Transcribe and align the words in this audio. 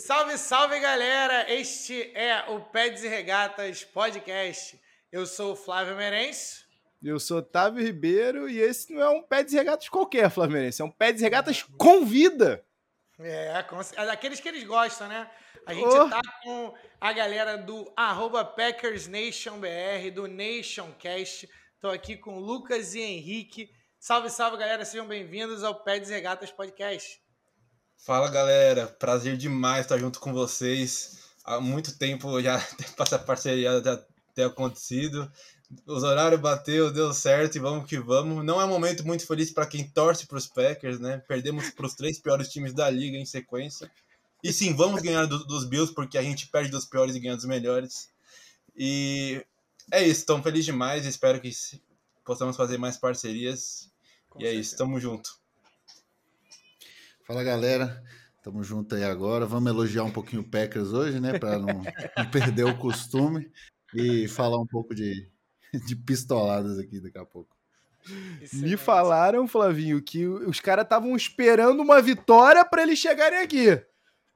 Salve, 0.00 0.38
salve 0.38 0.78
galera! 0.78 1.52
Este 1.52 2.12
é 2.16 2.48
o 2.50 2.60
Peds 2.60 3.02
e 3.02 3.08
Regatas 3.08 3.82
Podcast. 3.82 4.80
Eu 5.10 5.26
sou 5.26 5.54
o 5.54 5.56
Flávio 5.56 5.96
Merencio. 5.96 6.64
Eu 7.02 7.18
sou 7.18 7.38
Otávio 7.38 7.84
Ribeiro 7.84 8.48
e 8.48 8.60
esse 8.60 8.92
não 8.94 9.02
é 9.02 9.08
um 9.08 9.20
Peds 9.20 9.52
e 9.52 9.56
Regatas 9.56 9.88
qualquer, 9.88 10.30
Flamenense. 10.30 10.80
É 10.80 10.84
um 10.84 10.90
Peds 10.90 11.20
e 11.20 11.24
Regatas 11.24 11.64
com 11.76 12.06
vida. 12.06 12.64
É, 13.18 13.60
com, 13.64 13.80
é 13.80 14.06
daqueles 14.06 14.38
que 14.38 14.48
eles 14.48 14.62
gostam, 14.62 15.08
né? 15.08 15.28
A 15.66 15.74
gente 15.74 15.88
oh. 15.88 16.08
tá 16.08 16.22
com 16.44 16.72
a 17.00 17.12
galera 17.12 17.58
do 17.58 17.92
PackersNationBR, 18.56 20.12
do 20.14 20.28
NationCast. 20.28 21.50
Estou 21.74 21.90
aqui 21.90 22.16
com 22.16 22.38
Lucas 22.38 22.94
e 22.94 23.00
Henrique. 23.00 23.68
Salve, 23.98 24.30
salve, 24.30 24.58
galera. 24.58 24.84
Sejam 24.84 25.08
bem-vindos 25.08 25.64
ao 25.64 25.74
Peds 25.82 26.08
e 26.08 26.12
Regatas 26.14 26.52
Podcast. 26.52 27.20
Fala, 27.98 28.30
galera. 28.30 28.86
Prazer 28.86 29.36
demais 29.36 29.82
estar 29.84 29.98
junto 29.98 30.20
com 30.20 30.32
vocês. 30.32 31.18
Há 31.44 31.60
muito 31.60 31.98
tempo 31.98 32.40
já 32.40 32.56
essa 32.98 33.18
parceria 33.18 33.82
já 33.82 34.02
ter 34.34 34.44
acontecido. 34.44 35.30
Os 35.84 36.02
horários 36.02 36.40
bateu, 36.40 36.90
deu 36.90 37.12
certo 37.12 37.56
e 37.56 37.58
vamos 37.58 37.86
que 37.86 37.98
vamos. 37.98 38.42
Não 38.44 38.60
é 38.60 38.64
um 38.64 38.68
momento 38.68 39.04
muito 39.06 39.26
feliz 39.26 39.50
para 39.50 39.66
quem 39.66 39.86
torce 39.86 40.26
para 40.26 40.38
os 40.38 40.46
Packers, 40.46 40.98
né? 40.98 41.18
Perdemos 41.28 41.70
para 41.70 41.86
os 41.86 41.94
três 41.94 42.18
piores 42.18 42.48
times 42.48 42.72
da 42.72 42.88
liga 42.88 43.18
em 43.18 43.26
sequência. 43.26 43.90
E 44.42 44.52
sim, 44.52 44.74
vamos 44.74 45.02
ganhar 45.02 45.26
do, 45.26 45.44
dos 45.44 45.64
Bills 45.64 45.92
porque 45.92 46.16
a 46.16 46.22
gente 46.22 46.46
perde 46.46 46.70
dos 46.70 46.86
piores 46.86 47.14
e 47.14 47.20
ganha 47.20 47.36
dos 47.36 47.44
melhores. 47.44 48.08
E 48.74 49.44
é 49.90 50.02
isso, 50.02 50.20
estou 50.20 50.42
feliz 50.42 50.64
demais. 50.64 51.04
Espero 51.04 51.40
que 51.40 51.50
possamos 52.24 52.56
fazer 52.56 52.78
mais 52.78 52.96
parcerias. 52.96 53.90
Com 54.30 54.38
e 54.38 54.42
certeza. 54.42 54.56
é 54.56 54.60
isso, 54.60 54.76
tamo 54.76 54.98
junto. 54.98 55.37
Fala 57.28 57.44
galera, 57.44 58.02
tamo 58.42 58.64
junto 58.64 58.94
aí 58.94 59.04
agora. 59.04 59.44
Vamos 59.44 59.70
elogiar 59.70 60.02
um 60.02 60.10
pouquinho 60.10 60.40
o 60.40 60.50
Packers 60.50 60.94
hoje, 60.94 61.20
né? 61.20 61.38
Para 61.38 61.58
não, 61.58 61.82
não 62.16 62.30
perder 62.32 62.64
o 62.64 62.78
costume 62.78 63.52
e 63.94 64.26
falar 64.26 64.58
um 64.58 64.66
pouco 64.66 64.94
de, 64.94 65.30
de 65.86 65.94
pistoladas 65.94 66.78
aqui 66.78 66.98
daqui 66.98 67.18
a 67.18 67.26
pouco. 67.26 67.54
Me 68.50 68.78
falaram, 68.78 69.46
Flavinho, 69.46 70.00
que 70.00 70.26
os 70.26 70.58
caras 70.58 70.84
estavam 70.84 71.14
esperando 71.14 71.82
uma 71.82 72.00
vitória 72.00 72.64
para 72.64 72.82
eles 72.82 72.98
chegarem 72.98 73.40
aqui. 73.40 73.78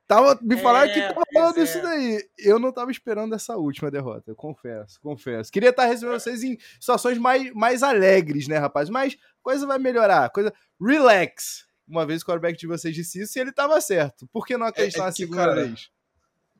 Tava, 0.07 0.39
me 0.43 0.59
falaram 0.59 0.91
é, 0.91 0.93
que 0.93 1.01
tava 1.01 1.23
falando 1.33 1.61
é. 1.61 1.63
isso 1.63 1.81
daí. 1.81 2.23
Eu 2.37 2.59
não 2.59 2.73
tava 2.73 2.91
esperando 2.91 3.35
essa 3.35 3.57
última 3.57 3.91
derrota, 3.91 4.35
confesso, 4.35 5.01
confesso. 5.01 5.51
Queria 5.51 5.71
estar 5.71 5.87
recebendo 5.87 6.21
vocês 6.21 6.45
em 6.45 6.59
situações 6.79 7.17
mais, 7.17 7.55
mais 7.55 7.83
alegres, 7.83 8.47
né, 8.49 8.59
rapaz? 8.59 8.91
Mas 8.91 9.17
coisa 9.43 9.67
vai 9.67 9.79
melhorar, 9.79 10.29
coisa. 10.29 10.53
Relax. 10.79 11.72
Uma 11.93 12.07
vez 12.07 12.23
o 12.23 12.25
quarterback 12.25 12.59
de 12.59 12.67
vocês 12.67 12.95
disse 12.95 13.21
isso 13.21 13.39
e 13.39 13.41
ele 13.43 13.53
tava 13.53 13.79
certo. 13.83 14.27
Por 14.33 14.47
que 14.47 14.57
não 14.57 14.67
acreditar 14.67 15.01
é, 15.01 15.03
é 15.03 15.07
na 15.07 15.13
segunda 15.13 15.45
cara, 15.45 15.67
vez? 15.67 15.91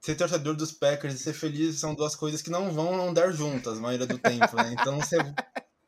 ser 0.03 0.15
torcedor 0.17 0.55
dos 0.55 0.73
Packers 0.73 1.15
e 1.15 1.19
ser 1.19 1.33
feliz 1.33 1.79
são 1.79 1.95
duas 1.95 2.15
coisas 2.15 2.43
que 2.43 2.51
não 2.51 2.71
vão 2.71 3.09
andar 3.09 3.31
juntas 3.31 3.79
a 3.79 3.81
maioria 3.81 4.07
do 4.07 4.19
tempo, 4.19 4.57
né? 4.57 4.75
Então 4.79 5.01
você, 5.01 5.17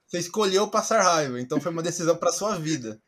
você 0.07 0.19
escolheu 0.19 0.71
passar 0.71 1.03
raiva, 1.03 1.39
então 1.39 1.61
foi 1.61 1.71
uma 1.71 1.83
decisão 1.83 2.17
para 2.17 2.33
sua 2.33 2.57
vida. 2.57 2.99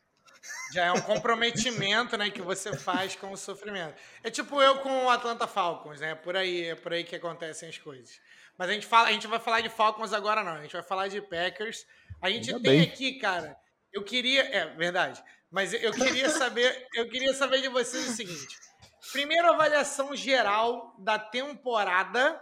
Já 0.73 0.85
é 0.85 0.91
um 0.91 1.01
comprometimento, 1.01 2.17
né, 2.17 2.29
que 2.29 2.41
você 2.41 2.75
faz 2.77 3.15
com 3.15 3.31
o 3.31 3.37
sofrimento. 3.37 3.95
É 4.21 4.29
tipo 4.29 4.61
eu 4.61 4.79
com 4.79 5.05
o 5.05 5.09
Atlanta 5.09 5.47
Falcons, 5.47 5.99
né? 5.99 6.13
Por 6.13 6.35
aí, 6.35 6.65
é 6.65 6.75
por 6.75 6.93
aí 6.93 7.03
que 7.03 7.15
acontecem 7.15 7.69
as 7.69 7.77
coisas. 7.79 8.19
Mas 8.57 8.69
a 8.69 8.73
gente 8.73 8.85
fala, 8.85 9.07
a 9.07 9.11
gente 9.11 9.27
vai 9.27 9.39
falar 9.39 9.61
de 9.61 9.69
Falcons 9.69 10.13
agora 10.13 10.43
não, 10.43 10.53
a 10.53 10.61
gente 10.61 10.73
vai 10.73 10.83
falar 10.83 11.07
de 11.07 11.21
Packers. 11.21 11.85
A 12.21 12.29
gente 12.29 12.49
Ainda 12.49 12.61
tem 12.61 12.79
bem. 12.79 12.89
aqui, 12.89 13.13
cara, 13.13 13.55
eu 13.93 14.03
queria, 14.03 14.41
é 14.41 14.75
verdade, 14.75 15.23
mas 15.49 15.73
eu 15.73 15.91
queria 15.91 16.29
saber, 16.29 16.87
eu 16.93 17.09
queria 17.09 17.33
saber 17.33 17.61
de 17.61 17.69
vocês 17.69 18.09
o 18.09 18.13
seguinte: 18.13 18.57
Primeiro, 19.11 19.47
avaliação 19.47 20.15
geral 20.15 20.95
da 20.99 21.17
temporada 21.17 22.41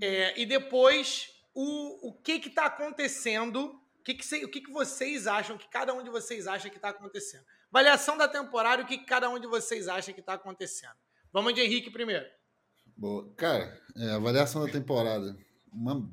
é, 0.00 0.38
e 0.40 0.44
depois 0.44 1.30
o, 1.54 2.08
o 2.08 2.12
que 2.12 2.32
está 2.32 2.66
acontecendo, 2.66 3.80
o, 3.98 4.02
que, 4.02 4.14
que, 4.14 4.44
o 4.44 4.48
que, 4.50 4.60
que 4.60 4.70
vocês 4.70 5.26
acham, 5.26 5.56
o 5.56 5.58
que 5.58 5.68
cada 5.68 5.94
um 5.94 6.02
de 6.02 6.10
vocês 6.10 6.46
acha 6.46 6.68
que 6.68 6.76
está 6.76 6.90
acontecendo. 6.90 7.44
Avaliação 7.70 8.18
da 8.18 8.28
temporada 8.28 8.82
o 8.82 8.86
que 8.86 8.98
cada 8.98 9.30
um 9.30 9.38
de 9.38 9.46
vocês 9.46 9.88
acha 9.88 10.12
que 10.12 10.20
está 10.20 10.34
acontecendo. 10.34 10.96
Vamos 11.32 11.54
de 11.54 11.62
Henrique 11.62 11.90
primeiro. 11.90 12.26
Boa. 12.94 13.32
Cara, 13.34 13.80
é, 13.96 14.10
avaliação 14.10 14.66
da 14.66 14.70
temporada. 14.70 15.34
Uma 15.72 16.06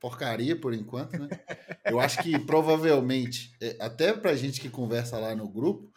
porcaria 0.00 0.54
por 0.58 0.74
enquanto, 0.74 1.18
né? 1.18 1.28
Eu 1.84 1.98
acho 2.00 2.22
que 2.22 2.38
provavelmente, 2.38 3.54
é, 3.60 3.76
até 3.80 4.12
pra 4.12 4.36
gente 4.36 4.60
que 4.60 4.68
conversa 4.68 5.18
lá 5.18 5.34
no 5.34 5.48
grupo, 5.48 5.92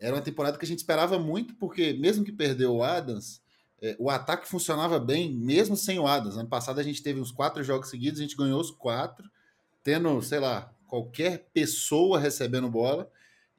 era 0.00 0.14
uma 0.14 0.22
temporada 0.22 0.56
que 0.58 0.64
a 0.64 0.68
gente 0.68 0.78
esperava 0.78 1.18
muito, 1.18 1.54
porque 1.54 1.92
mesmo 1.92 2.24
que 2.24 2.32
perdeu 2.32 2.76
o 2.76 2.82
Adams, 2.84 3.42
é, 3.80 3.96
o 3.98 4.10
ataque 4.10 4.48
funcionava 4.48 4.98
bem, 4.98 5.32
mesmo 5.32 5.76
sem 5.76 5.98
o 5.98 6.06
Adams. 6.06 6.36
Ano 6.36 6.48
passado 6.48 6.78
a 6.78 6.82
gente 6.82 7.02
teve 7.02 7.20
uns 7.20 7.30
quatro 7.30 7.62
jogos 7.62 7.90
seguidos, 7.90 8.20
a 8.20 8.22
gente 8.22 8.36
ganhou 8.36 8.60
os 8.60 8.70
quatro, 8.70 9.28
tendo, 9.82 10.20
sei 10.22 10.40
lá, 10.40 10.72
qualquer 10.86 11.48
pessoa 11.52 12.18
recebendo 12.18 12.68
bola, 12.68 13.10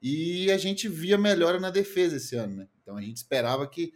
e 0.02 0.50
a 0.50 0.56
gente 0.56 0.88
via 0.88 1.18
melhora 1.18 1.60
na 1.60 1.70
defesa 1.70 2.16
esse 2.16 2.36
ano, 2.36 2.56
né? 2.56 2.68
Então 2.82 2.96
a 2.96 3.02
gente 3.02 3.18
esperava 3.18 3.66
que, 3.66 3.92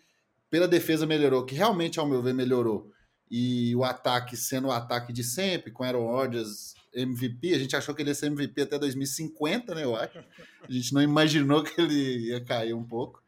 pela 0.51 0.69
defesa 0.69 1.07
melhorou, 1.07 1.45
que 1.45 1.55
realmente, 1.55 1.99
ao 1.99 2.07
meu 2.07 2.23
ver, 2.23 2.35
melhorou, 2.35 2.91
e 3.37 3.75
o 3.75 3.83
ataque 3.83 4.37
sendo 4.37 4.69
o 4.69 4.71
ataque 4.71 5.13
de 5.13 5.25
sempre, 5.25 5.73
com 5.73 5.83
Aaron 5.83 6.07
Rodgers 6.07 6.77
MVP, 6.95 7.53
a 7.53 7.59
gente 7.59 7.75
achou 7.75 7.93
que 7.93 8.01
ele 8.01 8.11
ia 8.11 8.15
ser 8.15 8.27
MVP 8.27 8.63
até 8.63 8.79
2050, 8.79 9.75
né? 9.75 9.83
Eu 9.83 9.97
acho. 9.97 10.19
A 10.63 10.71
gente 10.71 10.95
não 10.95 11.03
imaginou 11.03 11.65
que 11.65 11.81
ele 11.81 12.29
ia 12.29 12.41
cair 12.45 12.75
um 12.75 12.85
pouco. 12.85 13.21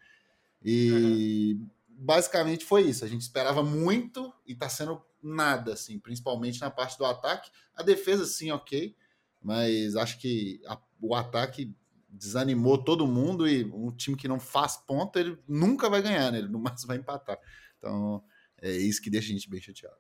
E 0.65 1.59
uhum. 1.59 1.69
basicamente 1.89 2.65
foi 2.65 2.83
isso. 2.83 3.05
A 3.05 3.09
gente 3.09 3.23
esperava 3.23 3.65
muito 3.65 4.33
e 4.47 4.55
tá 4.55 4.69
sendo 4.69 5.03
nada, 5.21 5.73
assim, 5.73 5.99
principalmente 5.99 6.61
na 6.61 6.71
parte 6.71 6.97
do 6.97 7.05
ataque. 7.05 7.51
A 7.75 7.83
defesa, 7.83 8.25
sim, 8.25 8.53
ok, 8.53 8.95
mas 9.43 9.97
acho 9.97 10.21
que 10.21 10.61
a, 10.69 10.79
o 11.01 11.17
ataque 11.17 11.75
desanimou 12.09 12.79
todo 12.79 13.09
mundo 13.09 13.49
e 13.49 13.65
um 13.65 13.91
time 13.91 14.17
que 14.17 14.29
não 14.29 14.39
faz 14.39 14.77
ponto, 14.77 15.19
ele 15.19 15.37
nunca 15.49 15.91
vai 15.91 16.01
ganhar, 16.01 16.31
né? 16.31 16.39
Ele 16.39 16.49
no 16.49 16.61
máximo 16.61 16.87
vai 16.87 16.97
empatar. 16.97 17.41
Então, 17.77 18.23
é 18.61 18.71
isso 18.71 19.03
que 19.03 19.11
deixa 19.11 19.29
a 19.29 19.33
gente 19.33 19.49
bem 19.49 19.61
chateado. 19.61 19.97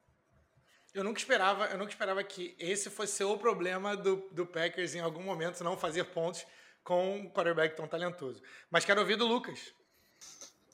Eu 0.94 1.04
nunca 1.04 1.18
esperava, 1.18 1.66
eu 1.66 1.78
nunca 1.78 1.90
esperava 1.90 2.24
que 2.24 2.56
esse 2.58 2.88
fosse 2.88 3.22
o 3.22 3.36
problema 3.36 3.96
do, 3.96 4.28
do 4.32 4.46
Packers 4.46 4.94
em 4.94 5.00
algum 5.00 5.22
momento 5.22 5.62
não 5.62 5.76
fazer 5.76 6.04
pontos 6.04 6.46
com 6.82 7.16
um 7.16 7.30
quarterback 7.30 7.76
tão 7.76 7.86
talentoso. 7.86 8.40
Mas 8.70 8.84
quero 8.84 9.00
ouvir 9.00 9.16
do 9.16 9.26
Lucas. 9.26 9.74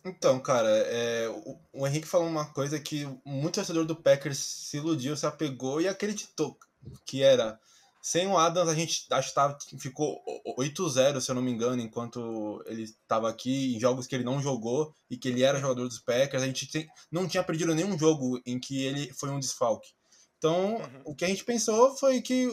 Então, 0.05 0.39
cara, 0.41 0.69
é, 0.69 1.29
o, 1.29 1.59
o, 1.73 1.87
Henrique 1.87 2.07
falou 2.07 2.29
uma 2.29 2.53
coisa 2.53 2.79
que 2.79 3.05
muito 3.25 3.55
torcedor 3.55 3.85
do 3.85 3.97
Packers 3.97 4.39
se 4.39 4.77
iludiu, 4.77 5.17
se 5.17 5.27
apegou 5.27 5.81
e 5.81 5.89
acreditou 5.89 6.59
que 7.05 7.23
era 7.23 7.59
sem 8.03 8.27
o 8.27 8.37
Adams 8.37 8.69
a 8.69 8.75
gente 8.75 9.07
acho 9.13 9.29
que 9.29 9.35
tava, 9.35 9.57
ficou 9.79 10.21
8-0, 10.59 11.21
se 11.21 11.31
eu 11.31 11.37
não 11.37 11.41
me 11.41 11.53
engano, 11.53 11.81
enquanto 11.81 12.61
ele 12.67 12.83
estava 12.83 13.31
aqui, 13.31 13.77
em 13.77 13.79
jogos 13.79 14.09
que 14.09 14.15
ele 14.17 14.25
não 14.25 14.43
jogou 14.43 14.93
e 15.09 15.17
que 15.17 15.29
ele 15.29 15.45
era 15.45 15.61
jogador 15.61 15.87
dos 15.87 16.01
Packers. 16.01 16.43
A 16.43 16.47
gente 16.47 16.69
tem, 16.69 16.89
não 17.13 17.29
tinha 17.29 17.45
perdido 17.45 17.73
nenhum 17.77 17.97
jogo 17.97 18.41
em 18.45 18.59
que 18.59 18.83
ele 18.85 19.13
foi 19.13 19.31
um 19.31 19.39
desfalque. 19.39 19.91
Então, 20.37 20.79
uhum. 20.79 21.03
o 21.05 21.15
que 21.15 21.25
a 21.25 21.29
gente 21.29 21.45
pensou 21.45 21.97
foi 21.97 22.21
que, 22.21 22.51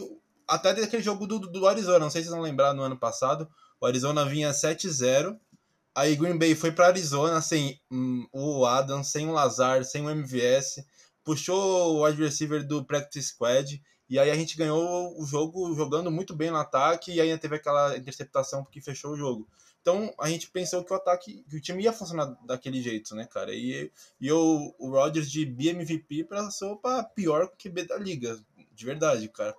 até 0.47 0.71
daquele 0.71 1.01
jogo 1.01 1.25
do, 1.25 1.39
do 1.39 1.67
Arizona, 1.67 1.97
não 1.97 2.11
sei 2.11 2.21
se 2.21 2.27
vocês 2.27 2.37
vão 2.37 2.45
lembrar 2.45 2.75
no 2.75 2.83
ano 2.83 2.99
passado, 2.99 3.49
o 3.81 3.87
Arizona 3.87 4.23
vinha 4.25 4.51
7-0, 4.51 5.35
aí 5.95 6.15
Green 6.15 6.37
Bay 6.37 6.53
foi 6.53 6.71
para 6.71 6.85
Arizona 6.85 7.41
sem 7.41 7.81
um, 7.89 8.27
o 8.31 8.67
Adam, 8.67 9.03
sem 9.03 9.27
o 9.27 9.31
Lazar, 9.31 9.83
sem 9.83 10.05
o 10.05 10.11
MVS, 10.11 10.85
puxou 11.23 11.95
o 11.95 12.05
wide 12.05 12.21
receiver 12.21 12.63
do 12.67 12.85
practice 12.85 13.29
squad, 13.29 13.81
e 14.09 14.17
aí 14.17 14.31
a 14.31 14.35
gente 14.35 14.57
ganhou 14.57 15.15
o 15.21 15.25
jogo 15.25 15.73
jogando 15.75 16.09
muito 16.09 16.35
bem 16.35 16.49
no 16.49 16.57
ataque, 16.57 17.13
e 17.13 17.21
ainda 17.21 17.37
teve 17.37 17.55
aquela 17.55 17.95
interceptação 17.95 18.65
que 18.65 18.81
fechou 18.81 19.11
o 19.11 19.17
jogo. 19.17 19.47
Então 19.81 20.13
a 20.19 20.29
gente 20.29 20.49
pensou 20.49 20.83
que 20.83 20.91
o 20.91 20.95
ataque, 20.95 21.43
que 21.49 21.55
o 21.55 21.61
time 21.61 21.83
ia 21.83 21.93
funcionar 21.93 22.37
daquele 22.45 22.81
jeito, 22.81 23.15
né, 23.15 23.25
cara? 23.25 23.53
E, 23.53 23.91
e 24.19 24.31
o 24.31 24.73
Rodgers 24.79 25.31
de 25.31 25.45
BMVP 25.45 26.25
passou 26.25 26.77
para 26.77 27.03
pior 27.03 27.51
que 27.57 27.69
B 27.69 27.85
da 27.85 27.97
liga, 27.97 28.39
de 28.73 28.85
verdade, 28.85 29.29
cara. 29.29 29.55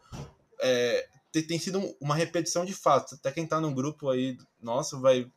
É, 0.61 1.09
tem, 1.33 1.43
tem 1.47 1.59
sido 1.59 1.97
uma 2.01 2.15
repetição 2.15 2.65
de 2.65 2.75
fato. 2.75 3.15
Até 3.15 3.31
quem 3.33 3.47
tá 3.47 3.61
no 3.61 3.73
grupo 3.73 4.09
aí, 4.11 4.37
nossa, 4.61 4.99
vai. 4.99 5.31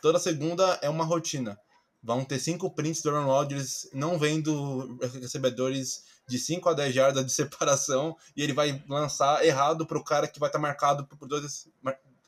Toda 0.00 0.18
segunda 0.18 0.78
é 0.82 0.88
uma 0.88 1.04
rotina. 1.04 1.58
Vão 2.02 2.22
ter 2.24 2.38
cinco 2.38 2.70
prints 2.70 3.00
do 3.00 3.10
Aaron 3.10 3.26
Rodgers 3.26 3.88
não 3.92 4.18
vendo 4.18 4.98
recebedores 5.20 6.04
de 6.26 6.38
5 6.38 6.68
a 6.68 6.74
10 6.74 6.94
jardas 6.94 7.24
de 7.24 7.32
separação 7.32 8.16
e 8.36 8.42
ele 8.42 8.52
vai 8.52 8.82
lançar 8.88 9.44
errado 9.44 9.86
pro 9.86 10.04
cara 10.04 10.28
que 10.28 10.40
vai 10.40 10.48
estar 10.48 10.58
tá 10.58 10.62
marcado 10.62 11.06
por 11.06 11.26
dois 11.28 11.68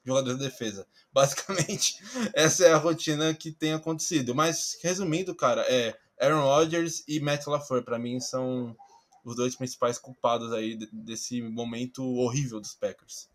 jogadores 0.05 0.39
de 0.39 0.45
defesa. 0.45 0.87
Basicamente, 1.13 2.01
essa 2.33 2.65
é 2.65 2.73
a 2.73 2.79
rotina 2.79 3.35
que 3.35 3.51
tem 3.51 3.73
acontecido. 3.73 4.35
Mas, 4.35 4.79
resumindo, 4.83 5.35
cara, 5.35 5.63
é 5.63 5.99
Aaron 6.21 6.43
Rodgers 6.43 7.03
e 7.09 7.21
Matt 7.21 7.47
LaFleur, 7.47 7.83
para 7.83 7.99
mim, 7.99 8.21
são 8.21 8.77
os 9.25 9.35
dois 9.35 9.57
principais 9.57 9.99
culpados 9.99 10.53
aí 10.53 10.79
desse 10.93 11.43
momento 11.43 12.05
horrível 12.05 12.61
dos 12.61 12.75
Packers. 12.75 13.29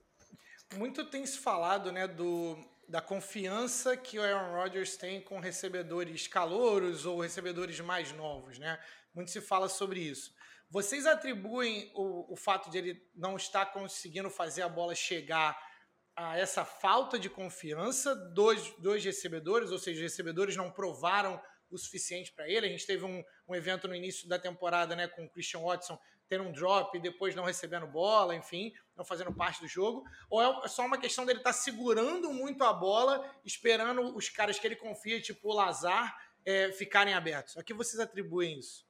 Muito 0.78 1.04
tem 1.06 1.26
se 1.26 1.38
falado, 1.38 1.92
né, 1.92 2.08
do, 2.08 2.58
da 2.88 3.02
confiança 3.02 3.98
que 3.98 4.18
o 4.18 4.24
Aaron 4.24 4.56
Rodgers 4.56 4.96
tem 4.96 5.20
com 5.20 5.40
recebedores 5.40 6.28
calouros 6.28 7.06
ou 7.06 7.20
recebedores 7.20 7.78
mais 7.82 8.14
novos, 8.14 8.58
né? 8.58 8.80
Muito 9.14 9.32
se 9.32 9.42
fala 9.42 9.68
sobre 9.68 10.00
isso. 10.00 10.34
Vocês 10.72 11.06
atribuem 11.06 11.92
o, 11.94 12.32
o 12.32 12.36
fato 12.38 12.70
de 12.72 12.78
ele 12.78 13.10
não 13.14 13.36
estar 13.36 13.66
conseguindo 13.74 14.30
fazer 14.30 14.62
a 14.62 14.70
bola 14.70 14.96
chegar 14.96 15.54
a 16.16 16.38
essa 16.38 16.64
falta 16.64 17.20
de 17.20 17.30
confiança 17.30 18.16
dos, 18.16 18.70
dos 18.78 19.04
recebedores, 19.04 19.70
ou 19.70 19.78
seja, 19.78 19.98
os 19.98 20.04
recebedores 20.04 20.56
não 20.56 20.72
provaram 20.72 21.42
o 21.70 21.78
suficiente 21.78 22.32
para 22.32 22.48
ele. 22.48 22.68
A 22.68 22.70
gente 22.70 22.88
teve 22.88 23.04
um, 23.04 23.22
um, 23.50 23.54
evento 23.54 23.86
no 23.86 23.94
início 23.94 24.30
da 24.30 24.40
temporada 24.40 24.96
né, 24.96 25.10
com 25.10 25.26
o 25.26 25.30
Christian 25.30 25.60
Watson 25.60 26.00
tendo 26.30 26.46
um 26.46 26.54
drop 26.54 26.98
e 26.98 27.02
depois 27.02 27.36
não 27.36 27.44
recebendo 27.44 27.86
bola, 27.86 28.34
enfim, 28.34 28.72
não 28.96 29.04
fazendo 29.04 29.36
parte 29.36 29.60
do 29.60 29.68
jogo. 29.68 30.06
Ou 30.30 30.64
é 30.64 30.68
só 30.70 30.86
uma 30.86 30.98
questão 30.98 31.26
dele 31.26 31.40
estar 31.40 31.52
tá 31.52 31.58
segurando 31.58 32.32
muito 32.32 32.64
a 32.64 32.72
bola, 32.72 33.30
esperando 33.44 34.16
os 34.16 34.30
caras 34.30 34.58
que 34.58 34.66
ele 34.66 34.78
confia, 34.78 35.22
tipo 35.22 35.50
o 35.50 35.54
Lazar, 35.54 36.18
é, 36.46 36.72
ficarem 36.72 37.14
abertos. 37.14 37.58
A 37.58 37.64
que 37.64 37.74
vocês 37.74 38.00
atribuem 38.00 38.58
isso? 38.58 38.90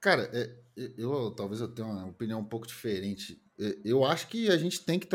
Cara, 0.00 0.30
é, 0.32 0.50
eu 0.96 1.30
talvez 1.32 1.60
eu 1.60 1.68
tenha 1.68 1.86
uma 1.86 2.06
opinião 2.06 2.40
um 2.40 2.44
pouco 2.44 2.66
diferente. 2.66 3.40
É, 3.58 3.78
eu 3.84 4.04
acho 4.04 4.28
que 4.28 4.48
a 4.48 4.56
gente 4.56 4.84
tem 4.84 4.98
que 4.98 5.06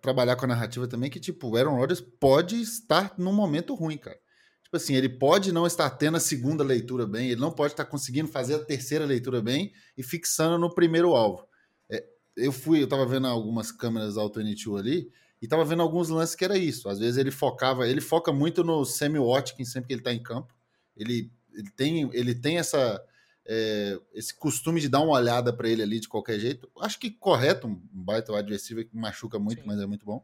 trabalhar 0.00 0.36
com 0.36 0.44
a 0.44 0.48
narrativa 0.48 0.88
também 0.88 1.10
que, 1.10 1.20
tipo, 1.20 1.48
o 1.48 1.56
Aaron 1.56 1.76
Rodgers 1.76 2.00
pode 2.00 2.60
estar 2.60 3.14
num 3.18 3.32
momento 3.32 3.74
ruim, 3.74 3.96
cara. 3.96 4.18
Tipo 4.62 4.76
assim, 4.76 4.94
ele 4.94 5.08
pode 5.08 5.50
não 5.50 5.66
estar 5.66 5.88
tendo 5.90 6.16
a 6.18 6.20
segunda 6.20 6.62
leitura 6.62 7.06
bem, 7.06 7.30
ele 7.30 7.40
não 7.40 7.50
pode 7.50 7.72
estar 7.72 7.86
conseguindo 7.86 8.28
fazer 8.28 8.56
a 8.56 8.64
terceira 8.64 9.06
leitura 9.06 9.40
bem 9.40 9.72
e 9.96 10.02
fixando 10.02 10.58
no 10.58 10.74
primeiro 10.74 11.14
alvo. 11.14 11.46
É, 11.90 12.04
eu 12.36 12.52
fui, 12.52 12.82
eu 12.82 12.86
tava 12.88 13.06
vendo 13.06 13.26
algumas 13.26 13.72
câmeras 13.72 14.18
Auto 14.18 14.40
N2 14.40 14.78
ali 14.78 15.10
e 15.40 15.48
tava 15.48 15.64
vendo 15.64 15.80
alguns 15.82 16.10
lances 16.10 16.34
que 16.34 16.44
era 16.44 16.58
isso. 16.58 16.88
Às 16.88 16.98
vezes 16.98 17.16
ele 17.16 17.30
focava, 17.30 17.88
ele 17.88 18.00
foca 18.00 18.30
muito 18.32 18.62
no 18.62 18.84
Sammy 18.84 19.18
Watkins 19.18 19.72
sempre 19.72 19.88
que 19.88 19.94
ele 19.94 20.02
tá 20.02 20.12
em 20.12 20.22
campo. 20.22 20.54
Ele, 20.94 21.32
ele, 21.54 21.70
tem, 21.70 22.10
ele 22.12 22.34
tem 22.34 22.58
essa, 22.58 23.00
é, 23.48 23.98
esse 24.12 24.34
costume 24.34 24.78
de 24.78 24.90
dar 24.90 25.00
uma 25.00 25.14
olhada 25.14 25.52
para 25.52 25.68
ele 25.68 25.82
ali 25.82 25.98
de 25.98 26.08
qualquer 26.08 26.38
jeito. 26.38 26.70
Acho 26.80 26.98
que 27.00 27.10
correto, 27.10 27.66
um 27.66 27.80
baita 27.90 28.36
adversário 28.36 28.86
que 28.86 28.94
machuca 28.94 29.38
muito, 29.38 29.62
Sim. 29.62 29.66
mas 29.66 29.80
é 29.80 29.86
muito 29.86 30.04
bom. 30.04 30.16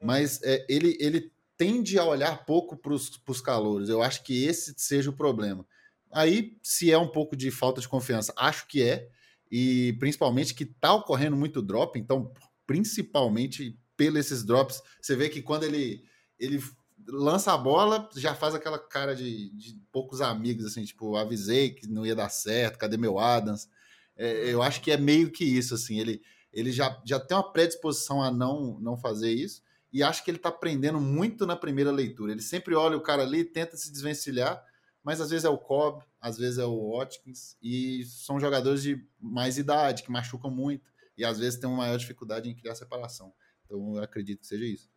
Uhum. 0.00 0.06
Mas 0.06 0.42
é, 0.42 0.64
ele, 0.66 0.96
ele 0.98 1.30
tende 1.58 1.98
a 1.98 2.04
olhar 2.04 2.46
pouco 2.46 2.74
para 2.76 2.94
os 2.94 3.40
calouros. 3.42 3.90
Eu 3.90 4.02
acho 4.02 4.22
que 4.22 4.44
esse 4.44 4.74
seja 4.78 5.10
o 5.10 5.16
problema. 5.16 5.66
Aí, 6.10 6.56
se 6.62 6.90
é 6.90 6.96
um 6.96 7.08
pouco 7.08 7.36
de 7.36 7.50
falta 7.50 7.80
de 7.80 7.88
confiança, 7.88 8.32
acho 8.36 8.66
que 8.66 8.82
é, 8.82 9.08
e 9.50 9.94
principalmente 9.98 10.54
que 10.54 10.64
está 10.64 10.94
ocorrendo 10.94 11.36
muito 11.36 11.60
drop, 11.60 11.98
então, 11.98 12.32
principalmente 12.66 13.78
pelos 13.96 14.20
esses 14.20 14.44
drops, 14.44 14.82
você 15.00 15.14
vê 15.14 15.28
que 15.28 15.42
quando 15.42 15.64
ele, 15.64 16.04
ele 16.38 16.62
lança 17.08 17.52
a 17.52 17.58
bola, 17.58 18.08
já 18.16 18.34
faz 18.34 18.54
aquela 18.54 18.78
cara 18.78 19.14
de, 19.14 19.50
de 19.50 19.80
poucos 19.92 20.20
amigos, 20.20 20.64
assim, 20.66 20.84
tipo, 20.84 21.16
avisei 21.16 21.70
que 21.70 21.86
não 21.86 22.04
ia 22.04 22.14
dar 22.14 22.28
certo, 22.28 22.78
cadê 22.78 22.96
meu 22.96 23.18
Adams? 23.18 23.68
É, 24.16 24.52
eu 24.52 24.62
acho 24.62 24.80
que 24.80 24.90
é 24.90 24.96
meio 24.96 25.30
que 25.30 25.44
isso, 25.44 25.74
assim, 25.74 25.98
ele, 25.98 26.22
ele 26.52 26.72
já, 26.72 27.00
já 27.04 27.20
tem 27.20 27.36
uma 27.36 27.52
predisposição 27.52 28.22
a 28.22 28.30
não, 28.30 28.78
não 28.80 28.96
fazer 28.96 29.32
isso, 29.32 29.62
e 29.92 30.02
acho 30.02 30.24
que 30.24 30.30
ele 30.30 30.38
está 30.38 30.48
aprendendo 30.48 31.00
muito 31.00 31.46
na 31.46 31.56
primeira 31.56 31.90
leitura. 31.90 32.32
Ele 32.32 32.42
sempre 32.42 32.74
olha 32.74 32.96
o 32.96 33.02
cara 33.02 33.22
ali, 33.22 33.44
tenta 33.44 33.76
se 33.76 33.90
desvencilhar, 33.90 34.62
mas 35.02 35.20
às 35.20 35.30
vezes 35.30 35.44
é 35.44 35.48
o 35.48 35.58
Cobb, 35.58 36.02
às 36.20 36.36
vezes 36.36 36.58
é 36.58 36.64
o 36.64 36.96
Watkins, 36.96 37.56
e 37.62 38.04
são 38.04 38.40
jogadores 38.40 38.82
de 38.82 39.06
mais 39.20 39.56
idade, 39.56 40.02
que 40.02 40.10
machucam 40.10 40.50
muito, 40.50 40.90
e 41.16 41.24
às 41.24 41.38
vezes 41.38 41.58
tem 41.58 41.68
uma 41.68 41.78
maior 41.78 41.96
dificuldade 41.96 42.48
em 42.48 42.54
criar 42.54 42.74
separação. 42.74 43.32
Então 43.64 43.96
eu 43.96 44.02
acredito 44.02 44.40
que 44.40 44.46
seja 44.46 44.64
isso. 44.64 44.90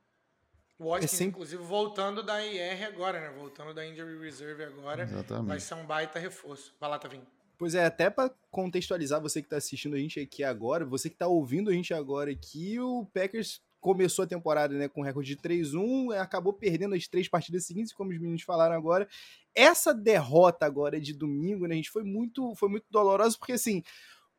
O 0.79 0.91
Watkins, 0.91 1.13
é 1.13 1.15
sempre... 1.17 1.31
inclusive, 1.31 1.61
voltando 1.61 2.23
da 2.23 2.43
IR 2.43 2.85
agora, 2.85 3.19
né? 3.19 3.29
Voltando 3.37 3.73
da 3.73 3.85
Injury 3.85 4.17
Reserve 4.17 4.63
agora. 4.63 5.03
Exatamente. 5.03 5.47
Vai 5.47 5.59
ser 5.59 5.73
um 5.73 5.85
vindo 5.85 6.17
reforço. 6.17 6.73
Vai 6.79 6.89
lá, 6.89 6.97
Tavinho. 6.97 7.27
Pois 7.57 7.75
é, 7.75 7.83
até 7.83 8.09
para 8.09 8.33
contextualizar 8.49 9.19
você 9.19 9.41
que 9.41 9.47
está 9.47 9.57
assistindo 9.57 9.97
a 9.97 9.99
gente 9.99 10.17
aqui 10.17 10.41
agora, 10.41 10.85
você 10.85 11.09
que 11.09 11.15
está 11.15 11.27
ouvindo 11.27 11.69
a 11.69 11.73
gente 11.73 11.93
agora 11.93 12.31
aqui, 12.31 12.79
o 12.79 13.05
Packers 13.13 13.61
começou 13.81 14.23
a 14.23 14.27
temporada 14.27 14.73
né, 14.75 14.87
com 14.87 15.01
recorde 15.01 15.35
de 15.35 15.41
3-1, 15.41 16.17
acabou 16.17 16.53
perdendo 16.53 16.95
as 16.95 17.05
três 17.07 17.27
partidas 17.27 17.65
seguintes, 17.65 17.91
como 17.91 18.11
os 18.11 18.17
meninos 18.17 18.43
falaram 18.43 18.75
agora. 18.75 19.07
Essa 19.53 19.93
derrota 19.93 20.65
agora 20.65 21.01
de 21.01 21.13
domingo, 21.13 21.67
né, 21.67 21.75
gente, 21.75 21.89
foi 21.89 22.03
muito, 22.03 22.55
foi 22.55 22.69
muito 22.69 22.85
dolorosa, 22.89 23.37
porque 23.37 23.53
assim, 23.53 23.83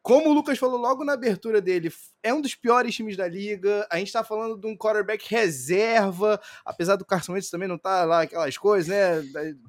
como 0.02 0.30
o 0.30 0.32
Lucas 0.32 0.58
falou 0.58 0.78
logo 0.78 1.04
na 1.04 1.12
abertura 1.12 1.60
dele, 1.60 1.92
é 2.22 2.32
um 2.32 2.40
dos 2.40 2.54
piores 2.54 2.94
times 2.94 3.16
da 3.16 3.28
liga. 3.28 3.86
A 3.90 3.98
gente 3.98 4.12
tá 4.12 4.24
falando 4.24 4.58
de 4.58 4.66
um 4.66 4.76
quarterback 4.76 5.26
reserva, 5.28 6.40
apesar 6.64 6.96
do 6.96 7.04
Carson 7.04 7.32
Wentz 7.32 7.50
também 7.50 7.68
não 7.68 7.78
tá 7.78 8.04
lá 8.04 8.22
aquelas 8.22 8.56
coisas, 8.56 8.88
né? 8.88 9.22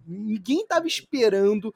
Ninguém 0.08 0.66
tava 0.66 0.88
esperando 0.88 1.74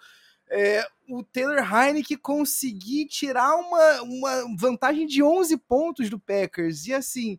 é, 0.50 0.88
o 1.10 1.24
Taylor 1.24 1.60
Heineken 1.60 2.18
conseguir 2.18 3.08
tirar 3.08 3.56
uma, 3.56 4.02
uma 4.02 4.58
vantagem 4.58 5.06
de 5.06 5.22
11 5.22 5.58
pontos 5.58 6.10
do 6.10 6.20
Packers. 6.20 6.88
E 6.88 6.94
assim, 6.94 7.38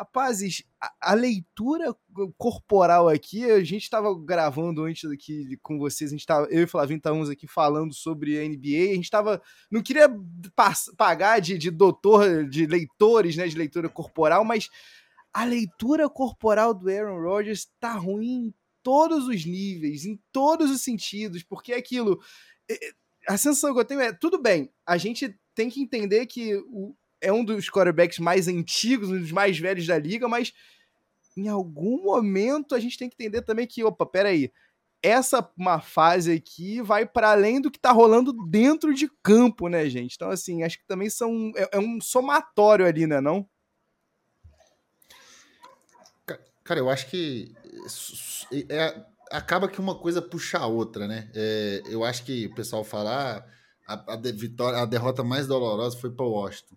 Rapazes, 0.00 0.64
a, 0.80 1.10
a, 1.10 1.14
leitura 1.14 1.94
corporal 2.38 3.06
aqui, 3.06 3.44
a 3.44 3.62
gente 3.62 3.82
estava 3.82 4.08
gravando 4.18 4.84
antes 4.84 5.04
aqui 5.10 5.58
com 5.62 5.78
vocês, 5.78 6.10
a 6.10 6.16
gente 6.16 6.24
tava, 6.24 6.46
eu 6.46 6.60
e 6.60 6.64
o 6.64 6.68
Flavinho 6.68 6.96
estávamos 6.96 7.28
aqui 7.28 7.46
falando 7.46 7.92
sobre 7.92 8.38
a 8.38 8.48
NBA, 8.48 8.92
a 8.92 8.94
gente 8.94 9.04
estava, 9.04 9.42
não 9.70 9.82
queria 9.82 10.08
pagar 10.96 11.38
de, 11.40 11.58
de 11.58 11.70
doutor, 11.70 12.48
de 12.48 12.64
leitores, 12.64 13.36
né, 13.36 13.46
de 13.46 13.58
leitura 13.58 13.90
corporal, 13.90 14.42
mas 14.42 14.70
a 15.34 15.44
leitura 15.44 16.08
corporal 16.08 16.72
do 16.72 16.88
Aaron 16.88 17.20
Rodgers 17.20 17.58
está 17.58 17.92
ruim 17.92 18.46
em 18.46 18.54
todos 18.82 19.28
os 19.28 19.44
níveis, 19.44 20.06
em 20.06 20.18
todos 20.32 20.70
os 20.70 20.80
sentidos, 20.80 21.42
porque 21.42 21.74
é 21.74 21.76
aquilo, 21.76 22.18
a 23.28 23.36
sensação 23.36 23.74
que 23.74 23.80
eu 23.80 23.84
tenho 23.84 24.00
é, 24.00 24.14
tudo 24.14 24.40
bem, 24.40 24.72
a 24.86 24.96
gente 24.96 25.38
tem 25.54 25.68
que 25.68 25.82
entender 25.82 26.24
que 26.24 26.56
o, 26.68 26.96
é 27.20 27.32
um 27.32 27.44
dos 27.44 27.68
quarterbacks 27.68 28.18
mais 28.18 28.48
antigos, 28.48 29.10
um 29.10 29.18
dos 29.18 29.32
mais 29.32 29.58
velhos 29.58 29.86
da 29.86 29.98
liga, 29.98 30.28
mas 30.28 30.52
em 31.36 31.48
algum 31.48 32.02
momento 32.02 32.74
a 32.74 32.80
gente 32.80 32.98
tem 32.98 33.08
que 33.08 33.14
entender 33.14 33.42
também 33.42 33.66
que, 33.66 33.84
opa, 33.84 34.06
peraí, 34.06 34.52
essa 35.02 35.48
uma 35.56 35.80
fase 35.80 36.32
aqui 36.32 36.82
vai 36.82 37.06
para 37.06 37.30
além 37.30 37.60
do 37.60 37.70
que 37.70 37.78
tá 37.78 37.90
rolando 37.90 38.32
dentro 38.48 38.92
de 38.92 39.10
campo, 39.22 39.68
né, 39.68 39.88
gente? 39.88 40.14
Então, 40.14 40.30
assim, 40.30 40.62
acho 40.62 40.78
que 40.78 40.86
também 40.86 41.08
são. 41.08 41.52
É, 41.56 41.76
é 41.76 41.78
um 41.78 42.00
somatório 42.00 42.86
ali, 42.86 43.06
né, 43.06 43.20
não? 43.20 43.48
Cara, 46.62 46.80
eu 46.80 46.90
acho 46.90 47.08
que 47.08 47.52
é, 48.68 49.02
acaba 49.32 49.68
que 49.68 49.80
uma 49.80 49.98
coisa 49.98 50.20
puxa 50.20 50.58
a 50.58 50.66
outra, 50.66 51.08
né? 51.08 51.30
É, 51.34 51.82
eu 51.86 52.04
acho 52.04 52.24
que 52.24 52.46
o 52.46 52.54
pessoal 52.54 52.84
fala 52.84 53.44
ah, 53.88 54.04
a, 54.06 54.14
a, 54.14 54.16
vitória, 54.16 54.78
a 54.78 54.84
derrota 54.84 55.24
mais 55.24 55.46
dolorosa 55.46 55.98
foi 55.98 56.10
para 56.10 56.26
o 56.26 56.30
Washington 56.30 56.76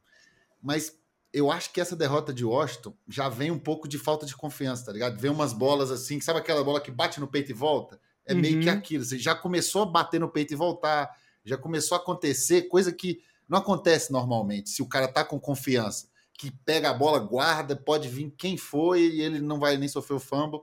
mas 0.63 0.97
eu 1.33 1.51
acho 1.51 1.73
que 1.73 1.81
essa 1.81 1.95
derrota 1.95 2.33
de 2.33 2.45
Washington 2.45 2.95
já 3.07 3.27
vem 3.27 3.51
um 3.51 3.59
pouco 3.59 3.87
de 3.87 3.97
falta 3.97 4.25
de 4.25 4.35
confiança, 4.35 4.85
tá 4.85 4.93
ligado? 4.93 5.19
Vem 5.19 5.29
umas 5.29 5.51
bolas 5.51 5.91
assim, 5.91 6.21
sabe 6.21 6.39
aquela 6.39 6.63
bola 6.63 6.79
que 6.79 6.91
bate 6.91 7.19
no 7.19 7.27
peito 7.27 7.51
e 7.51 7.53
volta? 7.53 7.99
É 8.25 8.33
uhum. 8.33 8.39
meio 8.39 8.61
que 8.61 8.69
uhum. 8.69 8.73
aquilo. 8.73 9.03
Você 9.03 9.19
já 9.19 9.35
começou 9.35 9.81
a 9.81 9.85
bater 9.85 10.19
no 10.19 10.29
peito 10.29 10.53
e 10.53 10.55
voltar, 10.55 11.09
já 11.43 11.57
começou 11.57 11.97
a 11.97 11.99
acontecer, 11.99 12.63
coisa 12.63 12.93
que 12.93 13.19
não 13.49 13.57
acontece 13.57 14.11
normalmente, 14.11 14.69
se 14.69 14.81
o 14.81 14.87
cara 14.87 15.07
tá 15.07 15.25
com 15.25 15.39
confiança, 15.39 16.07
que 16.37 16.49
pega 16.65 16.89
a 16.89 16.93
bola, 16.93 17.19
guarda, 17.19 17.75
pode 17.75 18.07
vir 18.07 18.33
quem 18.37 18.55
foi 18.55 19.01
e 19.01 19.21
ele 19.21 19.39
não 19.39 19.59
vai 19.59 19.75
nem 19.75 19.89
sofrer 19.89 20.15
o 20.15 20.19
fumble. 20.19 20.61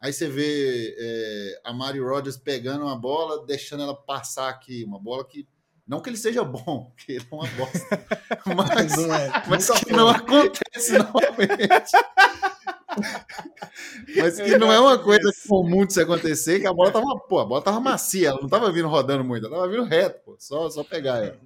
Aí 0.00 0.12
você 0.12 0.28
vê 0.28 0.94
é, 0.98 1.60
a 1.64 1.72
Mario 1.72 2.06
Rodgers 2.06 2.36
pegando 2.36 2.84
uma 2.84 2.96
bola, 2.96 3.44
deixando 3.46 3.82
ela 3.82 3.94
passar 3.94 4.48
aqui, 4.48 4.84
uma 4.84 5.00
bola 5.00 5.24
que 5.24 5.48
não 5.88 6.00
que 6.00 6.10
ele 6.10 6.18
seja 6.18 6.44
bom, 6.44 6.92
que 7.04 7.12
ele 7.12 7.24
é 7.30 7.34
uma 7.34 7.48
bosta. 7.48 8.06
Mas, 8.54 8.96
não 8.96 9.14
é, 9.14 9.30
mas 9.48 9.70
que 9.70 9.92
não 9.92 10.08
acontece 10.08 10.92
normalmente. 10.98 11.92
mas 14.16 14.36
que 14.40 14.58
não 14.58 14.72
é 14.72 14.80
uma 14.80 14.98
coisa 14.98 15.30
comum 15.46 15.86
de 15.86 15.92
se 15.94 16.00
acontecer, 16.00 16.60
que 16.60 16.66
a 16.66 16.72
bola 16.72 16.90
tava, 16.90 17.06
pô, 17.28 17.40
a 17.40 17.44
bola 17.44 17.62
tava 17.62 17.80
macia, 17.80 18.28
ela 18.28 18.40
não 18.40 18.48
tava 18.48 18.70
vindo 18.72 18.88
rodando 18.88 19.24
muito, 19.24 19.46
ela 19.46 19.56
tava 19.56 19.68
vindo 19.68 19.84
reto, 19.84 20.20
pô, 20.24 20.36
só, 20.38 20.68
só 20.70 20.82
pegar 20.82 21.24
ela. 21.24 21.38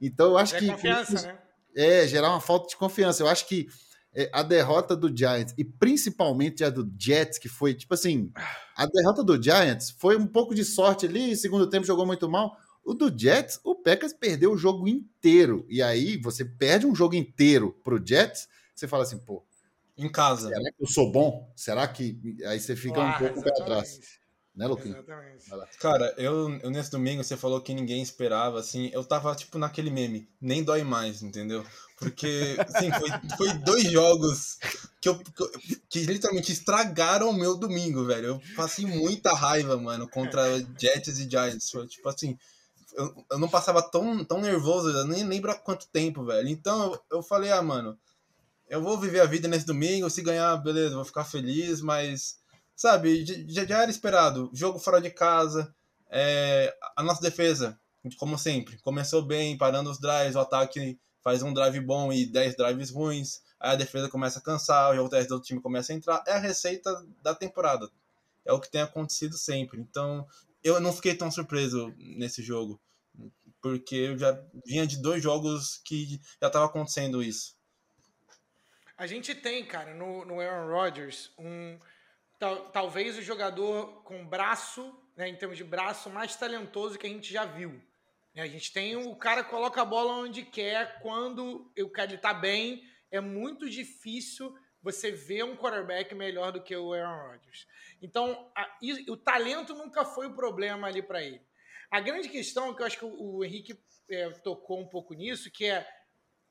Então 0.00 0.28
eu 0.28 0.38
acho 0.38 0.56
é 0.56 0.58
que. 0.58 0.70
Confiança, 0.70 1.26
né? 1.26 1.38
É, 1.76 2.06
gerar 2.06 2.30
uma 2.30 2.40
falta 2.40 2.68
de 2.68 2.76
confiança. 2.76 3.22
Eu 3.22 3.28
acho 3.28 3.46
que 3.46 3.68
é, 4.14 4.30
a 4.32 4.42
derrota 4.42 4.96
do 4.96 5.14
Giants, 5.14 5.54
e 5.56 5.64
principalmente 5.64 6.64
a 6.64 6.70
do 6.70 6.90
Jets, 6.98 7.38
que 7.38 7.48
foi 7.48 7.74
tipo 7.74 7.94
assim: 7.94 8.32
a 8.76 8.86
derrota 8.86 9.22
do 9.22 9.40
Giants 9.40 9.90
foi 9.98 10.16
um 10.16 10.26
pouco 10.26 10.54
de 10.54 10.64
sorte 10.64 11.06
ali, 11.06 11.36
segundo 11.36 11.68
tempo 11.68 11.86
jogou 11.86 12.06
muito 12.06 12.28
mal. 12.28 12.56
O 12.84 12.94
do 12.94 13.16
Jets, 13.16 13.60
o 13.64 13.74
Packers 13.74 14.12
perdeu 14.12 14.52
o 14.52 14.58
jogo 14.58 14.88
inteiro. 14.88 15.66
E 15.68 15.82
aí 15.82 16.16
você 16.16 16.44
perde 16.44 16.86
um 16.86 16.94
jogo 16.94 17.14
inteiro 17.14 17.78
pro 17.84 18.02
Jets, 18.04 18.48
você 18.74 18.88
fala 18.88 19.02
assim, 19.02 19.18
pô. 19.18 19.44
Em 19.96 20.08
casa. 20.08 20.48
Será 20.48 20.70
que 20.72 20.82
eu 20.82 20.86
sou 20.86 21.10
bom? 21.10 21.52
Será 21.56 21.88
que. 21.88 22.18
Aí 22.46 22.60
você 22.60 22.76
fica 22.76 23.00
um 23.00 23.18
pouco 23.18 23.42
para 23.42 23.52
trás. 23.64 24.18
Né, 24.58 24.66
Luquinho? 24.66 24.96
Exatamente. 24.96 25.78
Cara, 25.78 26.12
eu, 26.18 26.50
eu 26.60 26.70
nesse 26.70 26.90
domingo 26.90 27.22
você 27.22 27.36
falou 27.36 27.60
que 27.60 27.72
ninguém 27.72 28.02
esperava, 28.02 28.58
assim, 28.58 28.90
eu 28.92 29.04
tava 29.04 29.32
tipo 29.36 29.56
naquele 29.56 29.88
meme, 29.88 30.28
nem 30.40 30.64
dói 30.64 30.82
mais, 30.82 31.22
entendeu? 31.22 31.64
Porque, 31.96 32.56
assim, 32.58 32.90
foi, 32.90 33.36
foi 33.36 33.58
dois 33.58 33.84
jogos 33.84 34.58
que, 35.00 35.08
eu, 35.08 35.16
que, 35.16 35.42
eu, 35.42 35.50
que 35.88 36.00
literalmente 36.00 36.50
estragaram 36.50 37.30
o 37.30 37.38
meu 37.38 37.56
domingo, 37.56 38.04
velho. 38.04 38.26
Eu 38.26 38.42
passei 38.56 38.84
muita 38.84 39.32
raiva, 39.32 39.76
mano, 39.76 40.08
contra 40.08 40.58
Jets 40.76 41.20
e 41.20 41.30
Giants. 41.30 41.70
Foi, 41.70 41.86
tipo 41.86 42.08
assim, 42.08 42.36
eu, 43.30 43.38
não 43.38 43.48
passava 43.48 43.80
tão, 43.80 44.24
tão 44.24 44.40
nervoso, 44.40 44.90
eu 44.90 45.06
nem 45.06 45.24
lembro 45.24 45.50
há 45.50 45.54
quanto 45.54 45.88
tempo, 45.88 46.24
velho. 46.24 46.48
Então 46.48 46.92
eu, 46.92 47.18
eu 47.18 47.22
falei, 47.22 47.50
ah, 47.52 47.62
mano, 47.62 47.96
eu 48.68 48.82
vou 48.82 48.98
viver 48.98 49.20
a 49.20 49.26
vida 49.26 49.46
nesse 49.46 49.64
domingo, 49.64 50.10
se 50.10 50.20
ganhar, 50.20 50.56
beleza, 50.56 50.96
vou 50.96 51.04
ficar 51.04 51.24
feliz, 51.24 51.80
mas 51.80 52.40
sabe, 52.74 53.24
já, 53.48 53.64
já 53.64 53.82
era 53.82 53.90
esperado. 53.90 54.50
Jogo 54.52 54.78
fora 54.78 55.00
de 55.00 55.10
casa, 55.10 55.72
é, 56.10 56.76
a 56.96 57.02
nossa 57.02 57.22
defesa, 57.22 57.78
como 58.18 58.36
sempre, 58.36 58.78
começou 58.78 59.22
bem, 59.22 59.56
parando 59.56 59.90
os 59.90 60.00
drives, 60.00 60.34
o 60.34 60.40
ataque 60.40 60.98
faz 61.22 61.42
um 61.42 61.52
drive 61.52 61.80
bom 61.80 62.12
e 62.12 62.26
10 62.26 62.56
drives 62.56 62.90
ruins, 62.90 63.42
aí 63.60 63.72
a 63.72 63.76
defesa 63.76 64.08
começa 64.08 64.40
a 64.40 64.42
cansar, 64.42 64.90
o 64.90 64.96
jogo 64.96 65.08
do 65.08 65.16
outro 65.16 65.46
time 65.46 65.60
começa 65.60 65.92
a 65.92 65.96
entrar. 65.96 66.22
É 66.26 66.32
a 66.32 66.38
receita 66.38 67.04
da 67.22 67.34
temporada. 67.34 67.88
É 68.44 68.52
o 68.52 68.60
que 68.60 68.70
tem 68.70 68.80
acontecido 68.80 69.36
sempre. 69.36 69.80
Então, 69.80 70.26
eu 70.64 70.80
não 70.80 70.92
fiquei 70.92 71.14
tão 71.14 71.30
surpreso 71.30 71.92
nesse 71.98 72.42
jogo, 72.42 72.80
porque 73.68 73.94
eu 73.94 74.18
já 74.18 74.32
vinha 74.64 74.86
de 74.86 75.00
dois 75.00 75.22
jogos 75.22 75.78
que 75.84 76.20
já 76.40 76.46
estava 76.46 76.64
acontecendo 76.64 77.22
isso. 77.22 77.56
A 78.96 79.06
gente 79.06 79.34
tem, 79.34 79.64
cara, 79.64 79.94
no, 79.94 80.24
no 80.24 80.40
Aaron 80.40 80.72
Rodgers, 80.72 81.30
um 81.38 81.78
tal, 82.38 82.70
talvez 82.70 83.18
o 83.18 83.22
jogador 83.22 84.02
com 84.02 84.26
braço, 84.26 84.98
né, 85.16 85.28
em 85.28 85.36
termos 85.36 85.56
de 85.56 85.64
braço, 85.64 86.08
mais 86.08 86.34
talentoso 86.34 86.98
que 86.98 87.06
a 87.06 87.10
gente 87.10 87.32
já 87.32 87.44
viu. 87.44 87.80
Né, 88.34 88.42
a 88.42 88.46
gente 88.46 88.72
tem 88.72 88.96
o 88.96 89.14
cara 89.14 89.44
coloca 89.44 89.82
a 89.82 89.84
bola 89.84 90.14
onde 90.14 90.42
quer, 90.42 91.00
quando 91.00 91.70
o 91.78 91.90
cara 91.90 92.14
está 92.14 92.32
bem. 92.32 92.82
É 93.10 93.20
muito 93.20 93.68
difícil 93.68 94.56
você 94.82 95.10
ver 95.10 95.44
um 95.44 95.56
quarterback 95.56 96.14
melhor 96.14 96.52
do 96.52 96.62
que 96.62 96.74
o 96.74 96.92
Aaron 96.92 97.30
Rodgers. 97.30 97.66
Então, 98.00 98.50
a, 98.56 98.78
o 99.08 99.16
talento 99.16 99.74
nunca 99.74 100.04
foi 100.04 100.26
o 100.26 100.34
problema 100.34 100.86
ali 100.86 101.02
para 101.02 101.22
ele. 101.22 101.47
A 101.90 102.00
grande 102.00 102.28
questão, 102.28 102.74
que 102.74 102.82
eu 102.82 102.86
acho 102.86 102.98
que 102.98 103.04
o, 103.04 103.44
Henrique 103.44 103.78
é, 104.10 104.30
tocou 104.30 104.80
um 104.80 104.86
pouco 104.86 105.14
nisso, 105.14 105.50
que 105.50 105.64
é, 105.64 105.86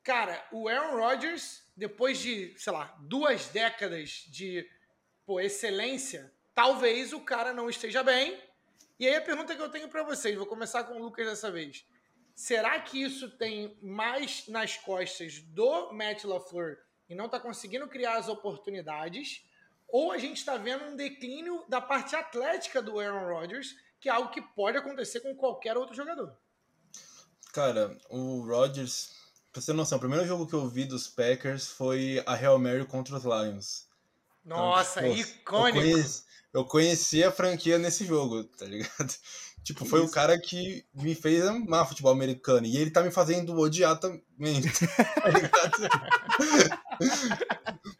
cara, 0.02 0.46
o 0.50 0.68
Aaron 0.68 0.96
Rodgers, 0.96 1.62
depois 1.76 2.18
de, 2.18 2.54
sei 2.58 2.72
lá, 2.72 2.96
duas 3.00 3.48
décadas 3.48 4.24
de 4.28 4.68
pô, 5.24 5.40
excelência, 5.40 6.32
talvez 6.54 7.12
o 7.12 7.20
cara 7.20 7.52
não 7.52 7.70
esteja 7.70 8.02
bem. 8.02 8.42
E 8.98 9.06
aí 9.06 9.14
a 9.14 9.22
pergunta 9.22 9.54
que 9.54 9.62
eu 9.62 9.70
tenho 9.70 9.88
para 9.88 10.02
vocês, 10.02 10.34
vou 10.36 10.46
começar 10.46 10.82
com 10.84 10.94
o 10.94 11.02
Lucas 11.02 11.26
dessa 11.26 11.52
vez. 11.52 11.86
Será 12.34 12.80
que 12.80 13.00
isso 13.02 13.30
tem 13.36 13.78
mais 13.80 14.48
nas 14.48 14.76
costas 14.76 15.40
do 15.40 15.92
Matt 15.92 16.24
LaFleur 16.24 16.78
e 17.08 17.14
não 17.14 17.26
está 17.26 17.38
conseguindo 17.38 17.86
criar 17.88 18.16
as 18.16 18.28
oportunidades? 18.28 19.44
Ou 19.88 20.12
a 20.12 20.18
gente 20.18 20.36
está 20.38 20.56
vendo 20.56 20.84
um 20.84 20.96
declínio 20.96 21.64
da 21.68 21.80
parte 21.80 22.14
atlética 22.14 22.82
do 22.82 22.98
Aaron 22.98 23.26
Rodgers, 23.26 23.76
que 24.00 24.08
é 24.08 24.12
algo 24.12 24.30
que 24.30 24.40
pode 24.40 24.76
acontecer 24.76 25.20
com 25.20 25.34
qualquer 25.34 25.76
outro 25.76 25.94
jogador? 25.94 26.36
Cara, 27.52 27.96
o 28.10 28.40
Rodgers, 28.40 29.10
pra 29.52 29.60
você 29.60 29.72
ter 29.72 29.76
noção, 29.76 29.98
o 29.98 30.00
primeiro 30.00 30.26
jogo 30.26 30.46
que 30.46 30.54
eu 30.54 30.68
vi 30.68 30.84
dos 30.84 31.08
Packers 31.08 31.68
foi 31.68 32.22
a 32.26 32.34
Real 32.34 32.58
Mary 32.58 32.84
contra 32.86 33.16
os 33.16 33.24
Lions. 33.24 33.88
Nossa, 34.44 35.06
então, 35.06 35.16
icônico. 35.16 35.78
Eu 35.78 35.92
conheci, 35.92 36.22
eu 36.54 36.64
conheci, 36.64 37.24
a 37.24 37.32
franquia 37.32 37.78
nesse 37.78 38.04
jogo, 38.06 38.44
tá 38.44 38.64
ligado? 38.64 39.14
Tipo, 39.64 39.84
foi 39.84 40.00
Isso. 40.00 40.08
o 40.08 40.14
cara 40.14 40.38
que 40.40 40.86
me 40.94 41.14
fez 41.14 41.44
amar 41.44 41.86
futebol 41.86 42.12
americano. 42.12 42.64
E 42.64 42.78
ele 42.78 42.90
tá 42.90 43.02
me 43.02 43.10
fazendo 43.10 43.58
odiar 43.58 43.98
também. 43.98 44.62
Tá 45.20 45.28
ligado? 45.28 45.88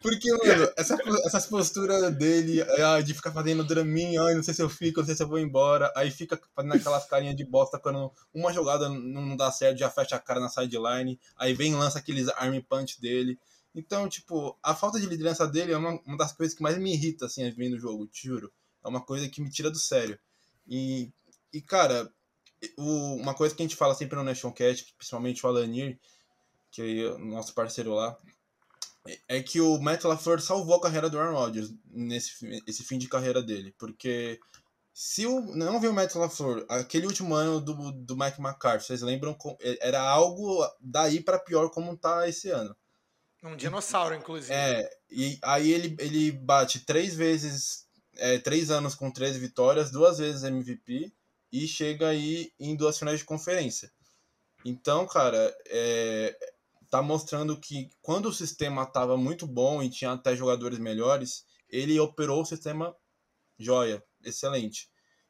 Porque, 0.01 0.31
mano, 0.31 0.71
essa, 0.77 0.97
essas 1.25 1.45
posturas 1.45 2.15
dele 2.15 2.63
de 3.05 3.13
ficar 3.13 3.33
fazendo 3.33 3.65
draminha, 3.65 4.21
ai, 4.23 4.33
não 4.33 4.41
sei 4.41 4.53
se 4.53 4.61
eu 4.61 4.69
fico, 4.69 5.01
não 5.01 5.05
sei 5.05 5.15
se 5.15 5.21
eu 5.21 5.27
vou 5.27 5.39
embora. 5.39 5.91
Aí 5.95 6.09
fica 6.09 6.39
fazendo 6.55 6.73
aquelas 6.73 7.05
carinhas 7.05 7.35
de 7.35 7.43
bosta 7.43 7.77
quando 7.77 8.09
uma 8.33 8.53
jogada 8.53 8.87
não 8.87 9.35
dá 9.35 9.51
certo, 9.51 9.77
já 9.77 9.89
fecha 9.89 10.15
a 10.15 10.19
cara 10.19 10.39
na 10.39 10.47
sideline. 10.47 11.19
Aí 11.37 11.53
vem 11.53 11.75
lança 11.75 11.99
aqueles 11.99 12.29
arm 12.29 12.57
punch 12.61 13.01
dele. 13.01 13.37
Então, 13.75 14.07
tipo, 14.07 14.57
a 14.63 14.73
falta 14.73 14.99
de 14.99 15.05
liderança 15.05 15.45
dele 15.45 15.73
é 15.73 15.77
uma, 15.77 15.99
uma 16.05 16.17
das 16.17 16.31
coisas 16.31 16.55
que 16.55 16.63
mais 16.63 16.77
me 16.77 16.93
irrita, 16.93 17.25
assim, 17.25 17.49
vendo 17.51 17.75
o 17.75 17.79
jogo, 17.79 18.07
te 18.07 18.27
juro. 18.27 18.51
É 18.83 18.87
uma 18.87 19.01
coisa 19.01 19.27
que 19.27 19.41
me 19.41 19.49
tira 19.49 19.69
do 19.69 19.77
sério. 19.77 20.17
E, 20.65 21.11
e 21.51 21.61
cara, 21.61 22.09
o, 22.77 23.15
uma 23.15 23.33
coisa 23.33 23.53
que 23.53 23.61
a 23.61 23.65
gente 23.65 23.75
fala 23.75 23.93
sempre 23.93 24.15
no 24.15 24.23
Nation 24.23 24.51
Cat, 24.51 24.93
principalmente 24.97 25.45
o 25.45 25.49
Alanir, 25.49 25.99
que 26.71 26.81
é 26.81 27.11
o 27.11 27.19
nosso 27.19 27.53
parceiro 27.53 27.93
lá, 27.93 28.17
é 29.27 29.41
que 29.41 29.61
o 29.61 29.79
Matt 29.79 30.03
LaFleur 30.03 30.41
salvou 30.41 30.75
a 30.75 30.81
carreira 30.81 31.09
do 31.09 31.19
Aaron 31.19 31.37
Rodgers 31.37 31.73
nesse 31.89 32.61
esse 32.67 32.83
fim 32.83 32.97
de 32.97 33.07
carreira 33.07 33.41
dele. 33.41 33.73
Porque 33.77 34.39
se 34.93 35.25
o, 35.25 35.41
não 35.55 35.79
viu 35.79 35.91
o 35.91 35.93
Matt 35.93 36.15
LaFleur, 36.15 36.65
aquele 36.67 37.07
último 37.07 37.33
ano 37.33 37.61
do, 37.61 37.91
do 37.91 38.17
Mike 38.17 38.41
McCarthy, 38.41 38.85
vocês 38.85 39.01
lembram? 39.01 39.37
Era 39.81 40.01
algo 40.01 40.65
daí 40.79 41.21
para 41.21 41.39
pior 41.39 41.69
como 41.69 41.97
tá 41.97 42.27
esse 42.27 42.49
ano. 42.49 42.75
Um 43.41 43.55
dinossauro, 43.55 44.13
inclusive. 44.13 44.53
É, 44.53 44.89
e 45.09 45.39
aí 45.41 45.71
ele, 45.71 45.95
ele 45.99 46.31
bate 46.31 46.79
três 46.79 47.15
vezes, 47.15 47.87
é, 48.17 48.37
três 48.37 48.69
anos 48.69 48.95
com 48.95 49.09
13 49.09 49.39
vitórias, 49.39 49.91
duas 49.91 50.17
vezes 50.17 50.43
MVP 50.43 51.13
e 51.51 51.67
chega 51.67 52.09
aí 52.09 52.51
em 52.59 52.75
duas 52.75 52.99
finais 52.99 53.19
de 53.19 53.25
conferência. 53.25 53.91
Então, 54.65 55.07
cara, 55.07 55.55
é, 55.67 56.37
tá 56.89 57.01
mostrando 57.01 57.59
que 57.59 57.89
quando 58.01 58.27
o 58.27 58.33
sistema 58.33 58.83
estava 58.83 59.15
muito 59.15 59.45
bom 59.45 59.81
e 59.81 59.89
tinha 59.89 60.11
até 60.11 60.35
jogadores 60.35 60.79
melhores, 60.79 61.45
ele 61.69 61.99
operou 61.99 62.41
o 62.41 62.45
sistema 62.45 62.95
joia, 63.57 64.03
excelente. 64.23 64.89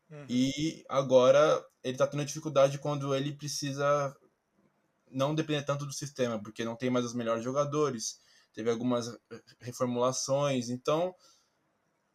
Uhum. 0.10 0.25
E 0.30 0.84
agora 0.88 1.63
ele 1.84 1.98
tá 1.98 2.08
tendo 2.08 2.25
dificuldade 2.25 2.80
quando 2.80 3.13
ele 3.13 3.34
precisa 3.34 4.16
não 5.12 5.36
depender 5.36 5.63
tanto 5.63 5.86
do 5.86 5.94
sistema, 5.94 6.42
porque 6.42 6.63
não 6.63 6.75
tem 6.75 6.89
mais 6.89 7.06
os 7.06 7.13
melhores 7.13 7.44
jogadores, 7.44 8.20
teve 8.54 8.70
algumas 8.70 9.18
reformulações, 9.60 10.70
então, 10.70 11.16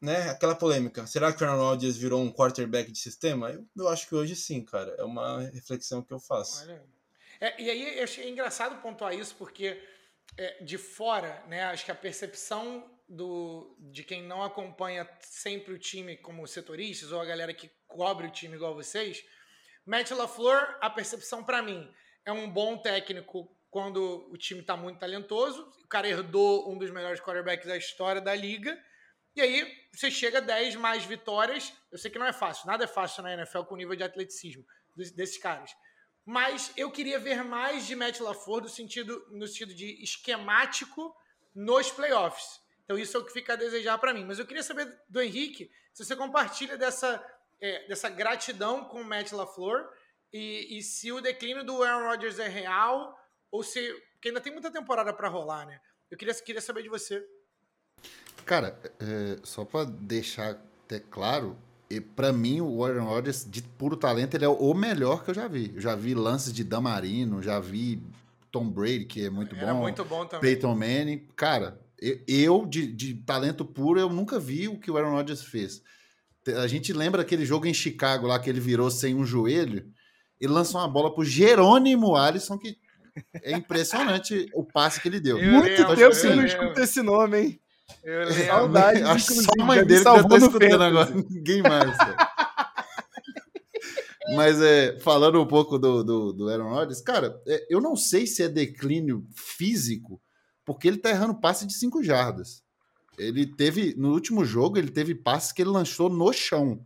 né, 0.00 0.30
aquela 0.30 0.54
polêmica, 0.54 1.06
será 1.06 1.32
que 1.32 1.42
o 1.42 1.46
Aaron 1.46 1.60
Rodgers 1.60 1.96
virou 1.96 2.22
um 2.22 2.32
quarterback 2.32 2.90
de 2.90 2.98
sistema? 2.98 3.50
Eu, 3.50 3.66
eu 3.76 3.88
acho 3.88 4.08
que 4.08 4.14
hoje 4.14 4.36
sim, 4.36 4.64
cara, 4.64 4.94
é 4.98 5.04
uma 5.04 5.40
reflexão 5.40 6.02
que 6.02 6.12
eu 6.12 6.20
faço. 6.20 6.66
É, 7.40 7.60
e 7.60 7.70
aí 7.70 8.00
achei 8.00 8.28
engraçado 8.28 8.80
pontuar 8.80 9.14
isso, 9.14 9.34
porque 9.36 9.82
é, 10.36 10.62
de 10.62 10.78
fora, 10.78 11.42
né, 11.46 11.64
acho 11.64 11.84
que 11.84 11.90
a 11.90 11.94
percepção 11.94 12.90
do, 13.08 13.76
de 13.78 14.02
quem 14.02 14.22
não 14.22 14.42
acompanha 14.42 15.08
sempre 15.20 15.74
o 15.74 15.78
time 15.78 16.16
como 16.16 16.46
setoristas, 16.46 17.12
ou 17.12 17.20
a 17.20 17.24
galera 17.24 17.52
que 17.52 17.70
cobre 17.86 18.26
o 18.26 18.30
time 18.30 18.56
igual 18.56 18.74
vocês, 18.74 19.24
Matt 19.86 20.10
LaFleur, 20.10 20.78
a 20.80 20.88
percepção 20.88 21.44
para 21.44 21.62
mim 21.62 21.92
é 22.24 22.32
um 22.32 22.48
bom 22.48 22.78
técnico 22.78 23.54
quando 23.70 24.26
o 24.30 24.36
time 24.38 24.60
está 24.60 24.76
muito 24.76 24.98
talentoso. 24.98 25.70
O 25.84 25.88
cara 25.88 26.08
herdou 26.08 26.72
um 26.72 26.78
dos 26.78 26.90
melhores 26.90 27.20
quarterbacks 27.20 27.66
da 27.66 27.76
história 27.76 28.20
da 28.20 28.34
liga. 28.34 28.78
E 29.36 29.42
aí 29.42 29.76
você 29.92 30.10
chega 30.10 30.38
a 30.38 30.40
10 30.40 30.76
mais 30.76 31.04
vitórias. 31.04 31.72
Eu 31.90 31.98
sei 31.98 32.10
que 32.10 32.18
não 32.18 32.26
é 32.26 32.32
fácil, 32.32 32.66
nada 32.66 32.84
é 32.84 32.86
fácil 32.86 33.22
na 33.22 33.34
NFL 33.34 33.64
com 33.64 33.74
o 33.74 33.76
nível 33.76 33.96
de 33.96 34.04
atleticismo 34.04 34.64
desses 34.96 35.38
caras. 35.38 35.70
Mas 36.24 36.72
eu 36.76 36.90
queria 36.90 37.18
ver 37.18 37.44
mais 37.44 37.86
de 37.86 37.94
Matt 37.94 38.20
LaFleur 38.20 38.62
no 38.62 38.68
sentido, 38.68 39.26
no 39.30 39.46
sentido 39.46 39.74
de 39.74 40.02
esquemático 40.02 41.14
nos 41.54 41.90
playoffs. 41.90 42.60
Então 42.84 42.98
isso 42.98 43.16
é 43.16 43.20
o 43.20 43.24
que 43.24 43.32
fica 43.32 43.52
a 43.52 43.56
desejar 43.56 43.98
para 43.98 44.14
mim. 44.14 44.24
Mas 44.24 44.38
eu 44.38 44.46
queria 44.46 44.62
saber 44.62 44.86
do 45.08 45.20
Henrique 45.20 45.70
se 45.92 46.04
você 46.04 46.16
compartilha 46.16 46.76
dessa, 46.76 47.24
é, 47.60 47.86
dessa 47.86 48.08
gratidão 48.08 48.84
com 48.84 49.00
o 49.00 49.04
Matt 49.04 49.32
LaFleur 49.32 49.88
e, 50.32 50.78
e 50.78 50.82
se 50.82 51.12
o 51.12 51.20
declínio 51.20 51.64
do 51.64 51.82
Aaron 51.82 52.08
Rodgers 52.08 52.38
é 52.38 52.48
real 52.48 53.16
ou 53.50 53.62
se. 53.62 53.92
Porque 54.14 54.28
ainda 54.28 54.40
tem 54.40 54.52
muita 54.52 54.70
temporada 54.70 55.12
para 55.12 55.28
rolar, 55.28 55.66
né? 55.66 55.80
Eu 56.10 56.18
queria, 56.18 56.34
queria 56.34 56.60
saber 56.60 56.82
de 56.82 56.88
você. 56.88 57.24
Cara, 58.44 58.78
é, 58.98 59.40
só 59.44 59.64
para 59.64 59.84
deixar 59.84 60.60
até 60.84 60.98
claro, 60.98 61.56
para 62.14 62.32
mim 62.32 62.60
o 62.60 62.84
Aaron 62.84 63.04
Rodgers, 63.04 63.46
de 63.48 63.62
puro 63.62 63.96
talento, 63.96 64.34
ele 64.34 64.44
é 64.44 64.48
o 64.48 64.74
melhor 64.74 65.24
que 65.24 65.30
eu 65.30 65.34
já 65.34 65.46
vi. 65.46 65.72
Eu 65.74 65.80
já 65.80 65.94
vi 65.94 66.14
lances 66.14 66.52
de 66.52 66.64
Damarino, 66.64 67.42
já 67.42 67.60
vi 67.60 68.02
Tom 68.50 68.68
Brady, 68.68 69.04
que 69.04 69.26
é 69.26 69.30
muito 69.30 69.54
Era 69.54 69.74
bom. 69.74 69.80
muito 69.80 70.04
bom 70.04 70.24
também. 70.26 70.40
Peyton 70.40 70.74
Manning. 70.74 71.26
Cara, 71.36 71.80
eu, 72.26 72.66
de, 72.66 72.86
de 72.86 73.14
talento 73.14 73.64
puro, 73.64 73.98
eu 73.98 74.08
nunca 74.08 74.38
vi 74.38 74.68
o 74.68 74.78
que 74.78 74.90
o 74.90 74.96
Aaron 74.96 75.12
Rodgers 75.12 75.42
fez. 75.42 75.82
A 76.58 76.66
gente 76.66 76.92
lembra 76.92 77.22
aquele 77.22 77.46
jogo 77.46 77.66
em 77.66 77.74
Chicago 77.74 78.26
lá 78.26 78.38
que 78.38 78.50
ele 78.50 78.60
virou 78.60 78.90
sem 78.90 79.14
um 79.14 79.24
joelho 79.24 79.86
e 80.40 80.46
lançou 80.46 80.80
uma 80.80 80.88
bola 80.88 81.14
pro 81.14 81.24
Jerônimo 81.24 82.16
Alisson, 82.16 82.58
que 82.58 82.76
é 83.42 83.52
impressionante 83.52 84.46
o 84.52 84.62
passe 84.64 85.00
que 85.00 85.08
ele 85.08 85.20
deu. 85.20 85.38
Eu 85.38 85.52
Muito 85.52 85.76
tempo 85.76 85.94
que 85.94 86.02
eu 86.02 86.36
não 86.36 86.44
escuto 86.44 86.80
esse 86.80 87.00
nome, 87.02 87.40
hein? 87.40 87.60
Eu 88.02 88.20
lembro. 88.28 88.46
Saudade, 88.46 89.02
Acho 89.02 89.26
que 89.26 89.34
só 89.34 89.50
a 89.58 89.64
mãe 89.64 89.84
dele 89.84 89.98
que 89.98 90.04
tá 90.04 90.36
escutando 90.36 90.82
agora. 90.82 91.10
Ninguém 91.10 91.62
mais. 91.62 91.96
Mas 94.34 94.60
é, 94.60 94.98
falando 95.00 95.40
um 95.40 95.46
pouco 95.46 95.78
do, 95.78 96.02
do, 96.02 96.32
do 96.32 96.48
Aaron 96.48 96.70
Rodgers, 96.70 97.02
cara, 97.02 97.40
é, 97.46 97.66
eu 97.68 97.80
não 97.80 97.94
sei 97.94 98.26
se 98.26 98.42
é 98.42 98.48
declínio 98.48 99.26
físico, 99.34 100.20
porque 100.64 100.88
ele 100.88 100.96
tá 100.96 101.10
errando 101.10 101.38
passe 101.40 101.66
de 101.66 101.74
5 101.74 102.02
jardas. 102.02 102.62
Ele 103.18 103.46
teve, 103.46 103.94
no 103.96 104.12
último 104.12 104.44
jogo, 104.44 104.78
ele 104.78 104.90
teve 104.90 105.14
passes 105.14 105.52
que 105.52 105.62
ele 105.62 105.70
lançou 105.70 106.08
no 106.08 106.32
chão. 106.32 106.84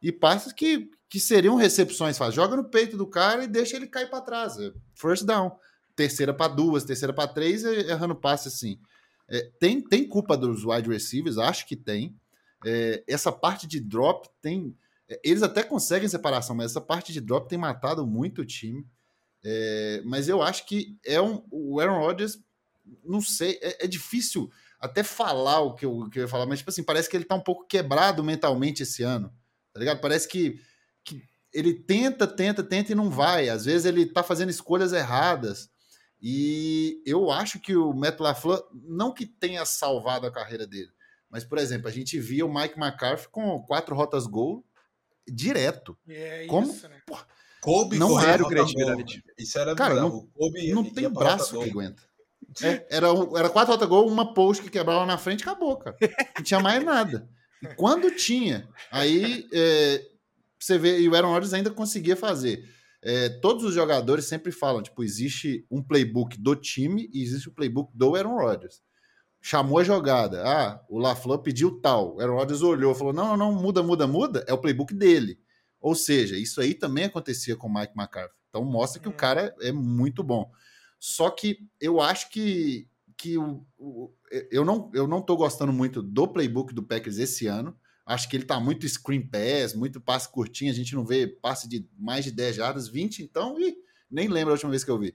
E 0.00 0.10
passes 0.10 0.52
que, 0.52 0.90
que 1.08 1.20
seriam 1.20 1.56
recepções. 1.56 2.16
Faz, 2.16 2.34
joga 2.34 2.56
no 2.56 2.64
peito 2.64 2.96
do 2.96 3.06
cara 3.06 3.44
e 3.44 3.48
deixa 3.48 3.76
ele 3.76 3.86
cair 3.86 4.08
para 4.08 4.22
trás. 4.22 4.58
É 4.58 4.72
first 4.94 5.24
down. 5.24 5.52
Terceira 5.94 6.32
para 6.32 6.52
duas, 6.52 6.84
terceira 6.84 7.12
para 7.12 7.28
três, 7.28 7.64
errando 7.64 8.14
passe 8.14 8.48
assim. 8.48 8.78
É, 9.28 9.50
tem, 9.58 9.80
tem 9.80 10.08
culpa 10.08 10.36
dos 10.36 10.64
wide 10.64 10.88
receivers, 10.88 11.38
acho 11.38 11.66
que 11.66 11.76
tem. 11.76 12.16
É, 12.64 13.02
essa 13.06 13.30
parte 13.30 13.66
de 13.66 13.80
drop 13.80 14.28
tem. 14.40 14.76
É, 15.08 15.20
eles 15.22 15.42
até 15.42 15.62
conseguem 15.62 16.08
separação, 16.08 16.56
mas 16.56 16.70
essa 16.70 16.80
parte 16.80 17.12
de 17.12 17.20
drop 17.20 17.48
tem 17.48 17.58
matado 17.58 18.06
muito 18.06 18.42
o 18.42 18.46
time. 18.46 18.86
É, 19.44 20.02
mas 20.04 20.28
eu 20.28 20.42
acho 20.42 20.66
que 20.66 20.96
é 21.04 21.20
um. 21.20 21.44
O 21.50 21.78
Aaron 21.80 21.98
Rodgers, 21.98 22.38
não 23.04 23.20
sei, 23.20 23.58
é, 23.62 23.84
é 23.84 23.86
difícil 23.86 24.50
até 24.80 25.02
falar 25.02 25.60
o 25.60 25.74
que, 25.74 25.84
eu, 25.84 25.98
o 25.98 26.10
que 26.10 26.18
eu 26.18 26.22
ia 26.22 26.28
falar, 26.28 26.46
mas 26.46 26.60
tipo 26.60 26.70
assim, 26.70 26.82
parece 26.82 27.08
que 27.08 27.16
ele 27.16 27.24
tá 27.24 27.34
um 27.34 27.40
pouco 27.40 27.66
quebrado 27.66 28.22
mentalmente 28.22 28.82
esse 28.82 29.02
ano. 29.02 29.32
Tá 29.72 29.80
ligado? 29.80 30.00
Parece 30.00 30.28
que, 30.28 30.60
que 31.04 31.22
ele 31.52 31.74
tenta, 31.74 32.26
tenta, 32.26 32.62
tenta 32.62 32.92
e 32.92 32.94
não 32.94 33.10
vai. 33.10 33.48
Às 33.48 33.64
vezes 33.64 33.84
ele 33.84 34.06
tá 34.06 34.22
fazendo 34.22 34.50
escolhas 34.50 34.92
erradas. 34.92 35.68
E 36.20 37.00
eu 37.06 37.30
acho 37.30 37.60
que 37.60 37.76
o 37.76 37.92
Matt 37.92 38.18
LaFleur, 38.20 38.62
não 38.74 39.12
que 39.12 39.24
tenha 39.26 39.64
salvado 39.64 40.26
a 40.26 40.32
carreira 40.32 40.66
dele, 40.66 40.90
mas, 41.30 41.44
por 41.44 41.58
exemplo, 41.58 41.88
a 41.88 41.92
gente 41.92 42.18
via 42.18 42.44
o 42.44 42.52
Mike 42.52 42.78
McCarthy 42.78 43.28
com 43.28 43.60
quatro 43.62 43.94
rotas 43.94 44.26
gol 44.26 44.64
direto. 45.26 45.96
É 46.08 46.46
Como? 46.46 46.70
isso, 46.70 46.88
né? 46.88 47.00
Kobe 47.60 47.98
Não 47.98 48.18
era 48.20 48.42
o 48.42 48.48
gol. 48.48 49.04
Isso 49.36 49.58
era 49.58 49.74
Cara, 49.74 49.94
bizarro. 49.94 50.08
não- 50.10 50.26
Kobe 50.28 50.72
não 50.72 50.84
ia 50.84 50.94
tem 50.94 51.04
rota 51.06 51.18
braço 51.18 51.58
que 51.60 51.70
aguenta. 51.70 52.02
É, 52.62 52.86
era, 52.96 53.12
um- 53.12 53.36
era 53.36 53.50
quatro 53.50 53.72
rota 53.72 53.84
gol, 53.84 54.08
uma 54.08 54.32
post 54.32 54.62
que 54.62 54.70
quebrava 54.70 55.04
na 55.04 55.18
frente 55.18 55.40
e 55.40 55.42
acabou, 55.42 55.76
cara. 55.76 55.96
Não 56.36 56.42
tinha 56.44 56.60
mais 56.60 56.82
nada. 56.82 57.28
E 57.62 57.66
quando 57.74 58.10
tinha, 58.14 58.68
aí 58.90 59.46
é, 59.52 60.06
você 60.58 60.78
vê, 60.78 61.00
e 61.00 61.08
o 61.08 61.14
Aaron 61.14 61.30
Rodgers 61.32 61.52
ainda 61.52 61.70
conseguia 61.70 62.16
fazer. 62.16 62.64
É, 63.08 63.28
todos 63.28 63.64
os 63.64 63.74
jogadores 63.74 64.26
sempre 64.26 64.52
falam, 64.52 64.82
tipo, 64.82 65.02
existe 65.02 65.66
um 65.70 65.82
playbook 65.82 66.38
do 66.38 66.54
time 66.54 67.08
e 67.12 67.22
existe 67.22 67.48
o 67.48 67.52
playbook 67.52 67.90
do 67.96 68.14
Aaron 68.14 68.36
Rodgers. 68.36 68.82
Chamou 69.40 69.78
a 69.78 69.84
jogada, 69.84 70.42
ah, 70.46 70.84
o 70.88 70.98
LaFleur 70.98 71.38
pediu 71.38 71.80
tal, 71.80 72.16
o 72.16 72.20
Aaron 72.20 72.34
Rodgers 72.34 72.60
olhou, 72.60 72.94
falou, 72.94 73.12
não, 73.12 73.36
não, 73.36 73.52
não, 73.52 73.62
muda, 73.62 73.82
muda, 73.82 74.06
muda, 74.06 74.44
é 74.48 74.52
o 74.52 74.58
playbook 74.58 74.92
dele. 74.92 75.38
Ou 75.80 75.94
seja, 75.94 76.36
isso 76.36 76.60
aí 76.60 76.74
também 76.74 77.04
acontecia 77.04 77.56
com 77.56 77.68
o 77.68 77.72
Mike 77.74 77.92
McCarthy. 77.96 78.34
Então 78.50 78.64
mostra 78.64 79.00
que 79.00 79.08
o 79.08 79.12
Hum. 79.12 79.16
cara 79.16 79.54
é 79.60 79.70
muito 79.72 80.22
bom. 80.24 80.50
Só 80.98 81.30
que 81.30 81.58
eu 81.80 82.00
acho 82.00 82.28
que, 82.30 82.88
que 83.16 83.38
o, 83.38 83.64
o- 83.78 84.12
eu, 84.50 84.64
não, 84.64 84.90
eu 84.92 85.06
não 85.06 85.22
tô 85.22 85.36
gostando 85.36 85.72
muito 85.72 86.02
do 86.02 86.26
playbook 86.26 86.74
do 86.74 86.82
Packers 86.82 87.18
esse 87.18 87.46
ano. 87.46 87.76
Acho 88.08 88.26
que 88.26 88.38
ele 88.38 88.46
tá 88.46 88.58
muito 88.58 88.88
screen 88.88 89.20
pass, 89.20 89.74
muito 89.74 90.00
passe 90.00 90.32
curtinho. 90.32 90.72
A 90.72 90.74
gente 90.74 90.94
não 90.94 91.04
vê 91.04 91.26
passe 91.26 91.68
de 91.68 91.86
mais 91.94 92.24
de 92.24 92.32
10 92.32 92.56
jardas, 92.56 92.88
20, 92.88 93.22
então, 93.22 93.60
e 93.60 93.76
nem 94.10 94.28
lembro 94.28 94.48
a 94.48 94.54
última 94.54 94.70
vez 94.70 94.82
que 94.82 94.90
eu 94.90 94.98
vi. 94.98 95.14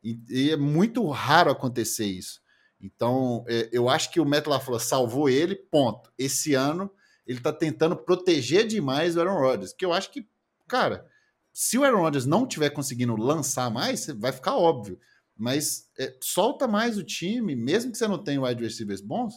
E, 0.00 0.16
e 0.28 0.50
é 0.52 0.56
muito 0.56 1.04
raro 1.08 1.50
acontecer 1.50 2.06
isso. 2.06 2.40
Então, 2.80 3.44
é, 3.48 3.68
eu 3.72 3.88
acho 3.88 4.12
que 4.12 4.20
o 4.20 4.24
Matt 4.24 4.46
LaFleur 4.46 4.78
salvou 4.78 5.28
ele, 5.28 5.56
ponto. 5.56 6.12
Esse 6.16 6.54
ano, 6.54 6.88
ele 7.26 7.40
tá 7.40 7.52
tentando 7.52 7.96
proteger 7.96 8.68
demais 8.68 9.16
o 9.16 9.20
Aaron 9.20 9.40
Rodgers, 9.40 9.72
que 9.72 9.84
eu 9.84 9.92
acho 9.92 10.12
que, 10.12 10.24
cara, 10.68 11.04
se 11.52 11.76
o 11.76 11.82
Aaron 11.82 12.02
Rodgers 12.02 12.24
não 12.24 12.46
tiver 12.46 12.70
conseguindo 12.70 13.16
lançar 13.16 13.68
mais, 13.68 14.06
vai 14.06 14.30
ficar 14.30 14.56
óbvio. 14.56 14.96
Mas 15.36 15.88
é, 15.98 16.16
solta 16.20 16.68
mais 16.68 16.96
o 16.96 17.02
time, 17.02 17.56
mesmo 17.56 17.90
que 17.90 17.98
você 17.98 18.06
não 18.06 18.22
tenha 18.22 18.40
wide 18.40 18.62
receivers 18.62 19.00
bons. 19.00 19.34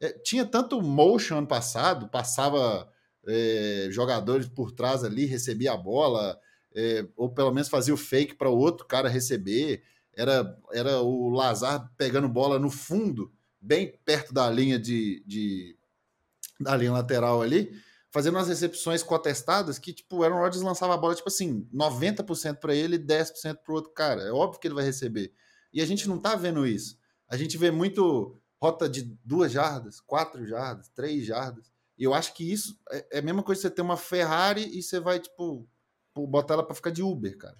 É, 0.00 0.12
tinha 0.12 0.44
tanto 0.44 0.80
motion 0.80 1.38
ano 1.38 1.46
passado, 1.46 2.08
passava 2.08 2.88
é, 3.26 3.88
jogadores 3.90 4.48
por 4.48 4.72
trás 4.72 5.04
ali, 5.04 5.26
recebia 5.26 5.72
a 5.72 5.76
bola, 5.76 6.38
é, 6.74 7.06
ou 7.16 7.28
pelo 7.28 7.52
menos 7.52 7.68
fazia 7.68 7.92
o 7.92 7.96
fake 7.96 8.34
para 8.34 8.48
o 8.48 8.56
outro 8.56 8.86
cara 8.86 9.08
receber. 9.08 9.82
Era, 10.16 10.58
era 10.72 11.00
o 11.00 11.30
Lazar 11.30 11.92
pegando 11.96 12.28
bola 12.28 12.58
no 12.58 12.70
fundo, 12.70 13.32
bem 13.60 13.98
perto 14.04 14.32
da 14.32 14.48
linha 14.50 14.78
de, 14.78 15.22
de 15.26 15.76
da 16.60 16.76
linha 16.76 16.92
lateral 16.92 17.40
ali, 17.40 17.70
fazendo 18.10 18.34
umas 18.34 18.48
recepções 18.48 19.02
contestadas 19.02 19.78
que, 19.78 19.92
tipo, 19.92 20.16
o 20.16 20.24
Aaron 20.24 20.38
Rodgers 20.38 20.62
lançava 20.62 20.94
a 20.94 20.96
bola, 20.96 21.14
tipo 21.14 21.28
assim, 21.28 21.68
90% 21.72 22.56
para 22.56 22.74
ele 22.74 22.96
e 22.96 22.98
10% 22.98 23.58
para 23.62 23.72
o 23.72 23.76
outro 23.76 23.92
cara. 23.92 24.22
É 24.22 24.32
óbvio 24.32 24.60
que 24.60 24.66
ele 24.66 24.74
vai 24.74 24.84
receber. 24.84 25.32
E 25.72 25.80
a 25.80 25.86
gente 25.86 26.08
não 26.08 26.18
tá 26.18 26.34
vendo 26.34 26.66
isso. 26.66 26.98
A 27.28 27.36
gente 27.36 27.56
vê 27.56 27.70
muito 27.70 28.36
rota 28.60 28.88
de 28.88 29.02
duas 29.24 29.52
jardas, 29.52 30.00
quatro 30.00 30.46
jardas, 30.46 30.88
três 30.88 31.24
jardas. 31.24 31.70
E 31.96 32.04
eu 32.04 32.14
acho 32.14 32.34
que 32.34 32.50
isso 32.50 32.78
é 32.90 33.06
é 33.12 33.18
a 33.18 33.22
mesma 33.22 33.42
coisa 33.42 33.60
que 33.60 33.68
você 33.68 33.74
ter 33.74 33.82
uma 33.82 33.96
Ferrari 33.96 34.78
e 34.78 34.82
você 34.82 35.00
vai, 35.00 35.18
tipo, 35.18 35.68
botar 36.14 36.54
ela 36.54 36.66
para 36.66 36.74
ficar 36.74 36.90
de 36.90 37.02
Uber, 37.02 37.36
cara. 37.36 37.56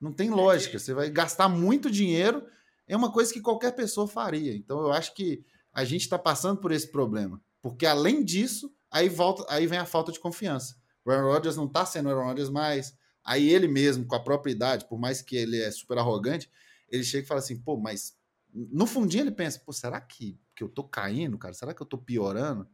Não 0.00 0.12
tem 0.12 0.30
lógica. 0.30 0.78
Você 0.78 0.92
vai 0.92 1.10
gastar 1.10 1.48
muito 1.48 1.90
dinheiro. 1.90 2.44
É 2.88 2.96
uma 2.96 3.12
coisa 3.12 3.32
que 3.32 3.40
qualquer 3.40 3.72
pessoa 3.72 4.08
faria. 4.08 4.54
Então 4.54 4.80
eu 4.80 4.92
acho 4.92 5.14
que 5.14 5.44
a 5.72 5.84
gente 5.84 6.02
está 6.02 6.18
passando 6.18 6.60
por 6.60 6.72
esse 6.72 6.90
problema. 6.90 7.40
Porque 7.62 7.86
além 7.86 8.24
disso, 8.24 8.74
aí 8.90 9.08
volta, 9.08 9.44
aí 9.48 9.66
vem 9.66 9.78
a 9.78 9.86
falta 9.86 10.10
de 10.10 10.18
confiança. 10.18 10.76
O 11.04 11.10
Aaron 11.10 11.32
Rodgers 11.32 11.56
não 11.56 11.68
tá 11.68 11.86
sendo 11.86 12.08
Aaron 12.08 12.26
Rodgers 12.26 12.50
mais. 12.50 12.94
Aí 13.24 13.48
ele 13.48 13.68
mesmo, 13.68 14.04
com 14.04 14.16
a 14.16 14.22
própria 14.22 14.50
idade, 14.50 14.88
por 14.88 14.98
mais 14.98 15.22
que 15.22 15.36
ele 15.36 15.60
é 15.60 15.70
super 15.70 15.96
arrogante, 15.98 16.50
ele 16.88 17.04
chega 17.04 17.24
e 17.24 17.28
fala 17.28 17.38
assim, 17.38 17.56
pô, 17.56 17.76
mas 17.76 18.14
no 18.52 18.86
fundinho 18.86 19.22
ele 19.22 19.32
pensa, 19.32 19.60
pô, 19.64 19.72
será 19.72 20.00
que, 20.00 20.38
que 20.54 20.62
eu 20.62 20.68
tô 20.68 20.84
caindo, 20.84 21.38
cara? 21.38 21.54
Será 21.54 21.72
que 21.74 21.80
eu 21.82 21.86
tô 21.86 21.96
piorando? 21.98 22.68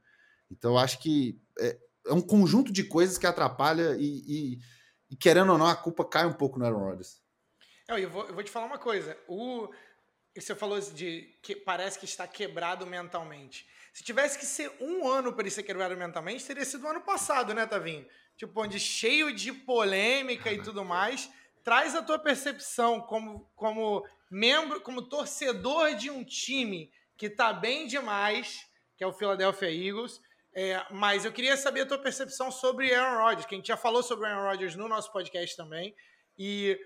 Então 0.51 0.73
eu 0.73 0.79
acho 0.79 0.99
que 0.99 1.41
é, 1.59 1.79
é 2.07 2.13
um 2.13 2.21
conjunto 2.21 2.73
de 2.73 2.85
coisas 2.85 3.19
que 3.19 3.27
atrapalha 3.27 3.97
e, 3.99 4.25
e- 4.27 4.59
e, 5.11 5.17
querendo 5.17 5.53
ou 5.53 5.59
não, 5.59 5.67
a 5.67 5.77
culpa 5.77 6.05
cai 6.05 6.27
um 6.27 6.33
pouco 6.33 6.59
no 6.59 6.65
Aaron 6.67 6.81
Rodgers. 6.85 7.23
Não, 7.89 7.97
eu, 7.97 8.11
vou, 8.11 8.27
eu 8.27 8.35
vou 8.35 8.43
te 8.43 8.51
falar 8.51 8.67
uma 8.67 8.79
coisa. 8.79 9.17
O, 9.27 9.69
você 10.37 10.55
falou 10.55 10.79
de 10.81 11.39
que 11.43 11.57
parece 11.57 11.99
que 11.99 12.05
está 12.05 12.27
quebrado 12.27 12.87
mentalmente. 12.87 13.67
Se 13.93 14.05
tivesse 14.05 14.39
que 14.39 14.45
ser 14.47 14.71
um 14.81 15.09
ano 15.09 15.33
para 15.33 15.43
ele 15.43 15.51
ser 15.51 15.63
quebrado 15.63 15.97
mentalmente, 15.97 16.45
teria 16.45 16.65
sido 16.65 16.85
o 16.85 16.89
ano 16.89 17.01
passado, 17.01 17.55
né, 17.55 17.67
Tavinho? 17.67 18.07
Tipo, 18.37 18.63
onde 18.63 18.79
cheio 18.79 19.35
de 19.35 19.53
polêmica 19.53 20.53
e 20.53 20.63
tudo 20.63 20.85
mais. 20.85 21.31
Traz 21.65 21.95
a 21.95 22.03
tua 22.03 22.19
percepção 22.19 23.01
como, 23.01 23.51
como 23.57 24.07
membro, 24.31 24.81
como 24.81 25.09
torcedor 25.09 25.95
de 25.95 26.11
um 26.11 26.25
time 26.25 26.91
que 27.17 27.29
tá 27.29 27.53
bem 27.53 27.87
demais, 27.87 28.61
que 28.97 29.05
é 29.05 29.07
o 29.07 29.13
Philadelphia 29.13 29.71
Eagles. 29.71 30.21
É, 30.55 30.85
mas 30.91 31.25
eu 31.25 31.33
queria 31.33 31.57
saber 31.57 31.83
a 31.83 31.87
tua 31.87 31.99
percepção 31.99 32.51
sobre 32.51 32.93
Aaron 32.95 33.23
Rodgers, 33.23 33.47
que 33.47 33.55
a 33.55 33.59
gente 33.59 33.69
já 33.69 33.77
falou 33.77 34.03
sobre 34.03 34.29
Aaron 34.29 34.51
Rodgers 34.51 34.75
no 34.75 34.89
nosso 34.89 35.13
podcast 35.13 35.57
também. 35.57 35.95
E 36.37 36.79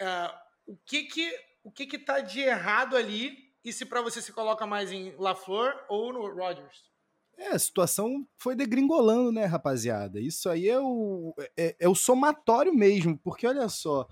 é, 0.00 0.30
o 0.66 0.76
que 0.76 1.04
que 1.04 1.32
o 1.64 1.70
que 1.70 1.86
que 1.86 1.98
tá 1.98 2.20
de 2.20 2.40
errado 2.40 2.96
ali 2.96 3.36
e 3.64 3.72
se 3.72 3.84
para 3.84 4.00
você 4.00 4.22
se 4.22 4.32
coloca 4.32 4.64
mais 4.64 4.92
em 4.92 5.14
LaFleur 5.16 5.74
ou 5.88 6.12
no 6.12 6.32
Rodgers? 6.32 6.84
É, 7.36 7.48
a 7.48 7.58
situação 7.58 8.26
foi 8.38 8.54
degringolando, 8.54 9.32
né, 9.32 9.44
rapaziada? 9.44 10.20
Isso 10.20 10.48
aí 10.48 10.68
é 10.68 10.78
o, 10.80 11.34
é, 11.56 11.76
é 11.80 11.88
o 11.88 11.94
somatório 11.94 12.72
mesmo, 12.72 13.18
porque 13.18 13.46
olha 13.46 13.68
só, 13.68 14.08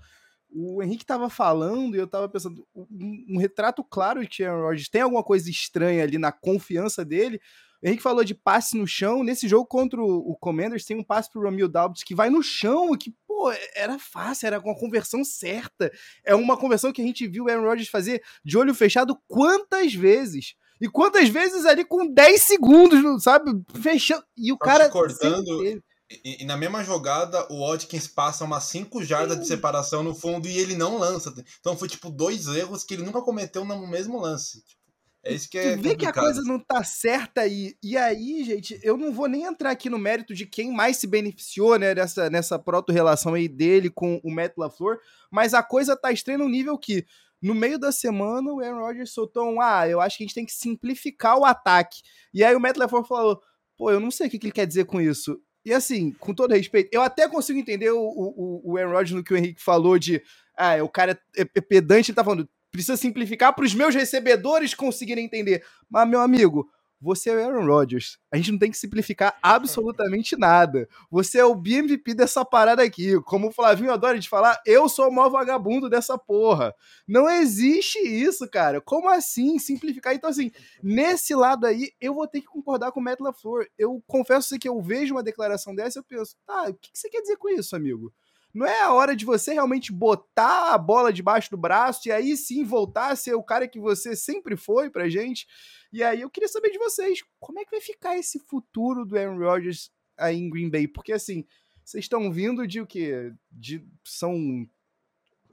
o 0.55 0.81
Henrique 0.81 1.05
tava 1.05 1.29
falando 1.29 1.95
e 1.95 1.99
eu 1.99 2.07
tava 2.07 2.29
pensando, 2.29 2.65
um, 2.73 3.25
um 3.31 3.37
retrato 3.37 3.83
claro 3.83 4.25
de 4.25 4.45
Aaron 4.45 4.63
Rodgers 4.63 4.87
tem 4.87 5.01
alguma 5.01 5.21
coisa 5.21 5.49
estranha 5.49 6.01
ali 6.01 6.17
na 6.17 6.31
confiança 6.31 7.03
dele. 7.03 7.41
O 7.83 7.87
Henrique 7.87 8.01
falou 8.01 8.23
de 8.23 8.33
passe 8.33 8.77
no 8.77 8.87
chão. 8.87 9.21
Nesse 9.21 9.49
jogo 9.49 9.65
contra 9.65 10.01
o, 10.01 10.31
o 10.31 10.35
Commanders, 10.37 10.85
tem 10.85 10.97
um 10.97 11.03
passe 11.03 11.29
pro 11.29 11.41
Romeo 11.41 11.67
Doubs 11.67 12.03
que 12.03 12.15
vai 12.15 12.29
no 12.29 12.41
chão, 12.41 12.97
que, 12.97 13.13
pô, 13.27 13.51
era 13.75 13.99
fácil, 13.99 14.47
era 14.47 14.59
uma 14.59 14.75
conversão 14.75 15.25
certa. 15.25 15.91
É 16.23 16.33
uma 16.33 16.55
conversão 16.55 16.93
que 16.93 17.01
a 17.01 17.05
gente 17.05 17.27
viu 17.27 17.45
o 17.45 17.49
Aaron 17.49 17.67
Rodgers 17.67 17.89
fazer 17.89 18.23
de 18.43 18.57
olho 18.57 18.73
fechado 18.73 19.19
quantas 19.27 19.93
vezes? 19.93 20.55
E 20.79 20.87
quantas 20.87 21.29
vezes 21.29 21.65
ali 21.65 21.83
com 21.83 22.07
10 22.07 22.41
segundos, 22.41 23.23
sabe? 23.23 23.51
Fechando. 23.81 24.23
E 24.37 24.51
o 24.51 24.57
cara. 24.57 24.89
cortando. 24.89 25.81
E, 26.23 26.43
e 26.43 26.45
na 26.45 26.57
mesma 26.57 26.83
jogada, 26.83 27.45
o 27.51 27.67
Watkins 27.67 28.07
passa 28.07 28.43
umas 28.43 28.63
5 28.65 29.03
jardas 29.03 29.39
de 29.39 29.47
separação 29.47 30.03
no 30.03 30.13
fundo 30.13 30.47
e 30.47 30.57
ele 30.57 30.75
não 30.75 30.97
lança. 30.97 31.33
Então 31.59 31.77
foi 31.77 31.87
tipo 31.87 32.09
dois 32.09 32.47
erros 32.47 32.83
que 32.83 32.93
ele 32.93 33.03
nunca 33.03 33.21
cometeu 33.21 33.65
no 33.65 33.87
mesmo 33.87 34.19
lance. 34.19 34.63
Tipo, 34.65 34.85
é 35.25 35.33
isso 35.33 35.49
que 35.49 35.57
é. 35.57 35.75
Tu 35.75 35.81
vê 35.81 35.95
que 35.95 36.05
a 36.05 36.13
coisa 36.13 36.43
não 36.43 36.59
tá 36.59 36.83
certa 36.83 37.41
aí. 37.41 37.75
E 37.81 37.97
aí, 37.97 38.43
gente, 38.43 38.79
eu 38.83 38.95
não 38.95 39.11
vou 39.11 39.27
nem 39.27 39.43
entrar 39.43 39.71
aqui 39.71 39.89
no 39.89 39.97
mérito 39.97 40.35
de 40.35 40.45
quem 40.45 40.71
mais 40.71 40.97
se 40.97 41.07
beneficiou, 41.07 41.79
né, 41.79 41.95
nessa, 41.95 42.29
nessa 42.29 42.59
proto-relação 42.59 43.33
aí 43.33 43.47
dele 43.47 43.89
com 43.89 44.21
o 44.23 44.31
Matt 44.31 44.53
LaFleur, 44.55 44.99
mas 45.31 45.55
a 45.55 45.63
coisa 45.63 45.97
tá 45.97 46.11
estranha 46.11 46.37
no 46.37 46.47
nível 46.47 46.77
que, 46.77 47.07
no 47.41 47.55
meio 47.55 47.79
da 47.79 47.91
semana, 47.91 48.53
o 48.53 48.59
Aaron 48.59 48.81
Rodgers 48.81 49.11
soltou 49.11 49.51
um, 49.51 49.59
ah, 49.59 49.87
eu 49.89 49.99
acho 49.99 50.17
que 50.17 50.23
a 50.23 50.27
gente 50.27 50.35
tem 50.35 50.45
que 50.45 50.53
simplificar 50.53 51.39
o 51.39 51.43
ataque. 51.43 52.03
E 52.31 52.43
aí 52.43 52.55
o 52.55 52.59
Matt 52.59 52.77
LaFleur 52.77 53.03
falou, 53.03 53.41
pô, 53.75 53.89
eu 53.89 53.99
não 53.99 54.11
sei 54.11 54.27
o 54.27 54.29
que 54.29 54.37
que 54.37 54.45
ele 54.45 54.53
quer 54.53 54.67
dizer 54.67 54.85
com 54.85 55.01
isso. 55.01 55.41
E 55.65 55.73
assim, 55.73 56.11
com 56.11 56.33
todo 56.33 56.53
respeito, 56.53 56.89
eu 56.93 57.01
até 57.01 57.27
consigo 57.27 57.57
entender 57.57 57.89
o, 57.89 57.99
o, 57.99 58.61
o 58.63 58.77
Aaron 58.77 58.91
Rodgers 58.91 59.11
no 59.11 59.23
que 59.23 59.33
o 59.33 59.37
Henrique 59.37 59.61
falou 59.61 59.97
de 59.97 60.21
ah, 60.55 60.81
o 60.83 60.87
cara 60.87 61.19
é, 61.35 61.43
pedante, 61.43 62.11
ele 62.11 62.15
tá 62.15 62.23
falando, 62.23 62.47
precisa 62.71 62.95
simplificar 62.95 63.53
para 63.53 63.65
os 63.65 63.73
meus 63.73 63.95
recebedores 63.95 64.73
conseguirem 64.73 65.25
entender. 65.25 65.63
Mas, 65.89 66.07
meu 66.07 66.21
amigo, 66.21 66.69
você 66.99 67.29
é 67.29 67.35
o 67.35 67.39
Aaron 67.39 67.65
Rodgers. 67.65 68.17
A 68.31 68.37
gente 68.37 68.51
não 68.51 68.59
tem 68.59 68.71
que 68.71 68.77
simplificar 68.77 69.37
absolutamente 69.43 70.37
nada. 70.37 70.87
Você 71.09 71.39
é 71.39 71.45
o 71.45 71.55
BMVP 71.55 72.13
dessa 72.13 72.43
parada 72.43 72.83
aqui. 72.83 73.19
Como 73.21 73.47
o 73.47 73.51
Flavinho 73.51 73.91
adora 73.91 74.19
de 74.19 74.29
falar, 74.29 74.59
eu 74.65 74.87
sou 74.89 75.09
o 75.09 75.13
maior 75.13 75.29
vagabundo 75.29 75.89
dessa 75.89 76.17
porra. 76.17 76.73
Não 77.07 77.29
existe 77.29 77.99
isso, 77.99 78.49
cara. 78.49 78.81
Como 78.81 79.09
assim 79.09 79.59
simplificar? 79.59 80.13
Então, 80.13 80.29
assim, 80.29 80.51
nesse 80.81 81.35
lado 81.35 81.65
aí, 81.65 81.91
eu 81.99 82.13
vou 82.13 82.27
ter 82.27 82.41
que 82.41 82.47
concordar 82.47 82.91
com 82.91 82.99
o 82.99 83.03
Matt 83.03 83.19
LaFleur. 83.19 83.67
Eu 83.77 84.01
confesso 84.07 84.57
que 84.57 84.67
eu 84.67 84.81
vejo 84.81 85.13
uma 85.13 85.23
declaração 85.23 85.75
dessa 85.75 85.99
e 85.99 86.01
eu 86.01 86.03
penso, 86.03 86.35
tá, 86.45 86.69
o 86.69 86.73
que 86.73 86.89
você 86.93 87.09
quer 87.09 87.21
dizer 87.21 87.37
com 87.37 87.49
isso, 87.49 87.75
amigo? 87.75 88.13
Não 88.55 88.65
é 88.65 88.79
a 88.79 88.93
hora 88.93 89.13
de 89.13 89.25
você 89.25 89.51
realmente 89.51 89.91
botar 89.91 90.73
a 90.73 90.77
bola 90.77 91.11
debaixo 91.11 91.51
do 91.51 91.57
braço 91.57 92.07
e 92.07 92.11
aí 92.13 92.37
sim 92.37 92.63
voltar 92.63 93.11
a 93.11 93.15
ser 93.15 93.33
o 93.33 93.43
cara 93.43 93.67
que 93.67 93.77
você 93.77 94.15
sempre 94.15 94.55
foi 94.55 94.89
pra 94.89 95.09
gente? 95.09 95.45
E 95.91 96.01
aí 96.01 96.21
eu 96.21 96.29
queria 96.29 96.47
saber 96.47 96.69
de 96.69 96.77
vocês, 96.77 97.19
como 97.37 97.59
é 97.59 97.65
que 97.65 97.71
vai 97.71 97.81
ficar 97.81 98.17
esse 98.17 98.39
futuro 98.39 99.05
do 99.05 99.17
Aaron 99.17 99.37
Rodgers 99.39 99.91
aí 100.17 100.37
em 100.37 100.49
Green 100.49 100.69
Bay? 100.69 100.87
Porque 100.87 101.11
assim, 101.11 101.45
vocês 101.83 102.05
estão 102.05 102.31
vindo 102.31 102.65
de 102.65 102.79
o 102.79 102.87
quê? 102.87 103.33
De, 103.51 103.85
são 104.05 104.65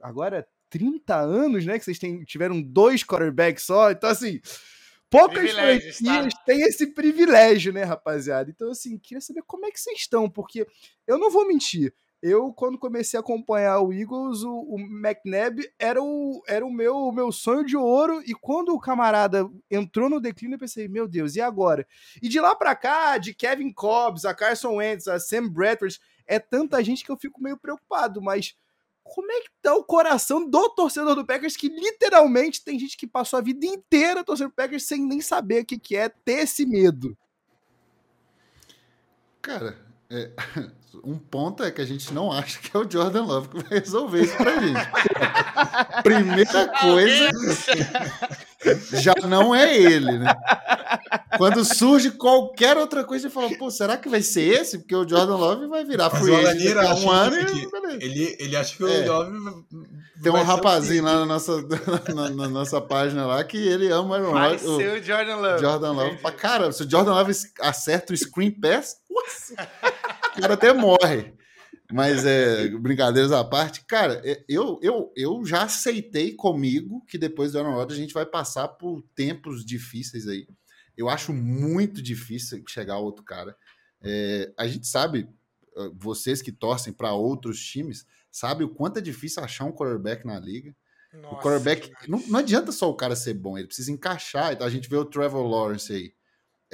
agora 0.01 0.47
30 0.69 1.13
anos, 1.13 1.65
né? 1.65 1.77
Que 1.77 1.83
vocês 1.83 1.99
têm, 1.99 2.23
tiveram 2.23 2.61
dois 2.61 3.03
quarterbacks 3.03 3.65
só. 3.65 3.91
Então, 3.91 4.09
assim, 4.09 4.39
poucas 5.09 5.51
franquias 5.51 5.99
tá? 5.99 6.43
têm 6.45 6.61
esse 6.61 6.87
privilégio, 6.87 7.73
né, 7.73 7.83
rapaziada? 7.83 8.49
Então, 8.49 8.71
assim, 8.71 8.97
queria 8.97 9.19
saber 9.19 9.43
como 9.45 9.65
é 9.65 9.71
que 9.71 9.79
vocês 9.79 9.99
estão, 9.99 10.29
porque 10.29 10.65
eu 11.05 11.17
não 11.17 11.29
vou 11.29 11.45
mentir 11.45 11.93
eu, 12.25 12.53
quando 12.53 12.79
comecei 12.79 13.17
a 13.17 13.19
acompanhar 13.19 13.81
o 13.81 13.91
Eagles, 13.91 14.43
o, 14.43 14.53
o 14.53 14.79
McNabb 14.79 15.61
era 15.77 16.01
o, 16.01 16.41
era 16.47 16.65
o 16.65 16.71
meu, 16.71 17.11
meu 17.11 17.33
sonho 17.33 17.65
de 17.65 17.75
ouro. 17.75 18.23
E 18.25 18.33
quando 18.33 18.69
o 18.69 18.79
camarada 18.79 19.45
entrou 19.69 20.09
no 20.09 20.21
declínio, 20.21 20.55
eu 20.55 20.59
pensei, 20.59 20.87
meu 20.87 21.05
Deus, 21.05 21.35
e 21.35 21.41
agora? 21.41 21.85
E 22.21 22.29
de 22.29 22.39
lá 22.39 22.55
para 22.55 22.73
cá, 22.77 23.17
de 23.17 23.33
Kevin 23.33 23.73
Cobbs, 23.73 24.23
a 24.23 24.33
Carson 24.33 24.75
Wentz, 24.75 25.05
a 25.09 25.19
Sam 25.19 25.49
Bradford, 25.49 25.99
é 26.25 26.39
tanta 26.39 26.81
gente 26.81 27.03
que 27.03 27.11
eu 27.11 27.17
fico 27.17 27.43
meio 27.43 27.57
preocupado. 27.57 28.21
Mas 28.21 28.55
como 29.03 29.29
é 29.29 29.41
que 29.41 29.49
tá 29.61 29.75
o 29.75 29.83
coração 29.83 30.49
do 30.49 30.69
torcedor 30.69 31.15
do 31.15 31.25
Packers 31.25 31.57
que 31.57 31.67
literalmente 31.67 32.63
tem 32.63 32.79
gente 32.79 32.95
que 32.95 33.05
passou 33.05 33.37
a 33.37 33.41
vida 33.41 33.65
inteira 33.65 34.23
torcendo 34.23 34.47
o 34.47 34.53
Packers 34.53 34.85
sem 34.85 35.05
nem 35.05 35.19
saber 35.19 35.63
o 35.63 35.65
que, 35.65 35.77
que 35.77 35.97
é 35.97 36.07
ter 36.07 36.43
esse 36.43 36.65
medo? 36.65 37.17
Cara, 39.41 39.92
é, 40.13 40.29
um 41.03 41.17
ponto 41.17 41.63
é 41.63 41.71
que 41.71 41.81
a 41.81 41.85
gente 41.85 42.13
não 42.13 42.31
acha 42.31 42.59
que 42.59 42.75
é 42.75 42.79
o 42.79 42.89
Jordan 42.89 43.23
Love 43.23 43.49
que 43.49 43.63
vai 43.63 43.79
resolver 43.79 44.21
isso 44.21 44.37
pra 44.37 44.59
gente. 44.59 44.89
Primeira 46.03 46.67
coisa, 46.67 47.29
já 49.01 49.13
não 49.27 49.55
é 49.55 49.75
ele, 49.75 50.19
né? 50.19 50.33
Quando 51.37 51.65
surge 51.65 52.11
qualquer 52.11 52.77
outra 52.77 53.03
coisa, 53.03 53.27
você 53.27 53.33
fala, 53.33 53.49
pô, 53.57 53.71
será 53.71 53.97
que 53.97 54.07
vai 54.07 54.21
ser 54.21 54.61
esse? 54.61 54.79
Porque 54.79 54.95
o 54.95 55.07
Jordan 55.07 55.35
Love 55.35 55.67
vai 55.67 55.83
virar 55.83 56.11
free 56.11 56.35
agent 56.35 56.75
um 57.03 57.09
ano 57.09 57.37
e... 57.37 58.03
Ele, 58.03 58.35
ele 58.39 58.55
acha 58.55 58.75
que 58.75 58.83
o 58.83 58.87
é. 58.87 59.05
Love 59.05 59.65
Tem 60.21 60.31
um 60.31 60.43
rapazinho 60.43 61.03
lá 61.03 61.13
na 61.19 61.25
nossa, 61.25 61.61
na, 62.13 62.29
na, 62.29 62.47
nossa 62.47 62.79
página 62.79 63.25
lá 63.25 63.43
que 63.43 63.57
ele 63.57 63.91
ama 63.91 64.09
o 64.09 64.13
Aaron 64.13 64.31
Vai 64.31 64.57
ser 64.57 65.01
o 65.01 65.03
Jordan 65.03 65.35
Love. 65.37 65.61
Jordan 65.61 65.91
Love. 65.91 66.17
Cara, 66.37 66.71
se 66.71 66.83
o 66.83 66.89
Jordan 66.89 67.13
Love 67.13 67.33
acerta 67.59 68.13
o 68.13 68.17
screen 68.17 68.51
pass, 68.51 68.97
nossa, 69.09 69.69
cara 70.41 70.53
até 70.53 70.73
morre. 70.73 71.33
Mas 71.91 72.25
é, 72.25 72.69
brincadeiras 72.69 73.31
à 73.31 73.43
parte, 73.43 73.85
cara, 73.85 74.21
é, 74.23 74.43
eu, 74.47 74.79
eu, 74.81 75.11
eu 75.15 75.45
já 75.45 75.63
aceitei 75.63 76.33
comigo 76.33 77.05
que 77.07 77.17
depois 77.17 77.51
do 77.51 77.59
Aaron 77.59 77.75
Rodgers 77.75 77.99
a 77.99 78.01
gente 78.01 78.13
vai 78.13 78.25
passar 78.25 78.67
por 78.67 79.03
tempos 79.15 79.65
difíceis 79.65 80.27
aí. 80.27 80.47
Eu 80.97 81.09
acho 81.09 81.33
muito 81.33 82.01
difícil 82.01 82.63
chegar 82.67 82.95
ao 82.95 83.03
outro 83.03 83.23
cara. 83.23 83.55
É, 84.01 84.51
a 84.57 84.67
gente 84.67 84.87
sabe, 84.87 85.29
ah, 85.77 85.89
vocês 85.95 86.41
que 86.41 86.51
torcem 86.51 86.93
para 86.93 87.13
outros 87.13 87.63
times, 87.63 88.05
sabe 88.31 88.63
o 88.63 88.69
quanto 88.69 88.97
é 88.97 89.01
difícil 89.01 89.43
achar 89.43 89.65
um 89.65 89.71
quarterback 89.71 90.25
na 90.25 90.39
liga. 90.39 90.75
Nossa, 91.13 91.35
o 91.35 91.39
quarterback, 91.39 91.91
não, 92.07 92.19
não, 92.27 92.39
adianta 92.39 92.71
só 92.71 92.89
o 92.89 92.95
cara 92.95 93.15
ser 93.15 93.35
bom, 93.35 93.57
ele 93.57 93.67
precisa 93.67 93.91
encaixar. 93.91 94.53
Então 94.53 94.65
a 94.65 94.69
gente 94.69 94.89
vê 94.89 94.97
o 94.97 95.05
Trevor 95.05 95.45
Lawrence 95.45 95.93
aí. 95.93 96.13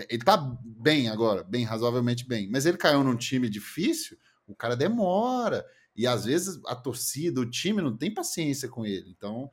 Ele 0.09 0.23
tá 0.23 0.37
bem 0.63 1.09
agora, 1.09 1.43
bem, 1.43 1.63
razoavelmente 1.63 2.27
bem, 2.27 2.49
mas 2.49 2.65
ele 2.65 2.77
caiu 2.77 3.03
num 3.03 3.15
time 3.15 3.49
difícil, 3.49 4.17
o 4.47 4.55
cara 4.55 4.75
demora. 4.75 5.65
E 5.95 6.07
às 6.07 6.25
vezes 6.25 6.59
a 6.65 6.75
torcida, 6.75 7.41
o 7.41 7.49
time 7.49 7.81
não 7.81 7.95
tem 7.95 8.13
paciência 8.13 8.69
com 8.69 8.85
ele. 8.85 9.09
Então, 9.09 9.49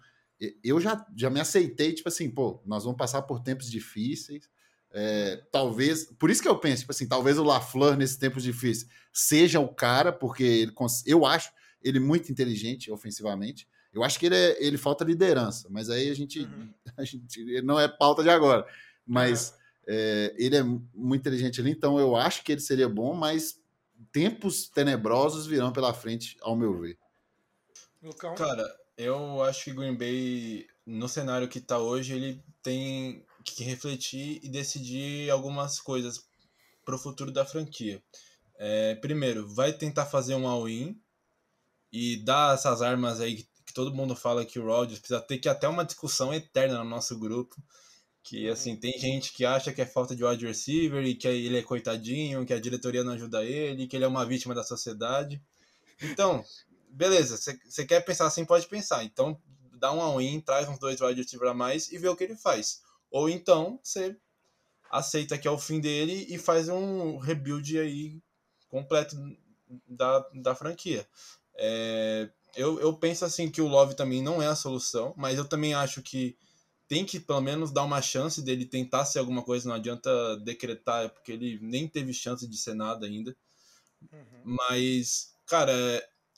eu 0.62 0.80
já, 0.80 1.04
já 1.16 1.30
me 1.30 1.40
aceitei, 1.40 1.92
tipo 1.92 2.08
assim, 2.08 2.30
pô, 2.30 2.62
nós 2.66 2.84
vamos 2.84 2.98
passar 2.98 3.22
por 3.22 3.40
tempos 3.40 3.70
difíceis. 3.70 4.48
É, 4.92 5.42
talvez, 5.50 6.04
por 6.04 6.30
isso 6.30 6.40
que 6.40 6.48
eu 6.48 6.58
penso, 6.58 6.80
tipo 6.80 6.92
assim, 6.92 7.08
talvez 7.08 7.38
o 7.38 7.44
LaFleur 7.44 7.96
nesses 7.96 8.16
tempos 8.16 8.42
difíceis 8.42 8.88
seja 9.12 9.60
o 9.60 9.68
cara, 9.68 10.12
porque 10.12 10.42
ele, 10.42 10.72
eu 11.04 11.26
acho 11.26 11.50
ele 11.82 11.98
muito 12.00 12.30
inteligente 12.30 12.90
ofensivamente. 12.90 13.68
Eu 13.92 14.04
acho 14.04 14.18
que 14.18 14.26
ele, 14.26 14.36
é, 14.36 14.64
ele 14.64 14.76
falta 14.76 15.04
liderança, 15.04 15.68
mas 15.70 15.88
aí 15.88 16.10
a 16.10 16.14
gente, 16.14 16.40
uhum. 16.40 16.72
a 16.96 17.04
gente 17.04 17.62
não 17.62 17.80
é 17.80 17.88
pauta 17.88 18.22
de 18.22 18.30
agora. 18.30 18.66
Mas. 19.06 19.54
É, 19.86 20.34
ele 20.36 20.56
é 20.56 20.62
muito 20.62 21.20
inteligente 21.20 21.60
ali, 21.60 21.70
então 21.70 21.98
eu 21.98 22.16
acho 22.16 22.42
que 22.42 22.52
ele 22.52 22.60
seria 22.60 22.88
bom, 22.88 23.14
mas 23.14 23.60
tempos 24.12 24.68
tenebrosos 24.68 25.46
virão 25.46 25.72
pela 25.72 25.94
frente, 25.94 26.36
ao 26.40 26.56
meu 26.56 26.78
ver. 26.78 26.98
Cara, 28.36 28.66
eu 28.96 29.42
acho 29.42 29.64
que 29.64 29.72
Green 29.72 29.96
Bay, 29.96 30.66
no 30.84 31.08
cenário 31.08 31.48
que 31.48 31.60
tá 31.60 31.78
hoje, 31.78 32.14
ele 32.14 32.42
tem 32.62 33.24
que 33.44 33.62
refletir 33.62 34.40
e 34.42 34.48
decidir 34.48 35.30
algumas 35.30 35.80
coisas 35.80 36.26
pro 36.84 36.98
futuro 36.98 37.30
da 37.30 37.44
franquia. 37.44 38.02
É, 38.58 38.94
primeiro, 38.96 39.48
vai 39.48 39.72
tentar 39.72 40.06
fazer 40.06 40.34
um 40.34 40.48
all-in 40.48 41.00
e 41.92 42.16
dar 42.24 42.54
essas 42.54 42.82
armas 42.82 43.20
aí 43.20 43.36
que, 43.36 43.48
que 43.66 43.72
todo 43.72 43.94
mundo 43.94 44.16
fala 44.16 44.44
que 44.44 44.58
o 44.58 44.64
Rodgers 44.64 44.98
precisa 44.98 45.20
ter 45.20 45.38
que 45.38 45.48
até 45.48 45.68
uma 45.68 45.84
discussão 45.84 46.32
eterna 46.32 46.78
no 46.78 46.90
nosso 46.90 47.18
grupo 47.18 47.56
que 48.26 48.48
assim, 48.48 48.74
tem 48.74 48.98
gente 48.98 49.32
que 49.32 49.44
acha 49.44 49.72
que 49.72 49.80
é 49.80 49.86
falta 49.86 50.16
de 50.16 50.24
wide 50.24 50.44
receiver 50.44 51.04
e 51.06 51.14
que 51.14 51.28
ele 51.28 51.58
é 51.58 51.62
coitadinho, 51.62 52.44
que 52.44 52.52
a 52.52 52.58
diretoria 52.58 53.04
não 53.04 53.12
ajuda 53.12 53.44
ele, 53.44 53.86
que 53.86 53.94
ele 53.94 54.04
é 54.04 54.08
uma 54.08 54.26
vítima 54.26 54.52
da 54.52 54.64
sociedade. 54.64 55.40
Então, 56.02 56.44
beleza, 56.90 57.36
você 57.36 57.86
quer 57.86 58.00
pensar 58.00 58.26
assim, 58.26 58.44
pode 58.44 58.66
pensar. 58.66 59.04
Então, 59.04 59.40
dá 59.78 59.92
um 59.92 60.00
all-in, 60.00 60.40
traz 60.40 60.68
uns 60.68 60.80
dois 60.80 61.00
wide 61.00 61.22
receiver 61.22 61.48
a 61.48 61.54
mais 61.54 61.92
e 61.92 61.98
vê 61.98 62.08
o 62.08 62.16
que 62.16 62.24
ele 62.24 62.36
faz. 62.36 62.82
Ou 63.12 63.30
então, 63.30 63.78
você 63.80 64.16
aceita 64.90 65.38
que 65.38 65.46
é 65.46 65.50
o 65.50 65.58
fim 65.58 65.78
dele 65.78 66.26
e 66.28 66.36
faz 66.36 66.68
um 66.68 67.18
rebuild 67.18 67.78
aí 67.78 68.20
completo 68.68 69.16
da, 69.86 70.18
da 70.34 70.52
franquia. 70.52 71.06
É, 71.54 72.28
eu, 72.56 72.80
eu 72.80 72.92
penso 72.92 73.24
assim 73.24 73.48
que 73.48 73.62
o 73.62 73.68
Love 73.68 73.94
também 73.94 74.20
não 74.20 74.42
é 74.42 74.48
a 74.48 74.56
solução, 74.56 75.14
mas 75.16 75.38
eu 75.38 75.44
também 75.44 75.74
acho 75.74 76.02
que 76.02 76.36
tem 76.88 77.04
que 77.04 77.18
pelo 77.18 77.40
menos 77.40 77.72
dar 77.72 77.84
uma 77.84 78.00
chance 78.00 78.42
dele 78.42 78.64
tentar 78.64 79.04
ser 79.04 79.18
alguma 79.18 79.42
coisa, 79.42 79.68
não 79.68 79.76
adianta 79.76 80.36
decretar, 80.38 81.10
porque 81.10 81.32
ele 81.32 81.58
nem 81.60 81.88
teve 81.88 82.12
chance 82.12 82.46
de 82.46 82.56
ser 82.56 82.74
nada 82.74 83.06
ainda. 83.06 83.36
Uhum. 84.12 84.56
Mas, 84.68 85.34
cara, 85.46 85.72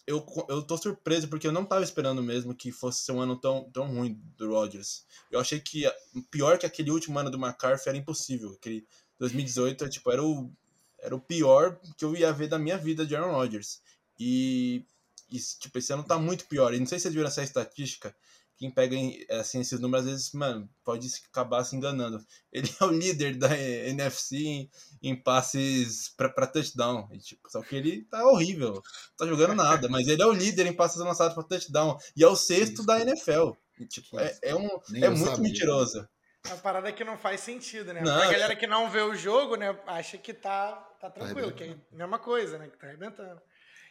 eu, 0.07 0.25
eu 0.49 0.63
tô 0.63 0.79
surpreso 0.79 1.29
porque 1.29 1.47
eu 1.47 1.53
não 1.53 1.67
tava 1.67 1.85
esperando 1.85 2.23
mesmo 2.23 2.55
que 2.55 2.73
fosse 2.73 3.03
ser 3.05 3.13
um 3.13 3.21
ano 3.21 3.37
tão, 3.39 3.71
tão 3.71 3.87
ruim 3.87 4.19
do 4.39 4.51
Rodgers. 4.51 5.05
Eu 5.31 5.39
achei 5.39 5.61
que 5.61 5.85
pior 6.31 6.59
que 6.59 6.65
aquele 6.65 6.91
último 6.91 7.19
ano 7.19 7.31
do 7.31 7.37
McCarthy 7.39 7.91
era 7.91 7.99
impossível. 7.99 8.53
Aquele 8.53 8.87
2018 9.19 9.89
tipo, 9.91 10.11
era, 10.11 10.25
o, 10.25 10.51
era 10.99 11.15
o 11.15 11.21
pior 11.21 11.79
que 11.97 12.05
eu 12.07 12.17
ia 12.17 12.33
ver 12.33 12.49
da 12.49 12.59
minha 12.59 12.79
vida 12.79 13.05
de 13.05 13.15
Aaron 13.15 13.33
Rodgers. 13.33 13.83
E, 14.19 14.83
e 15.31 15.39
tipo, 15.39 15.77
esse 15.77 15.93
ano 15.93 16.03
tá 16.03 16.19
muito 16.19 16.47
pior. 16.47 16.73
E 16.73 16.81
não 16.81 16.87
sei 16.87 16.99
se 16.99 17.03
vocês 17.03 17.15
viram 17.15 17.29
essa 17.29 17.43
estatística 17.43 18.17
quem 18.59 18.71
pega 18.73 18.97
assim, 19.38 19.61
esses 19.61 19.79
números, 19.79 20.05
às 20.05 20.12
vezes, 20.12 20.33
mano, 20.33 20.68
pode 20.85 21.07
acabar 21.31 21.62
se 21.62 21.77
enganando. 21.77 22.18
Ele 22.53 22.68
é 22.81 22.85
o 22.85 22.90
líder 22.90 23.37
da 23.37 23.57
NFC 23.57 24.37
em, 24.37 24.71
em 25.01 25.16
passes 25.16 26.09
para 26.09 26.47
touchdown. 26.47 27.09
E, 27.12 27.18
tipo, 27.18 27.49
só 27.49 27.62
que 27.62 27.77
ele 27.77 28.03
tá 28.07 28.27
horrível, 28.27 28.73
não 28.73 28.83
tá 29.16 29.27
jogando 29.27 29.55
nada, 29.55 29.88
mas 29.88 30.09
ele 30.09 30.23
é 30.23 30.27
o 30.27 30.33
líder 30.33 30.66
em 30.66 30.73
passes 30.73 30.99
lançados 30.99 31.35
para 31.35 31.44
touchdown. 31.44 31.97
E 32.16 32.25
é 32.25 32.27
o 32.27 32.35
sexto 32.35 32.79
Isso. 32.79 32.87
da 32.87 33.01
NFL. 33.01 33.53
E, 33.79 33.87
tipo, 33.87 34.18
é, 34.18 34.37
é, 34.42 34.57
um, 34.57 34.66
é 34.94 35.09
muito 35.09 35.27
sabia. 35.27 35.42
mentiroso. 35.42 36.09
É 36.44 36.49
uma 36.49 36.57
parada 36.57 36.90
que 36.90 37.05
não 37.05 37.16
faz 37.16 37.40
sentido, 37.40 37.92
né? 37.92 38.01
Não, 38.01 38.16
pra 38.18 38.33
galera 38.33 38.57
que 38.57 38.66
não 38.66 38.90
vê 38.90 39.03
o 39.03 39.14
jogo, 39.14 39.55
né, 39.57 39.79
acha 39.87 40.18
que 40.18 40.33
tá, 40.33 40.73
tá 41.01 41.11
tranquilo, 41.11 41.51
tá 41.51 41.59
que 41.59 41.64
é 41.64 41.77
a 41.92 41.97
mesma 41.97 42.18
coisa, 42.18 42.59
né? 42.59 42.68
Que 42.68 42.79
tá 42.79 42.87
arrebentando. 42.88 43.40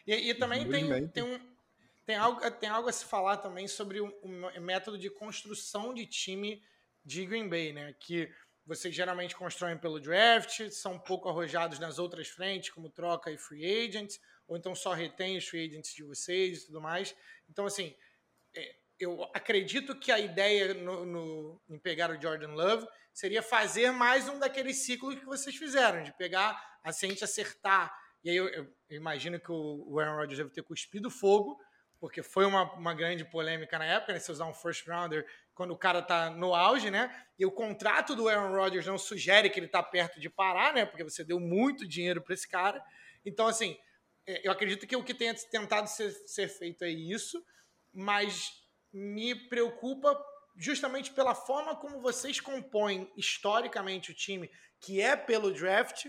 E, 0.06 0.30
e 0.30 0.34
também 0.34 0.68
tem, 0.68 1.08
tem 1.08 1.22
um 1.22 1.38
tem 2.08 2.16
algo, 2.16 2.50
tem 2.52 2.70
algo 2.70 2.88
a 2.88 2.92
se 2.92 3.04
falar 3.04 3.36
também 3.36 3.68
sobre 3.68 4.00
o, 4.00 4.06
o 4.22 4.60
método 4.62 4.96
de 4.96 5.10
construção 5.10 5.92
de 5.92 6.06
time 6.06 6.64
de 7.04 7.26
Green 7.26 7.50
Bay, 7.50 7.70
né? 7.70 7.94
Que 8.00 8.32
vocês 8.64 8.94
geralmente 8.94 9.36
constroem 9.36 9.76
pelo 9.76 10.00
draft, 10.00 10.70
são 10.70 10.94
um 10.94 10.98
pouco 10.98 11.28
arrojados 11.28 11.78
nas 11.78 11.98
outras 11.98 12.26
frentes, 12.26 12.70
como 12.70 12.88
troca 12.88 13.30
e 13.30 13.36
free 13.36 13.84
agents, 13.84 14.18
ou 14.46 14.56
então 14.56 14.74
só 14.74 14.94
retém 14.94 15.36
os 15.36 15.46
free 15.46 15.66
agents 15.68 15.92
de 15.92 16.02
vocês 16.02 16.62
e 16.62 16.66
tudo 16.68 16.80
mais. 16.80 17.14
Então, 17.46 17.66
assim, 17.66 17.94
é, 18.56 18.76
eu 18.98 19.24
acredito 19.34 19.94
que 19.94 20.10
a 20.10 20.18
ideia 20.18 20.72
no, 20.72 21.04
no, 21.04 21.62
em 21.68 21.78
pegar 21.78 22.10
o 22.10 22.18
Jordan 22.18 22.54
Love 22.54 22.86
seria 23.12 23.42
fazer 23.42 23.90
mais 23.90 24.26
um 24.30 24.38
daqueles 24.38 24.78
ciclos 24.78 25.14
que 25.14 25.26
vocês 25.26 25.54
fizeram, 25.54 26.02
de 26.02 26.16
pegar 26.16 26.58
a 26.82 26.90
gente 26.90 27.22
acertar. 27.22 27.94
E 28.24 28.30
aí 28.30 28.36
eu, 28.36 28.48
eu, 28.48 28.66
imagino 28.88 29.38
que 29.38 29.52
o, 29.52 29.84
o 29.86 30.00
Aaron 30.00 30.16
Rodgers 30.16 30.38
deve 30.38 30.50
ter 30.50 30.62
cuspido 30.62 31.10
fogo, 31.10 31.60
porque 32.00 32.22
foi 32.22 32.44
uma, 32.44 32.72
uma 32.74 32.94
grande 32.94 33.24
polêmica 33.24 33.78
na 33.78 33.84
época, 33.84 34.12
né? 34.12 34.20
Você 34.20 34.30
usar 34.30 34.46
um 34.46 34.54
first 34.54 34.86
rounder 34.86 35.26
quando 35.54 35.72
o 35.72 35.76
cara 35.76 36.00
tá 36.00 36.30
no 36.30 36.54
auge, 36.54 36.90
né? 36.90 37.24
E 37.38 37.44
o 37.44 37.50
contrato 37.50 38.14
do 38.14 38.28
Aaron 38.28 38.54
Rodgers 38.54 38.86
não 38.86 38.96
sugere 38.96 39.50
que 39.50 39.58
ele 39.58 39.68
tá 39.68 39.82
perto 39.82 40.20
de 40.20 40.30
parar, 40.30 40.72
né? 40.72 40.86
Porque 40.86 41.02
você 41.02 41.24
deu 41.24 41.40
muito 41.40 41.86
dinheiro 41.86 42.22
para 42.22 42.34
esse 42.34 42.48
cara. 42.48 42.82
Então, 43.24 43.48
assim, 43.48 43.76
é, 44.26 44.46
eu 44.46 44.52
acredito 44.52 44.86
que 44.86 44.94
o 44.94 45.02
que 45.02 45.14
tenha 45.14 45.34
tentado 45.34 45.88
ser, 45.88 46.12
ser 46.26 46.48
feito 46.48 46.84
é 46.84 46.90
isso, 46.90 47.44
mas 47.92 48.52
me 48.92 49.34
preocupa 49.34 50.16
justamente 50.56 51.12
pela 51.12 51.34
forma 51.34 51.74
como 51.76 52.00
vocês 52.00 52.40
compõem 52.40 53.10
historicamente 53.16 54.10
o 54.10 54.14
time, 54.14 54.50
que 54.80 55.00
é 55.00 55.16
pelo 55.16 55.52
draft, 55.52 56.06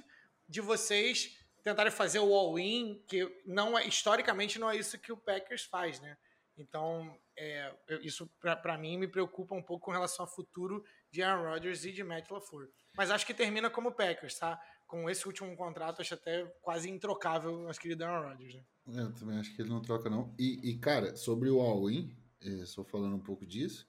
de 0.48 0.62
vocês 0.62 1.39
tentarem 1.64 1.92
fazer 1.92 2.20
o 2.20 2.34
all-in, 2.34 3.04
que 3.08 3.42
não 3.46 3.78
é, 3.78 3.88
historicamente 3.88 4.60
não 4.60 4.70
é 4.70 4.78
isso 4.78 5.00
que 5.00 5.12
o 5.12 5.18
Packers 5.18 5.64
faz, 5.64 6.00
né? 6.00 6.18
Então, 6.58 7.18
é, 7.38 7.74
isso 8.02 8.30
para 8.42 8.78
mim 8.78 8.98
me 8.98 9.08
preocupa 9.08 9.56
um 9.56 9.64
pouco 9.64 9.86
com 9.86 9.92
relação 9.92 10.26
ao 10.26 10.32
futuro 10.32 10.84
de 11.10 11.24
Aaron 11.24 11.50
Rodgers 11.50 11.86
e 11.86 11.92
de 11.92 12.04
Matt 12.04 12.30
LaFleur. 12.30 12.68
Mas 12.98 13.10
acho 13.10 13.26
que 13.26 13.34
termina 13.34 13.70
como 13.70 13.94
Packers, 13.94 14.38
tá? 14.38 14.60
Com 14.86 15.10
esse 15.10 15.26
último 15.26 15.56
contrato, 15.56 16.02
acho 16.02 16.16
até 16.16 16.46
quase 16.62 16.90
introcável 16.90 17.60
nosso 17.60 17.80
querido 17.80 18.04
Aaron 18.04 18.30
Rodgers. 18.30 18.56
Né? 18.56 18.64
É, 18.96 19.02
eu 19.04 19.14
também 19.14 19.38
acho 19.40 19.56
que 19.56 19.62
ele 19.62 19.70
não 19.70 19.82
troca, 19.82 20.10
não. 20.10 20.36
E, 20.38 20.60
e 20.70 20.78
cara, 20.78 21.16
sobre 21.16 21.50
o 21.50 21.62
all-in, 21.62 22.14
é, 22.42 22.66
só 22.66 22.84
falando 22.84 23.16
um 23.16 23.24
pouco 23.24 23.46
disso, 23.46 23.88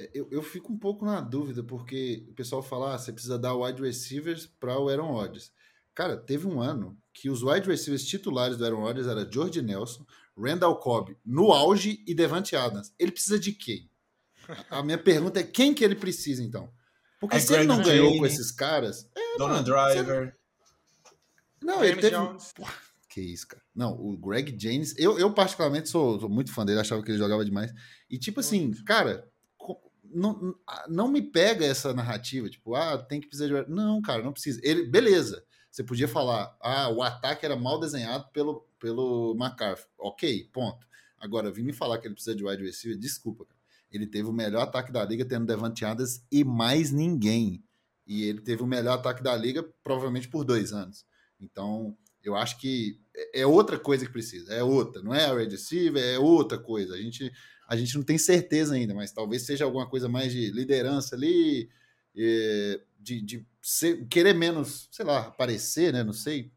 é, 0.00 0.10
eu, 0.12 0.28
eu 0.30 0.42
fico 0.42 0.72
um 0.72 0.78
pouco 0.78 1.04
na 1.04 1.20
dúvida, 1.20 1.62
porque 1.62 2.26
o 2.30 2.34
pessoal 2.34 2.62
fala, 2.62 2.94
ah, 2.94 2.98
você 2.98 3.12
precisa 3.12 3.38
dar 3.38 3.54
wide 3.54 3.80
receivers 3.80 4.46
para 4.46 4.78
o 4.78 4.88
Aaron 4.88 5.12
Rodgers. 5.12 5.52
Cara, 5.94 6.16
teve 6.16 6.46
um 6.46 6.60
ano 6.60 6.96
que 7.20 7.28
os 7.28 7.42
wide 7.42 7.66
receivers 7.66 8.04
titulares 8.04 8.56
do 8.56 8.64
Aaron 8.64 8.80
Rodgers 8.80 9.08
era 9.08 9.28
George 9.30 9.60
Nelson, 9.60 10.06
Randall 10.36 10.78
Cobb 10.78 11.16
no 11.26 11.52
auge 11.52 12.02
e 12.06 12.14
Devante 12.14 12.54
Adams. 12.54 12.92
Ele 12.96 13.10
precisa 13.10 13.38
de 13.40 13.52
quem? 13.52 13.90
A 14.70 14.84
minha 14.84 14.96
pergunta 14.96 15.40
é 15.40 15.42
quem 15.42 15.74
que 15.74 15.84
ele 15.84 15.96
precisa, 15.96 16.42
então? 16.42 16.72
Porque 17.20 17.36
é 17.36 17.40
se 17.40 17.48
Greg 17.48 17.60
ele 17.62 17.66
não 17.66 17.82
ganhou 17.82 18.16
com 18.18 18.24
esses 18.24 18.52
caras... 18.52 19.10
É, 19.16 19.36
Donald 19.36 19.64
Driver... 19.64 20.36
Não, 21.60 21.74
James 21.74 21.90
ele 21.90 22.00
teve... 22.00 22.16
Jones. 22.16 22.54
que 23.10 23.20
isso, 23.20 23.48
cara. 23.48 23.62
Não, 23.74 23.92
o 23.94 24.16
Greg 24.16 24.56
James... 24.56 24.94
Eu, 24.96 25.18
eu 25.18 25.32
particularmente, 25.34 25.88
sou, 25.88 26.20
sou 26.20 26.28
muito 26.28 26.52
fã 26.52 26.64
dele, 26.64 26.78
achava 26.78 27.02
que 27.02 27.10
ele 27.10 27.18
jogava 27.18 27.44
demais. 27.44 27.72
E, 28.08 28.16
tipo 28.16 28.38
assim, 28.40 28.72
cara... 28.84 29.28
Não, 30.10 30.54
não 30.88 31.08
me 31.08 31.20
pega 31.20 31.66
essa 31.66 31.92
narrativa, 31.92 32.48
tipo, 32.48 32.74
ah, 32.74 32.96
tem 32.96 33.20
que 33.20 33.26
precisar 33.26 33.64
de. 33.64 33.70
Não, 33.70 34.00
cara, 34.00 34.22
não 34.22 34.32
precisa. 34.32 34.58
Ele, 34.62 34.86
beleza, 34.86 35.44
você 35.70 35.84
podia 35.84 36.08
falar, 36.08 36.56
ah, 36.60 36.88
o 36.88 37.02
ataque 37.02 37.44
era 37.44 37.56
mal 37.56 37.78
desenhado 37.78 38.28
pelo, 38.32 38.66
pelo 38.78 39.36
McCarthy. 39.38 39.86
Ok, 39.98 40.48
ponto. 40.52 40.86
Agora, 41.18 41.50
vim 41.50 41.62
me 41.62 41.72
falar 41.72 41.98
que 41.98 42.06
ele 42.06 42.14
precisa 42.14 42.36
de 42.36 42.44
wide 42.44 42.62
receiver, 42.62 42.98
desculpa, 42.98 43.44
cara. 43.44 43.58
Ele 43.90 44.06
teve 44.06 44.28
o 44.28 44.32
melhor 44.32 44.62
ataque 44.62 44.92
da 44.92 45.04
liga 45.04 45.24
tendo 45.24 45.46
Devante 45.46 45.84
Adams 45.84 46.22
e 46.30 46.44
mais 46.44 46.90
ninguém. 46.90 47.62
E 48.06 48.24
ele 48.24 48.40
teve 48.40 48.62
o 48.62 48.66
melhor 48.66 48.98
ataque 48.98 49.22
da 49.22 49.34
liga 49.36 49.62
provavelmente 49.82 50.28
por 50.28 50.44
dois 50.44 50.72
anos. 50.72 51.06
Então, 51.40 51.96
eu 52.22 52.36
acho 52.36 52.58
que 52.58 53.00
é, 53.14 53.40
é 53.40 53.46
outra 53.46 53.78
coisa 53.78 54.04
que 54.04 54.12
precisa. 54.12 54.52
É 54.52 54.62
outra. 54.62 55.02
Não 55.02 55.14
é 55.14 55.26
a 55.26 55.32
wide 55.32 55.52
receiver, 55.52 56.02
é 56.02 56.18
outra 56.18 56.58
coisa. 56.58 56.94
A 56.94 56.98
gente, 56.98 57.32
a 57.66 57.76
gente 57.76 57.96
não 57.96 58.02
tem 58.02 58.18
certeza 58.18 58.74
ainda, 58.74 58.94
mas 58.94 59.12
talvez 59.12 59.42
seja 59.42 59.64
alguma 59.64 59.88
coisa 59.88 60.08
mais 60.08 60.32
de 60.32 60.50
liderança 60.50 61.16
ali, 61.16 61.70
é, 62.16 62.80
de, 62.98 63.22
de 63.22 63.46
ser, 63.68 64.06
querer 64.08 64.34
menos, 64.34 64.88
sei 64.90 65.04
lá, 65.04 65.26
aparecer, 65.26 65.92
né? 65.92 66.02
Não 66.02 66.14
sei. 66.14 66.50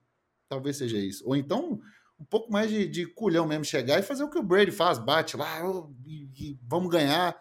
Talvez 0.48 0.78
seja 0.78 0.98
isso. 0.98 1.28
Ou 1.28 1.36
então, 1.36 1.82
um 2.18 2.24
pouco 2.24 2.50
mais 2.50 2.70
de, 2.70 2.88
de 2.88 3.06
culhão 3.06 3.46
mesmo, 3.46 3.66
chegar 3.66 4.00
e 4.00 4.04
fazer 4.04 4.24
o 4.24 4.30
que 4.30 4.40
o 4.40 4.44
Brady 4.44 4.72
faz, 4.72 4.98
bate 4.98 5.36
lá 5.36 5.60
e, 6.06 6.30
e 6.40 6.60
vamos 6.64 6.90
ganhar. 6.90 7.38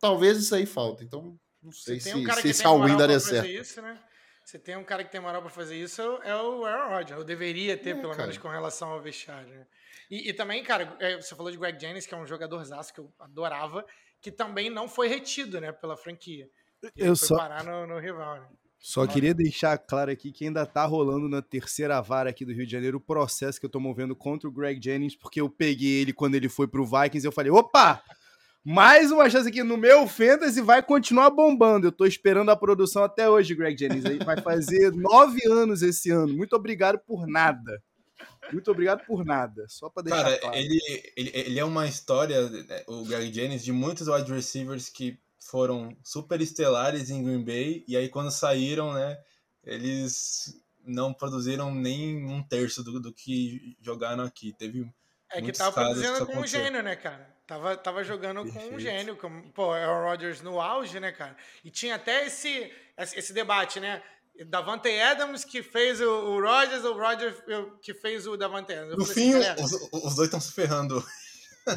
Talvez 0.00 0.38
isso 0.38 0.52
aí 0.56 0.66
falta. 0.66 1.04
Então, 1.04 1.38
não 1.62 1.70
sei 1.70 2.00
se, 2.00 2.12
um 2.14 2.32
se 2.32 2.48
esse 2.48 2.66
all 2.66 2.80
daria 2.96 3.20
certo. 3.20 3.48
Isso, 3.48 3.80
né? 3.80 3.96
Você 4.44 4.58
tem 4.58 4.76
um 4.76 4.82
cara 4.82 5.04
que 5.04 5.12
tem 5.12 5.20
moral 5.20 5.40
para 5.40 5.50
fazer 5.50 5.76
isso, 5.76 6.02
é 6.24 6.34
o 6.34 6.64
Aaron 6.64 6.90
Rodgers. 6.90 7.20
Eu 7.20 7.24
deveria 7.24 7.76
ter, 7.76 7.90
é, 7.90 7.94
pelo 7.94 8.10
cara. 8.10 8.22
menos, 8.22 8.38
com 8.38 8.48
relação 8.48 8.90
ao 8.90 9.00
vestiário. 9.00 9.48
Né? 9.54 9.66
E, 10.10 10.30
e, 10.30 10.32
também, 10.32 10.64
cara, 10.64 10.96
é, 10.98 11.14
você 11.20 11.36
falou 11.36 11.52
de 11.52 11.58
Greg 11.58 11.80
Jennings, 11.80 12.06
que 12.06 12.14
é 12.14 12.16
um 12.16 12.26
jogador 12.26 12.60
que 12.92 12.98
eu 12.98 13.14
adorava, 13.20 13.86
que 14.20 14.32
também 14.32 14.68
não 14.68 14.88
foi 14.88 15.06
retido 15.06 15.60
né, 15.60 15.70
pela 15.70 15.96
franquia. 15.96 16.50
Ele 16.82 16.92
eu 16.96 17.16
foi 17.16 17.28
só... 17.28 17.36
parar 17.36 17.62
no, 17.62 17.86
no 17.86 18.00
rival, 18.00 18.40
né? 18.40 18.48
Só 18.84 19.06
queria 19.06 19.32
deixar 19.32 19.78
claro 19.78 20.10
aqui 20.10 20.32
que 20.32 20.44
ainda 20.44 20.66
tá 20.66 20.84
rolando 20.84 21.28
na 21.28 21.40
terceira 21.40 22.00
vara 22.00 22.30
aqui 22.30 22.44
do 22.44 22.52
Rio 22.52 22.66
de 22.66 22.72
Janeiro 22.72 22.98
o 22.98 23.00
processo 23.00 23.60
que 23.60 23.64
eu 23.64 23.70
tô 23.70 23.78
movendo 23.78 24.16
contra 24.16 24.48
o 24.48 24.52
Greg 24.52 24.82
Jennings, 24.82 25.14
porque 25.14 25.40
eu 25.40 25.48
peguei 25.48 26.00
ele 26.00 26.12
quando 26.12 26.34
ele 26.34 26.48
foi 26.48 26.66
pro 26.66 26.84
Vikings 26.84 27.24
e 27.24 27.28
eu 27.28 27.32
falei, 27.32 27.52
opa! 27.52 28.02
Mais 28.64 29.12
uma 29.12 29.30
chance 29.30 29.48
aqui 29.48 29.62
no 29.62 29.76
meu 29.76 30.08
Fantasy 30.08 30.60
vai 30.60 30.82
continuar 30.82 31.30
bombando. 31.30 31.86
Eu 31.86 31.92
tô 31.92 32.04
esperando 32.04 32.50
a 32.50 32.56
produção 32.56 33.04
até 33.04 33.28
hoje, 33.28 33.54
Greg 33.54 33.78
Jennings. 33.78 34.04
Aí 34.04 34.18
vai 34.18 34.40
fazer 34.40 34.90
nove 34.94 35.40
anos 35.48 35.82
esse 35.82 36.10
ano. 36.10 36.34
Muito 36.34 36.56
obrigado 36.56 36.98
por 36.98 37.26
nada. 37.26 37.80
Muito 38.52 38.68
obrigado 38.70 39.04
por 39.04 39.24
nada. 39.24 39.64
Só 39.68 39.88
para 39.90 40.04
deixar 40.04 40.22
Cara, 40.24 40.38
claro. 40.38 40.56
ele, 40.56 40.80
ele, 41.16 41.30
ele 41.34 41.58
é 41.58 41.64
uma 41.64 41.86
história, 41.86 42.48
né, 42.50 42.82
o 42.88 43.04
Greg 43.04 43.32
Jennings, 43.32 43.64
de 43.64 43.72
muitos 43.72 44.08
wide 44.08 44.32
receivers 44.32 44.88
que 44.88 45.18
foram 45.46 45.96
super 46.02 46.40
estelares 46.40 47.10
em 47.10 47.22
Green 47.22 47.44
Bay 47.44 47.84
e 47.86 47.96
aí 47.96 48.08
quando 48.08 48.30
saíram, 48.30 48.92
né, 48.92 49.18
eles 49.64 50.62
não 50.84 51.12
produziram 51.12 51.74
nem 51.74 52.24
um 52.24 52.42
terço 52.42 52.82
do, 52.82 53.00
do 53.00 53.12
que 53.12 53.76
jogaram 53.80 54.24
aqui. 54.24 54.52
Teve 54.52 54.90
é 55.30 55.40
que 55.40 55.52
tava 55.52 55.72
produzindo 55.72 56.26
com 56.26 56.38
um 56.38 56.46
gênio, 56.46 56.82
né, 56.82 56.96
cara? 56.96 57.32
Tava, 57.46 57.76
tava 57.76 58.04
jogando 58.04 58.42
Perfeito. 58.42 58.68
com 58.68 58.74
um 58.76 58.80
gênio, 58.80 59.16
como, 59.16 59.50
pô, 59.52 59.72
Aaron 59.72 60.08
Rodgers 60.08 60.42
no 60.42 60.60
auge, 60.60 61.00
né, 61.00 61.12
cara? 61.12 61.36
E 61.64 61.70
tinha 61.70 61.96
até 61.96 62.26
esse, 62.26 62.72
esse 62.96 63.32
debate, 63.32 63.80
né? 63.80 64.02
Davante 64.46 64.88
Adams 65.00 65.44
que 65.44 65.62
fez 65.62 66.00
o, 66.00 66.08
o 66.08 66.40
Rodgers, 66.40 66.84
ou 66.84 66.94
o 66.94 66.98
Rodgers 66.98 67.36
que 67.82 67.92
fez 67.92 68.26
o 68.26 68.36
Davante 68.36 68.72
Adams. 68.72 68.92
Eu 68.92 68.98
no 68.98 69.04
fim, 69.04 69.34
assim, 69.34 69.62
os, 69.62 69.72
os 69.92 70.14
dois 70.14 70.28
estão 70.28 70.40
se 70.40 70.52
ferrando. 70.52 71.04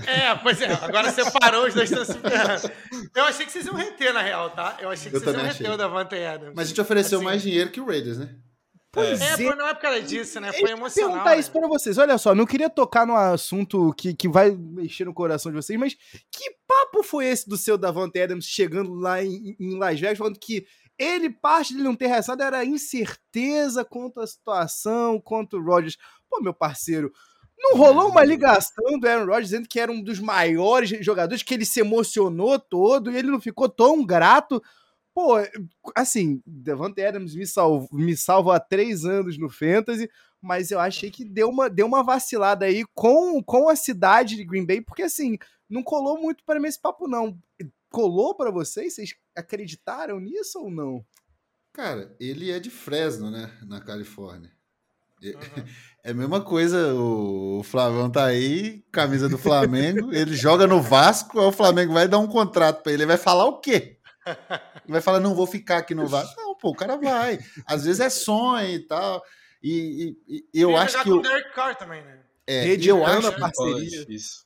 É, 0.08 0.34
pois 0.36 0.60
é, 0.62 0.72
agora 0.74 1.12
separou 1.12 1.68
os 1.68 1.74
dois 1.74 1.92
estão 1.92 2.06
se 2.06 2.20
ferrando. 2.20 2.72
Eu 3.16 3.24
achei 3.26 3.46
que 3.46 3.52
vocês 3.52 3.66
iam 3.66 3.76
reter, 3.76 4.14
na 4.14 4.22
real, 4.22 4.50
tá? 4.50 4.78
Eu 4.80 4.90
achei 4.90 5.12
que 5.12 5.18
eu 5.18 5.22
vocês 5.22 5.36
iam 5.36 5.46
reter 5.46 5.72
o 5.72 5.78
Davante 5.78 6.16
Adams. 6.16 6.54
Mas 6.56 6.66
a 6.66 6.70
gente 6.70 6.82
ofereceu 6.82 7.20
assim, 7.20 7.26
mais 7.26 7.42
dinheiro 7.42 7.70
que 7.70 7.80
o 7.80 7.86
Raiders, 7.86 8.18
né? 8.18 8.36
Pois 8.92 9.20
é, 9.20 9.44
é. 9.44 9.56
não 9.56 9.68
é 9.68 9.74
por 9.74 9.82
causa 9.82 10.02
disso, 10.02 10.40
né? 10.40 10.54
Foi 10.54 10.72
emocional. 10.72 11.10
perguntar 11.12 11.32
né? 11.32 11.40
isso 11.40 11.52
pra 11.52 11.68
vocês. 11.68 11.98
Olha 11.98 12.18
só, 12.18 12.34
não 12.34 12.46
queria 12.46 12.70
tocar 12.70 13.06
no 13.06 13.16
assunto 13.16 13.94
que, 13.94 14.14
que 14.14 14.30
vai 14.30 14.52
mexer 14.52 15.04
no 15.04 15.14
coração 15.14 15.52
de 15.52 15.58
vocês, 15.58 15.78
mas 15.78 15.96
que 16.32 16.50
papo 16.66 17.04
foi 17.04 17.26
esse 17.26 17.48
do 17.48 17.58
seu 17.58 17.78
Davante 17.78 18.20
Adams 18.22 18.46
chegando 18.46 18.94
lá 18.94 19.22
em, 19.22 19.56
em 19.60 19.78
Las 19.78 20.00
Vegas, 20.00 20.18
falando 20.18 20.40
que 20.40 20.66
ele, 20.98 21.30
parte 21.30 21.76
de 21.76 21.84
não 21.84 21.94
ter 21.94 22.08
rezado, 22.08 22.42
era 22.42 22.64
incerteza 22.64 23.84
quanto 23.84 24.22
à 24.22 24.28
situação, 24.28 25.20
quanto 25.20 25.58
o 25.58 25.62
Rodgers. 25.62 25.98
Pô, 26.30 26.40
meu 26.42 26.54
parceiro, 26.54 27.12
não 27.58 27.78
rolou 27.78 28.10
uma 28.10 28.24
ligação 28.24 29.00
do 29.00 29.08
Aaron 29.08 29.26
Rodgers 29.26 29.50
dizendo 29.50 29.68
que 29.68 29.80
era 29.80 29.92
um 29.92 30.02
dos 30.02 30.20
maiores 30.20 30.90
jogadores, 31.04 31.44
que 31.44 31.54
ele 31.54 31.66
se 31.66 31.80
emocionou 31.80 32.60
todo 32.60 33.12
e 33.12 33.18
ele 33.18 33.32
não 33.32 33.40
ficou 33.40 33.70
tão 33.70 34.06
grato. 34.06 34.62
Pô, 35.14 35.36
assim, 35.96 36.42
Devante 36.46 37.02
Adams 37.02 37.34
me, 37.34 37.48
salvo, 37.48 37.88
me 37.92 38.18
salva 38.18 38.58
há 38.58 38.60
três 38.60 39.06
anos 39.06 39.38
no 39.38 39.50
Fantasy, 39.50 40.10
mas 40.42 40.72
eu 40.72 40.80
achei 40.80 41.10
que 41.10 41.24
deu 41.24 41.50
uma, 41.50 41.70
deu 41.70 41.88
uma 41.88 42.04
vacilada 42.04 42.66
aí 42.66 42.84
com, 42.94 43.42
com 43.42 43.70
a 43.70 43.76
cidade 43.76 44.36
de 44.36 44.44
Green 44.44 44.66
Bay, 44.66 44.82
porque 44.82 45.04
assim, 45.04 45.38
não 45.70 45.82
colou 45.82 46.20
muito 46.20 46.44
para 46.44 46.60
mim 46.60 46.68
esse 46.68 46.80
papo, 46.80 47.08
não. 47.08 47.38
Colou 47.90 48.36
para 48.36 48.52
vocês? 48.52 48.94
Vocês 48.94 49.16
acreditaram 49.34 50.20
nisso 50.20 50.60
ou 50.60 50.70
não? 50.70 51.06
Cara, 51.72 52.16
ele 52.20 52.52
é 52.52 52.60
de 52.60 52.70
Fresno, 52.70 53.32
né, 53.32 53.52
na 53.66 53.82
Califórnia. 53.82 54.55
Uhum. 55.22 55.64
É 56.06 56.12
a 56.12 56.14
mesma 56.14 56.40
coisa, 56.40 56.94
o 56.94 57.64
Flavão 57.64 58.12
tá 58.12 58.26
aí, 58.26 58.84
camisa 58.92 59.28
do 59.28 59.40
Flamengo, 59.40 60.14
ele 60.14 60.36
joga 60.36 60.68
no 60.68 60.80
Vasco, 60.80 61.40
aí 61.40 61.48
o 61.48 61.52
Flamengo 61.52 61.94
vai 61.94 62.08
dar 62.08 62.20
um 62.20 62.28
contrato 62.28 62.84
para 62.84 62.92
ele, 62.92 63.02
ele 63.02 63.08
vai 63.08 63.18
falar 63.18 63.46
o 63.46 63.60
quê? 63.60 63.98
Ele 64.28 64.94
vai 64.94 65.02
falar, 65.02 65.20
não 65.20 65.34
vou 65.34 65.48
ficar 65.48 65.78
aqui 65.78 65.96
no 65.96 66.06
Vasco. 66.06 66.40
Não, 66.40 66.56
pô, 66.56 66.70
o 66.70 66.76
cara 66.76 66.96
vai. 66.96 67.40
Às 67.66 67.86
vezes 67.86 68.00
é 68.00 68.10
sonho 68.12 68.70
e 68.70 68.80
tal. 68.80 69.24
E, 69.64 70.16
e, 70.28 70.46
e 70.54 70.62
eu 70.62 70.78
acho 70.78 71.02
que. 71.02 71.10
Com 71.10 71.18
o 71.18 71.22
Derek 71.24 71.54
Carr 71.56 71.76
também, 71.76 72.04
né? 72.04 72.20
É, 72.46 72.68
eu 72.88 73.04
acho 73.04 73.28
a 73.28 73.32
parceria. 73.32 74.06
Isso. 74.08 74.46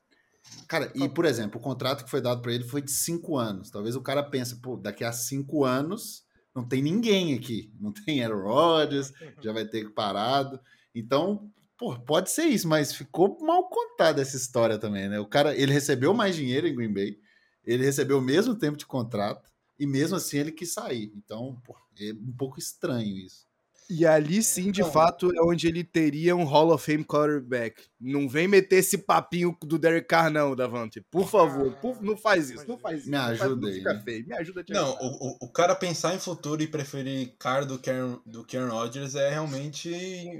Cara, 0.68 0.92
e 0.96 1.10
por 1.10 1.26
exemplo, 1.26 1.60
o 1.60 1.64
contrato 1.64 2.06
que 2.06 2.10
foi 2.10 2.22
dado 2.22 2.42
para 2.42 2.54
ele 2.54 2.64
foi 2.64 2.82
de 2.82 2.92
cinco 2.92 3.38
anos. 3.38 3.70
Talvez 3.70 3.96
o 3.96 4.02
cara 4.02 4.24
pense, 4.24 4.62
pô, 4.62 4.78
daqui 4.78 5.04
a 5.04 5.12
cinco 5.12 5.66
anos 5.66 6.24
não 6.60 6.68
tem 6.68 6.82
ninguém 6.82 7.34
aqui. 7.36 7.72
Não 7.80 7.92
tem 7.92 8.24
Aaron 8.24 8.44
Rodgers, 8.44 9.14
já 9.42 9.54
vai 9.54 9.66
ter 9.66 9.90
parado. 9.94 10.60
Então, 10.94 11.50
pô, 11.78 11.98
pode 11.98 12.30
ser 12.30 12.44
isso, 12.44 12.68
mas 12.68 12.94
ficou 12.94 13.38
mal 13.42 13.70
contada 13.70 14.22
essa 14.22 14.36
história 14.36 14.78
também, 14.78 15.08
né? 15.08 15.20
O 15.20 15.26
cara, 15.26 15.56
ele 15.56 15.72
recebeu 15.72 16.14
mais 16.14 16.36
dinheiro 16.36 16.68
em 16.68 16.76
Green 16.76 16.94
Bay, 16.94 17.18
ele 17.64 17.86
recebeu 17.86 18.18
o 18.18 18.22
mesmo 18.22 18.56
tempo 18.56 18.78
de 18.78 18.86
contrato 18.86 19.50
e 19.80 19.88
mesmo 19.88 20.18
assim 20.18 20.40
ele 20.40 20.52
quis 20.52 20.74
sair. 20.74 21.14
Então, 21.16 21.62
pô, 21.64 21.76
é 21.98 22.12
um 22.12 22.34
pouco 22.38 22.60
estranho 22.60 23.18
isso. 23.18 23.48
E 23.90 24.06
ali 24.06 24.44
sim, 24.44 24.72
de 24.72 24.84
fato, 24.84 25.36
é 25.36 25.42
onde 25.42 25.68
ele 25.68 25.84
teria 25.84 26.36
um 26.36 26.44
Hall 26.44 26.72
of 26.72 26.86
Fame 26.86 27.04
quarterback. 27.04 27.82
Não 28.00 28.30
vem 28.30 28.48
meter 28.48 28.78
esse 28.78 29.00
papinho 29.00 29.58
do 29.64 29.80
Derek 29.80 30.08
Carr, 30.08 30.30
não, 30.30 30.56
Davante. 30.56 31.02
Por 31.10 31.28
favor, 31.28 31.74
por, 31.78 32.00
não 32.00 32.16
faz 32.16 32.52
isso, 32.52 32.68
não 32.68 32.78
faz 32.78 33.02
isso. 33.02 33.10
Me 33.10 33.18
ajuda 33.18 33.68
aí. 33.68 33.74
Fica 33.74 34.00
feio. 34.02 34.28
Me 34.28 34.36
ajuda 34.36 34.64
Não, 34.70 34.92
o, 35.02 35.38
o, 35.42 35.52
cara 35.52 35.74
pensar 35.76 36.14
em 36.14 36.20
futuro 36.20 36.62
e 36.62 36.68
preferir 36.68 37.34
Carr 37.40 37.66
do 37.66 37.80
Karen, 37.80 38.20
do 38.26 38.46
Karen 38.46 38.70
Rodgers 38.70 39.16
é 39.16 39.32
realmente, 39.32 39.90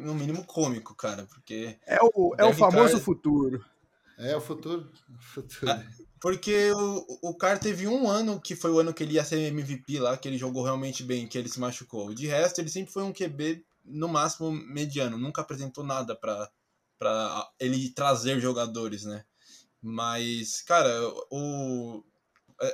no 0.04 0.14
mínimo, 0.14 0.46
cômico, 0.46 0.94
cara. 0.94 1.26
Porque. 1.26 1.76
É 1.88 1.98
o, 2.04 2.36
é 2.38 2.46
o 2.46 2.54
famoso 2.54 2.94
Carr... 2.94 3.04
futuro. 3.04 3.66
É 4.20 4.36
o 4.36 4.42
futuro. 4.42 4.92
futuro. 5.20 5.72
Porque 6.20 6.72
o, 6.72 7.30
o 7.30 7.34
Carr 7.34 7.60
teve 7.60 7.88
um 7.88 8.10
ano 8.10 8.42
que 8.42 8.56
foi 8.56 8.72
o 8.72 8.80
ano 8.80 8.94
que 8.94 9.04
ele 9.04 9.14
ia 9.14 9.24
ser 9.24 9.40
MVP 9.40 10.00
lá, 10.00 10.18
que 10.18 10.28
ele 10.28 10.38
jogou 10.38 10.64
realmente 10.64 11.04
bem, 11.04 11.28
que 11.28 11.38
ele 11.38 11.48
se 11.50 11.60
machucou. 11.60 12.14
De 12.14 12.28
resto, 12.28 12.60
ele 12.60 12.70
sempre 12.70 12.92
foi 12.92 13.04
um 13.04 13.14
QB 13.14 13.64
no 13.86 14.08
máximo 14.08 14.52
mediano, 14.52 15.18
nunca 15.18 15.42
apresentou 15.42 15.84
nada 15.84 16.16
para 16.16 16.50
para 16.98 17.50
ele 17.58 17.90
trazer 17.92 18.42
jogadores, 18.42 19.06
né? 19.06 19.24
Mas, 19.82 20.62
cara, 20.62 20.92
o 21.32 22.04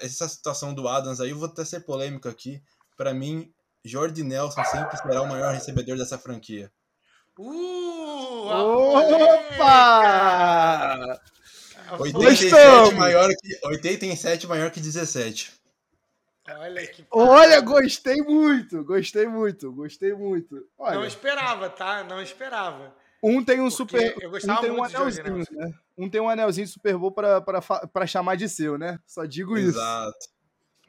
essa 0.01 0.27
situação 0.27 0.73
do 0.73 0.87
Adams 0.87 1.21
aí, 1.21 1.29
eu 1.29 1.37
vou 1.37 1.47
até 1.47 1.63
ser 1.63 1.81
polêmico 1.81 2.27
aqui. 2.27 2.59
Para 2.97 3.13
mim, 3.13 3.53
Jordi 3.83 4.23
Nelson 4.23 4.63
sempre 4.65 4.97
será 4.97 5.21
o 5.21 5.27
maior 5.27 5.53
recebedor 5.53 5.95
dessa 5.95 6.17
franquia. 6.17 6.71
Uh! 7.37 8.47
Opa! 9.47 11.21
87 11.99 12.95
maior, 12.95 13.29
que, 13.29 13.67
87 13.67 14.47
maior 14.47 14.71
que 14.71 14.79
17. 14.79 15.53
Olha 16.47 16.87
que. 16.87 17.05
Olha, 17.11 17.59
gostei 17.61 18.21
muito, 18.21 18.83
gostei 18.83 19.27
muito, 19.27 19.71
gostei 19.71 20.13
muito. 20.13 20.63
Olha. 20.77 20.95
Não 20.95 21.05
esperava, 21.05 21.69
tá? 21.69 22.03
Não 22.03 22.21
esperava. 22.21 22.93
Um 23.23 23.43
tem 23.43 23.59
um 23.59 23.69
Porque 23.69 23.77
super. 23.77 24.15
Eu 24.21 24.29
gostava 24.29 24.59
um 24.59 24.61
tem 24.61 24.71
um 24.71 24.83
anelzinho, 24.83 25.37
né? 25.51 25.73
Um 25.97 26.09
tem 26.09 26.21
um 26.21 26.29
anelzinho 26.29 26.67
Super 26.67 26.97
Bowl 26.97 27.11
pra, 27.11 27.41
pra, 27.41 27.61
pra 27.61 28.05
chamar 28.05 28.35
de 28.35 28.47
seu, 28.47 28.77
né? 28.77 28.99
Só 29.07 29.25
digo 29.25 29.57
Exato. 29.57 30.15
isso. 30.19 30.29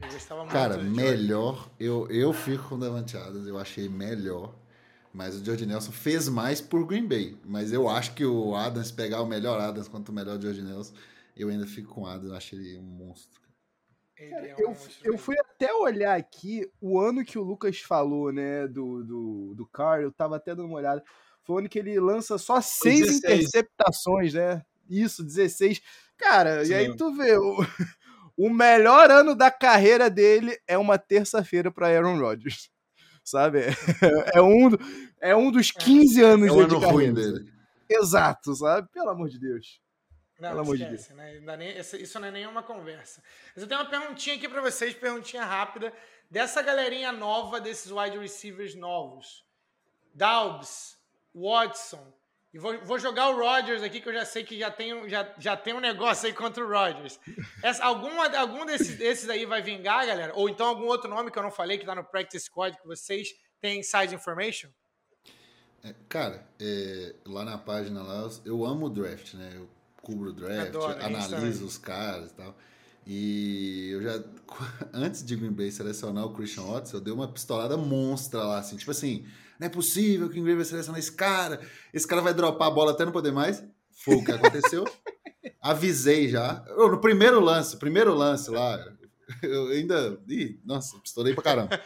Eu 0.03 0.09
gostava 0.11 0.41
muito 0.43 0.53
Cara, 0.53 0.77
melhor. 0.77 1.71
Eu, 1.81 2.07
eu 2.11 2.33
fico 2.35 2.69
com 2.69 2.75
o 2.75 2.85
Adams, 2.85 3.47
eu 3.47 3.59
achei 3.59 3.89
melhor. 3.89 4.53
Mas 5.17 5.35
o 5.35 5.43
George 5.43 5.65
Nelson 5.65 5.93
fez 5.93 6.29
mais 6.29 6.61
por 6.61 6.87
Green 6.87 7.09
Bay. 7.09 7.35
Mas 7.43 7.73
eu 7.73 7.89
acho 7.89 8.13
que 8.13 8.23
o 8.23 8.55
Adams, 8.55 8.93
pegar 8.93 9.23
o 9.23 9.27
melhor 9.27 9.59
Adams 9.59 9.89
quanto 9.89 10.11
o 10.11 10.13
melhor 10.13 10.39
George 10.39 10.61
Nelson, 10.61 10.93
eu 11.35 11.49
ainda 11.49 11.67
fico 11.67 11.95
com 11.95 12.03
o 12.03 12.07
Adams. 12.07 12.29
Eu 12.29 12.37
achei 12.37 12.59
ele 12.59 12.79
um 12.79 12.83
monstro. 12.83 13.41
Cara, 14.15 14.47
é 14.47 14.55
eu, 14.59 14.77
eu 15.05 15.17
fui 15.17 15.35
até 15.39 15.73
olhar 15.73 16.19
aqui 16.19 16.71
o 16.83 17.01
ano 17.01 17.25
que 17.25 17.39
o 17.39 17.43
Lucas 17.43 17.81
falou, 17.81 18.31
né, 18.31 18.69
do, 18.69 19.03
do, 19.03 19.55
do 19.55 19.67
Carr, 19.67 20.03
eu 20.03 20.13
tava 20.13 20.37
até 20.37 20.55
dando 20.55 20.67
uma 20.67 20.77
olhada. 20.77 21.03
Foi 21.45 21.57
o 21.57 21.59
ano 21.61 21.69
que 21.69 21.79
ele 21.79 21.99
lança 21.99 22.37
só 22.37 22.61
seis 22.61 23.17
interceptações, 23.17 24.35
né? 24.35 24.63
Isso, 24.87 25.25
16. 25.25 25.81
Cara, 26.19 26.63
Sim. 26.63 26.73
e 26.73 26.75
aí 26.75 26.95
tu 26.95 27.15
vê, 27.15 27.39
o, 27.39 27.57
o 28.37 28.51
melhor 28.51 29.11
ano 29.11 29.35
da 29.35 29.51
carreira 29.51 30.11
dele 30.11 30.59
é 30.69 30.77
uma 30.77 30.99
terça-feira 30.99 31.71
para 31.71 31.89
Aaron 31.89 32.19
Rodgers 32.19 32.71
sabe? 33.27 33.61
É, 34.33 34.41
um, 34.41 34.71
é 35.21 35.37
um 35.37 35.51
dos 35.51 35.71
15 35.71 36.23
é. 36.23 36.25
anos 36.25 36.49
é 36.49 36.51
ano 36.53 36.79
de 36.79 36.87
ruim 36.87 37.13
dele. 37.13 37.53
Exato, 37.89 38.55
sabe? 38.55 38.89
Pelo 38.93 39.11
amor 39.11 39.29
de 39.29 39.39
Deus. 39.39 39.81
Não, 40.39 40.51
Pelo 40.51 40.61
amor 40.63 40.77
de 40.77 40.85
Deus. 40.85 41.09
Né? 41.11 41.57
Nem, 41.57 41.79
isso 41.79 42.21
não 42.21 42.29
é 42.29 42.31
nenhuma 42.31 42.63
conversa. 42.63 43.23
Mas 43.55 43.63
eu 43.63 43.69
tenho 43.69 43.81
uma 43.81 43.89
perguntinha 43.89 44.37
aqui 44.37 44.49
para 44.49 44.61
vocês, 44.61 44.95
perguntinha 44.95 45.45
rápida, 45.45 45.93
dessa 46.31 46.63
galerinha 46.63 47.11
nova, 47.13 47.61
desses 47.61 47.91
wide 47.91 48.19
receivers 48.19 48.75
novos. 48.75 49.45
Dalbs, 50.15 50.97
Watson, 51.35 52.13
e 52.57 52.59
vou, 52.59 52.75
vou, 52.87 52.99
jogar 52.99 53.29
o 53.29 53.37
Rodgers 53.37 53.83
aqui, 53.83 54.01
que 54.01 54.09
eu 54.09 54.15
já 54.15 54.25
sei 54.25 54.43
que 54.43 54.59
já 54.59 54.71
tem, 54.71 55.07
já, 55.11 55.31
já 55.39 55.55
tem 55.55 55.75
um 55.75 55.81
negócio 55.81 56.27
aí 56.27 56.33
contra 56.33 56.65
o 56.65 56.67
Rodgers. 56.67 57.21
Essa, 57.63 57.85
algum 57.85 58.19
algum 58.35 58.65
desses, 58.65 58.97
desses 58.97 59.29
aí 59.29 59.45
vai 59.45 59.61
vingar, 59.61 60.07
galera? 60.07 60.33
Ou 60.35 60.49
então 60.49 60.67
algum 60.67 60.87
outro 60.87 61.11
nome 61.11 61.31
que 61.31 61.39
eu 61.39 61.43
não 61.43 61.51
falei, 61.51 61.77
que 61.77 61.85
tá 61.85 61.95
no 61.95 62.03
Practice 62.03 62.47
Squad, 62.47 62.79
que 62.79 62.87
vocês 62.87 63.29
têm 63.61 63.81
inside 63.81 64.15
information? 64.15 64.71
É, 65.85 65.95
cara, 66.09 66.49
é, 66.59 67.15
lá 67.27 67.45
na 67.45 67.59
página 67.59 68.03
lá, 68.03 68.27
eu 68.43 68.65
amo 68.65 68.87
o 68.87 68.91
draft, 68.91 69.35
né? 69.35 69.53
Eu 69.55 69.69
cubro 70.01 70.31
o 70.31 70.33
draft, 70.33 70.69
Adoro, 70.69 71.05
analiso 71.05 71.67
os 71.67 71.77
caras 71.77 72.31
e 72.31 72.35
tal. 72.37 72.57
E 73.07 73.91
eu 73.91 74.03
já, 74.03 74.25
antes 74.95 75.23
de 75.23 75.37
Green 75.37 75.53
Bay 75.53 75.71
selecionar 75.71 76.25
o 76.25 76.33
Christian 76.33 76.63
Watson, 76.63 76.97
eu 76.97 77.01
dei 77.03 77.13
uma 77.13 77.29
pistolada 77.29 77.77
monstra 77.77 78.43
lá, 78.43 78.61
assim, 78.61 78.79
tipo 78.79 78.93
assim 78.93 79.27
não 79.59 79.67
é 79.67 79.71
possível 79.71 80.29
que 80.29 80.39
o 80.39 80.43
Green 80.43 80.57
vai 80.57 80.65
selecionar 80.65 80.99
esse 80.99 81.13
cara, 81.13 81.61
esse 81.93 82.07
cara 82.07 82.23
vai 82.23 82.35
dropar 82.35 82.69
a 82.69 82.71
bola 82.71 82.93
até 82.93 83.05
não 83.05 83.13
poder 83.13 83.33
mais. 83.33 83.65
Foi 84.05 84.17
o 84.17 84.25
que 84.25 84.33
aconteceu. 84.33 84.85
Avisei 85.61 86.29
já. 86.29 86.65
Eu, 86.69 86.91
no 86.91 87.01
primeiro 87.01 87.41
lance, 87.41 87.77
primeiro 87.77 88.15
lance 88.15 88.51
lá, 88.51 88.79
eu 89.43 89.69
ainda. 89.69 90.21
Ih, 90.29 90.61
nossa, 90.65 90.99
pistolei 90.99 91.35
pra 91.35 91.43
caramba. 91.43 91.81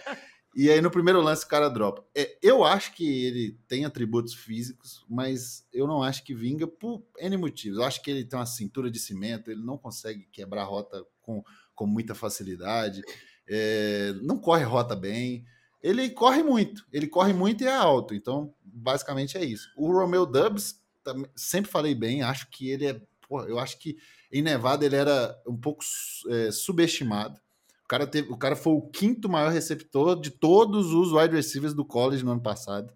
E 0.54 0.68
aí 0.68 0.80
no 0.80 0.90
primeiro 0.90 1.20
lance 1.20 1.44
o 1.44 1.48
cara 1.48 1.68
dropa. 1.68 2.04
É, 2.14 2.36
eu 2.42 2.64
acho 2.64 2.92
que 2.94 3.24
ele 3.24 3.58
tem 3.68 3.84
atributos 3.84 4.34
físicos, 4.34 5.04
mas 5.08 5.64
eu 5.72 5.86
não 5.86 6.02
acho 6.02 6.24
que 6.24 6.34
vinga 6.34 6.66
por 6.66 7.04
N 7.18 7.36
motivos. 7.36 7.78
Eu 7.78 7.84
acho 7.84 8.02
que 8.02 8.10
ele 8.10 8.24
tem 8.24 8.38
uma 8.38 8.46
cintura 8.46 8.90
de 8.90 8.98
cimento, 8.98 9.50
ele 9.50 9.62
não 9.62 9.78
consegue 9.78 10.26
quebrar 10.32 10.64
rota 10.64 11.04
com, 11.22 11.42
com 11.74 11.86
muita 11.86 12.14
facilidade, 12.14 13.02
é, 13.48 14.12
não 14.22 14.38
corre 14.38 14.64
rota 14.64 14.96
bem. 14.96 15.44
Ele 15.82 16.10
corre 16.10 16.42
muito, 16.42 16.86
ele 16.92 17.06
corre 17.06 17.32
muito 17.32 17.64
e 17.64 17.66
é 17.66 17.74
alto, 17.74 18.14
então 18.14 18.54
basicamente 18.62 19.38
é 19.38 19.44
isso. 19.44 19.68
O 19.76 19.90
Romeo 19.90 20.26
Dubs, 20.26 20.80
sempre 21.34 21.70
falei 21.70 21.94
bem, 21.94 22.22
acho 22.22 22.50
que 22.50 22.68
ele 22.70 22.86
é. 22.86 23.00
Porra, 23.26 23.46
eu 23.46 23.58
acho 23.58 23.78
que 23.78 23.96
em 24.30 24.42
Nevada 24.42 24.84
ele 24.84 24.96
era 24.96 25.40
um 25.46 25.56
pouco 25.56 25.82
é, 26.28 26.50
subestimado. 26.50 27.40
O 27.84 27.88
cara, 27.88 28.06
teve, 28.06 28.30
o 28.30 28.36
cara 28.36 28.54
foi 28.54 28.72
o 28.72 28.82
quinto 28.82 29.28
maior 29.28 29.50
receptor 29.50 30.20
de 30.20 30.30
todos 30.30 30.92
os 30.92 31.12
wide 31.12 31.34
receivers 31.34 31.74
do 31.74 31.84
college 31.84 32.24
no 32.24 32.32
ano 32.32 32.42
passado. 32.42 32.92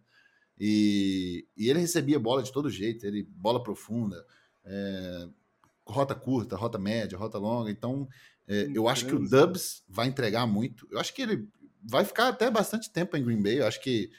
E, 0.58 1.46
e 1.56 1.68
ele 1.68 1.80
recebia 1.80 2.18
bola 2.18 2.42
de 2.42 2.52
todo 2.52 2.70
jeito, 2.70 3.04
ele 3.04 3.22
bola 3.22 3.62
profunda, 3.62 4.24
é, 4.64 5.28
rota 5.86 6.14
curta, 6.14 6.56
rota 6.56 6.78
média, 6.78 7.18
rota 7.18 7.38
longa. 7.38 7.70
Então, 7.70 8.08
é, 8.46 8.70
eu 8.74 8.88
acho 8.88 9.06
que 9.06 9.14
o 9.14 9.28
Dubs 9.28 9.82
vai 9.88 10.06
entregar 10.06 10.46
muito. 10.46 10.86
Eu 10.90 11.00
acho 11.00 11.12
que 11.14 11.22
ele 11.22 11.48
vai 11.86 12.04
ficar 12.04 12.28
até 12.28 12.50
bastante 12.50 12.90
tempo 12.90 13.16
em 13.16 13.24
Green 13.24 13.42
Bay. 13.42 13.60
Eu 13.60 13.66
acho 13.66 13.80
que 13.80 14.10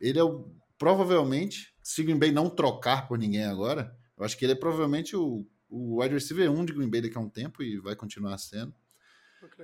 ele 0.00 0.18
é 0.18 0.22
o, 0.22 0.50
provavelmente, 0.78 1.74
se 1.82 2.02
Green 2.02 2.18
Bay 2.18 2.30
não 2.30 2.48
trocar 2.48 3.08
por 3.08 3.18
ninguém 3.18 3.44
agora, 3.44 3.94
eu 4.16 4.24
acho 4.24 4.36
que 4.36 4.44
ele 4.44 4.52
é 4.52 4.56
provavelmente 4.56 5.16
o, 5.16 5.46
o 5.68 6.00
wide 6.00 6.14
receiver 6.14 6.50
1 6.50 6.64
de 6.64 6.72
Green 6.72 6.90
Bay 6.90 7.02
daqui 7.02 7.18
a 7.18 7.20
um 7.20 7.28
tempo 7.28 7.62
e 7.62 7.78
vai 7.78 7.96
continuar 7.96 8.38
sendo. 8.38 8.74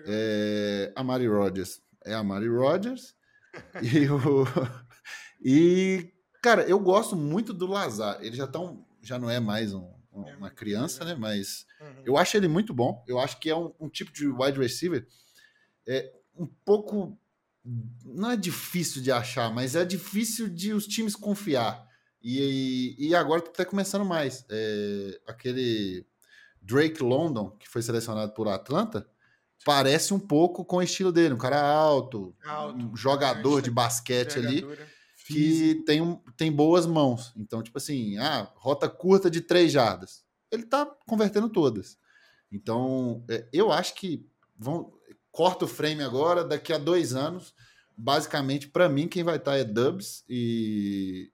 É, 0.06 0.92
a 0.94 1.02
Mari 1.02 1.26
Rodgers 1.26 1.82
é 2.04 2.14
a 2.14 2.22
Mari 2.22 2.48
Rodgers. 2.48 3.14
e, 3.82 4.08
o, 4.08 4.44
e, 5.42 6.12
cara, 6.42 6.62
eu 6.62 6.78
gosto 6.78 7.16
muito 7.16 7.52
do 7.52 7.66
Lazar. 7.66 8.18
Ele 8.20 8.36
já, 8.36 8.46
tão, 8.46 8.84
já 9.00 9.18
não 9.18 9.30
é 9.30 9.40
mais 9.40 9.72
um, 9.72 9.92
uma 10.12 10.50
criança, 10.50 11.04
né? 11.04 11.14
Mas 11.14 11.66
uhum. 11.80 12.02
eu 12.04 12.16
acho 12.16 12.36
ele 12.36 12.48
muito 12.48 12.74
bom. 12.74 13.04
Eu 13.06 13.18
acho 13.18 13.38
que 13.38 13.50
é 13.50 13.56
um, 13.56 13.72
um 13.80 13.88
tipo 13.88 14.12
de 14.12 14.26
wide 14.28 14.58
receiver 14.58 15.06
é, 15.86 16.12
um 16.36 16.46
pouco 16.46 17.18
não 18.04 18.32
é 18.32 18.36
difícil 18.36 19.00
de 19.00 19.10
achar, 19.10 19.52
mas 19.52 19.74
é 19.74 19.84
difícil 19.84 20.48
de 20.48 20.72
os 20.72 20.86
times 20.86 21.16
confiar. 21.16 21.88
E, 22.22 22.94
e 22.98 23.14
agora 23.14 23.40
está 23.40 23.50
até 23.50 23.64
começando 23.64 24.04
mais. 24.04 24.44
É, 24.50 25.20
aquele 25.26 26.06
Drake 26.60 27.02
London, 27.02 27.50
que 27.58 27.68
foi 27.68 27.82
selecionado 27.82 28.32
por 28.32 28.48
Atlanta, 28.48 29.06
parece 29.64 30.12
um 30.12 30.18
pouco 30.18 30.64
com 30.64 30.76
o 30.76 30.82
estilo 30.82 31.12
dele. 31.12 31.34
Um 31.34 31.38
cara 31.38 31.60
alto, 31.60 32.34
alto 32.44 32.78
um 32.78 32.96
jogador 32.96 33.60
de 33.60 33.70
basquete 33.70 34.38
ali, 34.38 34.66
que 35.26 35.82
tem, 35.86 36.00
um, 36.00 36.16
tem 36.36 36.52
boas 36.52 36.86
mãos. 36.86 37.32
Então, 37.36 37.62
tipo 37.62 37.78
assim, 37.78 38.16
ah, 38.18 38.50
rota 38.56 38.88
curta 38.88 39.30
de 39.30 39.40
três 39.40 39.72
jardas. 39.72 40.24
Ele 40.50 40.62
está 40.64 40.86
convertendo 41.06 41.48
todas. 41.48 41.98
Então, 42.50 43.24
é, 43.28 43.48
eu 43.52 43.72
acho 43.72 43.94
que 43.94 44.26
vão, 44.56 44.92
corta 45.34 45.64
o 45.64 45.68
frame 45.68 46.00
agora, 46.00 46.44
daqui 46.44 46.72
a 46.72 46.78
dois 46.78 47.12
anos, 47.12 47.52
basicamente, 47.96 48.68
para 48.68 48.88
mim, 48.88 49.08
quem 49.08 49.24
vai 49.24 49.36
estar 49.36 49.56
é 49.56 49.64
Dubs 49.64 50.24
e, 50.28 51.32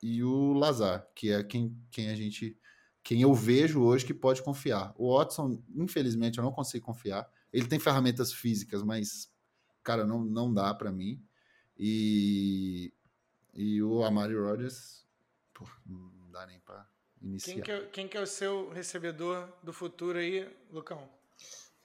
e 0.00 0.22
o 0.22 0.52
Lazar, 0.52 1.04
que 1.12 1.32
é 1.32 1.42
quem, 1.42 1.76
quem 1.90 2.08
a 2.08 2.14
gente. 2.14 2.56
Quem 3.04 3.20
eu 3.20 3.34
vejo 3.34 3.82
hoje 3.82 4.06
que 4.06 4.14
pode 4.14 4.40
confiar. 4.42 4.94
O 4.96 5.18
Watson, 5.18 5.60
infelizmente, 5.74 6.38
eu 6.38 6.44
não 6.44 6.52
consigo 6.52 6.86
confiar. 6.86 7.28
Ele 7.52 7.66
tem 7.66 7.80
ferramentas 7.80 8.32
físicas, 8.32 8.80
mas, 8.84 9.28
cara, 9.82 10.06
não, 10.06 10.24
não 10.24 10.54
dá 10.54 10.72
para 10.72 10.92
mim. 10.92 11.20
E, 11.76 12.94
e 13.52 13.82
o 13.82 14.04
Amari 14.04 14.36
Rodgers, 14.36 15.04
pô, 15.52 15.66
não 15.84 16.30
dá 16.30 16.46
nem 16.46 16.60
pra 16.60 16.88
iniciar. 17.20 17.54
Quem 17.54 17.62
que, 17.64 17.72
é, 17.72 17.86
quem 17.86 18.08
que 18.08 18.16
é 18.16 18.20
o 18.20 18.26
seu 18.26 18.70
recebedor 18.70 19.52
do 19.64 19.72
futuro 19.72 20.16
aí, 20.16 20.48
Lucão? 20.70 21.10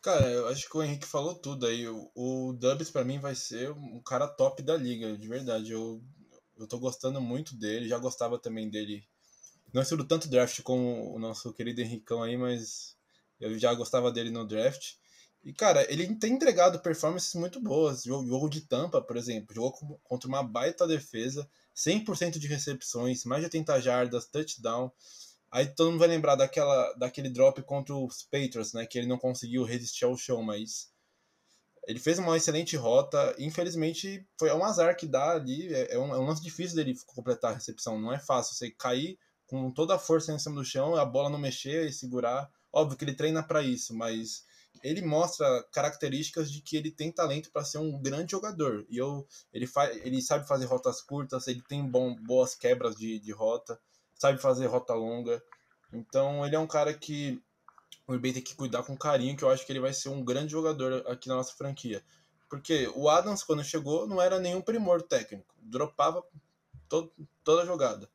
Cara, 0.07 0.25
eu 0.29 0.47
acho 0.47 0.69
que 0.69 0.77
o 0.77 0.81
Henrique 0.81 1.05
falou 1.05 1.35
tudo 1.35 1.65
aí. 1.65 1.85
O, 1.85 2.09
o 2.15 2.53
Dubs 2.53 2.89
para 2.89 3.03
mim 3.03 3.19
vai 3.19 3.35
ser 3.35 3.71
um 3.71 3.99
cara 3.99 4.25
top 4.25 4.63
da 4.63 4.77
liga, 4.77 5.17
de 5.17 5.27
verdade. 5.27 5.73
Eu, 5.73 6.01
eu 6.57 6.65
tô 6.65 6.79
gostando 6.79 7.19
muito 7.19 7.53
dele, 7.53 7.89
já 7.89 7.97
gostava 7.97 8.39
também 8.39 8.69
dele. 8.69 9.05
Não 9.73 9.81
estudo 9.81 10.05
tanto 10.05 10.29
draft 10.29 10.61
como 10.61 11.13
o 11.13 11.19
nosso 11.19 11.51
querido 11.51 11.81
Henricão 11.81 12.23
aí, 12.23 12.37
mas 12.37 12.95
eu 13.37 13.59
já 13.59 13.73
gostava 13.73 14.09
dele 14.09 14.29
no 14.29 14.47
draft. 14.47 14.93
E, 15.43 15.51
cara, 15.51 15.85
ele 15.91 16.15
tem 16.15 16.35
entregado 16.35 16.79
performances 16.79 17.33
muito 17.33 17.59
boas. 17.59 18.03
Jogo 18.03 18.47
de 18.47 18.61
tampa, 18.61 19.01
por 19.01 19.17
exemplo, 19.17 19.53
jogou 19.53 19.99
contra 20.05 20.29
uma 20.29 20.41
baita 20.41 20.87
defesa, 20.87 21.49
100% 21.75 22.39
de 22.39 22.47
recepções, 22.47 23.25
mais 23.25 23.41
de 23.41 23.47
80 23.47 23.81
jardas, 23.81 24.25
touchdown. 24.25 24.89
Aí 25.51 25.65
todo 25.65 25.91
mundo 25.91 25.99
vai 25.99 26.07
lembrar 26.07 26.35
daquela, 26.35 26.93
daquele 26.93 27.29
drop 27.29 27.61
contra 27.63 27.95
os 27.95 28.23
Patriots, 28.23 28.73
né? 28.73 28.85
Que 28.85 28.97
ele 28.97 29.07
não 29.07 29.17
conseguiu 29.17 29.63
resistir 29.63 30.05
ao 30.05 30.17
chão, 30.17 30.43
mas 30.43 30.91
ele 31.87 31.99
fez 31.99 32.19
uma 32.19 32.35
excelente 32.35 32.75
rota. 32.75 33.33
Infelizmente, 33.39 34.27
foi 34.37 34.51
um 34.51 34.63
azar 34.63 34.95
que 34.97 35.07
dá 35.07 35.31
ali. 35.31 35.73
É, 35.73 35.95
é, 35.95 35.99
um, 35.99 36.13
é 36.13 36.19
um 36.19 36.25
lance 36.25 36.43
difícil 36.43 36.75
dele 36.75 36.97
completar 37.05 37.51
a 37.51 37.55
recepção. 37.55 37.99
Não 37.99 38.11
é 38.11 38.19
fácil 38.19 38.55
você 38.55 38.69
cair 38.71 39.17
com 39.47 39.71
toda 39.71 39.95
a 39.95 39.99
força 39.99 40.33
em 40.33 40.39
cima 40.39 40.55
do 40.55 40.65
chão, 40.65 40.95
a 40.95 41.05
bola 41.05 41.29
não 41.29 41.39
mexer 41.39 41.87
e 41.87 41.93
segurar. 41.93 42.51
Óbvio 42.71 42.97
que 42.97 43.05
ele 43.05 43.15
treina 43.15 43.41
para 43.41 43.63
isso, 43.63 43.95
mas 43.95 44.43
ele 44.83 45.01
mostra 45.01 45.63
características 45.71 46.51
de 46.51 46.61
que 46.61 46.75
ele 46.75 46.91
tem 46.91 47.09
talento 47.09 47.49
para 47.51 47.63
ser 47.63 47.77
um 47.77 47.97
grande 48.01 48.31
jogador. 48.31 48.85
E 48.89 48.97
eu, 48.97 49.25
ele, 49.53 49.65
faz, 49.65 49.95
ele 50.05 50.21
sabe 50.21 50.45
fazer 50.45 50.65
rotas 50.65 51.01
curtas, 51.01 51.47
ele 51.47 51.61
tem 51.61 51.89
bom, 51.89 52.13
boas 52.15 52.53
quebras 52.53 52.97
de, 52.97 53.17
de 53.19 53.31
rota 53.31 53.79
sabe 54.17 54.41
fazer 54.41 54.67
rota 54.67 54.93
longa. 54.93 55.41
Então 55.93 56.45
ele 56.45 56.55
é 56.55 56.59
um 56.59 56.67
cara 56.67 56.93
que 56.93 57.41
o 58.07 58.17
Green 58.17 58.33
tem 58.33 58.41
que 58.41 58.55
cuidar 58.55 58.83
com 58.83 58.97
carinho, 58.97 59.35
que 59.35 59.43
eu 59.43 59.49
acho 59.49 59.65
que 59.65 59.71
ele 59.71 59.79
vai 59.79 59.93
ser 59.93 60.09
um 60.09 60.23
grande 60.23 60.51
jogador 60.51 61.05
aqui 61.07 61.27
na 61.27 61.35
nossa 61.35 61.53
franquia. 61.53 62.03
Porque 62.49 62.89
o 62.95 63.09
Adams, 63.09 63.43
quando 63.43 63.63
chegou, 63.63 64.07
não 64.07 64.21
era 64.21 64.39
nenhum 64.39 64.61
primor 64.61 65.01
técnico. 65.01 65.53
Dropava 65.61 66.23
toda 67.43 67.63
a 67.63 67.65
jogada. 67.65 68.09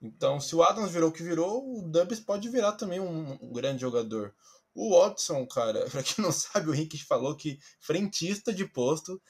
Então, 0.00 0.40
se 0.40 0.54
o 0.54 0.62
Adams 0.62 0.90
virou 0.90 1.08
o 1.08 1.12
que 1.12 1.22
virou, 1.22 1.78
o 1.78 1.82
Dubs 1.88 2.20
pode 2.20 2.48
virar 2.48 2.72
também 2.72 3.00
um, 3.00 3.38
um 3.40 3.52
grande 3.52 3.80
jogador. 3.80 4.34
O 4.74 4.98
Watson, 4.98 5.46
cara, 5.46 5.86
pra 5.90 6.02
quem 6.02 6.22
não 6.22 6.32
sabe, 6.32 6.68
o 6.68 6.72
Rick 6.72 7.02
falou 7.04 7.34
que 7.34 7.58
frentista 7.80 8.52
de 8.52 8.66
posto 8.66 9.20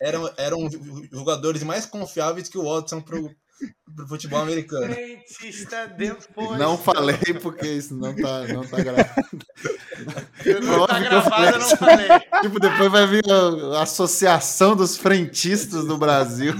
eram, 0.00 0.32
eram 0.36 0.68
jogadores 1.10 1.62
mais 1.62 1.86
confiáveis 1.86 2.48
que 2.48 2.58
o 2.58 2.64
Watson 2.64 3.00
pro, 3.00 3.34
pro 3.94 4.06
futebol 4.06 4.40
americano. 4.40 4.92
Frentista 4.92 5.86
depois. 5.86 6.58
Não 6.58 6.76
falei 6.78 7.18
porque 7.40 7.66
isso 7.68 7.94
não 7.94 8.14
tá, 8.14 8.46
não 8.48 8.66
tá 8.66 8.82
gravado. 8.82 9.22
Não 10.62 10.86
tá 10.86 10.98
gravado, 10.98 11.44
eu 11.44 11.58
não 11.58 11.76
falei. 11.76 12.08
Tipo, 12.42 12.60
depois 12.60 12.90
vai 12.90 13.06
vir 13.06 13.24
a, 13.30 13.82
Associação 13.82 14.74
dos 14.74 14.96
Frentistas 14.96 15.84
do 15.84 15.96
Brasil 15.96 16.54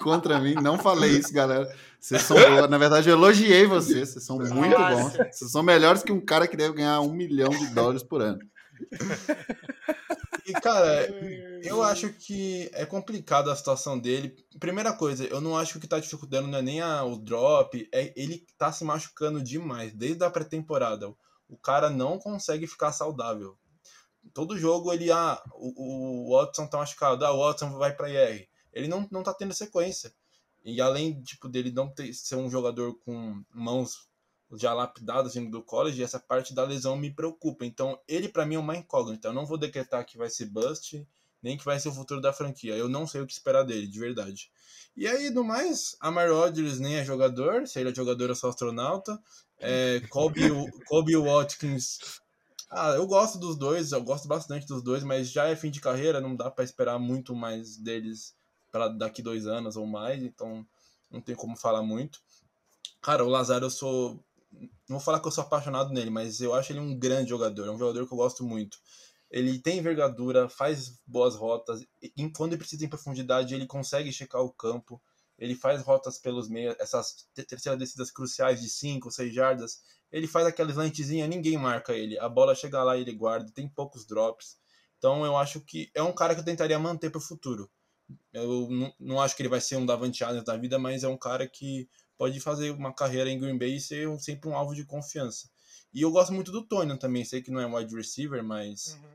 contra 0.00 0.38
mim. 0.38 0.54
Não 0.54 0.78
falei 0.78 1.12
isso, 1.18 1.32
galera. 1.32 1.68
Vocês 1.98 2.22
são, 2.22 2.36
na 2.68 2.78
verdade, 2.78 3.08
eu 3.08 3.16
elogiei 3.16 3.66
vocês. 3.66 4.10
Vocês 4.10 4.24
são 4.24 4.38
muito 4.38 4.76
bons. 4.76 5.16
Vocês 5.32 5.50
são 5.50 5.62
melhores 5.62 6.02
que 6.02 6.12
um 6.12 6.20
cara 6.20 6.46
que 6.46 6.56
deve 6.56 6.74
ganhar 6.74 7.00
um 7.00 7.12
milhão 7.12 7.50
de 7.50 7.66
dólares 7.68 8.02
por 8.02 8.20
ano. 8.22 8.38
E, 10.46 10.52
cara, 10.52 11.06
eu 11.64 11.82
acho 11.82 12.12
que 12.12 12.70
é 12.72 12.86
complicado 12.86 13.50
a 13.50 13.56
situação 13.56 13.98
dele. 13.98 14.36
Primeira 14.60 14.92
coisa, 14.92 15.24
eu 15.24 15.40
não 15.40 15.56
acho 15.56 15.72
que 15.72 15.78
o 15.78 15.80
que 15.80 15.88
tá 15.88 15.98
dificultando 15.98 16.48
não 16.48 16.58
é 16.58 16.62
nem 16.62 16.80
a, 16.80 17.04
o 17.04 17.16
drop, 17.16 17.88
é 17.92 18.12
ele 18.16 18.46
tá 18.56 18.72
se 18.72 18.84
machucando 18.84 19.42
demais, 19.42 19.92
desde 19.92 20.24
a 20.24 20.30
pré-temporada. 20.30 21.12
O 21.48 21.56
cara 21.56 21.90
não 21.90 22.18
consegue 22.18 22.66
ficar 22.66 22.92
saudável. 22.92 23.56
Todo 24.34 24.58
jogo 24.58 24.92
ele, 24.92 25.10
ah, 25.10 25.40
o, 25.54 26.30
o 26.30 26.36
Watson 26.36 26.66
tá 26.66 26.78
machucado, 26.78 27.24
ah, 27.24 27.32
o 27.32 27.38
Watson 27.38 27.76
vai 27.78 27.94
pra 27.94 28.10
IR. 28.10 28.48
Ele 28.72 28.88
não, 28.88 29.06
não 29.10 29.22
tá 29.22 29.32
tendo 29.32 29.54
sequência. 29.54 30.12
E 30.64 30.80
além, 30.80 31.22
tipo, 31.22 31.48
dele 31.48 31.70
não 31.70 31.88
ter, 31.88 32.12
ser 32.12 32.34
um 32.34 32.50
jogador 32.50 32.98
com 33.04 33.42
mãos 33.54 34.05
já 34.54 34.72
lapidado 34.72 35.28
assim, 35.28 35.50
do 35.50 35.62
college, 35.62 36.02
essa 36.02 36.20
parte 36.20 36.54
da 36.54 36.64
lesão 36.64 36.96
me 36.96 37.10
preocupa. 37.10 37.64
Então, 37.64 37.98
ele 38.06 38.28
para 38.28 38.46
mim 38.46 38.54
é 38.54 38.58
uma 38.58 38.76
incógnita. 38.76 39.28
Eu 39.28 39.32
não 39.32 39.46
vou 39.46 39.58
decretar 39.58 40.04
que 40.04 40.16
vai 40.16 40.30
ser 40.30 40.46
bust, 40.46 41.06
nem 41.42 41.56
que 41.56 41.64
vai 41.64 41.78
ser 41.80 41.88
o 41.88 41.92
futuro 41.92 42.20
da 42.20 42.32
franquia. 42.32 42.76
Eu 42.76 42.88
não 42.88 43.06
sei 43.06 43.20
o 43.20 43.26
que 43.26 43.32
esperar 43.32 43.64
dele, 43.64 43.86
de 43.86 43.98
verdade. 43.98 44.50
E 44.96 45.06
aí, 45.06 45.30
no 45.30 45.44
mais, 45.44 45.96
Amar 46.00 46.30
Rodgers 46.30 46.78
nem 46.78 46.96
é 46.96 47.04
jogador, 47.04 47.66
se 47.66 47.78
ele 47.80 47.90
é 47.90 47.94
jogador, 47.94 48.28
eu 48.28 48.34
sou 48.34 48.50
astronauta. 48.50 49.20
É, 49.58 50.00
Kobe, 50.08 50.42
Kobe 50.86 51.16
Watkins. 51.16 51.98
Ah, 52.70 52.90
eu 52.90 53.06
gosto 53.06 53.38
dos 53.38 53.56
dois, 53.56 53.92
eu 53.92 54.02
gosto 54.02 54.26
bastante 54.26 54.66
dos 54.66 54.82
dois, 54.82 55.04
mas 55.04 55.30
já 55.30 55.46
é 55.46 55.54
fim 55.54 55.70
de 55.70 55.80
carreira, 55.80 56.20
não 56.20 56.34
dá 56.34 56.50
para 56.50 56.64
esperar 56.64 56.98
muito 56.98 57.34
mais 57.34 57.76
deles 57.76 58.34
para 58.72 58.88
daqui 58.88 59.22
dois 59.22 59.46
anos 59.46 59.76
ou 59.76 59.86
mais, 59.86 60.22
então 60.22 60.66
não 61.10 61.20
tem 61.20 61.34
como 61.34 61.56
falar 61.56 61.82
muito. 61.82 62.20
Cara, 63.00 63.24
o 63.24 63.28
Lazaro 63.28 63.66
eu 63.66 63.70
sou 63.70 64.20
não 64.88 64.96
vou 64.96 65.00
falar 65.00 65.20
que 65.20 65.26
eu 65.26 65.32
sou 65.32 65.44
apaixonado 65.44 65.92
nele, 65.92 66.10
mas 66.10 66.40
eu 66.40 66.54
acho 66.54 66.72
ele 66.72 66.80
um 66.80 66.98
grande 66.98 67.30
jogador, 67.30 67.66
é 67.66 67.70
um 67.70 67.78
jogador 67.78 68.06
que 68.06 68.12
eu 68.12 68.18
gosto 68.18 68.44
muito. 68.44 68.78
Ele 69.30 69.58
tem 69.58 69.78
envergadura, 69.78 70.48
faz 70.48 71.00
boas 71.06 71.34
rotas, 71.34 71.80
e 72.02 72.30
quando 72.30 72.52
ele 72.52 72.60
precisa 72.60 72.84
em 72.84 72.88
profundidade, 72.88 73.54
ele 73.54 73.66
consegue 73.66 74.12
checar 74.12 74.40
o 74.40 74.52
campo, 74.52 75.02
ele 75.38 75.54
faz 75.54 75.82
rotas 75.82 76.18
pelos 76.18 76.48
meios, 76.48 76.76
essas 76.78 77.28
terceiras 77.34 77.78
descidas 77.78 78.10
cruciais 78.10 78.60
de 78.60 78.68
5, 78.68 79.10
6 79.10 79.34
jardas, 79.34 79.82
ele 80.10 80.26
faz 80.26 80.46
aquela 80.46 80.70
slantezinha, 80.70 81.26
ninguém 81.26 81.58
marca 81.58 81.92
ele, 81.92 82.18
a 82.18 82.28
bola 82.28 82.54
chega 82.54 82.82
lá 82.82 82.96
e 82.96 83.02
ele 83.02 83.12
guarda, 83.12 83.50
tem 83.52 83.68
poucos 83.68 84.06
drops. 84.06 84.56
Então 84.98 85.24
eu 85.26 85.36
acho 85.36 85.60
que 85.60 85.90
é 85.94 86.02
um 86.02 86.12
cara 86.12 86.34
que 86.34 86.40
eu 86.40 86.44
tentaria 86.44 86.78
manter 86.78 87.10
para 87.10 87.18
o 87.18 87.22
futuro. 87.22 87.70
Eu 88.32 88.68
não, 88.70 88.94
não, 88.98 89.20
acho 89.20 89.34
que 89.34 89.42
ele 89.42 89.48
vai 89.48 89.60
ser 89.60 89.76
um 89.76 89.84
Davante 89.84 90.22
da 90.44 90.56
vida, 90.56 90.78
mas 90.78 91.02
é 91.02 91.08
um 91.08 91.16
cara 91.16 91.46
que 91.46 91.88
pode 92.16 92.40
fazer 92.40 92.70
uma 92.70 92.92
carreira 92.92 93.30
em 93.30 93.38
Green 93.38 93.58
Bay 93.58 93.76
e 93.76 93.80
ser 93.80 94.08
sempre 94.18 94.48
um 94.48 94.56
alvo 94.56 94.74
de 94.74 94.84
confiança. 94.84 95.48
E 95.92 96.02
eu 96.02 96.10
gosto 96.10 96.32
muito 96.32 96.52
do 96.52 96.62
Tony 96.62 96.98
também, 96.98 97.24
sei 97.24 97.42
que 97.42 97.50
não 97.50 97.60
é 97.60 97.66
um 97.66 97.76
wide 97.76 97.94
receiver, 97.94 98.42
mas 98.42 98.94
uhum. 98.94 99.10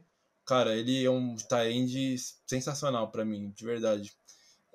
cara, 0.45 0.75
ele 0.75 1.03
é 1.03 1.09
um 1.11 1.35
tight 1.35 2.17
sensacional 2.47 3.11
para 3.11 3.25
mim, 3.25 3.51
de 3.55 3.63
verdade. 3.63 4.11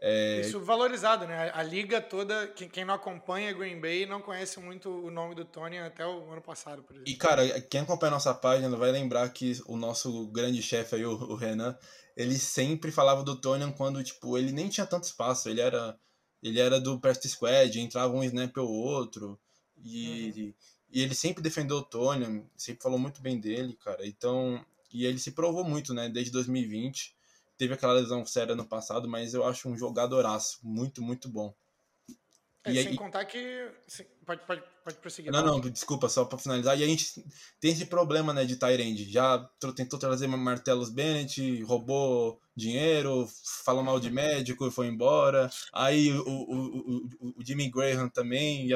É... 0.01 0.41
Isso 0.41 0.61
valorizado, 0.61 1.27
né? 1.27 1.51
A, 1.55 1.63
liga 1.63 2.01
toda, 2.01 2.49
quem, 2.49 2.69
quem, 2.69 2.85
não 2.85 2.95
acompanha 2.95 3.53
Green 3.53 3.81
Bay 3.81 4.05
não 4.05 4.21
conhece 4.21 4.61
muito 4.61 4.91
o 4.91 5.11
nome 5.11 5.35
do 5.35 5.45
Tony 5.45 5.79
até 5.79 6.07
o 6.07 6.31
ano 6.31 6.43
passado, 6.43 6.83
por 6.83 6.95
exemplo. 6.95 7.11
E, 7.11 7.17
cara, 7.17 7.61
quem 7.63 7.81
acompanha 7.81 8.13
a 8.13 8.15
nossa 8.15 8.35
página 8.35 8.77
vai 8.77 8.93
lembrar 8.93 9.29
que 9.31 9.61
o 9.67 9.77
nosso 9.77 10.27
grande 10.29 10.63
chefe 10.63 10.97
aí, 10.97 11.07
o, 11.07 11.13
o 11.13 11.35
Renan, 11.35 11.77
ele 12.15 12.39
sempre 12.39 12.93
falava 12.93 13.23
do 13.23 13.41
Tony 13.41 13.73
quando, 13.73 14.05
tipo, 14.05 14.37
ele 14.37 14.53
nem 14.53 14.69
tinha 14.69 14.87
tanto 14.87 15.05
espaço, 15.05 15.49
ele 15.49 15.63
era 15.63 15.99
ele 16.49 16.61
era 16.61 16.81
do 16.81 16.99
Practice 17.01 17.35
Squad, 17.35 17.81
entrava 17.81 18.15
um 18.15 18.25
snap 18.25 18.57
ou 18.59 18.69
outro, 18.69 19.39
e, 19.83 20.33
uhum. 20.37 20.55
e 20.91 21.03
ele 21.03 21.15
sempre 21.15 21.43
defendeu 21.43 21.79
o 21.79 21.83
Tony, 21.83 22.45
sempre 22.57 22.83
falou 22.83 22.99
muito 22.99 23.21
bem 23.21 23.39
dele, 23.39 23.75
cara. 23.75 24.07
Então, 24.07 24.65
e 24.93 25.05
ele 25.05 25.19
se 25.19 25.33
provou 25.33 25.65
muito, 25.65 25.93
né, 25.93 26.09
desde 26.09 26.33
2020. 26.33 27.15
Teve 27.59 27.75
aquela 27.75 27.95
lesão 27.95 28.25
séria 28.25 28.55
no 28.55 28.67
passado, 28.67 29.09
mas 29.09 29.33
eu 29.33 29.45
acho 29.45 29.69
um 29.69 29.77
jogadoraço, 29.77 30.59
muito, 30.63 31.03
muito 31.03 31.29
bom. 31.29 31.55
É, 32.65 32.73
e 32.73 32.83
sem 32.83 32.89
aí, 32.89 32.97
contar 32.97 33.25
que. 33.25 33.71
Pode, 34.27 34.45
pode, 34.45 34.63
pode 34.85 34.97
prosseguir. 34.97 35.33
Não, 35.33 35.45
não, 35.45 35.61
desculpa, 35.61 36.09
só 36.09 36.25
para 36.25 36.39
finalizar. 36.39 36.79
E 36.79 36.83
a 36.83 36.87
gente 36.87 37.25
tem 37.61 37.71
esse 37.71 37.87
problema, 37.87 38.35
né, 38.35 38.45
de 38.45 38.57
Tyrande. 38.57 39.11
Já 39.11 39.39
tentou 39.75 39.99
trazer 39.99 40.27
Martelos 40.27 40.91
Bennett, 40.91 41.63
roubou 41.63 42.41
dinheiro, 42.57 43.29
falou 43.65 43.85
mal 43.85 44.01
de 44.01 44.11
médico 44.11 44.67
e 44.67 44.71
foi 44.71 44.87
embora. 44.87 45.51
Aí 45.73 46.11
o, 46.11 46.27
o, 46.27 46.79
o, 47.21 47.35
o 47.39 47.45
Jimmy 47.45 47.71
Graham 47.71 48.09
também 48.09 48.69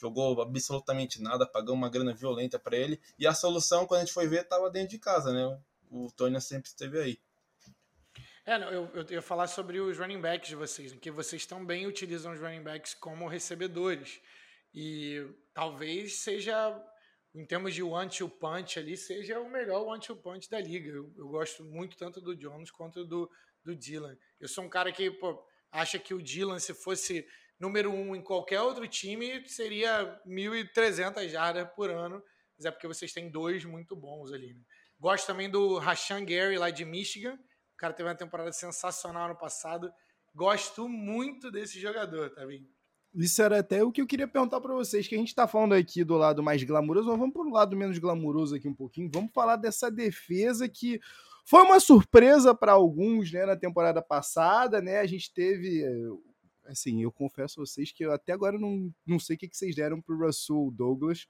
jogou 0.00 0.40
absolutamente 0.40 1.20
nada, 1.20 1.46
pagou 1.46 1.74
uma 1.74 1.90
grana 1.90 2.14
violenta 2.14 2.58
para 2.58 2.76
ele. 2.76 3.00
E 3.18 3.26
a 3.26 3.34
solução, 3.34 3.86
quando 3.86 4.02
a 4.02 4.04
gente 4.04 4.14
foi 4.14 4.28
ver, 4.28 4.42
estava 4.42 4.70
dentro 4.70 4.90
de 4.90 4.98
casa, 4.98 5.32
né? 5.32 5.58
O 5.90 6.10
Tony 6.12 6.40
sempre 6.40 6.68
esteve 6.68 7.00
aí. 7.00 7.18
É, 8.46 8.56
eu, 8.56 8.90
eu 8.94 9.06
ia 9.10 9.22
falar 9.22 9.46
sobre 9.46 9.80
os 9.80 9.98
running 9.98 10.20
backs 10.20 10.48
de 10.48 10.56
vocês, 10.56 10.92
né, 10.92 10.98
que 11.00 11.10
vocês 11.10 11.46
também 11.46 11.86
utilizam 11.86 12.32
os 12.32 12.40
running 12.40 12.62
backs 12.62 12.92
como 12.92 13.26
recebedores. 13.26 14.20
E 14.74 15.26
talvez 15.54 16.18
seja, 16.18 16.52
em 17.34 17.44
termos 17.44 17.74
de 17.74 17.82
one-two 17.82 18.28
punch 18.28 18.78
ali, 18.78 18.96
seja 18.96 19.40
o 19.40 19.50
melhor 19.50 19.84
one-two 19.84 20.16
punch 20.16 20.48
da 20.48 20.60
liga. 20.60 20.88
Eu, 20.88 21.12
eu, 21.16 21.28
gosto 21.28 21.64
muito 21.64 21.96
tanto 21.96 22.20
do 22.20 22.36
Jones 22.36 22.70
quanto 22.70 23.04
do, 23.04 23.28
do 23.64 23.74
Dylan. 23.74 24.16
Eu 24.38 24.48
sou 24.48 24.64
um 24.64 24.68
cara 24.68 24.92
que 24.92 25.10
pô, 25.10 25.44
acha 25.72 25.98
que 25.98 26.14
o 26.14 26.22
Dylan, 26.22 26.60
se 26.60 26.72
fosse 26.72 27.26
número 27.58 27.90
um 27.90 28.14
em 28.14 28.22
qualquer 28.22 28.60
outro 28.60 28.86
time, 28.86 29.46
seria 29.48 30.20
1.300 30.26 31.28
jardas 31.28 31.68
por 31.74 31.90
ano. 31.90 32.22
Mas 32.56 32.66
é 32.66 32.70
porque 32.70 32.86
vocês 32.86 33.12
têm 33.12 33.28
dois 33.28 33.64
muito 33.64 33.96
bons 33.96 34.32
ali. 34.32 34.54
Né? 34.54 34.60
Gosto 34.98 35.26
também 35.26 35.50
do 35.50 35.78
Rashan 35.78 36.24
Gary, 36.24 36.56
lá 36.56 36.70
de 36.70 36.84
Michigan, 36.84 37.34
o 37.34 37.76
cara 37.76 37.92
teve 37.92 38.08
uma 38.08 38.14
temporada 38.14 38.52
sensacional 38.52 39.28
no 39.28 39.36
passado. 39.36 39.92
Gosto 40.32 40.88
muito 40.88 41.50
desse 41.50 41.80
jogador, 41.80 42.30
tá 42.30 42.44
vendo? 42.44 42.68
Isso 43.14 43.40
era 43.42 43.60
até 43.60 43.82
o 43.84 43.92
que 43.92 44.00
eu 44.00 44.06
queria 44.06 44.26
perguntar 44.26 44.60
para 44.60 44.74
vocês, 44.74 45.06
que 45.06 45.14
a 45.14 45.18
gente 45.18 45.34
tá 45.34 45.46
falando 45.46 45.74
aqui 45.74 46.02
do 46.02 46.16
lado 46.16 46.42
mais 46.42 46.62
glamuroso, 46.64 47.08
mas 47.08 47.18
vamos 47.18 47.32
pro 47.32 47.48
lado 47.48 47.76
menos 47.76 47.96
glamuroso 47.98 48.56
aqui 48.56 48.66
um 48.66 48.74
pouquinho. 48.74 49.10
Vamos 49.12 49.30
falar 49.32 49.56
dessa 49.56 49.90
defesa 49.90 50.68
que 50.68 51.00
foi 51.46 51.62
uma 51.62 51.78
surpresa 51.78 52.54
para 52.54 52.72
alguns, 52.72 53.30
né, 53.30 53.46
na 53.46 53.56
temporada 53.56 54.02
passada, 54.02 54.80
né? 54.80 54.98
A 54.98 55.06
gente 55.06 55.32
teve 55.32 55.84
assim, 56.66 57.02
eu 57.02 57.12
confesso 57.12 57.60
a 57.60 57.66
vocês 57.66 57.92
que 57.92 58.04
eu 58.04 58.12
até 58.12 58.32
agora 58.32 58.58
não, 58.58 58.92
não 59.06 59.18
sei 59.18 59.36
o 59.36 59.38
que, 59.38 59.48
que 59.48 59.56
vocês 59.56 59.74
deram 59.74 60.00
pro 60.00 60.18
Russell 60.18 60.70
Douglas, 60.72 61.26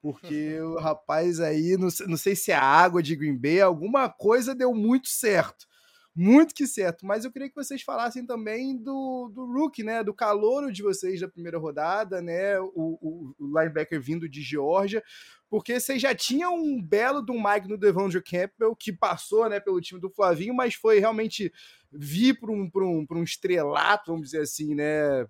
porque 0.00 0.58
o 0.62 0.78
rapaz 0.78 1.38
aí, 1.40 1.76
não, 1.76 1.88
não 2.08 2.16
sei 2.16 2.34
se 2.34 2.50
é 2.50 2.56
água 2.56 3.02
de 3.02 3.14
Green 3.14 3.36
Bay, 3.36 3.60
alguma 3.60 4.08
coisa 4.08 4.54
deu 4.54 4.74
muito 4.74 5.08
certo 5.08 5.66
muito 6.14 6.54
que 6.54 6.66
certo. 6.66 7.06
Mas 7.06 7.24
eu 7.24 7.32
queria 7.32 7.48
que 7.48 7.54
vocês 7.54 7.82
falassem 7.82 8.26
também 8.26 8.76
do, 8.76 9.30
do 9.32 9.46
rookie, 9.46 9.82
né? 9.82 10.02
Do 10.02 10.12
calouro 10.12 10.72
de 10.72 10.82
vocês 10.82 11.20
da 11.20 11.28
primeira 11.28 11.58
rodada, 11.58 12.20
né? 12.20 12.58
O, 12.60 12.98
o, 13.00 13.34
o 13.38 13.58
linebacker 13.58 14.00
vindo 14.00 14.28
de 14.28 14.42
Geórgia. 14.42 15.02
Porque 15.48 15.78
vocês 15.80 16.00
já 16.00 16.14
tinham 16.14 16.54
um 16.54 16.80
belo 16.80 17.20
do 17.20 17.34
Mike 17.34 17.68
no 17.68 17.76
Devondre 17.76 18.22
Campbell, 18.22 18.76
que 18.76 18.92
passou 18.92 19.48
né, 19.48 19.58
pelo 19.58 19.80
time 19.80 20.00
do 20.00 20.08
Flavinho, 20.08 20.54
mas 20.54 20.74
foi 20.74 21.00
realmente 21.00 21.52
vir 21.90 22.38
para 22.38 22.52
um, 22.52 22.70
um, 22.72 23.06
um 23.10 23.22
estrelato, 23.24 24.12
vamos 24.12 24.26
dizer 24.26 24.42
assim, 24.42 24.74
né? 24.74 25.26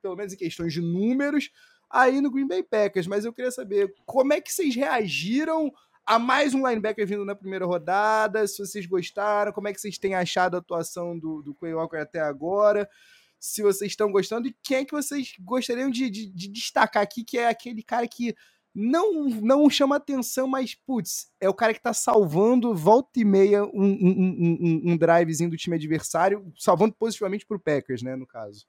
Pelo 0.00 0.14
menos 0.14 0.32
em 0.32 0.36
questões 0.36 0.72
de 0.72 0.80
números, 0.80 1.50
aí 1.90 2.20
no 2.20 2.30
Green 2.30 2.46
Bay 2.46 2.62
Packers. 2.62 3.06
Mas 3.06 3.24
eu 3.24 3.32
queria 3.32 3.50
saber 3.50 3.92
como 4.06 4.32
é 4.32 4.40
que 4.40 4.52
vocês 4.52 4.74
reagiram 4.74 5.72
a 6.06 6.18
mais 6.18 6.54
um 6.54 6.66
linebacker 6.66 7.06
vindo 7.06 7.24
na 7.24 7.34
primeira 7.34 7.64
rodada, 7.64 8.46
se 8.46 8.58
vocês 8.58 8.86
gostaram, 8.86 9.52
como 9.52 9.68
é 9.68 9.72
que 9.72 9.80
vocês 9.80 9.98
têm 9.98 10.14
achado 10.14 10.54
a 10.54 10.58
atuação 10.58 11.18
do, 11.18 11.42
do 11.42 11.54
Quay 11.54 11.74
Walker 11.74 11.96
até 11.96 12.20
agora, 12.20 12.88
se 13.38 13.62
vocês 13.62 13.92
estão 13.92 14.10
gostando, 14.10 14.48
e 14.48 14.56
quem 14.62 14.78
é 14.78 14.84
que 14.84 14.92
vocês 14.92 15.32
gostariam 15.40 15.90
de, 15.90 16.10
de, 16.10 16.26
de 16.26 16.48
destacar 16.48 17.02
aqui, 17.02 17.24
que 17.24 17.38
é 17.38 17.48
aquele 17.48 17.82
cara 17.82 18.06
que 18.06 18.34
não, 18.74 19.28
não 19.28 19.70
chama 19.70 19.96
atenção, 19.96 20.48
mas, 20.48 20.74
putz, 20.74 21.28
é 21.40 21.48
o 21.48 21.54
cara 21.54 21.72
que 21.72 21.80
tá 21.80 21.94
salvando 21.94 22.74
volta 22.74 23.20
e 23.20 23.24
meia 23.24 23.64
um, 23.64 23.70
um, 23.72 24.58
um, 24.60 24.92
um 24.92 24.96
drivezinho 24.96 25.50
do 25.50 25.56
time 25.56 25.76
adversário, 25.76 26.52
salvando 26.58 26.94
positivamente 26.94 27.46
pro 27.46 27.60
Packers, 27.60 28.02
né, 28.02 28.16
no 28.16 28.26
caso. 28.26 28.66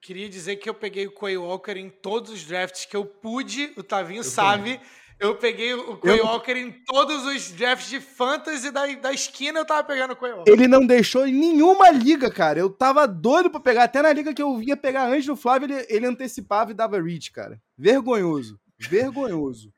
Queria 0.00 0.28
dizer 0.28 0.56
que 0.56 0.70
eu 0.70 0.74
peguei 0.74 1.08
o 1.08 1.12
Quay 1.12 1.36
Walker 1.36 1.72
em 1.72 1.90
todos 1.90 2.30
os 2.30 2.44
drafts 2.44 2.86
que 2.86 2.96
eu 2.96 3.04
pude, 3.04 3.72
o 3.76 3.82
Tavinho 3.82 4.20
eu 4.20 4.24
sabe. 4.24 4.74
Também. 4.74 4.88
Eu 5.20 5.36
peguei 5.36 5.74
o 5.74 5.96
Quay 5.96 6.20
Walker 6.20 6.52
em 6.52 6.70
todos 6.70 7.24
os 7.26 7.50
drafts 7.50 7.90
de 7.90 8.00
fantasy 8.00 8.70
da, 8.70 8.86
da 8.94 9.12
esquina, 9.12 9.58
eu 9.58 9.64
tava 9.64 9.82
pegando 9.82 10.12
o 10.12 10.16
Quay 10.16 10.32
Walker. 10.32 10.50
Ele 10.50 10.68
não 10.68 10.86
deixou 10.86 11.26
em 11.26 11.32
nenhuma 11.34 11.90
liga, 11.90 12.30
cara. 12.30 12.60
Eu 12.60 12.70
tava 12.70 13.06
doido 13.06 13.50
pra 13.50 13.58
pegar. 13.58 13.84
Até 13.84 14.00
na 14.00 14.12
liga 14.12 14.32
que 14.32 14.42
eu 14.42 14.62
ia 14.62 14.76
pegar 14.76 15.08
antes 15.08 15.26
do 15.26 15.34
Flávio, 15.34 15.66
ele, 15.66 15.86
ele 15.88 16.06
antecipava 16.06 16.70
e 16.70 16.74
dava 16.74 17.02
reach, 17.02 17.32
cara. 17.32 17.60
Vergonhoso. 17.76 18.60
Vergonhoso. 18.78 19.72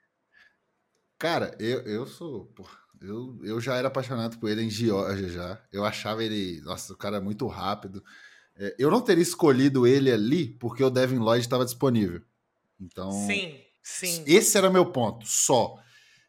Cara, 1.18 1.56
eu, 1.58 1.80
eu 1.82 2.06
sou. 2.06 2.52
eu, 3.00 3.38
eu 3.42 3.60
já 3.60 3.76
era 3.76 3.88
apaixonado 3.88 4.38
por 4.38 4.50
ele 4.50 4.62
em 4.62 4.70
Georgia 4.70 5.28
já. 5.28 5.62
Eu 5.72 5.84
achava 5.84 6.22
ele. 6.22 6.60
Nossa, 6.62 6.92
o 6.92 6.96
cara 6.96 7.16
é 7.16 7.20
muito 7.20 7.46
rápido. 7.46 8.04
É, 8.56 8.74
eu 8.78 8.90
não 8.90 9.00
teria 9.00 9.22
escolhido 9.22 9.86
ele 9.86 10.12
ali 10.12 10.48
porque 10.48 10.84
o 10.84 10.90
Devin 10.90 11.18
Lloyd 11.18 11.40
estava 11.40 11.64
disponível. 11.64 12.20
Então. 12.78 13.10
Sim. 13.10 13.58
Sim. 13.98 14.24
Esse 14.26 14.56
era 14.56 14.70
meu 14.70 14.86
ponto, 14.86 15.26
só. 15.26 15.76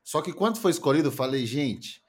Só 0.04 0.22
que 0.22 0.34
quando 0.34 0.58
foi 0.58 0.72
escolhido, 0.72 1.10
eu 1.10 1.12
falei, 1.12 1.46
gente, 1.46 2.02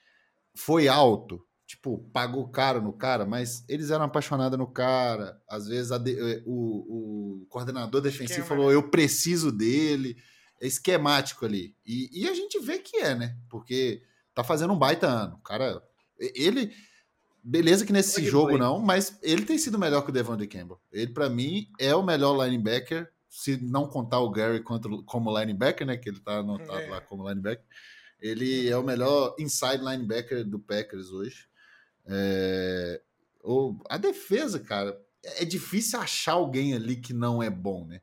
foi 0.55 0.89
alto. 0.89 1.45
Tipo, 1.67 1.99
pagou 2.13 2.49
caro 2.49 2.83
no 2.83 2.93
cara, 2.93 3.25
mas 3.25 3.65
eles 3.69 3.91
eram 3.91 4.05
apaixonados 4.05 4.59
no 4.59 4.67
cara. 4.67 5.41
Às 5.49 5.69
vezes 5.69 5.97
de, 6.01 6.13
eh, 6.13 6.43
o, 6.45 7.43
o, 7.43 7.47
coordenador 7.49 8.01
defensivo 8.01 8.41
Esquema, 8.41 8.47
falou: 8.47 8.69
né? 8.69 8.75
eu 8.75 8.91
preciso 8.91 9.51
dele. 9.51 10.17
É 10.61 10.67
esquemático 10.67 11.47
ali. 11.47 11.75
E, 11.85 12.11
e, 12.13 12.29
a 12.29 12.35
gente 12.35 12.59
vê 12.61 12.79
que 12.79 12.99
é, 12.99 13.15
né? 13.15 13.37
Porque 13.49 14.03
tá 14.35 14.45
fazendo 14.45 14.73
um 14.73 14.79
baita 14.79 15.07
ano. 15.07 15.37
O 15.37 15.43
cara, 15.43 15.83
ele. 16.19 16.73
Beleza 17.43 17.87
que 17.87 17.93
nesse 17.93 18.21
foi 18.21 18.25
jogo 18.25 18.51
foi. 18.51 18.59
não, 18.59 18.79
mas 18.79 19.19
ele 19.23 19.45
tem 19.45 19.59
sido 19.59 19.79
melhor 19.79 20.03
que 20.03 20.11
o 20.11 20.13
Devon 20.13 20.37
de 20.37 20.47
Campbell. 20.47 20.81
Ele, 20.93 21.13
para 21.13 21.29
mim, 21.29 21.69
é 21.79 21.95
o 21.95 22.03
melhor 22.03 22.45
linebacker 22.45 23.11
se 23.33 23.57
não 23.57 23.89
contar 23.89 24.21
o 24.21 24.29
Gary 24.29 24.63
como 24.63 25.39
linebacker, 25.39 25.87
né? 25.87 25.97
Que 25.97 26.11
ele 26.11 26.21
tá 26.21 26.41
anotado 26.41 26.81
é. 26.81 26.91
lá 26.91 27.01
como 27.01 27.27
linebacker. 27.27 27.65
Ele 28.21 28.69
é 28.69 28.77
o 28.77 28.83
melhor 28.83 29.35
inside 29.39 29.79
linebacker 29.83 30.45
do 30.45 30.59
Packers 30.59 31.11
hoje. 31.11 31.49
É, 32.05 33.01
ou, 33.43 33.83
a 33.89 33.97
defesa, 33.97 34.61
cara, 34.61 35.01
é 35.25 35.47
difícil 35.47 35.99
achar 35.99 36.33
alguém 36.33 36.75
ali 36.75 36.95
que 36.95 37.15
não 37.15 37.43
é 37.43 37.49
bom, 37.49 37.87
né? 37.87 38.03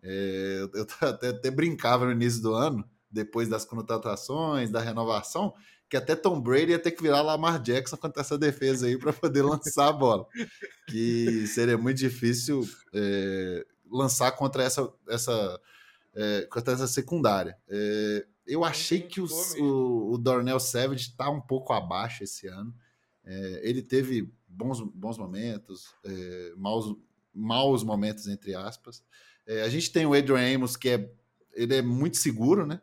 É, 0.00 0.60
eu 0.72 0.86
até, 1.02 1.28
até 1.30 1.50
brincava 1.50 2.06
no 2.06 2.12
início 2.12 2.40
do 2.40 2.54
ano, 2.54 2.88
depois 3.10 3.48
das 3.48 3.64
contratações, 3.64 4.70
da 4.70 4.80
renovação, 4.80 5.52
que 5.90 5.96
até 5.96 6.14
Tom 6.14 6.40
Brady 6.40 6.70
ia 6.70 6.78
ter 6.78 6.92
que 6.92 7.02
virar 7.02 7.22
Lamar 7.22 7.60
Jackson 7.60 7.96
contra 7.96 8.22
essa 8.22 8.38
defesa 8.38 8.86
aí 8.86 8.96
para 8.96 9.12
poder 9.12 9.42
lançar 9.42 9.88
a 9.88 9.92
bola. 9.92 10.24
Que 10.86 11.48
seria 11.48 11.76
muito 11.76 11.98
difícil 11.98 12.64
é, 12.94 13.66
lançar 13.90 14.32
contra 14.32 14.62
essa, 14.62 14.92
essa, 15.08 15.60
é, 16.14 16.42
contra 16.50 16.74
essa 16.74 16.86
secundária. 16.86 17.56
É, 17.68 18.26
eu 18.46 18.64
achei 18.64 19.02
que 19.02 19.20
o, 19.20 19.26
o 20.12 20.18
Dornell 20.18 20.58
Savage 20.58 21.10
está 21.10 21.28
um 21.28 21.40
pouco 21.40 21.72
abaixo 21.72 22.24
esse 22.24 22.46
ano. 22.46 22.74
É, 23.24 23.60
ele 23.62 23.82
teve 23.82 24.32
bons, 24.46 24.80
bons 24.80 25.18
momentos, 25.18 25.94
é, 26.04 26.52
maus, 26.56 26.96
maus 27.34 27.84
momentos, 27.84 28.26
entre 28.26 28.54
aspas. 28.54 29.04
É, 29.46 29.62
a 29.62 29.68
gente 29.68 29.92
tem 29.92 30.06
o 30.06 30.14
Adrian 30.14 30.56
Amos, 30.56 30.76
que 30.76 30.88
é, 30.88 31.10
ele 31.52 31.76
é 31.76 31.82
muito 31.82 32.16
seguro, 32.16 32.66
né? 32.66 32.80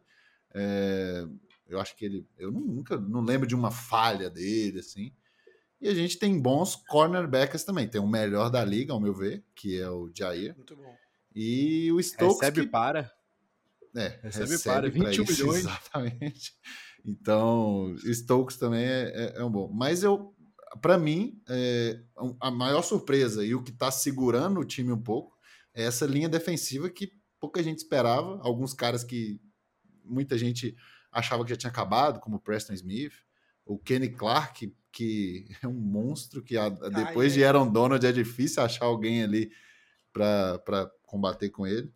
É, 0.54 1.28
eu 1.68 1.80
acho 1.80 1.96
que 1.96 2.06
ele. 2.06 2.28
Eu 2.38 2.52
nunca 2.52 2.98
não 2.98 3.22
lembro 3.22 3.48
de 3.48 3.56
uma 3.56 3.72
falha 3.72 4.30
dele, 4.30 4.80
assim. 4.80 5.12
E 5.86 5.88
a 5.88 5.94
gente 5.94 6.18
tem 6.18 6.42
bons 6.42 6.76
cornerbacks 6.76 7.64
também. 7.64 7.88
Tem 7.88 8.02
o 8.02 8.08
melhor 8.08 8.50
da 8.50 8.66
liga, 8.66 8.92
ao 8.92 9.00
meu 9.00 9.14
ver, 9.14 9.46
que 9.54 9.80
é 9.80 9.88
o 9.88 10.10
Jair. 10.12 10.56
Muito 10.58 10.76
bom. 10.76 10.96
E 11.36 11.92
o 11.92 12.02
Stokes. 12.02 12.40
Recebe 12.40 12.62
que... 12.62 12.68
para. 12.68 13.12
É, 13.96 14.20
recebe, 14.24 14.50
recebe 14.50 14.64
para. 14.64 14.90
21 14.90 15.24
isso, 15.24 15.32
milhões. 15.46 15.60
Exatamente. 15.60 16.54
Então, 17.06 17.96
Stokes 18.00 18.58
também 18.58 18.84
é, 18.84 19.12
é, 19.14 19.34
é 19.36 19.44
um 19.44 19.52
bom. 19.52 19.72
Mas 19.72 20.02
eu, 20.02 20.34
para 20.82 20.98
mim, 20.98 21.40
é, 21.48 22.02
a 22.42 22.50
maior 22.50 22.82
surpresa 22.82 23.46
e 23.46 23.54
o 23.54 23.62
que 23.62 23.70
está 23.70 23.92
segurando 23.92 24.60
o 24.60 24.66
time 24.66 24.92
um 24.92 25.04
pouco 25.04 25.38
é 25.72 25.84
essa 25.84 26.08
linha 26.08 26.28
defensiva 26.28 26.90
que 26.90 27.12
pouca 27.40 27.62
gente 27.62 27.78
esperava. 27.78 28.40
Alguns 28.42 28.74
caras 28.74 29.04
que 29.04 29.40
muita 30.04 30.36
gente 30.36 30.76
achava 31.12 31.44
que 31.44 31.52
já 31.52 31.56
tinha 31.56 31.70
acabado, 31.70 32.20
como 32.22 32.38
o 32.38 32.42
Preston 32.42 32.74
Smith, 32.74 33.14
o 33.64 33.78
Kenny 33.78 34.10
Clark, 34.10 34.74
que 34.96 35.46
é 35.62 35.68
um 35.68 35.74
monstro 35.74 36.42
que 36.42 36.56
depois 36.96 37.34
de 37.34 37.44
Aaron 37.44 37.70
Donald 37.70 38.04
é 38.04 38.12
difícil 38.14 38.64
achar 38.64 38.86
alguém 38.86 39.22
ali 39.22 39.52
para 40.14 40.90
combater 41.04 41.50
com 41.50 41.68
ele. 41.68 41.94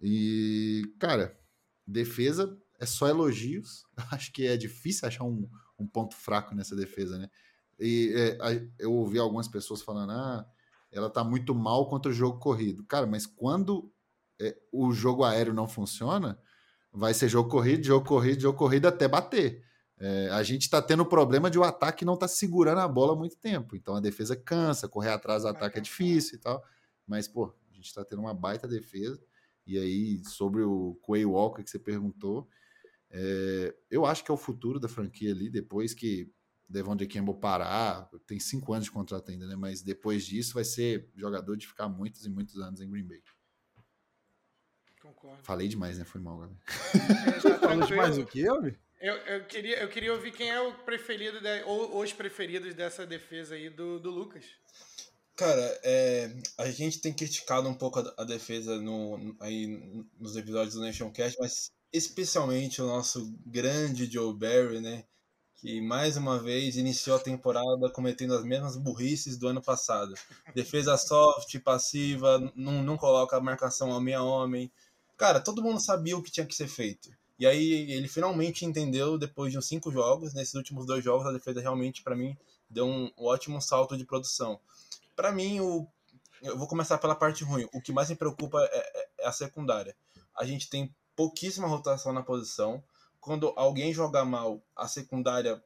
E, 0.00 0.82
cara, 1.00 1.36
defesa 1.84 2.56
é 2.78 2.86
só 2.86 3.08
elogios. 3.08 3.84
Acho 4.12 4.32
que 4.32 4.46
é 4.46 4.56
difícil 4.56 5.06
achar 5.06 5.24
um, 5.24 5.48
um 5.76 5.86
ponto 5.86 6.14
fraco 6.14 6.54
nessa 6.54 6.76
defesa, 6.76 7.18
né? 7.18 7.28
E 7.78 8.12
é, 8.14 8.38
eu 8.78 8.92
ouvi 8.92 9.18
algumas 9.18 9.48
pessoas 9.48 9.82
falando, 9.82 10.12
ah, 10.12 10.46
ela 10.92 11.10
tá 11.10 11.24
muito 11.24 11.52
mal 11.52 11.88
contra 11.88 12.12
o 12.12 12.14
jogo 12.14 12.38
corrido. 12.38 12.84
Cara, 12.84 13.06
mas 13.06 13.26
quando 13.26 13.92
é, 14.40 14.56
o 14.70 14.92
jogo 14.92 15.24
aéreo 15.24 15.52
não 15.52 15.66
funciona, 15.66 16.38
vai 16.92 17.12
ser 17.14 17.28
jogo 17.28 17.48
corrido, 17.48 17.84
jogo 17.84 18.06
corrido, 18.06 18.42
jogo 18.42 18.56
corrido 18.56 18.86
até 18.86 19.08
bater. 19.08 19.64
É, 19.98 20.30
a 20.30 20.42
gente 20.42 20.62
está 20.62 20.82
tendo 20.82 21.02
o 21.02 21.08
problema 21.08 21.50
de 21.50 21.58
o 21.58 21.62
ataque 21.62 22.04
não 22.04 22.16
tá 22.16 22.26
segurando 22.26 22.80
a 22.80 22.88
bola 22.88 23.12
há 23.12 23.16
muito 23.16 23.36
tempo. 23.36 23.76
Então 23.76 23.94
a 23.94 24.00
defesa 24.00 24.34
cansa, 24.34 24.88
correr 24.88 25.10
atrás 25.10 25.42
do 25.42 25.48
ataque 25.48 25.78
é 25.78 25.82
difícil 25.82 26.36
e 26.36 26.40
tal. 26.40 26.64
Mas, 27.06 27.28
pô, 27.28 27.54
a 27.70 27.74
gente 27.74 27.86
está 27.86 28.04
tendo 28.04 28.20
uma 28.20 28.34
baita 28.34 28.66
defesa. 28.66 29.22
E 29.66 29.78
aí, 29.78 30.24
sobre 30.24 30.62
o 30.62 30.98
Quay 31.06 31.24
Walker 31.24 31.62
que 31.62 31.70
você 31.70 31.78
perguntou, 31.78 32.48
é, 33.10 33.74
eu 33.90 34.04
acho 34.04 34.24
que 34.24 34.30
é 34.30 34.34
o 34.34 34.38
futuro 34.38 34.80
da 34.80 34.88
franquia 34.88 35.30
ali, 35.30 35.48
depois 35.50 35.94
que 35.94 36.32
Devon 36.68 36.96
de 36.96 37.06
Campbell 37.06 37.34
parar, 37.34 38.08
tem 38.26 38.40
cinco 38.40 38.72
anos 38.72 38.86
de 38.86 38.90
contrato 38.90 39.30
ainda, 39.30 39.46
né? 39.46 39.54
Mas 39.54 39.82
depois 39.82 40.24
disso 40.24 40.54
vai 40.54 40.64
ser 40.64 41.10
jogador 41.14 41.56
de 41.56 41.66
ficar 41.66 41.88
muitos 41.88 42.24
e 42.24 42.30
muitos 42.30 42.56
anos 42.58 42.80
em 42.80 42.90
Green 42.90 43.06
Bay. 43.06 43.22
Concordo. 45.02 45.42
Falei 45.42 45.68
demais, 45.68 45.98
né? 45.98 46.04
Foi 46.04 46.20
mal, 46.20 46.38
galera. 46.38 46.58
É, 47.44 47.58
Falou 47.58 47.86
demais 47.86 48.18
o 48.18 48.24
que, 48.24 48.48
homem? 48.48 48.74
Eu, 49.02 49.16
eu, 49.16 49.44
queria, 49.46 49.80
eu 49.80 49.88
queria 49.88 50.12
ouvir 50.12 50.30
quem 50.30 50.48
é 50.48 50.60
o 50.60 50.72
preferido, 50.84 51.40
de, 51.40 51.62
ou 51.64 52.00
os 52.00 52.12
preferidos 52.12 52.72
dessa 52.72 53.04
defesa 53.04 53.56
aí 53.56 53.68
do, 53.68 53.98
do 53.98 54.10
Lucas. 54.10 54.44
Cara, 55.34 55.80
é, 55.82 56.32
a 56.56 56.70
gente 56.70 57.00
tem 57.00 57.12
criticado 57.12 57.68
um 57.68 57.74
pouco 57.74 57.98
a, 57.98 58.14
a 58.18 58.24
defesa 58.24 58.80
no, 58.80 59.34
aí, 59.40 59.66
nos 60.20 60.36
episódios 60.36 60.74
do 60.74 60.82
Nation 60.82 61.10
Cast, 61.10 61.36
mas 61.40 61.72
especialmente 61.92 62.80
o 62.80 62.86
nosso 62.86 63.34
grande 63.44 64.06
Joe 64.06 64.32
Barry, 64.32 64.80
né? 64.80 65.04
que 65.56 65.80
mais 65.80 66.16
uma 66.16 66.40
vez 66.40 66.76
iniciou 66.76 67.16
a 67.16 67.20
temporada 67.20 67.88
cometendo 67.90 68.34
as 68.34 68.44
mesmas 68.44 68.76
burrices 68.76 69.36
do 69.36 69.48
ano 69.48 69.62
passado. 69.62 70.14
Defesa 70.54 70.96
soft, 70.96 71.58
passiva, 71.60 72.38
não, 72.54 72.82
não 72.82 72.96
coloca 72.96 73.36
a 73.36 73.40
marcação 73.40 73.90
homem 73.90 74.14
a 74.14 74.22
homem. 74.22 74.70
Cara, 75.16 75.40
todo 75.40 75.62
mundo 75.62 75.80
sabia 75.80 76.16
o 76.16 76.22
que 76.22 76.32
tinha 76.32 76.46
que 76.46 76.54
ser 76.54 76.66
feito. 76.68 77.10
E 77.42 77.46
aí 77.46 77.90
ele 77.90 78.06
finalmente 78.06 78.64
entendeu, 78.64 79.18
depois 79.18 79.50
de 79.50 79.58
uns 79.58 79.66
cinco 79.66 79.90
jogos, 79.90 80.32
nesses 80.32 80.54
últimos 80.54 80.86
dois 80.86 81.02
jogos, 81.02 81.26
a 81.26 81.32
defesa 81.32 81.60
realmente, 81.60 82.00
para 82.00 82.14
mim, 82.14 82.38
deu 82.70 82.86
um 82.86 83.10
ótimo 83.18 83.60
salto 83.60 83.96
de 83.96 84.04
produção. 84.04 84.60
Para 85.16 85.32
mim, 85.32 85.58
o, 85.58 85.84
eu 86.40 86.56
vou 86.56 86.68
começar 86.68 86.98
pela 86.98 87.16
parte 87.16 87.42
ruim. 87.42 87.68
O 87.74 87.82
que 87.82 87.90
mais 87.90 88.08
me 88.08 88.14
preocupa 88.14 88.62
é, 88.62 88.78
é, 88.78 89.08
é 89.22 89.26
a 89.26 89.32
secundária. 89.32 89.96
A 90.38 90.44
gente 90.44 90.70
tem 90.70 90.94
pouquíssima 91.16 91.66
rotação 91.66 92.12
na 92.12 92.22
posição. 92.22 92.80
Quando 93.20 93.52
alguém 93.56 93.92
joga 93.92 94.24
mal, 94.24 94.62
a 94.76 94.86
secundária 94.86 95.60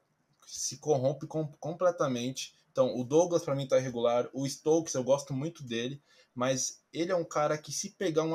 se 0.46 0.78
corrompe 0.78 1.26
com, 1.26 1.46
completamente. 1.60 2.54
Então, 2.72 2.98
o 2.98 3.04
Douglas 3.04 3.44
para 3.44 3.54
mim 3.54 3.68
tá 3.68 3.76
irregular, 3.76 4.30
o 4.32 4.48
Stokes 4.48 4.94
eu 4.94 5.04
gosto 5.04 5.34
muito 5.34 5.62
dele, 5.62 6.00
mas 6.34 6.80
ele 6.90 7.12
é 7.12 7.16
um 7.16 7.24
cara 7.24 7.58
que 7.58 7.70
se 7.70 7.90
pegar 7.90 8.22
um 8.22 8.32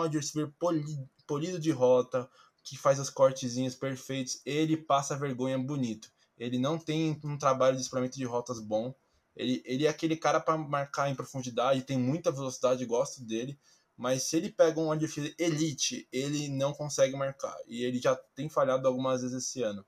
polido, 0.60 1.10
polido 1.26 1.60
de 1.60 1.72
rota, 1.72 2.30
que 2.64 2.78
faz 2.78 3.00
os 3.00 3.10
cortezinhos 3.10 3.76
perfeitos, 3.76 4.42
ele 4.46 4.78
passa 4.78 5.18
vergonha 5.18 5.58
bonito. 5.58 6.12
Ele 6.38 6.58
não 6.58 6.78
tem 6.78 7.20
um 7.24 7.38
trabalho 7.38 7.76
de 7.76 7.84
exploramento 7.84 8.18
de 8.18 8.26
rotas 8.26 8.60
bom. 8.60 8.94
Ele, 9.36 9.62
ele 9.66 9.86
é 9.86 9.90
aquele 9.90 10.18
cara 10.18 10.40
para 10.40 10.58
marcar 10.58 11.10
em 11.10 11.16
profundidade, 11.16 11.84
tem 11.84 11.98
muita 11.98 12.32
velocidade, 12.32 12.86
gosto 12.86 13.24
dele. 13.24 13.60
Mas 13.96 14.24
se 14.24 14.38
ele 14.38 14.50
pega 14.50 14.80
um 14.80 14.90
wide 14.90 15.36
elite, 15.38 16.08
ele 16.12 16.50
não 16.50 16.74
consegue 16.74 17.16
marcar. 17.16 17.56
E 17.68 17.84
ele 17.84 18.00
já 18.00 18.16
tem 18.36 18.50
falhado 18.50 18.88
algumas 18.88 19.22
vezes 19.22 19.38
esse 19.38 19.62
ano. 19.62 19.86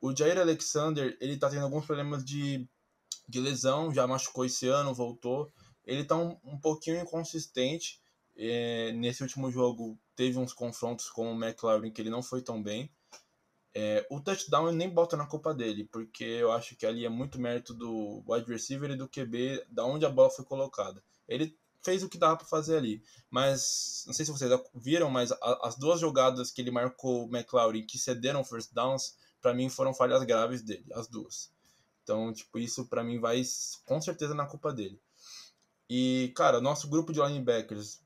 O 0.00 0.16
Jair 0.16 0.38
Alexander, 0.38 1.16
ele 1.20 1.36
tá 1.36 1.50
tendo 1.50 1.64
alguns 1.64 1.84
problemas 1.84 2.24
de, 2.24 2.66
de 3.28 3.40
lesão, 3.40 3.92
já 3.92 4.06
machucou 4.06 4.44
esse 4.44 4.66
ano, 4.68 4.94
voltou. 4.94 5.52
Ele 5.84 6.04
tá 6.04 6.16
um, 6.16 6.38
um 6.42 6.58
pouquinho 6.58 7.00
inconsistente. 7.00 8.00
É, 8.36 8.92
nesse 8.92 9.22
último 9.22 9.50
jogo 9.50 9.98
teve 10.16 10.38
uns 10.38 10.52
confrontos 10.52 11.08
com 11.08 11.32
o 11.32 11.44
McLaren 11.44 11.90
que 11.90 12.00
ele 12.00 12.10
não 12.10 12.22
foi 12.22 12.42
tão 12.42 12.62
bem. 12.62 12.90
É, 13.76 14.06
o 14.08 14.20
touchdown 14.20 14.66
eu 14.66 14.72
nem 14.72 14.88
boto 14.88 15.16
na 15.16 15.26
culpa 15.26 15.52
dele, 15.52 15.88
porque 15.90 16.24
eu 16.24 16.52
acho 16.52 16.76
que 16.76 16.86
ali 16.86 17.04
é 17.04 17.08
muito 17.08 17.40
mérito 17.40 17.74
do 17.74 18.22
wide 18.26 18.50
receiver 18.50 18.90
e 18.90 18.96
do 18.96 19.08
QB, 19.08 19.66
da 19.68 19.84
onde 19.84 20.06
a 20.06 20.10
bola 20.10 20.30
foi 20.30 20.44
colocada. 20.44 21.02
Ele 21.26 21.58
fez 21.82 22.02
o 22.02 22.08
que 22.08 22.16
dava 22.16 22.36
para 22.36 22.46
fazer 22.46 22.76
ali, 22.76 23.02
mas 23.28 24.04
não 24.06 24.14
sei 24.14 24.24
se 24.24 24.30
vocês 24.30 24.50
viram, 24.74 25.10
mas 25.10 25.32
a, 25.32 25.60
as 25.64 25.76
duas 25.76 26.00
jogadas 26.00 26.50
que 26.50 26.62
ele 26.62 26.70
marcou 26.70 27.26
o 27.26 27.36
McLaurin 27.36 27.84
que 27.84 27.98
cederam 27.98 28.44
first 28.44 28.72
downs, 28.72 29.16
para 29.42 29.52
mim 29.52 29.68
foram 29.68 29.92
falhas 29.92 30.22
graves 30.22 30.62
dele, 30.62 30.86
as 30.94 31.08
duas. 31.08 31.52
Então, 32.02 32.32
tipo, 32.32 32.58
isso 32.58 32.86
para 32.86 33.02
mim 33.02 33.18
vai 33.18 33.42
com 33.84 34.00
certeza 34.00 34.34
na 34.34 34.46
culpa 34.46 34.72
dele. 34.72 35.00
E, 35.88 36.32
cara, 36.36 36.60
nosso 36.60 36.88
grupo 36.88 37.12
de 37.12 37.20
linebackers 37.20 38.00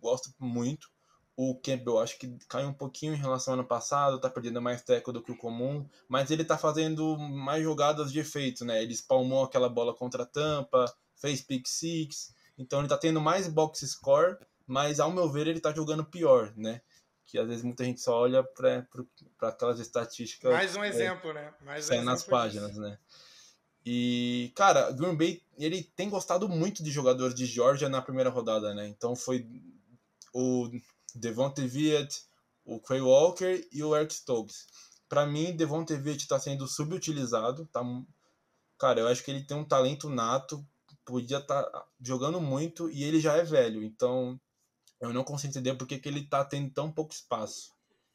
gosto 0.00 0.32
muito. 0.38 0.88
O 1.36 1.54
Campbell 1.54 2.00
acho 2.00 2.18
que 2.18 2.36
caiu 2.48 2.68
um 2.68 2.74
pouquinho 2.74 3.14
em 3.14 3.18
relação 3.18 3.54
ao 3.54 3.60
ano 3.60 3.66
passado, 3.66 4.20
tá 4.20 4.28
perdendo 4.28 4.60
mais 4.60 4.82
teco 4.82 5.12
do 5.12 5.22
que 5.22 5.32
o 5.32 5.36
comum, 5.36 5.88
mas 6.06 6.30
ele 6.30 6.44
tá 6.44 6.58
fazendo 6.58 7.16
mais 7.16 7.62
jogadas 7.62 8.12
de 8.12 8.18
efeito, 8.18 8.64
né? 8.64 8.82
Ele 8.82 8.92
espalmou 8.92 9.44
aquela 9.44 9.68
bola 9.68 9.94
contra 9.94 10.24
a 10.24 10.26
tampa, 10.26 10.84
fez 11.16 11.40
pick 11.40 11.66
six, 11.66 12.34
então 12.58 12.80
ele 12.80 12.88
tá 12.88 12.98
tendo 12.98 13.20
mais 13.20 13.48
box 13.48 13.86
score, 13.86 14.36
mas 14.66 15.00
ao 15.00 15.10
meu 15.10 15.30
ver 15.30 15.46
ele 15.46 15.60
tá 15.60 15.72
jogando 15.72 16.04
pior, 16.04 16.52
né? 16.56 16.82
Que 17.24 17.38
às 17.38 17.48
vezes 17.48 17.64
muita 17.64 17.84
gente 17.84 18.02
só 18.02 18.20
olha 18.20 18.42
para 18.42 18.86
aquelas 19.40 19.80
estatísticas. 19.80 20.52
Mais 20.52 20.76
um 20.76 20.84
é, 20.84 20.88
exemplo, 20.88 21.30
é, 21.30 21.34
né? 21.34 21.54
Mais 21.62 21.88
um 21.88 22.02
nas 22.02 22.22
páginas, 22.22 22.70
disso. 22.70 22.80
né? 22.82 22.98
E, 23.84 24.52
cara, 24.54 24.90
Green 24.90 25.16
Bay, 25.16 25.42
ele 25.58 25.82
tem 25.82 26.10
gostado 26.10 26.48
muito 26.48 26.82
de 26.82 26.90
jogadores 26.90 27.34
de 27.34 27.46
Georgia 27.46 27.88
na 27.88 28.02
primeira 28.02 28.28
rodada, 28.28 28.74
né? 28.74 28.86
Então 28.86 29.16
foi 29.16 29.46
o 30.32 30.68
Devontae 31.14 31.66
Viet, 31.66 32.24
o 32.64 32.80
Quay 32.80 33.00
Walker 33.00 33.68
e 33.72 33.82
o 33.82 33.96
Eric 33.96 34.14
Stokes. 34.14 34.66
Para 35.08 35.26
mim, 35.26 35.56
Devontae 35.56 35.96
Viet 35.96 36.22
está 36.22 36.38
sendo 36.38 36.66
subutilizado. 36.66 37.66
Tá, 37.66 37.82
cara, 38.78 39.00
eu 39.00 39.08
acho 39.08 39.24
que 39.24 39.30
ele 39.30 39.44
tem 39.44 39.56
um 39.56 39.64
talento 39.64 40.08
nato, 40.08 40.64
podia 41.04 41.38
estar 41.38 41.64
tá 41.64 41.86
jogando 42.00 42.40
muito 42.40 42.88
e 42.90 43.02
ele 43.02 43.20
já 43.20 43.36
é 43.36 43.42
velho. 43.42 43.82
Então, 43.82 44.40
eu 45.00 45.12
não 45.12 45.24
consigo 45.24 45.50
entender 45.50 45.74
porque 45.74 45.98
que 45.98 46.08
ele 46.08 46.26
tá 46.26 46.44
tendo 46.44 46.70
tão 46.70 46.92
pouco 46.92 47.12
espaço, 47.12 47.72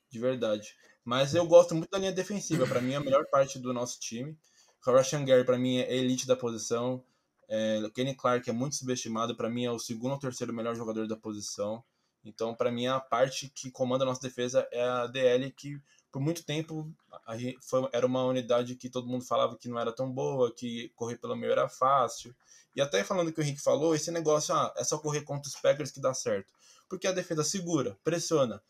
de 0.10 0.20
verdade. 0.20 0.76
Mas 1.04 1.36
eu 1.36 1.46
gosto 1.46 1.76
muito 1.76 1.92
da 1.92 2.00
linha 2.00 2.12
defensiva. 2.12 2.66
Para 2.66 2.82
mim, 2.82 2.94
é 2.94 2.96
a 2.96 3.00
melhor 3.02 3.26
parte 3.28 3.60
do 3.60 3.74
nosso 3.74 4.00
time. 4.00 4.38
O 4.86 4.92
Rashan 4.92 5.26
Gary, 5.26 5.44
para 5.44 5.58
mim, 5.58 5.78
é 5.78 5.96
elite 5.96 6.26
da 6.26 6.36
posição. 6.36 7.04
É, 7.48 7.82
Kenny 7.94 8.16
Clark 8.16 8.50
é 8.50 8.54
muito 8.54 8.76
subestimado. 8.76 9.36
Para 9.36 9.50
mim, 9.50 9.66
é 9.66 9.72
o 9.72 9.80
segundo 9.80 10.14
ou 10.14 10.20
terceiro 10.20 10.54
melhor 10.54 10.76
jogador 10.76 11.08
da 11.08 11.16
posição. 11.16 11.84
Então, 12.26 12.56
para 12.56 12.72
mim, 12.72 12.88
a 12.88 13.00
parte 13.00 13.50
que 13.50 13.70
comanda 13.70 14.04
a 14.04 14.08
nossa 14.08 14.22
defesa 14.22 14.68
é 14.72 14.84
a 14.84 15.08
DL, 15.08 15.52
que 15.52 15.80
por 16.12 16.22
muito 16.22 16.44
tempo 16.44 16.92
foi, 17.62 17.88
era 17.92 18.06
uma 18.06 18.24
unidade 18.26 18.76
que 18.76 18.90
todo 18.90 19.08
mundo 19.08 19.26
falava 19.26 19.58
que 19.58 19.68
não 19.68 19.80
era 19.80 19.92
tão 19.92 20.12
boa, 20.12 20.54
que 20.54 20.90
correr 20.96 21.18
pelo 21.18 21.36
meio 21.36 21.52
era 21.52 21.68
fácil. 21.68 22.36
E 22.76 22.82
até 22.82 23.04
falando 23.04 23.32
que 23.32 23.40
o 23.40 23.44
Henrique 23.44 23.62
falou, 23.62 23.94
esse 23.94 24.12
negócio 24.12 24.54
ah, 24.56 24.74
é 24.78 24.84
só 24.84 24.98
correr 24.98 25.22
contra 25.22 25.48
os 25.50 25.56
Packers 25.56 25.92
que 25.92 26.02
dá 26.02 26.14
certo. 26.14 26.52
Porque 26.90 27.08
a 27.08 27.12
defesa 27.12 27.44
segura, 27.44 27.98
pressiona, 28.04 28.62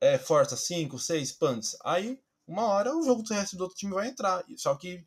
é, 0.00 0.18
força 0.18 0.56
5, 0.56 0.98
6 0.98 1.32
punts. 1.32 1.76
Aí, 1.84 2.20
uma 2.46 2.64
hora, 2.66 2.94
o 2.94 3.02
jogo 3.02 3.22
do 3.22 3.34
resto 3.34 3.56
do 3.56 3.62
outro 3.62 3.76
time 3.76 3.92
vai 3.92 4.08
entrar. 4.08 4.44
Só 4.56 4.74
que 4.74 5.04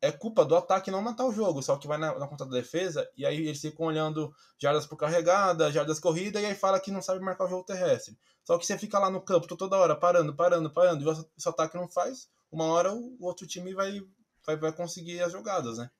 é 0.00 0.12
culpa 0.12 0.44
do 0.44 0.56
ataque 0.56 0.90
não 0.90 1.02
matar 1.02 1.24
o 1.24 1.32
jogo, 1.32 1.62
só 1.62 1.76
que 1.76 1.88
vai 1.88 1.98
na, 1.98 2.16
na 2.18 2.28
conta 2.28 2.44
da 2.44 2.52
defesa, 2.52 3.08
e 3.16 3.26
aí 3.26 3.36
eles 3.36 3.60
ficam 3.60 3.86
olhando 3.86 4.32
jardas 4.58 4.86
por 4.86 4.96
carregada, 4.96 5.72
jardas 5.72 5.98
corrida, 5.98 6.40
e 6.40 6.46
aí 6.46 6.54
fala 6.54 6.78
que 6.78 6.90
não 6.90 7.02
sabe 7.02 7.20
marcar 7.20 7.46
o 7.46 7.48
jogo 7.48 7.64
terrestre. 7.64 8.16
Só 8.44 8.56
que 8.56 8.64
você 8.64 8.78
fica 8.78 8.98
lá 8.98 9.10
no 9.10 9.20
campo 9.20 9.56
toda 9.56 9.76
hora, 9.76 9.96
parando, 9.96 10.34
parando, 10.34 10.70
parando, 10.70 11.04
e 11.04 11.08
o 11.08 11.26
seu 11.36 11.50
ataque 11.50 11.76
não 11.76 11.88
faz, 11.88 12.28
uma 12.50 12.64
hora 12.66 12.92
o 12.92 13.16
outro 13.20 13.46
time 13.46 13.74
vai, 13.74 14.00
vai, 14.46 14.56
vai 14.56 14.72
conseguir 14.72 15.20
as 15.20 15.32
jogadas, 15.32 15.78
né? 15.78 15.90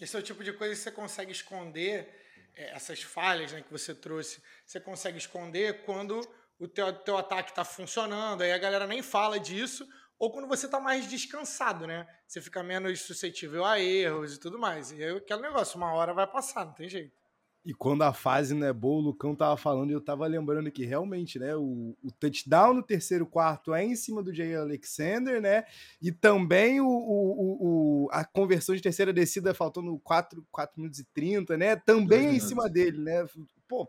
Esse 0.00 0.16
é 0.16 0.18
o 0.18 0.22
tipo 0.22 0.42
de 0.42 0.52
coisa 0.52 0.74
que 0.74 0.80
você 0.80 0.90
consegue 0.90 1.30
esconder, 1.30 2.08
é, 2.56 2.74
essas 2.74 3.02
falhas 3.02 3.52
né, 3.52 3.62
que 3.62 3.70
você 3.70 3.94
trouxe, 3.94 4.42
você 4.66 4.80
consegue 4.80 5.18
esconder 5.18 5.84
quando 5.84 6.20
o 6.58 6.66
teu, 6.66 6.92
teu 7.00 7.16
ataque 7.16 7.50
está 7.50 7.64
funcionando, 7.64 8.42
aí 8.42 8.52
a 8.52 8.58
galera 8.58 8.86
nem 8.86 9.02
fala 9.02 9.38
disso, 9.38 9.86
ou 10.18 10.30
quando 10.30 10.48
você 10.48 10.66
está 10.66 10.80
mais 10.80 11.08
descansado, 11.08 11.86
né? 11.86 12.06
Você 12.26 12.40
fica 12.40 12.62
menos 12.62 13.00
suscetível 13.02 13.64
a 13.64 13.80
erros 13.80 14.34
e 14.34 14.40
tudo 14.40 14.58
mais. 14.58 14.90
E 14.92 15.02
aí 15.02 15.16
aquele 15.16 15.42
negócio, 15.42 15.76
uma 15.76 15.92
hora 15.92 16.14
vai 16.14 16.26
passar, 16.26 16.64
não 16.64 16.72
tem 16.72 16.88
jeito. 16.88 17.24
E 17.64 17.72
quando 17.72 18.02
a 18.02 18.12
fase 18.12 18.52
não 18.52 18.66
é 18.66 18.72
boa, 18.74 19.00
o 19.00 19.04
Lucão 19.06 19.34
tava 19.34 19.56
falando 19.56 19.88
e 19.90 19.94
eu 19.94 20.00
tava 20.00 20.26
lembrando 20.26 20.70
que 20.70 20.84
realmente, 20.84 21.38
né, 21.38 21.56
o, 21.56 21.96
o 22.02 22.12
touchdown 22.20 22.74
no 22.74 22.82
terceiro 22.82 23.26
quarto 23.26 23.72
é 23.72 23.82
em 23.82 23.96
cima 23.96 24.22
do 24.22 24.34
Jay 24.34 24.54
Alexander, 24.54 25.40
né? 25.40 25.64
E 26.00 26.12
também 26.12 26.82
o, 26.82 26.86
o, 26.86 28.04
o, 28.04 28.08
a 28.12 28.22
conversão 28.22 28.74
de 28.74 28.82
terceira 28.82 29.14
descida 29.14 29.54
faltando 29.54 29.98
4, 30.00 30.46
4 30.52 30.78
minutos 30.78 31.00
e 31.00 31.04
30, 31.04 31.56
né? 31.56 31.74
Também 31.74 32.26
é 32.26 32.34
em 32.34 32.40
cima 32.40 32.68
dele, 32.68 32.98
né? 32.98 33.26
Pô, 33.66 33.88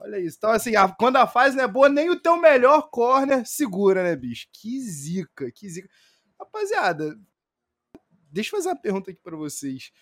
Olha 0.00 0.18
isso. 0.18 0.38
Então, 0.38 0.50
assim, 0.50 0.74
a, 0.76 0.88
quando 0.88 1.16
a 1.16 1.26
fase 1.26 1.56
não 1.56 1.64
é 1.64 1.68
boa, 1.68 1.88
nem 1.88 2.08
o 2.08 2.18
teu 2.18 2.36
melhor 2.36 2.88
corner 2.90 3.46
segura, 3.46 4.02
né, 4.02 4.16
bicho? 4.16 4.46
Que 4.50 4.80
zica, 4.80 5.52
que 5.52 5.68
zica. 5.68 5.88
Rapaziada, 6.38 7.18
deixa 8.32 8.48
eu 8.48 8.58
fazer 8.58 8.70
uma 8.70 8.80
pergunta 8.80 9.10
aqui 9.10 9.20
para 9.22 9.36
vocês. 9.36 9.92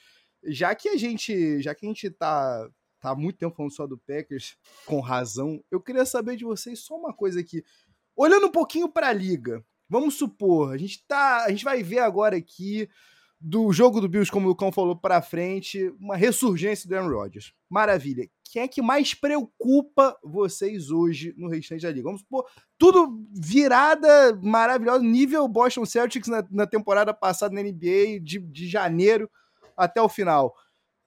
Já 0.45 0.73
que 0.75 0.89
a 0.89 0.97
gente, 0.97 1.61
já 1.61 1.75
que 1.75 1.85
a 1.85 1.89
gente 1.89 2.09
tá, 2.11 2.71
tá 3.01 3.11
há 3.11 3.17
muito 3.17 3.39
tempo 3.39 3.57
falando 3.57 3.75
só 3.75 3.89
do 3.89 3.99
Packers, 3.99 4.57
com 4.87 5.01
razão, 5.01 5.63
eu 5.69 5.81
queria 5.81 6.07
saber 6.07 6.37
de 6.37 6.45
vocês 6.45 6.79
só 6.79 6.95
uma 6.95 7.13
coisa 7.13 7.41
aqui. 7.41 7.65
Olhando 8.15 8.47
um 8.47 8.53
pouquinho 8.53 8.89
para 8.89 9.09
a 9.09 9.13
liga, 9.13 9.65
vamos 9.89 10.15
supor, 10.15 10.73
a 10.73 10.77
gente 10.77 11.05
tá, 11.09 11.45
a 11.45 11.51
gente 11.51 11.65
vai 11.65 11.83
ver 11.83 11.99
agora 11.99 12.37
aqui 12.37 12.89
do 13.41 13.72
jogo 13.72 14.01
do 14.01 14.09
Bills, 14.09 14.30
como 14.30 14.47
o 14.47 14.49
Lucão 14.49 14.72
falou, 14.72 14.97
para 14.97 15.22
frente, 15.22 15.95
uma 16.01 16.16
ressurgência 16.16 16.89
do 16.89 16.97
Aaron 16.97 17.14
Rodgers. 17.14 17.53
Maravilha. 17.68 18.28
Quem 18.43 18.62
é 18.62 18.68
que 18.68 18.82
mais 18.82 19.14
preocupa 19.14 20.18
vocês 20.24 20.91
hoje 20.91 21.34
no 21.36 21.49
restante 21.49 21.82
da 21.82 21.91
liga? 21.91 22.05
Vamos 22.05 22.22
supor, 22.22 22.47
tudo 22.76 23.22
virada 23.32 24.34
maravilhosa, 24.43 25.05
nível 25.05 25.47
Boston 25.47 25.84
Celtics 25.84 26.28
na, 26.28 26.45
na 26.51 26.66
temporada 26.66 27.14
passada 27.14 27.55
na 27.55 27.62
NBA, 27.62 28.20
de, 28.20 28.39
de 28.39 28.66
janeiro 28.66 29.30
até 29.76 30.01
o 30.01 30.09
final. 30.09 30.55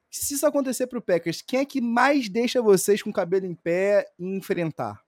Se 0.09 0.33
isso 0.35 0.45
acontecer 0.45 0.87
para 0.87 0.99
o 0.99 1.01
Packers, 1.01 1.41
quem 1.41 1.61
é 1.61 1.65
que 1.65 1.81
mais 1.81 2.29
deixa 2.29 2.61
vocês 2.61 3.01
com 3.01 3.09
o 3.09 3.13
cabelo 3.13 3.45
em 3.45 3.55
pé 3.55 4.05
e 4.19 4.25
enfrentar? 4.25 5.01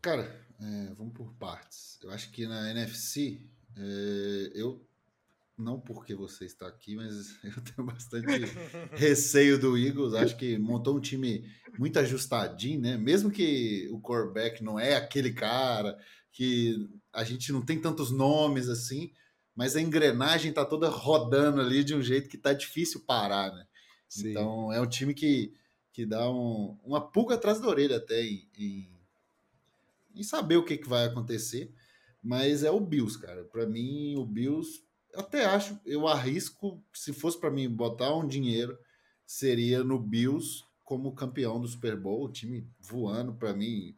Cara, 0.00 0.46
é, 0.60 0.94
vamos 0.94 1.14
por 1.14 1.32
partes. 1.34 1.98
Eu 2.02 2.10
acho 2.10 2.30
que 2.30 2.46
na 2.46 2.70
NFC, 2.70 3.40
é, 3.76 4.52
eu 4.54 4.86
não 5.56 5.80
porque 5.80 6.14
você 6.14 6.44
está 6.44 6.66
aqui, 6.66 6.96
mas 6.96 7.38
eu 7.44 7.62
tenho 7.62 7.86
bastante 7.86 8.26
receio 8.92 9.58
do 9.58 9.76
Eagles. 9.76 10.14
Acho 10.14 10.36
que 10.36 10.58
montou 10.58 10.96
um 10.96 11.00
time 11.00 11.48
muito 11.78 11.98
ajustadinho, 11.98 12.80
né? 12.80 12.96
Mesmo 12.96 13.30
que 13.30 13.88
o 13.90 14.00
quarterback 14.00 14.62
não 14.62 14.78
é 14.78 14.96
aquele 14.96 15.32
cara 15.32 15.98
que 16.32 16.88
a 17.12 17.24
gente 17.24 17.50
não 17.52 17.62
tem 17.62 17.80
tantos 17.80 18.10
nomes 18.10 18.68
assim, 18.68 19.10
mas 19.54 19.74
a 19.74 19.80
engrenagem 19.80 20.52
tá 20.52 20.64
toda 20.66 20.88
rodando 20.88 21.62
ali 21.62 21.82
de 21.82 21.94
um 21.94 22.02
jeito 22.02 22.28
que 22.28 22.36
tá 22.36 22.52
difícil 22.52 23.00
parar, 23.06 23.50
né? 23.54 23.66
Sim. 24.06 24.30
Então 24.30 24.70
é 24.72 24.80
um 24.80 24.86
time 24.86 25.14
que, 25.14 25.54
que 25.92 26.04
dá 26.04 26.30
um, 26.30 26.78
uma 26.84 27.00
pulga 27.00 27.36
atrás 27.36 27.58
da 27.58 27.66
orelha 27.66 27.96
até 27.96 28.22
em, 28.22 28.46
em, 28.58 28.90
em 30.14 30.22
saber 30.22 30.56
o 30.56 30.64
que, 30.64 30.76
que 30.76 30.88
vai 30.88 31.06
acontecer. 31.06 31.72
Mas 32.26 32.64
é 32.64 32.70
o 32.72 32.80
Bills, 32.80 33.16
cara. 33.16 33.44
Para 33.44 33.64
mim, 33.68 34.16
o 34.16 34.26
Bills, 34.26 34.82
até 35.14 35.44
acho, 35.44 35.78
eu 35.86 36.08
arrisco, 36.08 36.84
se 36.92 37.12
fosse 37.12 37.38
para 37.38 37.52
mim 37.52 37.70
botar 37.70 38.12
um 38.16 38.26
dinheiro, 38.26 38.76
seria 39.24 39.84
no 39.84 39.96
Bills 39.96 40.64
como 40.82 41.14
campeão 41.14 41.60
do 41.60 41.68
Super 41.68 41.96
Bowl, 41.96 42.24
o 42.24 42.32
time 42.32 42.68
voando 42.80 43.32
para 43.32 43.54
mim. 43.54 43.94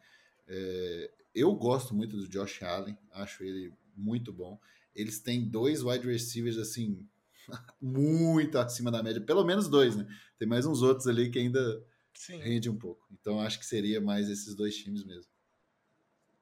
É, 0.46 1.10
eu 1.34 1.54
gosto 1.54 1.94
muito 1.94 2.18
do 2.18 2.28
Josh 2.28 2.62
Allen, 2.62 2.98
acho 3.12 3.42
ele 3.42 3.72
muito 3.96 4.30
bom. 4.30 4.60
Eles 4.94 5.20
têm 5.20 5.48
dois 5.48 5.82
wide 5.82 6.06
receivers 6.06 6.58
assim 6.58 7.08
muito 7.80 8.58
acima 8.58 8.90
da 8.90 9.02
média, 9.02 9.22
pelo 9.22 9.42
menos 9.42 9.68
dois, 9.68 9.96
né? 9.96 10.06
Tem 10.38 10.46
mais 10.46 10.66
uns 10.66 10.82
outros 10.82 11.06
ali 11.06 11.30
que 11.30 11.38
ainda 11.38 11.82
Sim. 12.12 12.40
rende 12.40 12.68
um 12.68 12.76
pouco. 12.76 13.08
Então 13.10 13.40
acho 13.40 13.58
que 13.58 13.64
seria 13.64 14.02
mais 14.02 14.28
esses 14.28 14.54
dois 14.54 14.76
times 14.76 15.02
mesmo. 15.02 15.32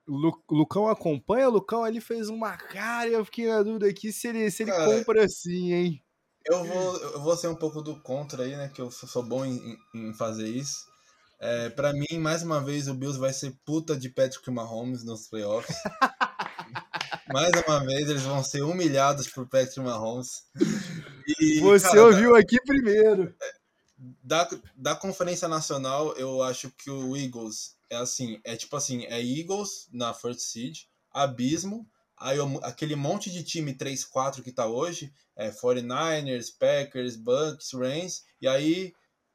O 0.09 0.55
Lucão 0.55 0.89
acompanha, 0.89 1.49
o 1.49 1.53
Lucão 1.53 1.83
ali 1.83 2.01
fez 2.01 2.29
uma 2.29 2.57
cara 2.57 3.09
e 3.09 3.15
eu 3.15 3.25
fiquei 3.25 3.49
na 3.49 3.63
dúvida 3.63 3.89
aqui 3.89 4.13
se 4.13 4.29
ele, 4.29 4.51
se 4.51 4.63
ele 4.63 4.71
Cara, 4.71 4.85
compra 4.85 5.25
assim, 5.25 5.73
hein? 5.73 6.03
Eu 6.45 6.65
vou, 6.65 6.97
eu 6.99 7.21
vou 7.21 7.37
ser 7.37 7.49
um 7.49 7.57
pouco 7.57 7.83
do 7.83 8.01
contra 8.01 8.45
aí, 8.45 8.57
né? 8.57 8.69
Que 8.69 8.81
eu 8.81 8.91
sou 8.91 9.23
bom 9.23 9.45
em, 9.45 9.77
em 9.93 10.15
fazer 10.15 10.49
isso. 10.49 10.87
É, 11.39 11.69
para 11.71 11.93
mim, 11.93 12.19
mais 12.19 12.43
uma 12.43 12.61
vez, 12.61 12.89
o 12.89 12.95
Bills 12.95 13.19
vai 13.19 13.33
ser 13.33 13.53
puta 13.65 13.97
de 13.97 14.09
Patrick 14.09 14.51
Mahomes 14.51 15.05
nos 15.05 15.29
playoffs. 15.29 15.77
mais 17.33 17.51
uma 17.67 17.85
vez, 17.85 18.09
eles 18.09 18.23
vão 18.23 18.43
ser 18.43 18.63
humilhados 18.63 19.29
por 19.29 19.47
Patrick 19.49 19.81
Mahomes. 19.81 20.45
E, 21.41 21.61
Você 21.61 21.89
cara, 21.89 22.05
ouviu 22.05 22.33
da, 22.33 22.39
aqui 22.39 22.61
primeiro. 22.63 23.35
Da, 24.23 24.49
da 24.77 24.95
Conferência 24.95 25.49
Nacional, 25.49 26.15
eu 26.17 26.43
acho 26.43 26.71
que 26.71 26.91
o 26.91 27.17
Eagles 27.17 27.76
é 27.91 27.97
assim, 27.97 28.41
é 28.45 28.57
tipo 28.57 28.77
assim, 28.77 29.05
é 29.05 29.23
Eagles 29.23 29.89
na 29.93 30.13
first 30.13 30.41
seed, 30.41 30.81
Abismo, 31.11 31.89
aí 32.17 32.39
aquele 32.63 32.97
monte 32.97 33.31
de 33.31 33.43
time 33.43 33.75
3-4 33.75 34.43
que 34.43 34.53
tá 34.53 34.67
hoje, 34.67 35.13
é 35.35 35.51
49ers, 35.51 36.53
Packers, 36.59 37.17
Bucks, 37.17 37.73
Rams, 37.73 38.25
e 38.41 38.49
aí 38.49 38.95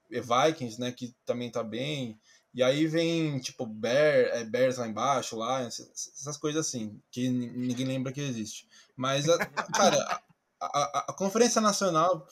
Vikings, 0.10 0.80
né, 0.80 0.92
que 0.92 1.16
também 1.26 1.50
tá 1.50 1.64
bem, 1.64 2.20
e 2.54 2.62
aí 2.62 2.86
vem, 2.86 3.40
tipo, 3.40 3.66
Bear, 3.66 4.36
é, 4.36 4.44
Bears 4.44 4.78
lá 4.78 4.88
embaixo, 4.88 5.38
lá, 5.38 5.62
essas 5.62 6.36
coisas 6.38 6.68
assim, 6.68 7.02
que 7.10 7.30
ninguém 7.30 7.86
lembra 7.86 8.12
que 8.12 8.20
existe. 8.20 8.68
Mas, 8.96 9.30
a, 9.30 9.38
cara, 9.74 10.22
a, 10.60 10.68
a, 10.68 11.06
a, 11.10 11.14
Conferência 11.14 11.62
Nacional, 11.62 12.28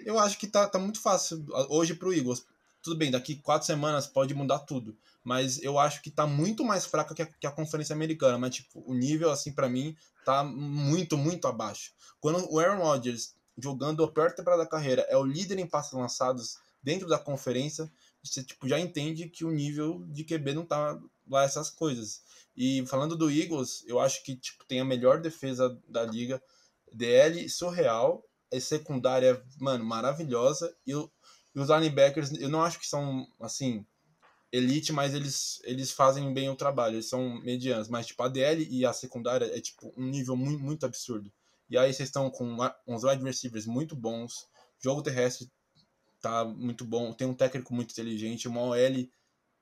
eu 0.00 0.18
acho 0.18 0.36
que 0.36 0.48
tá, 0.48 0.68
tá 0.68 0.80
muito 0.80 1.00
fácil 1.00 1.46
hoje 1.68 1.94
pro 1.94 2.12
Eagles. 2.12 2.44
Tudo 2.82 2.96
bem, 2.96 3.12
daqui 3.12 3.36
quatro 3.36 3.64
semanas 3.64 4.08
pode 4.08 4.34
mudar 4.34 4.58
tudo 4.60 4.98
mas 5.24 5.62
eu 5.62 5.78
acho 5.78 6.02
que 6.02 6.10
tá 6.10 6.26
muito 6.26 6.64
mais 6.64 6.84
fraca 6.84 7.14
que 7.14 7.22
a, 7.22 7.26
que 7.26 7.46
a 7.46 7.50
Conferência 7.50 7.94
Americana, 7.94 8.38
mas 8.38 8.56
tipo, 8.56 8.82
o 8.86 8.94
nível 8.94 9.30
assim 9.30 9.52
para 9.52 9.68
mim 9.68 9.96
tá 10.24 10.42
muito, 10.42 11.16
muito 11.16 11.46
abaixo. 11.46 11.92
Quando 12.20 12.50
o 12.52 12.58
Aaron 12.58 12.82
Rodgers 12.82 13.34
jogando 13.56 14.02
a 14.02 14.10
pior 14.10 14.32
temporada 14.32 14.64
da 14.64 14.68
carreira 14.68 15.06
é 15.08 15.16
o 15.16 15.24
líder 15.24 15.58
em 15.58 15.66
passes 15.66 15.92
lançados 15.92 16.56
dentro 16.82 17.08
da 17.08 17.18
conferência, 17.18 17.90
você 18.22 18.42
tipo 18.42 18.68
já 18.68 18.78
entende 18.78 19.28
que 19.28 19.44
o 19.44 19.50
nível 19.50 20.04
de 20.08 20.24
QB 20.24 20.54
não 20.54 20.66
tá 20.66 20.98
lá 21.28 21.44
essas 21.44 21.70
coisas. 21.70 22.22
E 22.56 22.84
falando 22.86 23.16
do 23.16 23.30
Eagles, 23.30 23.84
eu 23.86 24.00
acho 24.00 24.22
que 24.24 24.36
tipo 24.36 24.64
tem 24.64 24.80
a 24.80 24.84
melhor 24.84 25.20
defesa 25.20 25.78
da 25.88 26.04
liga, 26.04 26.42
DL 26.92 27.48
surreal, 27.48 28.24
é 28.50 28.60
secundária, 28.60 29.42
mano, 29.58 29.84
maravilhosa 29.84 30.74
e, 30.86 30.92
e 30.92 31.60
os 31.60 31.68
linebackers, 31.68 32.32
eu 32.32 32.48
não 32.48 32.62
acho 32.62 32.78
que 32.78 32.86
são 32.86 33.26
assim 33.40 33.86
elite, 34.52 34.92
mas 34.92 35.14
eles, 35.14 35.60
eles 35.64 35.90
fazem 35.90 36.32
bem 36.32 36.50
o 36.50 36.54
trabalho, 36.54 36.96
eles 36.96 37.08
são 37.08 37.40
medianos. 37.40 37.88
Mas, 37.88 38.06
tipo, 38.06 38.22
a 38.22 38.28
DL 38.28 38.68
e 38.70 38.84
a 38.84 38.92
secundária 38.92 39.46
é, 39.46 39.60
tipo, 39.60 39.92
um 39.96 40.04
nível 40.04 40.36
muito, 40.36 40.62
muito 40.62 40.84
absurdo. 40.84 41.32
E 41.70 41.78
aí 41.78 41.92
vocês 41.92 42.10
estão 42.10 42.30
com 42.30 42.58
uns 42.86 43.02
wide 43.02 43.24
receivers 43.24 43.64
muito 43.64 43.96
bons, 43.96 44.46
jogo 44.78 45.02
terrestre 45.02 45.50
tá 46.20 46.44
muito 46.44 46.84
bom, 46.84 47.12
tem 47.12 47.26
um 47.26 47.34
técnico 47.34 47.74
muito 47.74 47.90
inteligente, 47.90 48.46
uma 48.46 48.60
OL 48.60 49.08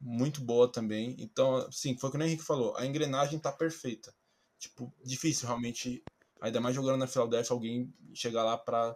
muito 0.00 0.40
boa 0.40 0.70
também. 0.70 1.14
Então, 1.18 1.70
sim, 1.70 1.96
foi 1.96 2.08
o 2.08 2.12
que 2.12 2.18
o 2.18 2.22
Henrique 2.22 2.42
falou, 2.42 2.76
a 2.76 2.84
engrenagem 2.84 3.38
tá 3.38 3.52
perfeita. 3.52 4.12
Tipo, 4.58 4.92
difícil 5.04 5.46
realmente, 5.46 6.02
ainda 6.40 6.60
mais 6.60 6.74
jogando 6.74 6.98
na 6.98 7.06
Philadelphia, 7.06 7.54
alguém 7.54 7.94
chegar 8.12 8.42
lá 8.42 8.58
para 8.58 8.94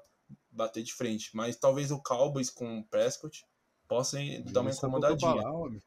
bater 0.50 0.82
de 0.82 0.92
frente. 0.92 1.30
Mas 1.34 1.56
talvez 1.56 1.90
o 1.90 2.02
Cowboys 2.02 2.50
com 2.50 2.80
o 2.80 2.84
Prescott 2.84 3.46
possam 3.88 4.20
dar 4.46 4.60
uma 4.60 4.70
incomodadinha. 4.70 5.80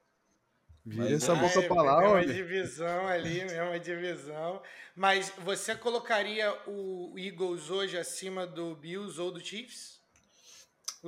Vira 0.86 1.16
essa 1.16 1.36
boca 1.36 1.62
pra 1.64 1.82
lá, 1.82 2.02
é, 2.02 2.06
é 2.06 2.10
uma 2.10 2.26
divisão 2.26 3.08
ali, 3.08 3.42
é 3.42 3.62
uma 3.62 3.80
divisão. 3.80 4.62
Mas 4.96 5.34
você 5.44 5.76
colocaria 5.76 6.58
o 6.66 7.14
Eagles 7.18 7.70
hoje 7.70 7.98
acima 7.98 8.48
do 8.48 8.74
Bills 8.74 9.20
ou 9.20 9.32
do 9.32 9.40
Chiefs? 9.40 9.98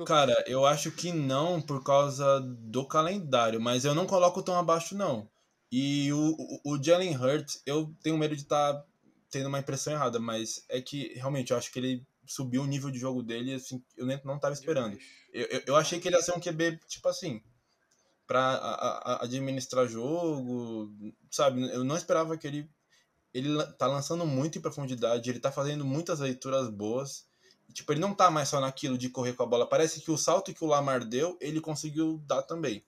Cara, 0.06 0.44
eu 0.46 0.66
acho 0.66 0.90
que 0.92 1.12
não 1.12 1.60
por 1.60 1.82
causa 1.82 2.40
do 2.40 2.86
calendário, 2.86 3.60
mas 3.60 3.84
eu 3.84 3.94
não 3.94 4.06
coloco 4.06 4.42
tão 4.42 4.54
abaixo, 4.54 4.94
não. 4.94 5.28
E 5.72 6.12
o, 6.12 6.60
o, 6.64 6.74
o 6.74 6.82
Jalen 6.82 7.16
Hurts, 7.16 7.62
eu 7.64 7.94
tenho 8.02 8.18
medo 8.18 8.36
de 8.36 8.42
estar 8.42 8.74
tá 8.74 8.84
tendo 9.30 9.48
uma 9.48 9.58
impressão 9.58 9.92
errada, 9.92 10.18
mas 10.18 10.64
é 10.68 10.80
que 10.80 11.14
realmente 11.14 11.52
eu 11.52 11.56
acho 11.56 11.72
que 11.72 11.78
ele 11.78 12.06
subiu 12.30 12.62
o 12.62 12.66
nível 12.66 12.92
de 12.92 12.98
jogo 12.98 13.24
dele, 13.24 13.54
assim, 13.54 13.82
eu 13.96 14.06
nem, 14.06 14.20
não 14.24 14.38
tava 14.38 14.54
esperando. 14.54 14.96
Eu, 15.32 15.46
eu, 15.46 15.62
eu, 15.66 15.76
achei 15.76 15.98
que 15.98 16.06
ele 16.06 16.14
ia 16.14 16.22
ser 16.22 16.32
um 16.32 16.40
QB, 16.40 16.78
tipo 16.86 17.08
assim, 17.08 17.42
para 18.24 19.18
administrar 19.20 19.88
jogo, 19.88 20.94
sabe? 21.28 21.68
Eu 21.72 21.82
não 21.82 21.96
esperava 21.96 22.36
que 22.38 22.46
ele. 22.46 22.70
Ele 23.34 23.60
tá 23.78 23.86
lançando 23.86 24.24
muito 24.26 24.58
em 24.58 24.60
profundidade, 24.60 25.28
ele 25.28 25.40
tá 25.40 25.50
fazendo 25.50 25.84
muitas 25.84 26.20
leituras 26.20 26.68
boas. 26.68 27.26
tipo, 27.72 27.92
ele 27.92 28.00
não 28.00 28.14
tá 28.14 28.30
mais 28.30 28.48
só 28.48 28.60
naquilo 28.60 28.98
de 28.98 29.08
correr 29.08 29.32
com 29.34 29.42
a 29.42 29.46
bola. 29.46 29.68
Parece 29.68 30.00
que 30.00 30.10
o 30.10 30.18
salto 30.18 30.54
que 30.54 30.64
o 30.64 30.68
Lamar 30.68 31.04
deu, 31.04 31.36
ele 31.40 31.60
conseguiu 31.60 32.18
dar 32.26 32.42
também. 32.42 32.84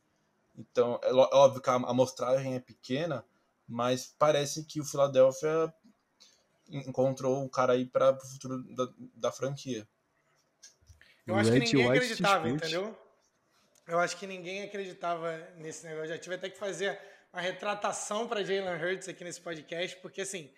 Então, 0.57 1.01
é 1.03 1.12
óbvio 1.12 1.62
que 1.62 1.70
a 1.70 1.74
amostragem 1.74 2.55
é 2.55 2.61
pequena, 2.61 3.24
mas 3.68 4.14
parece 4.18 4.64
que 4.64 4.80
o 4.80 4.84
Philadelphia 4.84 5.72
encontrou 6.69 7.45
o 7.45 7.49
cara 7.51 7.75
aí 7.75 7.87
para 7.87 8.13
o 8.13 8.27
futuro 8.27 8.63
da, 8.75 8.89
da 9.15 9.33
franquia. 9.33 9.87
Eu 11.27 11.37
acho 11.37 11.53
que 11.53 11.59
ninguém 11.59 11.89
acreditava, 11.89 12.49
entendeu? 12.49 12.99
Eu 13.87 13.99
acho 13.99 14.17
que 14.17 14.27
ninguém 14.27 14.63
acreditava 14.63 15.37
nesse 15.57 15.87
negócio. 15.87 16.09
Já 16.09 16.19
tive 16.19 16.35
até 16.35 16.49
que 16.49 16.59
fazer 16.59 16.99
uma 17.33 17.41
retratação 17.41 18.29
para 18.29 18.45
Jalen 18.45 18.83
Hurts 18.83 19.09
aqui 19.09 19.25
nesse 19.25 19.41
podcast, 19.41 19.97
porque 19.99 20.23
assim, 20.23 20.51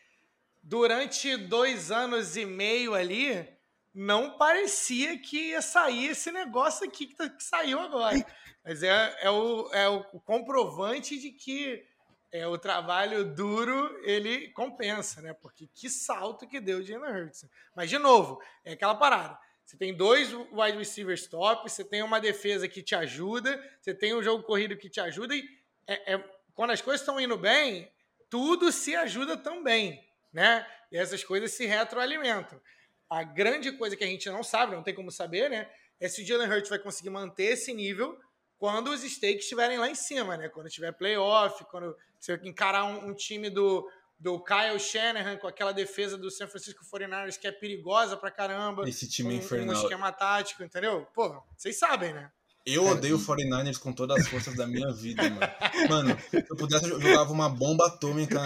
durante 0.62 1.36
dois 1.36 1.90
anos 1.90 2.36
e 2.36 2.44
meio 2.44 2.94
ali, 2.94 3.48
não 3.94 4.36
parecia 4.36 5.18
que 5.18 5.50
ia 5.50 5.62
sair 5.62 6.08
esse 6.08 6.32
negócio 6.32 6.86
aqui 6.86 7.06
que, 7.06 7.14
tá, 7.14 7.28
que 7.28 7.42
saiu 7.42 7.78
agora. 7.78 8.24
Mas 8.64 8.82
é, 8.82 9.16
é, 9.20 9.30
o, 9.30 9.70
é 9.72 9.88
o 9.88 10.02
comprovante 10.20 11.18
de 11.18 11.30
que 11.30 11.86
é, 12.34 12.44
o 12.48 12.58
trabalho 12.58 13.24
duro 13.24 13.96
ele 14.02 14.48
compensa, 14.48 15.22
né? 15.22 15.32
Porque 15.34 15.68
que 15.72 15.88
salto 15.88 16.48
que 16.48 16.58
deu 16.58 16.78
o 16.78 16.82
Jalen 16.82 17.26
Hurts. 17.26 17.48
Mas, 17.76 17.88
de 17.88 17.96
novo, 17.96 18.42
é 18.64 18.72
aquela 18.72 18.96
parada. 18.96 19.38
Você 19.64 19.76
tem 19.76 19.96
dois 19.96 20.32
wide 20.32 20.76
receivers 20.76 21.28
top, 21.28 21.70
você 21.70 21.84
tem 21.84 22.02
uma 22.02 22.20
defesa 22.20 22.66
que 22.66 22.82
te 22.82 22.96
ajuda, 22.96 23.62
você 23.80 23.94
tem 23.94 24.16
um 24.16 24.20
jogo 24.20 24.42
corrido 24.42 24.76
que 24.76 24.90
te 24.90 25.00
ajuda, 25.00 25.36
e 25.36 25.48
é, 25.86 26.14
é, 26.14 26.24
quando 26.56 26.72
as 26.72 26.82
coisas 26.82 27.02
estão 27.02 27.20
indo 27.20 27.38
bem, 27.38 27.88
tudo 28.28 28.72
se 28.72 28.96
ajuda 28.96 29.36
também, 29.36 30.04
né? 30.32 30.66
E 30.90 30.98
essas 30.98 31.22
coisas 31.22 31.52
se 31.52 31.66
retroalimentam. 31.66 32.60
A 33.08 33.22
grande 33.22 33.70
coisa 33.70 33.94
que 33.94 34.02
a 34.02 34.08
gente 34.08 34.28
não 34.28 34.42
sabe, 34.42 34.74
não 34.74 34.82
tem 34.82 34.92
como 34.92 35.12
saber, 35.12 35.48
né? 35.48 35.70
É 36.00 36.08
se 36.08 36.22
o 36.22 36.26
Jalen 36.26 36.50
Hurts 36.50 36.68
vai 36.68 36.80
conseguir 36.80 37.10
manter 37.10 37.52
esse 37.52 37.72
nível 37.72 38.18
quando 38.64 38.88
os 38.92 39.02
stakes 39.02 39.42
estiverem 39.42 39.76
lá 39.76 39.90
em 39.90 39.94
cima, 39.94 40.38
né? 40.38 40.48
Quando 40.48 40.70
tiver 40.70 40.90
playoff, 40.92 41.62
quando 41.66 41.94
você 42.18 42.40
encarar 42.44 42.84
um, 42.86 43.10
um, 43.10 43.14
time 43.14 43.50
do, 43.50 43.86
do 44.18 44.42
Kyle 44.42 44.80
Shanahan 44.80 45.36
com 45.36 45.46
aquela 45.46 45.70
defesa 45.70 46.16
do 46.16 46.30
San 46.30 46.46
Francisco 46.46 46.82
49ers 46.82 47.38
que 47.38 47.46
é 47.46 47.52
perigosa 47.52 48.16
pra 48.16 48.30
caramba. 48.30 48.88
Esse 48.88 49.06
time 49.06 49.34
um, 49.34 49.36
infernal. 49.36 49.76
Um 49.76 49.82
esquema 49.82 50.10
tático, 50.10 50.64
entendeu? 50.64 51.06
Pô, 51.12 51.42
vocês 51.54 51.78
sabem, 51.78 52.14
né? 52.14 52.30
Eu 52.64 52.86
odeio 52.86 53.16
o 53.16 53.18
49ers 53.18 53.78
com 53.78 53.92
todas 53.92 54.22
as 54.22 54.28
forças 54.28 54.56
da 54.56 54.66
minha 54.66 54.90
vida, 54.94 55.22
mano. 55.28 55.52
Mano, 55.90 56.18
se 56.30 56.46
eu 56.48 56.56
pudesse, 56.56 56.88
eu 56.88 56.98
jogava 56.98 57.30
uma 57.30 57.50
bomba 57.50 57.86
atômica 57.86 58.40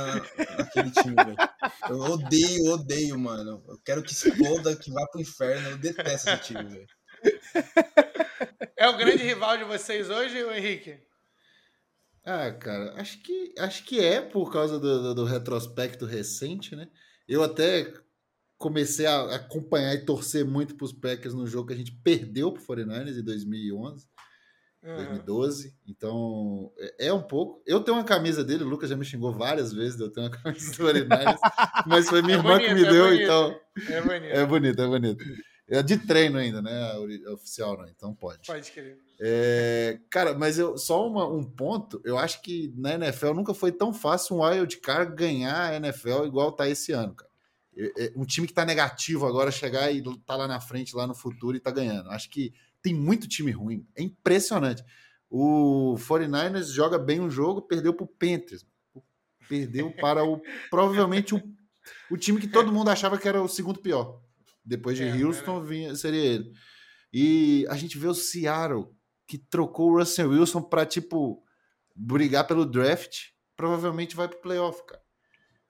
naquele 0.59 0.91
time, 0.91 1.15
velho. 1.15 1.37
Eu 1.89 1.99
odeio, 2.01 2.73
odeio, 2.73 3.17
mano. 3.17 3.63
Eu 3.69 3.79
quero 3.85 4.03
que 4.03 4.13
exploda, 4.13 4.75
que 4.75 4.91
vá 4.91 5.07
pro 5.07 5.21
inferno. 5.21 5.69
Eu 5.69 5.79
detesto 5.79 6.31
esse 6.31 6.43
time, 6.43 6.65
velho. 6.65 6.89
É 8.79 8.89
o 8.89 8.97
grande 8.97 9.25
rival 9.25 9.59
de 9.59 9.65
vocês 9.65 10.09
hoje, 10.09 10.41
o 10.45 10.53
Henrique? 10.53 10.97
Ah, 12.25 12.53
cara, 12.53 12.95
acho 13.01 13.21
que, 13.21 13.53
acho 13.59 13.85
que 13.85 13.99
é 13.99 14.21
por 14.21 14.53
causa 14.53 14.79
do, 14.79 15.03
do, 15.03 15.15
do 15.17 15.25
retrospecto 15.25 16.07
recente, 16.07 16.77
né? 16.77 16.89
Eu 17.27 17.43
até 17.43 17.93
comecei 18.57 19.05
a 19.07 19.35
acompanhar 19.35 19.95
e 19.95 20.05
torcer 20.05 20.45
muito 20.45 20.77
para 20.77 20.85
os 20.85 20.93
Packers 20.93 21.35
no 21.35 21.47
jogo 21.47 21.69
que 21.69 21.75
a 21.75 21.77
gente 21.77 21.91
perdeu 22.05 22.53
para 22.53 22.63
o 22.63 22.67
49ers 22.67 23.19
em 23.19 23.25
2011. 23.25 24.07
Uhum. 24.81 24.95
2012. 24.95 25.75
Então, 25.89 26.73
é, 26.79 27.09
é 27.09 27.13
um 27.13 27.23
pouco. 27.23 27.61
Eu 27.67 27.81
tenho 27.81 27.97
uma 27.97 28.05
camisa 28.05 28.45
dele, 28.45 28.63
o 28.63 28.69
Lucas 28.69 28.91
já 28.91 28.97
me 28.97 29.05
xingou 29.05 29.33
várias 29.33 29.73
vezes 29.73 29.97
de 29.97 30.05
eu 30.05 30.11
ter 30.11 30.21
uma 30.21 30.31
camisa 30.31 30.71
do 30.71 30.85
49ers, 30.85 31.39
mas 31.85 32.09
foi 32.09 32.23
minha 32.23 32.37
é 32.37 32.39
irmã 32.39 32.53
bonito, 32.53 32.69
que 32.69 32.75
me 32.75 32.85
é 32.85 32.91
deu, 32.91 33.05
bonito. 33.07 33.23
então. 33.23 33.61
É 33.89 34.01
bonito. 34.03 34.33
É 34.33 34.47
bonito, 34.47 34.83
é 34.83 34.87
bonito. 34.87 35.25
É 35.71 35.83
de 35.83 35.99
treino 35.99 36.39
ainda, 36.39 36.63
né? 36.63 36.93
Oficial, 37.29 37.77
não, 37.77 37.87
então 37.89 38.15
pode. 38.15 38.47
Pode 38.47 38.73
querer. 38.73 38.99
É, 39.21 40.01
cara, 40.09 40.33
mas 40.33 40.59
eu, 40.59 40.79
só 40.79 41.07
uma, 41.07 41.27
um 41.27 41.45
ponto, 41.45 42.01
eu 42.05 42.17
acho 42.17 42.41
que 42.41 42.73
na 42.75 42.95
NFL 42.95 43.35
nunca 43.35 43.53
foi 43.53 43.71
tão 43.71 43.93
fácil 43.93 44.37
um 44.37 44.43
wild 44.43 44.79
card 44.79 45.15
ganhar 45.15 45.71
a 45.71 45.77
NFL 45.77 46.25
igual 46.25 46.53
tá 46.53 46.69
esse 46.69 46.93
ano, 46.93 47.15
cara. 47.15 47.29
Um 48.17 48.25
time 48.25 48.47
que 48.47 48.53
tá 48.53 48.65
negativo 48.65 49.27
agora 49.27 49.53
chegar 49.53 49.93
e 49.93 50.03
tá 50.25 50.35
lá 50.35 50.49
na 50.49 50.61
frente, 50.61 50.97
lá 50.97 51.07
no 51.07 51.15
futuro 51.15 51.57
e 51.57 51.61
tá 51.61 51.71
ganhando. 51.71 52.11
Acho 52.11 52.29
que 52.31 52.53
tem 52.83 52.95
muito 52.95 53.29
time 53.29 53.53
ruim. 53.53 53.87
É 53.95 54.03
impressionante. 54.03 54.83
O 55.31 55.97
49ers 55.99 56.73
joga 56.73 56.99
bem 56.99 57.21
um 57.21 57.31
jogo, 57.31 57.63
perdeu 57.63 57.93
pro 57.93 58.07
Panthers. 58.07 58.67
Perdeu 59.49 59.93
para 59.93 60.25
o 60.25 60.41
provavelmente 60.71 61.35
o, 61.35 61.43
o 62.11 62.17
time 62.17 62.41
que 62.41 62.49
todo 62.49 62.73
mundo 62.73 62.91
achava 62.91 63.19
que 63.19 63.29
era 63.29 63.41
o 63.41 63.49
segundo 63.49 63.81
pior. 63.81 64.21
Depois 64.69 64.99
de 64.99 65.05
é, 65.05 65.25
Houston, 65.25 65.63
vinha, 65.63 65.95
seria 65.95 66.21
ele. 66.21 66.53
E 67.11 67.67
a 67.71 67.77
gente 67.77 67.97
vê 67.97 68.07
o 68.07 68.15
Seattle, 68.15 68.87
que 69.27 69.39
trocou 69.39 69.91
o 69.91 69.99
Russell 69.99 70.29
Wilson 70.29 70.61
para, 70.61 70.85
tipo, 70.85 71.43
brigar 71.97 72.47
pelo 72.47 72.67
draft. 72.67 73.29
Provavelmente 73.57 74.15
vai 74.15 74.29
pro 74.29 74.43
playoff, 74.43 74.85
cara. 74.87 75.03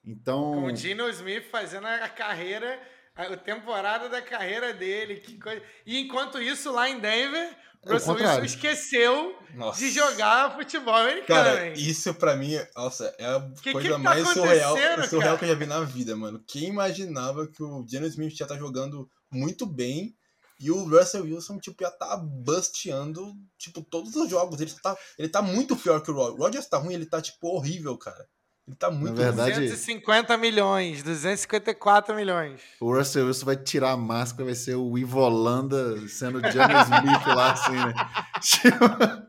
Então. 0.04 0.52
Com 0.52 0.64
o 0.64 0.72
Dino 0.72 1.08
Smith 1.10 1.44
fazendo 1.44 1.86
a 1.86 2.08
carreira, 2.08 2.80
a 3.14 3.36
temporada 3.36 4.08
da 4.08 4.20
carreira 4.20 4.74
dele. 4.74 5.20
Que 5.20 5.38
coisa... 5.38 5.62
E 5.86 6.00
enquanto 6.00 6.42
isso, 6.42 6.72
lá 6.72 6.90
em 6.90 6.98
Denver, 6.98 7.56
Russell 7.86 8.14
Wilson 8.14 8.44
esqueceu 8.44 9.36
nossa. 9.54 9.78
de 9.78 9.90
jogar 9.90 10.54
futebol 10.56 10.94
americano. 10.94 11.26
Cara, 11.26 11.66
hein? 11.66 11.74
isso 11.76 12.12
pra 12.14 12.36
mim, 12.36 12.58
nossa, 12.76 13.14
é 13.18 13.26
a 13.26 13.50
que, 13.62 13.72
coisa 13.72 13.88
que 13.88 13.94
tá 13.94 13.98
mais 13.98 14.28
surreal, 14.28 14.76
surreal 15.08 15.38
que 15.38 15.44
eu 15.44 15.48
já 15.48 15.54
vi 15.54 15.66
na 15.66 15.80
vida, 15.80 16.16
mano. 16.16 16.42
Quem 16.46 16.64
imaginava 16.64 17.46
que 17.46 17.62
o 17.62 17.84
Geno 17.88 18.06
Smith 18.06 18.36
já 18.36 18.46
tá 18.46 18.56
jogando 18.56 19.08
muito 19.30 19.64
bem 19.64 20.14
e 20.60 20.70
o 20.70 20.84
Russell 20.84 21.22
Wilson, 21.22 21.58
tipo, 21.58 21.84
já 21.84 21.90
tá 21.90 22.16
busteando, 22.16 23.32
tipo, 23.56 23.80
todos 23.82 24.16
os 24.16 24.28
jogos. 24.28 24.60
Ele 24.60 24.72
tá, 24.82 24.96
ele 25.16 25.28
tá 25.28 25.40
muito 25.40 25.76
pior 25.76 26.02
que 26.02 26.10
o 26.10 26.14
Rodgers. 26.14 26.38
O 26.38 26.42
Rodgers 26.42 26.66
tá 26.66 26.78
ruim, 26.78 26.94
ele 26.94 27.06
tá, 27.06 27.22
tipo, 27.22 27.48
horrível, 27.48 27.96
cara. 27.96 28.28
Ele 28.68 28.76
tá 28.76 28.90
muito 28.90 29.14
Na 29.14 29.30
verdade, 29.30 29.60
250 29.60 30.36
milhões, 30.36 31.02
254 31.02 32.14
milhões. 32.14 32.60
O 32.78 32.94
Russell 32.94 33.26
Wilson 33.26 33.46
vai 33.46 33.56
tirar 33.56 33.92
a 33.92 33.96
máscara, 33.96 34.44
vai 34.44 34.54
ser 34.54 34.74
o 34.74 34.98
Ivo 34.98 35.20
Holanda 35.20 36.06
sendo 36.06 36.36
o 36.36 36.52
James 36.52 36.82
Smith 36.82 37.26
lá, 37.26 37.52
assim, 37.52 37.72
né? 37.72 39.26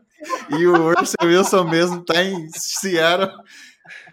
e 0.60 0.66
o 0.66 0.92
Russell 0.92 1.26
Wilson 1.26 1.64
mesmo 1.64 2.04
tá 2.04 2.22
em 2.22 2.48
Seattle, 2.54 3.32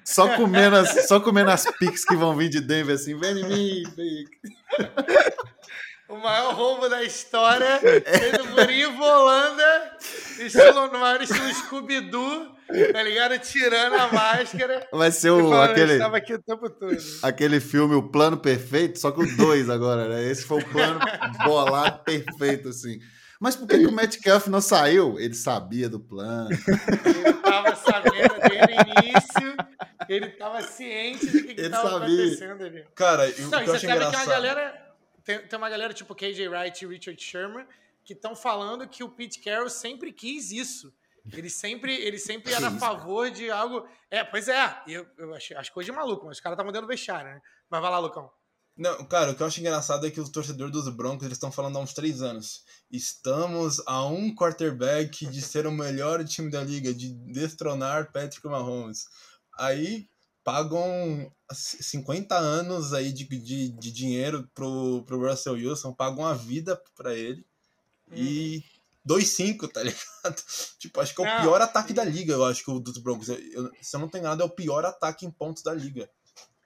só 0.05 0.34
comendo 0.38 0.78
as, 0.78 1.07
só 1.09 1.19
comendo 1.19 1.51
as 1.51 1.65
piques 1.78 2.05
que 2.05 2.15
vão 2.15 2.34
vir 2.34 2.47
de 2.47 2.61
Denver, 2.61 2.95
assim, 2.95 3.19
vem 3.19 3.41
em 3.41 3.47
mim, 3.49 3.84
o 6.07 6.15
maior 6.15 6.53
roubo 6.53 6.88
da 6.88 7.03
história, 7.03 7.82
feito 7.82 8.47
por 8.55 8.69
Ivo 8.69 9.03
Holanda, 9.03 9.97
estilo, 10.39 10.88
no 10.88 10.99
maior 10.99 11.21
estilo 11.21 11.53
Scooby-Doo, 11.53 12.57
tá 12.91 13.03
ligado? 13.03 13.39
Tirando 13.39 13.93
a 13.95 14.11
máscara. 14.11 14.88
Vai 14.91 15.11
ser 15.11 15.32
o, 15.32 15.53
aquele, 15.53 16.01
aqui 16.01 16.34
o 16.34 16.41
tempo 16.41 16.70
todo. 16.70 16.97
aquele 17.24 17.59
filme 17.59 17.95
O 17.95 18.09
Plano 18.09 18.38
Perfeito, 18.38 18.99
só 18.99 19.11
com 19.11 19.26
dois 19.36 19.70
agora, 19.70 20.07
né? 20.09 20.30
Esse 20.30 20.43
foi 20.43 20.61
o 20.61 20.65
plano 20.70 20.99
bolado 21.45 22.03
perfeito, 22.03 22.70
assim. 22.70 22.99
Mas 23.39 23.55
por 23.55 23.68
que, 23.68 23.78
que 23.78 23.86
o 23.86 23.91
Metcalf 23.91 24.47
não 24.47 24.61
saiu? 24.61 25.20
Ele 25.20 25.36
sabia 25.36 25.88
do 25.88 25.99
plano. 25.99 26.49
Ele 26.51 27.34
tava 27.34 27.76
sabendo 27.76 28.36
desde 28.49 28.74
o 28.74 29.03
início. 29.03 29.57
Ele 30.09 30.28
tava 30.30 30.61
ciente 30.63 31.28
do 31.28 31.43
que, 31.43 31.61
estava 31.61 31.97
acontecendo 31.97 32.63
ali. 32.63 32.86
Cara, 32.95 33.30
eu, 33.30 33.49
não, 33.49 33.59
eu 33.59 33.65
você 33.68 33.80
sabe 33.80 33.93
engraçado. 33.93 34.11
que 34.11 34.18
uma 34.18 34.26
galera 34.26 34.88
tem, 35.24 35.39
tem 35.39 35.59
uma 35.59 35.70
galera 35.70 35.93
tipo 35.93 36.15
KJ 36.15 36.47
Wright 36.47 36.84
e 36.84 36.88
Richard 36.88 37.22
Sherman 37.22 37.65
que 38.07 38.13
estão 38.13 38.34
falando 38.34 38.88
que 38.88 39.03
o 39.03 39.09
Pete 39.09 39.39
Carroll 39.39 39.70
sempre 39.70 40.13
quis 40.13 40.51
isso. 40.51 40.93
Ele 41.34 41.49
sempre, 41.49 41.93
ele 41.93 42.17
sempre 42.17 42.53
era 42.53 42.67
a 42.67 42.71
favor 42.71 43.30
de 43.30 43.49
algo. 43.49 43.88
É, 44.09 44.23
pois 44.23 44.47
é, 44.47 44.82
eu, 44.88 45.05
eu 45.17 45.34
achei 45.34 45.55
as 45.57 45.69
coisas 45.69 45.91
de 45.91 45.97
maluco, 45.97 46.25
mas 46.25 46.38
os 46.38 46.41
caras 46.41 46.57
tá 46.57 46.63
mandando 46.63 46.88
vestiário, 46.88 47.32
né? 47.32 47.41
Mas 47.69 47.82
vai 47.82 47.91
lá, 47.91 47.99
Lucão. 47.99 48.32
Não, 48.78 49.03
cara, 49.05 49.32
o 49.32 49.36
que 49.36 49.41
eu 49.41 49.47
acho 49.47 49.59
engraçado 49.59 50.05
é 50.05 50.11
que 50.11 50.21
os 50.21 50.30
torcedores 50.30 50.71
dos 50.71 50.88
Broncos 50.89 51.25
eles 51.25 51.38
estão 51.38 51.51
falando 51.51 51.78
há 51.78 51.82
uns 51.82 51.93
três 51.93 52.21
anos. 52.21 52.63
Estamos 52.91 53.82
a 53.88 54.05
um 54.05 54.36
quarterback 54.36 55.25
de 55.25 55.41
ser 55.41 55.65
o 55.65 55.71
melhor 55.71 56.23
time 56.23 56.51
da 56.51 56.63
liga, 56.63 56.93
de 56.93 57.11
destronar 57.34 58.11
Patrick 58.11 58.45
Mahomes. 58.45 59.05
Aí 59.57 60.07
pagam 60.43 61.30
50 61.51 62.38
anos 62.38 62.93
aí 62.93 63.11
de, 63.11 63.25
de, 63.25 63.69
de 63.69 63.91
dinheiro 63.91 64.47
pro, 64.53 65.03
pro 65.07 65.28
Russell 65.28 65.53
Wilson, 65.53 65.91
pagam 65.91 66.25
a 66.25 66.36
vida 66.36 66.80
para 66.95 67.15
ele. 67.15 67.43
Hum. 68.11 68.15
E 68.15 68.63
2-5, 69.08 69.72
tá 69.72 69.82
ligado? 69.84 70.43
tipo, 70.80 70.99
acho 70.99 71.16
que 71.16 71.22
é 71.22 71.24
o 71.24 71.28
não, 71.28 71.41
pior 71.41 71.62
ataque 71.62 71.91
e... 71.91 71.95
da 71.95 72.03
liga, 72.03 72.34
eu 72.34 72.45
acho 72.45 72.64
que 72.64 72.72
o 72.72 72.80
dos 72.80 72.97
Broncos. 72.97 73.30
Eu, 73.30 73.72
se 73.82 73.95
eu 73.95 73.99
não 73.99 74.10
tenho 74.10 74.26
nada, 74.26 74.43
é 74.43 74.45
o 74.45 74.49
pior 74.49 74.84
ataque 74.86 75.26
em 75.26 75.32
pontos 75.32 75.64
da 75.64 75.74
liga. 75.74 76.10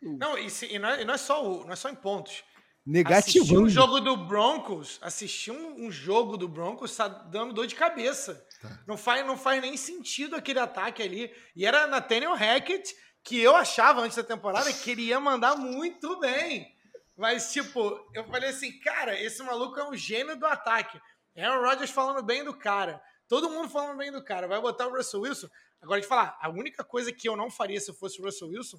Não, 0.01 0.37
e, 0.37 0.49
se, 0.49 0.65
e 0.65 0.79
não, 0.79 0.89
é, 0.89 1.01
e 1.01 1.05
não, 1.05 1.13
é, 1.13 1.17
só, 1.17 1.43
não 1.43 1.71
é 1.71 1.75
só 1.75 1.89
em 1.89 1.95
pontos. 1.95 2.43
Negativo. 2.83 3.43
Assistir 3.43 3.57
um 3.57 3.69
jogo 3.69 3.99
do 3.99 4.17
Broncos, 4.17 4.97
assistir 5.01 5.51
um, 5.51 5.85
um, 5.85 5.91
jogo 5.91 6.35
do 6.35 6.47
Broncos 6.47 6.95
tá 6.95 7.07
dando 7.07 7.53
dor 7.53 7.67
de 7.67 7.75
cabeça. 7.75 8.43
Tá. 8.59 8.79
Não, 8.87 8.97
faz, 8.97 9.23
não 9.25 9.37
faz 9.37 9.61
nem 9.61 9.77
sentido 9.77 10.35
aquele 10.35 10.57
ataque 10.57 11.03
ali. 11.03 11.31
E 11.55 11.63
era 11.63 11.85
Nathaniel 11.85 12.33
Hackett 12.33 12.95
que 13.23 13.39
eu 13.39 13.55
achava 13.55 14.01
antes 14.01 14.17
da 14.17 14.23
temporada 14.23 14.73
que 14.73 14.91
ele 14.91 15.03
ia 15.03 15.19
mandar 15.19 15.55
muito 15.55 16.19
bem. 16.19 16.75
Mas, 17.15 17.51
tipo, 17.51 17.99
eu 18.13 18.25
falei 18.25 18.49
assim, 18.49 18.79
cara, 18.79 19.19
esse 19.19 19.43
maluco 19.43 19.79
é 19.79 19.87
um 19.87 19.95
gênio 19.95 20.35
do 20.39 20.45
ataque. 20.45 20.99
Aaron 21.37 21.61
Rodgers 21.61 21.91
falando 21.91 22.23
bem 22.23 22.43
do 22.43 22.53
cara. 22.53 23.01
Todo 23.27 23.49
mundo 23.49 23.69
falando 23.69 23.97
bem 23.97 24.11
do 24.11 24.23
cara. 24.23 24.47
Vai 24.47 24.59
botar 24.59 24.87
o 24.87 24.95
Russell 24.95 25.21
Wilson. 25.21 25.47
Agora, 25.81 26.01
de 26.01 26.07
falar, 26.07 26.37
a 26.41 26.49
única 26.49 26.83
coisa 26.83 27.11
que 27.11 27.27
eu 27.27 27.35
não 27.35 27.49
faria 27.49 27.79
se 27.79 27.93
fosse 27.93 28.21
o 28.21 28.25
Russell 28.25 28.49
Wilson 28.49 28.77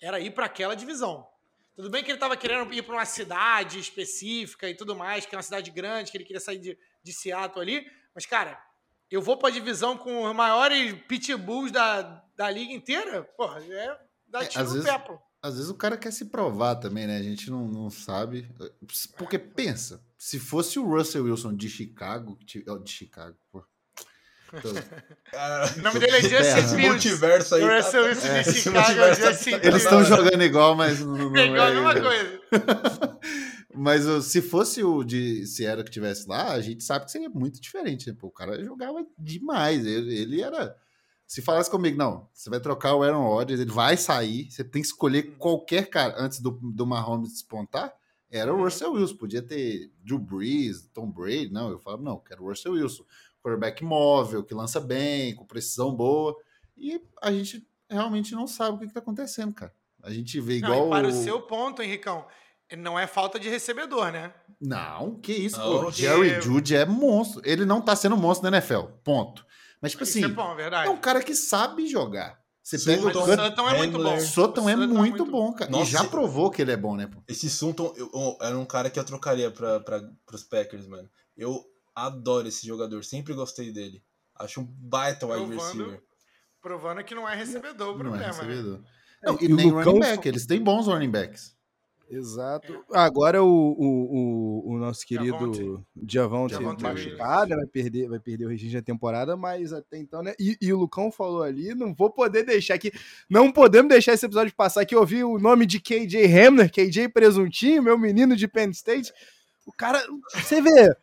era 0.00 0.18
ir 0.18 0.32
para 0.32 0.46
aquela 0.46 0.74
divisão. 0.74 1.26
Tudo 1.74 1.88
bem 1.88 2.02
que 2.02 2.10
ele 2.10 2.16
estava 2.16 2.36
querendo 2.36 2.72
ir 2.74 2.82
para 2.82 2.94
uma 2.94 3.04
cidade 3.06 3.78
específica 3.78 4.68
e 4.68 4.74
tudo 4.74 4.94
mais, 4.94 5.24
que 5.24 5.34
é 5.34 5.38
uma 5.38 5.42
cidade 5.42 5.70
grande, 5.70 6.10
que 6.10 6.16
ele 6.16 6.24
queria 6.24 6.40
sair 6.40 6.58
de, 6.58 6.78
de 7.02 7.12
Seattle 7.12 7.62
ali. 7.62 7.90
Mas, 8.14 8.26
cara, 8.26 8.62
eu 9.10 9.22
vou 9.22 9.38
para 9.38 9.48
a 9.48 9.52
divisão 9.52 9.96
com 9.96 10.24
os 10.24 10.34
maiores 10.34 10.92
pitbulls 11.06 11.70
da, 11.70 12.02
da 12.36 12.50
liga 12.50 12.72
inteira, 12.74 13.22
porra, 13.36 13.62
é 13.62 13.98
dar 14.26 14.46
tiro 14.46 14.64
é, 14.64 14.66
no 14.66 14.72
vezes, 14.72 14.90
pé, 14.90 14.98
pô. 14.98 15.18
Às 15.40 15.54
vezes 15.54 15.70
o 15.70 15.74
cara 15.74 15.96
quer 15.96 16.12
se 16.12 16.26
provar 16.26 16.76
também, 16.76 17.06
né? 17.06 17.16
A 17.16 17.22
gente 17.22 17.50
não, 17.50 17.66
não 17.66 17.90
sabe. 17.90 18.48
Porque 19.16 19.38
pensa, 19.38 20.04
se 20.22 20.38
fosse 20.38 20.78
o 20.78 20.88
Russell 20.88 21.24
Wilson 21.24 21.52
de 21.52 21.68
Chicago, 21.68 22.38
de 22.44 22.90
Chicago, 22.92 23.36
pô. 23.50 23.64
o 24.52 25.82
nome 25.82 25.98
dele 25.98 26.16
é 26.16 26.20
Justin 26.20 26.68
Fields. 26.68 26.72
multiverso 26.72 27.54
aí. 27.56 27.64
O 27.64 27.76
Russell 27.76 28.04
Wilson 28.04 28.28
é, 28.28 28.42
de 28.42 28.52
Chicago 28.54 29.00
é 29.00 29.14
Justin 29.16 29.44
Fields. 29.44 29.66
Eles 29.66 29.82
estão 29.82 30.04
jogando 30.04 30.44
igual, 30.44 30.76
mas 30.76 31.00
não, 31.00 31.28
não 31.28 31.36
é 31.36 31.46
igual 31.46 31.66
a 31.66 31.70
mesma 31.70 32.00
coisa. 32.00 33.18
Mas 33.74 34.04
se 34.26 34.42
fosse 34.42 34.84
o 34.84 35.02
de 35.02 35.46
Sierra 35.46 35.82
que 35.82 35.90
tivesse 35.90 36.28
lá, 36.28 36.52
a 36.52 36.60
gente 36.60 36.84
sabe 36.84 37.06
que 37.06 37.10
seria 37.10 37.30
muito 37.30 37.58
diferente. 37.58 38.06
Né? 38.06 38.14
Pô, 38.16 38.26
o 38.26 38.30
cara 38.30 38.62
jogava 38.62 39.04
demais. 39.18 39.84
Ele, 39.86 40.14
ele, 40.14 40.42
era. 40.42 40.76
Se 41.26 41.40
falasse 41.40 41.70
comigo, 41.70 41.96
não, 41.96 42.28
você 42.34 42.50
vai 42.50 42.60
trocar 42.60 42.94
o 42.94 43.02
Aaron 43.02 43.26
Rodgers, 43.26 43.58
ele 43.58 43.72
vai 43.72 43.96
sair, 43.96 44.50
você 44.50 44.62
tem 44.62 44.82
que 44.82 44.88
escolher 44.88 45.36
qualquer 45.38 45.88
cara 45.88 46.14
antes 46.18 46.38
do, 46.38 46.50
do 46.50 46.86
Mahomes 46.86 47.32
despontar. 47.32 47.90
Era 48.32 48.52
o. 48.52 48.64
Russell 48.64 48.94
Wilson, 48.94 49.16
podia 49.16 49.42
ter 49.42 49.92
Drew 50.02 50.18
Brees, 50.18 50.88
Tom 50.94 51.10
Brady. 51.10 51.50
Não, 51.50 51.70
eu 51.70 51.78
falava, 51.78 52.02
não, 52.02 52.18
quero 52.18 52.42
o 52.42 52.48
Russell 52.48 52.72
Wilson. 52.72 53.04
Quarterback 53.42 53.84
móvel, 53.84 54.42
que 54.42 54.54
lança 54.54 54.80
bem, 54.80 55.34
com 55.34 55.44
precisão 55.44 55.94
boa. 55.94 56.34
E 56.76 57.00
a 57.20 57.30
gente 57.30 57.68
realmente 57.90 58.34
não 58.34 58.46
sabe 58.46 58.76
o 58.76 58.78
que 58.80 58.86
está 58.86 59.00
acontecendo, 59.00 59.52
cara. 59.52 59.74
A 60.02 60.10
gente 60.10 60.40
vê 60.40 60.56
igual. 60.56 60.84
Não, 60.84 60.90
para 60.90 61.08
o 61.08 61.12
seu 61.12 61.42
ponto, 61.42 61.82
Henricão, 61.82 62.26
não 62.78 62.98
é 62.98 63.06
falta 63.06 63.38
de 63.38 63.48
recebedor, 63.48 64.10
né? 64.10 64.32
Não, 64.60 65.20
que 65.20 65.32
isso. 65.32 65.58
Não, 65.58 65.88
o 65.88 65.90
Jerry 65.90 66.40
Judy 66.40 66.74
é 66.74 66.86
monstro. 66.86 67.42
Ele 67.44 67.66
não 67.66 67.80
tá 67.80 67.94
sendo 67.94 68.16
monstro 68.16 68.50
na 68.50 68.56
NFL. 68.56 68.84
Ponto. 69.04 69.44
Mas, 69.80 69.92
tipo 69.92 70.04
isso 70.04 70.18
assim, 70.18 70.24
é, 70.24 70.28
bom, 70.28 70.58
é, 70.58 70.88
um 70.88 70.96
cara 70.96 71.22
que 71.22 71.34
sabe 71.34 71.86
jogar. 71.86 72.40
Você 72.62 72.78
Sim, 72.78 73.02
pega 73.02 73.08
o 73.08 73.12
Sutton 73.12 73.68
é 73.68 73.78
muito 73.78 73.98
bom. 73.98 74.20
Sutton 74.20 74.68
é, 74.68 74.72
é 74.72 74.76
muito, 74.76 74.94
muito 74.94 75.24
bom, 75.26 75.52
cara. 75.52 75.70
Nossa, 75.70 75.84
e 75.84 75.92
já 75.92 76.04
provou 76.04 76.50
que 76.50 76.62
ele 76.62 76.70
é 76.70 76.76
bom, 76.76 76.94
né? 76.94 77.10
Esse 77.26 77.50
Sutton 77.50 77.92
eu, 77.96 78.38
era 78.40 78.56
um 78.56 78.64
cara 78.64 78.88
que 78.88 79.00
eu 79.00 79.04
trocaria 79.04 79.50
pra, 79.50 79.80
pra, 79.80 80.00
pros 80.24 80.44
Packers, 80.44 80.86
mano. 80.86 81.10
Eu 81.36 81.64
adoro 81.94 82.46
esse 82.46 82.64
jogador. 82.64 83.04
Sempre 83.04 83.34
gostei 83.34 83.72
dele. 83.72 84.02
Acho 84.36 84.60
um 84.60 84.64
baita 84.64 85.26
wide 85.26 85.52
receiver. 85.52 86.00
Provando 86.60 87.02
que 87.02 87.14
não 87.14 87.28
é 87.28 87.34
recebedor 87.34 87.94
o 87.94 87.98
problema, 87.98 88.16
não 88.16 88.24
é 88.24 88.28
recebedor. 88.28 88.78
Né? 88.78 88.84
Não, 89.24 89.38
e, 89.40 89.44
e 89.44 89.48
nem 89.48 89.70
Lucão... 89.70 89.94
running 89.94 90.00
back. 90.00 90.28
Eles 90.28 90.46
têm 90.46 90.62
bons 90.62 90.86
running 90.86 91.10
backs. 91.10 91.56
Exato. 92.10 92.84
Agora 92.92 93.42
o, 93.42 93.46
o, 93.48 94.66
o, 94.66 94.72
o 94.72 94.78
nosso 94.78 95.06
querido 95.06 95.84
Diavão 95.96 96.46
machucado, 96.80 97.56
vai 97.56 97.66
perder, 97.66 98.08
vai 98.08 98.18
perder 98.18 98.44
o 98.44 98.48
registro 98.48 98.80
da 98.80 98.84
temporada, 98.84 99.36
mas 99.36 99.72
até 99.72 99.98
então, 99.98 100.22
né? 100.22 100.34
E, 100.38 100.56
e, 100.60 100.72
o 100.72 100.78
Lucão 100.78 101.10
falou 101.10 101.42
ali, 101.42 101.74
não 101.74 101.94
vou 101.94 102.10
poder 102.10 102.44
deixar 102.44 102.74
aqui, 102.74 102.92
não 103.30 103.50
podemos 103.50 103.88
deixar 103.88 104.12
esse 104.12 104.26
episódio 104.26 104.54
passar 104.54 104.82
aqui. 104.82 104.94
Eu 104.94 105.00
ouvi 105.00 105.24
o 105.24 105.38
nome 105.38 105.64
de 105.64 105.80
KJ 105.80 106.26
Hamler, 106.26 106.70
KJ 106.70 107.08
Presuntinho, 107.08 107.82
meu 107.82 107.98
menino 107.98 108.36
de 108.36 108.46
Penn 108.46 108.70
State. 108.70 109.12
O 109.66 109.72
cara, 109.72 110.02
você 110.34 110.60
vê, 110.60 110.94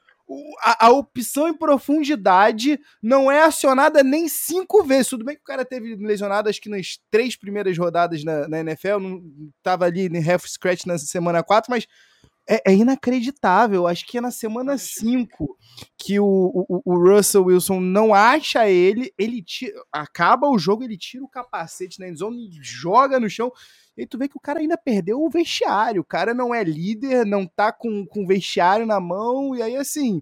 a, 0.62 0.88
a, 0.88 0.92
opção 0.92 1.48
em 1.48 1.54
profundidade 1.54 2.80
não 3.02 3.32
é 3.32 3.44
acionada 3.44 4.04
nem 4.04 4.28
cinco 4.28 4.84
vezes. 4.84 5.10
Tudo 5.10 5.26
bem 5.26 5.36
que 5.36 5.42
o 5.42 5.46
cara 5.46 5.66
teve 5.66 5.96
lesionado, 5.96 6.50
acho 6.50 6.62
que 6.62 6.70
nas 6.70 7.00
três 7.10 7.36
primeiras 7.36 7.78
rodadas 7.78 8.24
na, 8.24 8.48
na 8.48 8.60
NFL, 8.60 9.00
não 9.00 9.24
estava 9.58 9.86
ali 9.86 10.08
em 10.08 10.32
half 10.32 10.46
scratch 10.46 10.86
na 10.86 10.98
semana 10.98 11.44
4, 11.44 11.72
mas 11.72 11.88
é, 12.50 12.72
é, 12.72 12.76
inacreditável. 12.76 13.86
Acho 13.86 14.06
que 14.08 14.18
é 14.18 14.22
na 14.22 14.32
semana 14.32 14.78
5 14.78 15.56
que 15.96 16.20
o, 16.20 16.26
o, 16.26 16.82
o, 16.84 16.98
Russell 16.98 17.46
Wilson 17.46 17.80
não 17.80 18.14
acha 18.14 18.68
ele, 18.68 19.14
ele 19.18 19.44
tira, 19.44 19.74
acaba 19.92 20.48
o 20.48 20.58
jogo, 20.58 20.84
ele 20.84 20.98
tira 20.98 21.24
o 21.24 21.30
capacete 21.30 22.00
na 22.00 22.10
endzone 22.10 22.50
e 22.50 22.60
joga 22.62 23.20
no 23.20 23.30
chão. 23.30 23.52
E 24.02 24.08
tu 24.08 24.18
vê 24.18 24.28
que 24.28 24.38
o 24.38 24.42
cara 24.42 24.60
ainda 24.60 24.78
perdeu 24.78 25.22
o 25.22 25.30
vestiário. 25.30 26.02
O 26.02 26.06
cara 26.06 26.34
não 26.34 26.54
é 26.54 26.64
líder, 26.64 27.26
não 27.26 27.46
tá 27.46 27.72
com, 27.72 28.06
com 28.06 28.24
o 28.24 28.28
vestiário 28.28 28.86
na 28.86 29.00
mão, 29.00 29.56
e 29.56 29.62
aí 29.62 29.76
assim. 29.76 30.22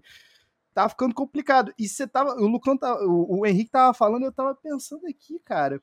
Tá 0.74 0.88
ficando 0.88 1.14
complicado. 1.14 1.72
E 1.78 1.88
você 1.88 2.06
tava. 2.06 2.34
O 2.34 2.46
Lucão 2.46 2.76
tá, 2.76 2.94
o, 3.04 3.40
o 3.40 3.46
Henrique 3.46 3.70
tava 3.70 3.92
falando, 3.92 4.24
eu 4.24 4.32
tava 4.32 4.54
pensando 4.54 5.06
aqui, 5.06 5.40
cara 5.44 5.82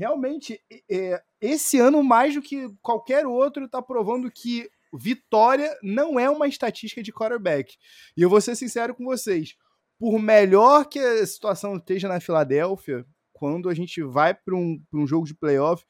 realmente, 0.00 0.58
é, 0.90 1.22
esse 1.42 1.78
ano, 1.78 2.02
mais 2.02 2.34
do 2.34 2.40
que 2.40 2.70
qualquer 2.80 3.26
outro, 3.26 3.68
tá 3.68 3.82
provando 3.82 4.30
que 4.30 4.66
vitória 4.94 5.76
não 5.82 6.18
é 6.18 6.30
uma 6.30 6.48
estatística 6.48 7.02
de 7.02 7.12
quarterback. 7.12 7.76
E 8.16 8.22
eu 8.22 8.30
vou 8.30 8.40
ser 8.40 8.56
sincero 8.56 8.94
com 8.94 9.04
vocês. 9.04 9.56
Por 9.98 10.18
melhor 10.18 10.86
que 10.86 10.98
a 10.98 11.26
situação 11.26 11.76
esteja 11.76 12.08
na 12.08 12.18
Filadélfia, 12.18 13.04
quando 13.30 13.68
a 13.68 13.74
gente 13.74 14.02
vai 14.02 14.32
para 14.32 14.56
um, 14.56 14.82
um 14.90 15.06
jogo 15.06 15.26
de 15.26 15.34
playoff, 15.34 15.84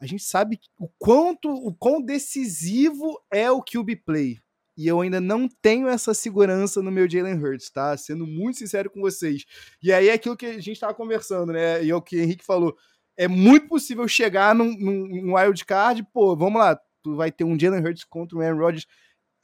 a 0.00 0.06
gente 0.06 0.22
sabe 0.22 0.58
o 0.78 0.88
quanto, 0.98 1.48
o 1.48 1.74
quão 1.74 2.00
decisivo 2.00 3.20
é 3.30 3.50
o 3.50 3.62
QB 3.62 3.96
play. 3.96 4.38
E 4.76 4.88
eu 4.88 5.00
ainda 5.00 5.20
não 5.20 5.48
tenho 5.48 5.86
essa 5.86 6.12
segurança 6.12 6.82
no 6.82 6.90
meu 6.90 7.08
Jalen 7.08 7.40
Hurts, 7.40 7.70
tá? 7.70 7.96
Sendo 7.96 8.26
muito 8.26 8.58
sincero 8.58 8.90
com 8.90 9.00
vocês. 9.00 9.44
E 9.80 9.92
aí 9.92 10.08
é 10.08 10.14
aquilo 10.14 10.36
que 10.36 10.46
a 10.46 10.54
gente 10.54 10.72
estava 10.72 10.92
conversando, 10.92 11.52
né? 11.52 11.84
E 11.84 11.90
é 11.90 11.94
o 11.94 12.02
que 12.02 12.16
o 12.16 12.20
Henrique 12.20 12.44
falou. 12.44 12.76
É 13.16 13.28
muito 13.28 13.68
possível 13.68 14.06
chegar 14.08 14.54
num, 14.54 14.76
num 14.76 15.36
wild 15.36 15.64
card, 15.64 16.02
pô, 16.12 16.36
vamos 16.36 16.58
lá, 16.58 16.76
tu 17.00 17.14
vai 17.14 17.30
ter 17.30 17.44
um 17.44 17.58
Jalen 17.58 17.80
Hurts 17.80 18.02
contra 18.04 18.36
o 18.36 18.40
Aaron 18.40 18.58
Rodgers. 18.58 18.86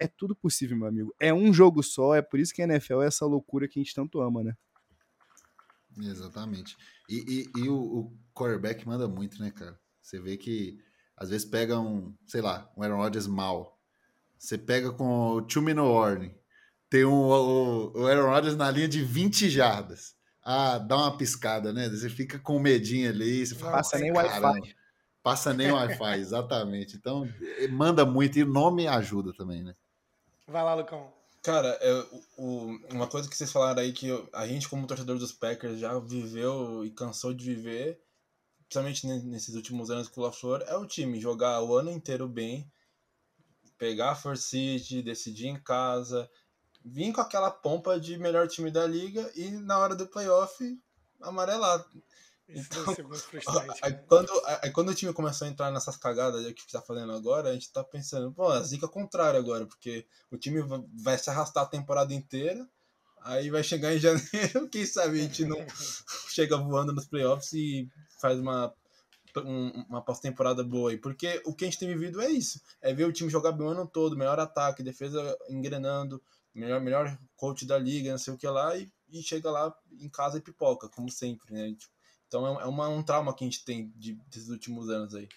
É 0.01 0.09
tudo 0.09 0.35
possível, 0.35 0.77
meu 0.77 0.89
amigo. 0.89 1.15
É 1.21 1.33
um 1.33 1.53
jogo 1.53 1.83
só, 1.83 2.15
é 2.15 2.23
por 2.23 2.41
isso 2.41 2.53
que 2.53 2.63
a 2.63 2.65
NFL 2.65 3.03
é 3.03 3.07
essa 3.07 3.25
loucura 3.25 3.69
que 3.69 3.79
a 3.79 3.83
gente 3.83 3.95
tanto 3.95 4.21
ama, 4.21 4.43
né? 4.43 4.55
Exatamente. 5.99 6.77
E, 7.09 7.47
e, 7.57 7.61
e 7.63 7.69
o, 7.69 7.77
o 7.77 8.19
quarterback 8.35 8.87
manda 8.87 9.07
muito, 9.07 9.41
né, 9.41 9.51
cara? 9.51 9.79
Você 10.11 10.19
vê 10.19 10.37
que 10.37 10.77
às 11.17 11.31
vezes 11.31 11.49
pega 11.49 11.79
um, 11.79 12.13
sei 12.27 12.41
lá, 12.41 12.69
um 12.77 12.83
Aaron 12.83 12.97
Rodgers 12.97 13.29
mal. 13.29 13.79
Você 14.37 14.59
pega 14.59 14.91
com 14.91 15.37
o 15.37 15.49
Chumino 15.49 15.89
Warning. 15.89 16.35
Tem 16.89 17.05
um, 17.05 17.13
o, 17.13 17.93
o 17.93 18.07
Aaron 18.09 18.29
Rodgers 18.31 18.57
na 18.57 18.69
linha 18.73 18.89
de 18.89 19.05
20 19.05 19.49
jardas. 19.49 20.17
Ah, 20.43 20.79
dá 20.79 20.97
uma 20.97 21.17
piscada, 21.17 21.73
né? 21.73 21.89
Você 21.89 22.09
fica 22.11 22.41
com 22.41 22.59
medinho 22.59 23.09
ali. 23.09 23.47
Você 23.47 23.55
fala, 23.55 23.77
passa 23.77 23.99
nem 23.99 24.11
Wi-Fi. 24.11 24.77
Passa 25.23 25.55
nem 25.55 25.71
Wi-Fi, 25.71 26.19
exatamente. 26.19 26.97
Então, 26.97 27.29
manda 27.71 28.05
muito. 28.05 28.37
E 28.37 28.43
o 28.43 28.53
nome 28.53 28.89
ajuda 28.89 29.33
também, 29.33 29.63
né? 29.63 29.77
Vai 30.49 30.65
lá, 30.65 30.75
Lucão. 30.75 31.13
Cara, 31.41 31.69
é, 31.81 32.07
o, 32.37 32.77
uma 32.91 33.07
coisa 33.07 33.29
que 33.29 33.37
vocês 33.37 33.53
falaram 33.53 33.81
aí 33.81 33.93
que 33.93 34.09
a 34.33 34.45
gente, 34.49 34.69
como 34.69 34.89
torcedor 34.89 35.19
dos 35.19 35.33
Packers, 35.33 35.79
já 35.79 35.97
viveu 36.01 36.85
e 36.85 36.91
cansou 36.91 37.33
de 37.33 37.45
viver 37.45 38.03
principalmente 38.71 39.05
nesses 39.27 39.57
últimos 39.57 39.91
anos 39.91 40.09
com 40.09 40.21
o 40.21 40.25
LaFleur, 40.25 40.63
é 40.69 40.77
o 40.77 40.87
time 40.87 41.21
jogar 41.21 41.61
o 41.61 41.77
ano 41.77 41.91
inteiro 41.91 42.29
bem, 42.29 42.71
pegar 43.77 44.13
a 44.13 44.15
Force 44.15 44.45
City, 44.45 45.03
decidir 45.03 45.49
em 45.49 45.61
casa, 45.61 46.31
vir 46.85 47.13
com 47.13 47.21
aquela 47.21 47.51
pompa 47.51 47.99
de 47.99 48.17
melhor 48.17 48.47
time 48.47 48.71
da 48.71 48.87
liga 48.87 49.29
e 49.35 49.51
na 49.51 49.77
hora 49.77 49.97
do 49.97 50.07
playoff 50.07 50.81
amarelar. 51.21 51.85
Então, 52.49 52.85
aí, 53.83 53.93
quando, 54.07 54.31
aí 54.63 54.71
quando 54.71 54.91
o 54.91 54.95
time 54.95 55.13
começou 55.13 55.49
a 55.49 55.51
entrar 55.51 55.73
nessas 55.73 55.97
cagadas 55.97 56.45
que 56.53 56.61
está 56.61 56.81
fazendo 56.81 57.13
agora, 57.13 57.51
a 57.51 57.53
gente 57.53 57.73
tá 57.73 57.83
pensando, 57.83 58.33
pô, 58.33 58.51
a 58.51 58.63
zica 58.63 58.87
contrária 58.87 59.41
agora, 59.41 59.67
porque 59.67 60.07
o 60.31 60.39
time 60.39 60.63
vai 61.03 61.19
se 61.19 61.29
arrastar 61.29 61.65
a 61.65 61.69
temporada 61.69 62.15
inteira, 62.15 62.69
aí 63.23 63.51
vai 63.51 63.65
chegar 63.65 63.93
em 63.93 63.99
janeiro, 63.99 64.69
quem 64.69 64.87
sabe 64.87 65.19
a 65.19 65.23
gente 65.25 65.45
não 65.45 65.59
chega 66.31 66.57
voando 66.57 66.93
nos 66.93 67.07
playoffs 67.07 67.53
e 67.53 67.91
faz 68.21 68.39
uma, 68.39 68.75
um, 69.39 69.85
uma 69.89 70.03
pós-temporada 70.03 70.63
boa 70.63 70.91
aí. 70.91 70.99
Porque 70.99 71.41
o 71.45 71.55
que 71.55 71.65
a 71.65 71.69
gente 71.69 71.79
tem 71.79 71.89
vivido 71.89 72.21
é 72.21 72.29
isso. 72.29 72.61
É 72.81 72.93
ver 72.93 73.05
o 73.05 73.13
time 73.13 73.31
jogar 73.31 73.53
bem 73.53 73.67
o 73.67 73.71
ano 73.71 73.87
todo, 73.87 74.17
melhor 74.17 74.39
ataque, 74.39 74.83
defesa 74.83 75.37
engrenando, 75.49 76.23
melhor, 76.55 76.81
melhor 76.81 77.19
coach 77.37 77.67
da 77.67 77.79
liga, 77.79 78.11
não 78.11 78.19
sei 78.19 78.35
o 78.35 78.37
que 78.37 78.47
lá, 78.47 78.77
e, 78.77 78.91
e 79.11 79.23
chega 79.23 79.51
lá 79.51 79.75
em 79.93 80.09
casa 80.09 80.39
e 80.39 80.43
pipoca, 80.43 80.89
como 80.89 81.11
sempre, 81.11 81.53
né? 81.53 81.75
Tipo, 81.75 81.93
então 82.27 82.47
é, 82.47 82.63
é 82.63 82.67
uma, 82.67 82.89
um 82.89 83.03
trauma 83.03 83.35
que 83.35 83.45
a 83.45 83.47
gente 83.47 83.65
tem 83.65 83.93
de, 83.97 84.15
desses 84.29 84.49
últimos 84.49 84.89
anos 84.89 85.15
aí. 85.15 85.29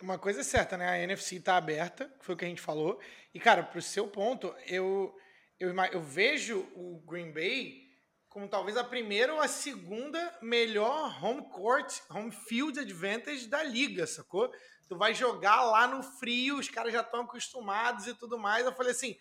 Uma 0.00 0.18
coisa 0.18 0.40
é 0.40 0.44
certa, 0.44 0.76
né? 0.76 0.88
A 0.88 0.98
NFC 1.02 1.40
tá 1.40 1.56
aberta, 1.56 2.12
foi 2.20 2.34
o 2.34 2.38
que 2.38 2.44
a 2.44 2.48
gente 2.48 2.60
falou. 2.60 3.00
E, 3.34 3.40
cara, 3.40 3.64
pro 3.64 3.82
seu 3.82 4.06
ponto, 4.06 4.54
eu, 4.66 5.14
eu, 5.58 5.74
eu 5.92 6.02
vejo 6.02 6.60
o 6.76 7.02
Green 7.06 7.32
Bay 7.32 7.87
como 8.28 8.48
talvez 8.48 8.76
a 8.76 8.84
primeira 8.84 9.32
ou 9.32 9.40
a 9.40 9.48
segunda 9.48 10.38
melhor 10.42 11.24
home 11.24 11.48
court, 11.50 11.92
home 12.10 12.30
field 12.30 12.78
advantage 12.78 13.46
da 13.46 13.62
liga, 13.62 14.06
sacou? 14.06 14.50
Tu 14.88 14.96
vai 14.96 15.14
jogar 15.14 15.62
lá 15.64 15.86
no 15.86 16.02
frio, 16.02 16.58
os 16.58 16.68
caras 16.68 16.92
já 16.92 17.00
estão 17.00 17.22
acostumados 17.22 18.06
e 18.06 18.14
tudo 18.14 18.38
mais. 18.38 18.64
Eu 18.64 18.74
falei 18.74 18.92
assim, 18.92 19.16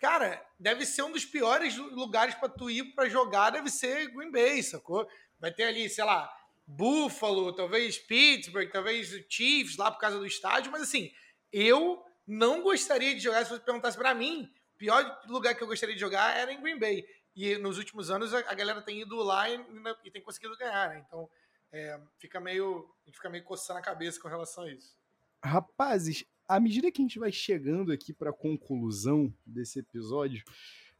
cara, 0.00 0.44
deve 0.58 0.84
ser 0.84 1.02
um 1.02 1.12
dos 1.12 1.24
piores 1.24 1.76
lugares 1.76 2.34
para 2.34 2.48
tu 2.48 2.68
ir 2.70 2.94
para 2.94 3.08
jogar, 3.08 3.50
deve 3.50 3.70
ser 3.70 4.10
Green 4.12 4.30
Bay, 4.30 4.62
sacou? 4.62 5.08
Vai 5.38 5.52
ter 5.52 5.64
ali, 5.64 5.88
sei 5.88 6.04
lá, 6.04 6.30
Buffalo, 6.66 7.54
talvez 7.54 7.98
Pittsburgh, 7.98 8.70
talvez 8.70 9.08
Chiefs 9.28 9.76
lá 9.76 9.90
por 9.90 10.00
causa 10.00 10.18
do 10.18 10.26
estádio, 10.26 10.72
mas 10.72 10.82
assim, 10.82 11.10
eu 11.52 12.02
não 12.26 12.62
gostaria 12.62 13.14
de 13.14 13.20
jogar, 13.20 13.44
se 13.44 13.50
você 13.50 13.60
perguntasse 13.60 13.96
para 13.96 14.14
mim, 14.14 14.50
o 14.74 14.78
pior 14.78 15.20
lugar 15.28 15.54
que 15.54 15.62
eu 15.62 15.66
gostaria 15.66 15.94
de 15.94 16.00
jogar 16.00 16.36
era 16.36 16.52
em 16.52 16.60
Green 16.60 16.78
Bay. 16.78 17.04
E 17.36 17.58
nos 17.58 17.76
últimos 17.76 18.10
anos 18.10 18.32
a, 18.32 18.54
galera 18.54 18.80
tem 18.80 19.02
ido 19.02 19.16
lá 19.16 19.50
e, 19.50 19.60
e 20.04 20.10
tem 20.10 20.22
conseguido 20.22 20.56
ganhar, 20.56 20.88
né? 20.88 21.04
Então 21.06 21.28
é, 21.70 22.00
fica 22.18 22.40
meio, 22.40 22.88
a 23.04 23.08
gente 23.08 23.16
fica 23.16 23.28
meio 23.28 23.44
coçando 23.44 23.78
a 23.78 23.82
cabeça 23.82 24.18
com 24.18 24.26
relação 24.26 24.64
a 24.64 24.72
isso. 24.72 24.96
Rapazes, 25.44 26.24
à 26.48 26.58
medida 26.58 26.90
que 26.90 27.02
a 27.02 27.04
gente 27.04 27.18
vai 27.18 27.30
chegando 27.30 27.92
aqui 27.92 28.14
para 28.14 28.30
a 28.30 28.32
conclusão 28.32 29.32
desse 29.44 29.78
episódio, 29.78 30.42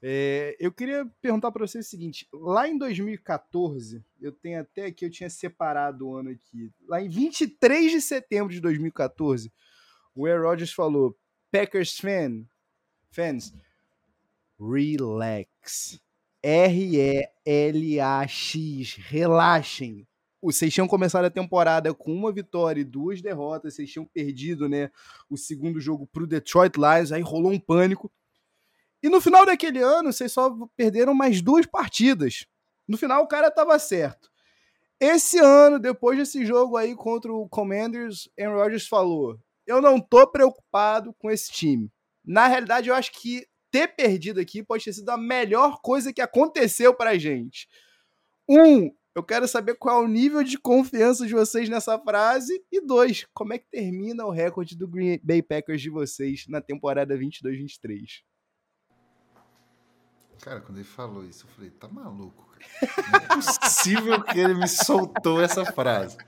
é, 0.03 0.55
eu 0.61 0.71
queria 0.71 1.07
perguntar 1.23 1.51
para 1.51 1.67
vocês 1.67 1.87
o 1.87 1.89
seguinte: 1.89 2.29
lá 2.31 2.69
em 2.69 2.77
2014, 2.77 4.05
eu 4.21 4.31
tenho 4.31 4.61
até 4.61 4.87
aqui, 4.87 5.07
eu 5.07 5.11
tinha 5.11 5.31
separado 5.31 6.07
o 6.07 6.17
ano 6.17 6.31
aqui. 6.31 6.71
Lá 6.87 7.01
em 7.01 7.09
23 7.09 7.93
de 7.93 8.01
setembro 8.03 8.53
de 8.53 8.61
2014, 8.61 9.51
o 10.15 10.27
Aaron 10.27 10.49
Rodgers 10.49 10.73
falou: 10.73 11.19
Packers 11.51 11.99
fan, 11.99 12.45
fans, 13.11 13.55
relax. 14.61 15.99
R-E-L-A-X. 16.43 17.37
Relaxem. 18.99 20.07
Vocês 20.43 20.73
tinham 20.73 20.87
começado 20.87 21.25
a 21.25 21.31
temporada 21.31 21.93
com 21.93 22.15
uma 22.15 22.31
vitória 22.33 22.81
e 22.81 22.85
duas 22.85 23.21
derrotas. 23.21 23.75
Vocês 23.75 23.91
tinham 23.91 24.05
perdido 24.07 24.69
né, 24.69 24.91
o 25.29 25.37
segundo 25.37 25.81
jogo 25.81 26.07
para 26.07 26.23
o 26.23 26.27
Detroit 26.27 26.77
Lions. 26.77 27.11
Aí 27.11 27.23
rolou 27.23 27.51
um 27.51 27.59
pânico. 27.59 28.13
E 29.03 29.09
no 29.09 29.21
final 29.21 29.45
daquele 29.45 29.81
ano, 29.81 30.13
vocês 30.13 30.33
só 30.33 30.51
perderam 30.77 31.15
mais 31.15 31.43
duas 31.43 31.67
partidas. 31.67 32.47
No 32.87 32.97
final, 32.97 33.23
o 33.23 33.29
cara 33.29 33.49
estava 33.49 33.79
certo. 33.79 34.31
Esse 35.01 35.39
ano, 35.39 35.79
depois 35.79 36.19
desse 36.19 36.47
jogo 36.47 36.77
aí 36.77 36.95
contra 36.95 37.33
o 37.33 37.49
Commanders, 37.49 38.29
Aaron 38.39 38.55
Rodgers 38.55 38.87
falou: 38.87 39.39
Eu 39.67 39.83
não 39.83 40.01
tô 40.01 40.27
preocupado 40.27 41.13
com 41.19 41.31
esse 41.31 41.53
time. 41.53 41.91
Na 42.25 42.47
realidade, 42.47 42.89
eu 42.89 42.95
acho 42.95 43.13
que 43.13 43.47
ter 43.71 43.89
perdido 43.89 44.41
aqui 44.41 44.63
pode 44.63 44.85
ter 44.85 44.93
sido 44.93 45.09
a 45.11 45.19
melhor 45.19 45.81
coisa 45.83 46.13
que 46.13 46.21
aconteceu 46.21 46.95
pra 46.95 47.19
gente. 47.19 47.69
Um, 48.49 48.91
eu 49.15 49.23
quero 49.23 49.49
saber 49.49 49.77
qual 49.77 50.03
é 50.03 50.05
o 50.05 50.09
nível 50.09 50.45
de 50.45 50.59
confiança 50.59 51.27
de 51.27 51.33
vocês 51.33 51.69
nessa 51.69 51.99
frase. 51.99 52.63
E 52.71 52.81
dois, 52.81 53.27
como 53.33 53.55
é 53.55 53.59
que 53.59 53.67
termina 53.71 54.27
o 54.27 54.31
recorde 54.31 54.77
do 54.77 54.87
Green 54.87 55.19
Bay 55.23 55.43
Packers 55.43 55.81
de 55.81 55.89
vocês 55.89 56.45
na 56.49 56.61
temporada 56.61 57.17
22-23? 57.17 58.23
Cara, 60.43 60.61
quando 60.61 60.77
ele 60.77 60.85
falou 60.85 61.25
isso, 61.25 61.47
eu 61.47 61.51
falei, 61.55 61.71
tá 61.71 61.89
maluco, 61.89 62.47
cara. 62.47 63.11
Não 63.11 63.19
é 63.19 63.43
possível 63.43 64.23
que 64.23 64.39
ele 64.39 64.55
me 64.55 64.69
soltou 64.69 65.41
essa 65.41 65.65
frase. 65.65 66.19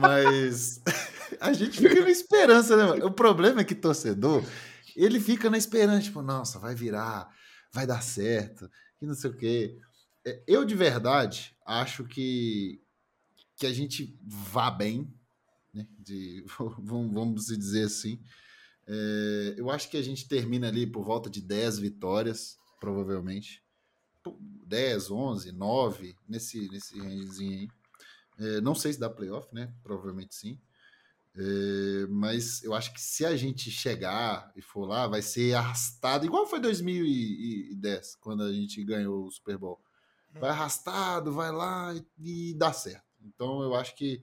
Mas 0.00 0.80
a 1.38 1.52
gente 1.52 1.78
fica 1.78 2.00
na 2.00 2.10
esperança, 2.10 2.76
né? 2.76 3.04
O 3.04 3.10
problema 3.10 3.60
é 3.60 3.64
que 3.64 3.74
torcedor, 3.74 4.42
ele 4.96 5.20
fica 5.20 5.50
na 5.50 5.58
esperança, 5.58 6.04
tipo, 6.04 6.22
nossa, 6.22 6.58
vai 6.58 6.74
virar, 6.74 7.28
vai 7.72 7.86
dar 7.86 8.02
certo, 8.02 8.70
e 9.00 9.06
não 9.06 9.14
sei 9.14 9.30
o 9.30 9.36
quê. 9.36 9.78
É, 10.24 10.42
eu, 10.46 10.64
de 10.64 10.74
verdade, 10.74 11.54
acho 11.64 12.04
que, 12.04 12.82
que 13.56 13.66
a 13.66 13.72
gente 13.72 14.18
vá 14.24 14.70
bem, 14.70 15.12
né? 15.72 15.86
De, 15.98 16.44
vamos, 16.78 17.14
vamos 17.14 17.46
dizer 17.46 17.84
assim. 17.84 18.20
É, 18.86 19.54
eu 19.56 19.70
acho 19.70 19.90
que 19.90 19.96
a 19.96 20.02
gente 20.02 20.26
termina 20.26 20.68
ali 20.68 20.86
por 20.86 21.04
volta 21.04 21.28
de 21.28 21.40
10 21.40 21.78
vitórias, 21.78 22.58
provavelmente. 22.80 23.62
10, 24.66 25.10
11, 25.10 25.52
9, 25.52 26.16
nesse, 26.28 26.68
nesse 26.70 26.98
rangezinho 26.98 27.60
aí. 27.60 27.68
É, 28.38 28.60
não 28.60 28.74
sei 28.74 28.92
se 28.92 29.00
dá 29.00 29.08
playoff, 29.08 29.54
né? 29.54 29.72
Provavelmente 29.82 30.34
sim. 30.34 30.60
É, 31.38 32.06
mas 32.08 32.62
eu 32.62 32.72
acho 32.72 32.94
que 32.94 33.00
se 33.00 33.24
a 33.26 33.36
gente 33.36 33.70
chegar 33.70 34.50
e 34.56 34.62
for 34.62 34.86
lá, 34.86 35.06
vai 35.06 35.20
ser 35.20 35.54
arrastado, 35.54 36.24
igual 36.24 36.46
foi 36.46 36.60
2010, 36.60 38.16
quando 38.16 38.42
a 38.42 38.52
gente 38.52 38.82
ganhou 38.82 39.26
o 39.26 39.30
Super 39.30 39.58
Bowl. 39.58 39.78
Vai 40.38 40.50
arrastado, 40.50 41.32
vai 41.32 41.50
lá 41.50 41.94
e, 42.18 42.50
e 42.50 42.54
dá 42.54 42.72
certo. 42.72 43.04
Então 43.22 43.62
eu 43.62 43.74
acho 43.74 43.94
que 43.94 44.22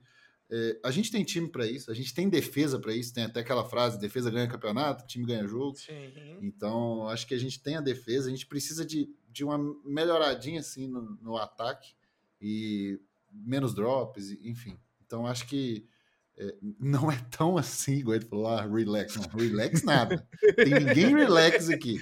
é, 0.50 0.78
a 0.84 0.90
gente 0.90 1.10
tem 1.10 1.24
time 1.24 1.48
para 1.48 1.66
isso, 1.66 1.90
a 1.90 1.94
gente 1.94 2.14
tem 2.14 2.28
defesa 2.28 2.78
para 2.78 2.94
isso, 2.94 3.14
tem 3.14 3.24
até 3.24 3.40
aquela 3.40 3.64
frase: 3.64 3.98
defesa 3.98 4.30
ganha 4.30 4.48
campeonato, 4.48 5.06
time 5.06 5.24
ganha 5.24 5.46
jogo. 5.46 5.76
Sim. 5.76 6.12
Então 6.42 7.08
acho 7.08 7.26
que 7.26 7.34
a 7.34 7.38
gente 7.38 7.60
tem 7.62 7.76
a 7.76 7.80
defesa, 7.80 8.28
a 8.28 8.30
gente 8.30 8.46
precisa 8.46 8.84
de, 8.84 9.08
de 9.28 9.44
uma 9.44 9.58
melhoradinha 9.84 10.60
assim 10.60 10.88
no, 10.88 11.02
no 11.20 11.36
ataque 11.36 11.94
e 12.40 13.00
menos 13.32 13.74
drops, 13.74 14.30
enfim. 14.42 14.78
Então 15.04 15.26
acho 15.26 15.46
que 15.46 15.88
é, 16.36 16.54
não 16.80 17.10
é 17.10 17.18
tão 17.30 17.56
assim, 17.56 17.94
igual 17.94 18.16
ele 18.16 18.24
falou, 18.24 18.48
ah, 18.48 18.62
relax. 18.66 19.16
Não, 19.16 19.28
relax 19.38 19.82
nada. 19.82 20.26
Tem 20.56 20.70
ninguém 20.70 21.14
relax 21.14 21.68
aqui. 21.68 21.98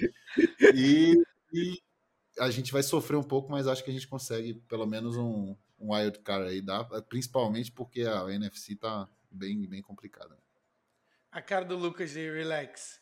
E, 0.73 1.15
e, 1.53 1.81
a 2.39 2.49
gente 2.49 2.71
vai 2.71 2.81
sofrer 2.81 3.17
um 3.17 3.23
pouco, 3.23 3.51
mas 3.51 3.67
acho 3.67 3.83
que 3.83 3.91
a 3.91 3.93
gente 3.93 4.07
consegue 4.07 4.55
pelo 4.67 4.87
menos 4.87 5.15
um, 5.15 5.55
um 5.79 5.93
wild 5.93 6.19
card 6.19 6.49
aí, 6.49 6.61
dá, 6.61 6.83
principalmente 7.07 7.71
porque 7.71 8.01
a 8.01 8.31
NFC 8.31 8.75
tá 8.75 9.07
bem, 9.29 9.67
bem 9.67 9.81
complicada. 9.81 10.37
A 11.31 11.41
cara 11.41 11.65
do 11.65 11.75
Lucas 11.75 12.11
de 12.11 12.31
relax. 12.31 13.01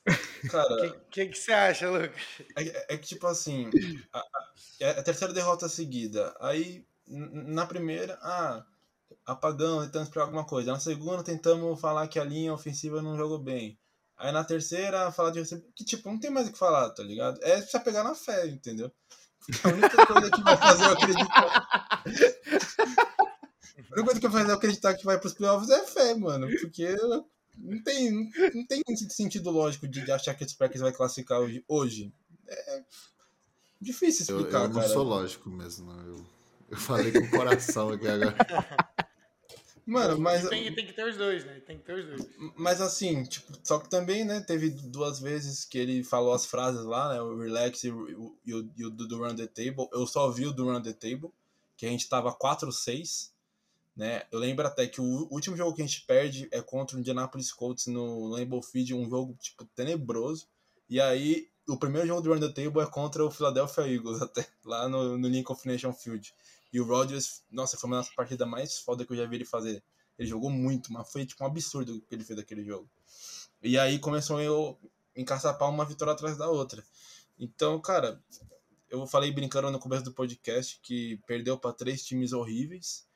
Cara. 0.49 0.73
O 0.73 0.81
que, 1.09 1.25
que, 1.25 1.25
que, 1.27 1.37
você 1.37 1.51
acha, 1.51 1.89
Lucas? 1.89 2.21
É, 2.57 2.93
é 2.93 2.97
que, 2.97 3.07
tipo 3.07 3.27
assim, 3.27 3.69
a, 4.13 4.19
a, 4.19 4.53
é 4.79 4.89
a 4.91 5.03
terceira 5.03 5.33
derrota 5.33 5.67
seguida. 5.67 6.35
Aí 6.39 6.85
na 7.11 7.65
primeira, 7.65 8.17
ah, 8.21 8.65
apagão, 9.25 9.83
tentamos 9.83 10.07
esperar 10.07 10.25
alguma 10.25 10.45
coisa. 10.45 10.71
Na 10.71 10.79
segunda, 10.79 11.23
tentamos 11.23 11.79
falar 11.79 12.07
que 12.07 12.19
a 12.19 12.23
linha 12.23 12.53
ofensiva 12.53 13.01
não 13.01 13.17
jogou 13.17 13.39
bem. 13.39 13.77
Aí 14.17 14.31
na 14.31 14.43
terceira, 14.43 15.11
falar 15.11 15.31
de 15.31 15.43
que 15.75 15.83
tipo, 15.83 16.09
não 16.09 16.19
tem 16.19 16.29
mais 16.29 16.47
o 16.47 16.51
que 16.51 16.57
falar, 16.57 16.89
tá 16.91 17.01
ligado? 17.01 17.39
É 17.41 17.61
só 17.61 17.79
pegar 17.79 18.03
na 18.03 18.13
fé, 18.13 18.47
entendeu? 18.47 18.91
A 19.63 19.69
única 19.69 20.05
coisa 20.05 20.29
que 20.29 20.43
vai 20.43 20.57
fazer 20.57 20.85
eu 20.85 20.91
acreditar. 20.91 22.01
a 23.75 23.93
única 23.93 24.03
coisa 24.03 24.19
que 24.19 24.27
vai 24.27 24.41
fazer 24.41 24.51
eu 24.51 24.55
acreditar 24.55 24.93
que 24.93 25.05
vai 25.05 25.19
pros 25.19 25.33
playoffs 25.33 25.69
é 25.71 25.83
fé, 25.87 26.13
mano. 26.13 26.47
Porque 26.59 26.95
não 27.57 27.81
tem, 27.83 28.29
não 28.53 28.67
tem 28.67 28.83
sentido 29.09 29.49
lógico 29.49 29.87
de 29.87 30.11
achar 30.11 30.35
que 30.35 30.43
os 30.43 30.53
Packers 30.53 30.81
vai 30.81 30.91
classificar 30.91 31.39
hoje. 31.39 31.63
hoje. 31.67 32.13
É 32.47 32.83
difícil 33.81 34.21
explicar, 34.21 34.59
eu, 34.59 34.63
eu 34.65 34.69
não 34.69 34.81
cara. 34.81 34.93
sou 34.93 35.03
lógico 35.03 35.49
mesmo, 35.49 35.91
eu 35.91 36.23
eu 36.71 36.77
falei 36.77 37.11
com 37.11 37.19
o 37.19 37.29
coração 37.29 37.89
aqui 37.89 38.07
agora. 38.07 38.35
Mano, 39.85 40.19
mas. 40.19 40.47
Tem, 40.47 40.73
tem, 40.73 40.85
que 40.85 40.93
ter 40.93 41.07
os 41.07 41.17
dois, 41.17 41.43
né? 41.43 41.59
Tem 41.65 41.77
que 41.77 41.83
ter 41.83 41.93
os 41.93 42.05
dois. 42.05 42.29
Mas 42.55 42.81
assim, 42.81 43.23
tipo, 43.23 43.51
só 43.63 43.79
que 43.79 43.89
também, 43.89 44.23
né? 44.23 44.39
Teve 44.41 44.69
duas 44.69 45.19
vezes 45.19 45.65
que 45.65 45.77
ele 45.77 46.03
falou 46.03 46.33
as 46.33 46.45
frases 46.45 46.83
lá, 46.83 47.13
né? 47.13 47.21
O 47.21 47.37
relax 47.39 47.83
e 47.83 47.91
o, 47.91 48.35
e 48.45 48.53
o, 48.53 48.69
e 48.77 48.85
o 48.85 48.89
do, 48.89 49.07
do 49.07 49.17
Run 49.17 49.35
the 49.35 49.47
Table. 49.47 49.87
Eu 49.91 50.05
só 50.05 50.29
vi 50.29 50.45
o 50.45 50.53
do 50.53 50.65
Run 50.65 50.81
the 50.81 50.93
Table, 50.93 51.31
que 51.75 51.85
a 51.85 51.89
gente 51.89 52.07
tava 52.07 52.33
4-6. 52.33 53.31
Né? 53.95 54.23
Eu 54.31 54.39
lembro 54.39 54.65
até 54.65 54.87
que 54.87 55.01
o 55.01 55.27
último 55.29 55.57
jogo 55.57 55.75
que 55.75 55.81
a 55.81 55.85
gente 55.85 56.05
perde 56.05 56.47
é 56.51 56.61
contra 56.61 56.95
o 56.95 56.99
Indianapolis 56.99 57.51
Colts 57.51 57.87
no 57.87 58.27
Lambeau 58.27 58.61
Field, 58.61 58.93
um 58.93 59.09
jogo 59.09 59.35
tipo 59.39 59.65
tenebroso. 59.75 60.47
E 60.89 60.99
aí 60.99 61.49
o 61.67 61.77
primeiro 61.77 62.07
jogo 62.07 62.21
do 62.21 62.33
Run 62.33 62.39
the 62.39 62.49
Table 62.49 62.81
é 62.81 62.85
contra 62.85 63.25
o 63.25 63.31
Philadelphia 63.31 63.87
Eagles, 63.87 64.21
até 64.23 64.47
lá 64.65 64.87
no, 64.87 65.17
no 65.17 65.27
Lincoln 65.27 65.55
Financial 65.55 65.93
Field. 65.93 66.33
E 66.71 66.79
o 66.79 66.85
Rodgers, 66.85 67.43
nossa, 67.51 67.77
foi 67.77 67.89
uma 67.89 67.97
das 67.97 68.09
partidas 68.09 68.47
mais 68.47 68.79
foda 68.79 69.05
que 69.05 69.11
eu 69.11 69.17
já 69.17 69.25
vi 69.25 69.35
ele 69.35 69.45
fazer. 69.45 69.83
Ele 70.17 70.27
jogou 70.27 70.49
muito, 70.49 70.93
mas 70.93 71.11
foi 71.11 71.25
tipo 71.25 71.43
um 71.43 71.47
absurdo 71.47 71.97
o 71.97 72.01
que 72.01 72.15
ele 72.15 72.23
fez 72.23 72.37
daquele 72.37 72.63
jogo. 72.63 72.89
E 73.61 73.77
aí 73.77 73.99
começou 73.99 74.41
eu 74.41 74.79
encaçapar 75.15 75.69
uma 75.69 75.85
vitória 75.85 76.13
atrás 76.13 76.37
da 76.37 76.49
outra. 76.49 76.83
Então, 77.37 77.79
cara, 77.81 78.21
eu 78.89 79.05
falei 79.07 79.31
brincando 79.31 79.71
no 79.71 79.79
começo 79.79 80.03
do 80.03 80.13
podcast 80.13 80.79
que 80.81 81.17
perdeu 81.25 81.57
para 81.57 81.73
três 81.73 82.05
times 82.05 82.33
horríveis. 82.33 83.07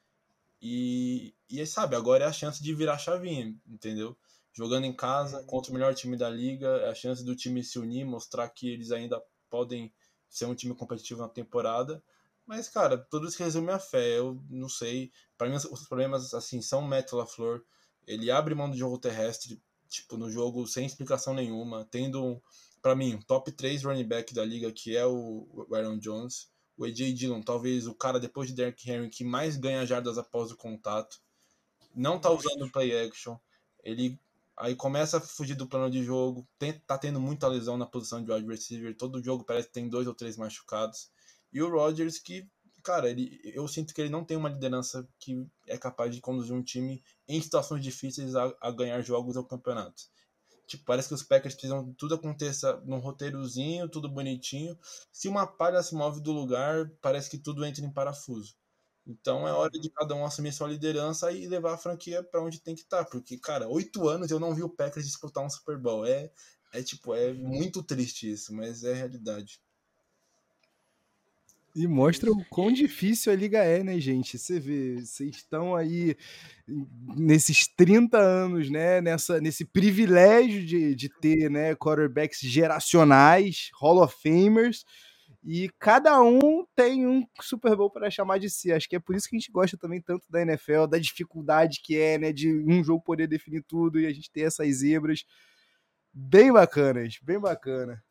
E, 0.61 1.35
e 1.49 1.65
sabe, 1.65 1.95
agora 1.95 2.23
é 2.23 2.27
a 2.27 2.33
chance 2.33 2.63
de 2.63 2.73
virar 2.73 2.97
chavinha, 2.97 3.55
entendeu? 3.67 4.17
Jogando 4.53 4.85
em 4.85 4.95
casa 4.95 5.43
contra 5.43 5.69
o 5.69 5.73
melhor 5.73 5.93
time 5.93 6.15
da 6.15 6.29
liga, 6.29 6.67
é 6.67 6.89
a 6.89 6.95
chance 6.95 7.23
do 7.23 7.35
time 7.35 7.63
se 7.63 7.77
unir, 7.77 8.05
mostrar 8.05 8.49
que 8.49 8.69
eles 8.69 8.91
ainda 8.91 9.21
podem 9.49 9.93
ser 10.29 10.45
um 10.45 10.55
time 10.55 10.73
competitivo 10.73 11.21
na 11.21 11.29
temporada. 11.29 12.01
Mas, 12.45 12.69
cara, 12.69 12.97
tudo 12.97 13.27
isso 13.27 13.41
resume 13.41 13.71
a 13.71 13.79
fé. 13.79 14.17
Eu 14.19 14.41
não 14.49 14.69
sei. 14.69 15.11
Para 15.37 15.49
mim, 15.49 15.55
os 15.55 15.87
problemas, 15.87 16.33
assim, 16.33 16.61
são 16.61 16.81
o 16.81 16.87
Matt 16.87 17.11
LaFleur. 17.11 17.63
Ele 18.05 18.29
abre 18.29 18.53
mão 18.53 18.69
do 18.69 18.77
jogo 18.77 18.99
terrestre, 18.99 19.61
tipo, 19.89 20.15
no 20.15 20.29
jogo 20.29 20.67
sem 20.67 20.85
explicação 20.85 21.33
nenhuma. 21.33 21.87
Tendo, 21.89 22.41
para 22.81 22.95
mim, 22.95 23.15
um 23.15 23.21
top 23.21 23.51
3 23.51 23.83
running 23.83 24.07
back 24.07 24.33
da 24.33 24.45
liga, 24.45 24.71
que 24.71 24.95
é 24.95 25.05
o 25.05 25.67
Aaron 25.73 25.97
Jones. 25.97 26.51
O 26.77 26.85
AJ 26.85 27.13
Dillon, 27.13 27.41
talvez 27.41 27.87
o 27.87 27.95
cara, 27.95 28.19
depois 28.19 28.49
de 28.49 28.55
Derrick 28.55 28.89
Henry, 28.89 29.09
que 29.09 29.23
mais 29.23 29.55
ganha 29.55 29.85
jardas 29.85 30.17
após 30.17 30.51
o 30.51 30.57
contato. 30.57 31.19
Não 31.95 32.19
tá 32.19 32.29
usando 32.29 32.69
play 32.69 33.07
action. 33.07 33.37
Ele 33.83 34.19
aí 34.57 34.75
começa 34.75 35.17
a 35.17 35.21
fugir 35.21 35.55
do 35.55 35.67
plano 35.67 35.89
de 35.89 36.03
jogo. 36.03 36.47
Tem, 36.59 36.73
tá 36.73 36.97
tendo 36.97 37.19
muita 37.19 37.47
lesão 37.47 37.77
na 37.77 37.85
posição 37.85 38.23
de 38.23 38.31
wide 38.31 38.47
receiver. 38.47 38.95
Todo 38.95 39.23
jogo 39.23 39.43
parece 39.43 39.67
que 39.67 39.73
tem 39.73 39.89
dois 39.89 40.05
ou 40.05 40.13
três 40.13 40.37
machucados. 40.37 41.09
E 41.55 41.61
o 41.61 41.69
Rodgers, 41.69 42.19
que, 42.19 42.45
cara, 42.83 43.09
ele, 43.09 43.39
eu 43.45 43.65
sinto 43.65 43.93
que 43.93 44.01
ele 44.01 44.09
não 44.09 44.25
tem 44.25 44.35
uma 44.35 44.49
liderança 44.49 45.07
que 45.17 45.47
é 45.65 45.77
capaz 45.77 46.13
de 46.13 46.19
conduzir 46.19 46.53
um 46.53 46.61
time 46.61 47.01
em 47.29 47.41
situações 47.41 47.81
difíceis 47.81 48.35
a, 48.35 48.53
a 48.59 48.71
ganhar 48.71 49.01
jogos 49.01 49.37
ou 49.37 49.45
campeonatos. 49.45 50.09
Tipo, 50.67 50.83
parece 50.83 51.07
que 51.07 51.13
os 51.13 51.23
Packers 51.23 51.53
precisam 51.53 51.85
que 51.85 51.93
tudo 51.93 52.15
aconteça 52.15 52.75
num 52.85 52.99
roteirozinho, 52.99 53.87
tudo 53.87 54.09
bonitinho. 54.09 54.77
Se 55.13 55.29
uma 55.29 55.47
palha 55.47 55.81
se 55.81 55.95
move 55.95 56.19
do 56.19 56.33
lugar, 56.33 56.91
parece 57.01 57.29
que 57.29 57.37
tudo 57.37 57.63
entra 57.63 57.85
em 57.85 57.93
parafuso. 57.93 58.53
Então 59.07 59.47
é 59.47 59.53
hora 59.53 59.71
de 59.71 59.89
cada 59.91 60.13
um 60.13 60.25
assumir 60.25 60.51
sua 60.51 60.67
liderança 60.67 61.31
e 61.31 61.47
levar 61.47 61.75
a 61.75 61.77
franquia 61.77 62.21
para 62.21 62.43
onde 62.43 62.59
tem 62.59 62.75
que 62.75 62.81
estar. 62.81 63.05
Tá. 63.05 63.09
Porque, 63.09 63.37
cara, 63.37 63.69
oito 63.69 64.09
anos 64.09 64.29
eu 64.29 64.41
não 64.41 64.53
vi 64.53 64.61
o 64.61 64.69
Packers 64.69 65.05
disputar 65.05 65.41
um 65.41 65.49
Super 65.49 65.77
Bowl. 65.77 66.05
É, 66.05 66.29
é 66.73 66.83
tipo, 66.83 67.15
é 67.15 67.31
muito 67.33 67.81
triste 67.81 68.29
isso, 68.29 68.53
mas 68.53 68.83
é 68.83 68.93
realidade. 68.93 69.61
E 71.75 71.87
mostra 71.87 72.31
o 72.31 72.45
quão 72.45 72.71
difícil 72.71 73.33
a 73.33 73.35
liga 73.35 73.61
é, 73.61 73.83
né, 73.83 73.99
gente? 73.99 74.37
Você 74.37 74.61
vê, 74.61 75.01
vocês 75.01 75.35
estão 75.35 75.75
aí 75.75 76.15
nesses 77.17 77.67
30 77.67 78.17
anos, 78.17 78.69
né, 78.69 79.01
nessa, 79.01 79.41
nesse 79.41 79.65
privilégio 79.65 80.65
de, 80.65 80.95
de 80.95 81.09
ter 81.19 81.49
né, 81.49 81.75
quarterbacks 81.75 82.39
geracionais, 82.39 83.71
Hall 83.77 84.01
of 84.01 84.15
Famers, 84.23 84.85
e 85.43 85.69
cada 85.77 86.21
um 86.23 86.65
tem 86.77 87.05
um 87.05 87.27
Super 87.41 87.75
Bowl 87.75 87.91
para 87.91 88.09
chamar 88.09 88.39
de 88.39 88.49
si. 88.49 88.71
Acho 88.71 88.87
que 88.87 88.95
é 88.95 88.99
por 88.99 89.13
isso 89.13 89.27
que 89.27 89.35
a 89.35 89.39
gente 89.39 89.51
gosta 89.51 89.77
também 89.77 90.01
tanto 90.01 90.25
da 90.31 90.41
NFL, 90.41 90.87
da 90.87 90.97
dificuldade 90.97 91.81
que 91.83 91.97
é, 91.97 92.17
né, 92.17 92.31
de 92.31 92.51
um 92.51 92.81
jogo 92.85 93.03
poder 93.03 93.27
definir 93.27 93.63
tudo 93.67 93.99
e 93.99 94.07
a 94.07 94.13
gente 94.13 94.31
ter 94.31 94.41
essas 94.41 94.77
zebras 94.77 95.25
bem 96.13 96.53
bacanas, 96.53 97.19
bem 97.21 97.37
bacana. 97.37 98.01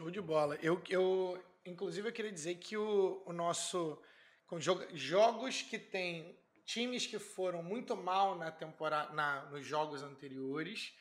Show 0.00 0.10
de 0.10 0.20
bola. 0.22 0.56
Eu, 0.62 0.80
eu 0.88 1.38
inclusive, 1.66 2.08
eu 2.08 2.12
queria 2.12 2.32
dizer 2.32 2.54
que 2.54 2.74
o, 2.74 3.22
o 3.26 3.34
nosso. 3.34 4.00
Com 4.46 4.58
jogos 4.58 5.60
que 5.60 5.78
tem 5.78 6.40
times 6.64 7.06
que 7.06 7.18
foram 7.18 7.62
muito 7.62 7.94
mal 7.94 8.34
na 8.34 8.50
temporada, 8.50 9.12
na, 9.12 9.44
nos 9.50 9.66
jogos 9.66 10.02
anteriores, 10.02 10.94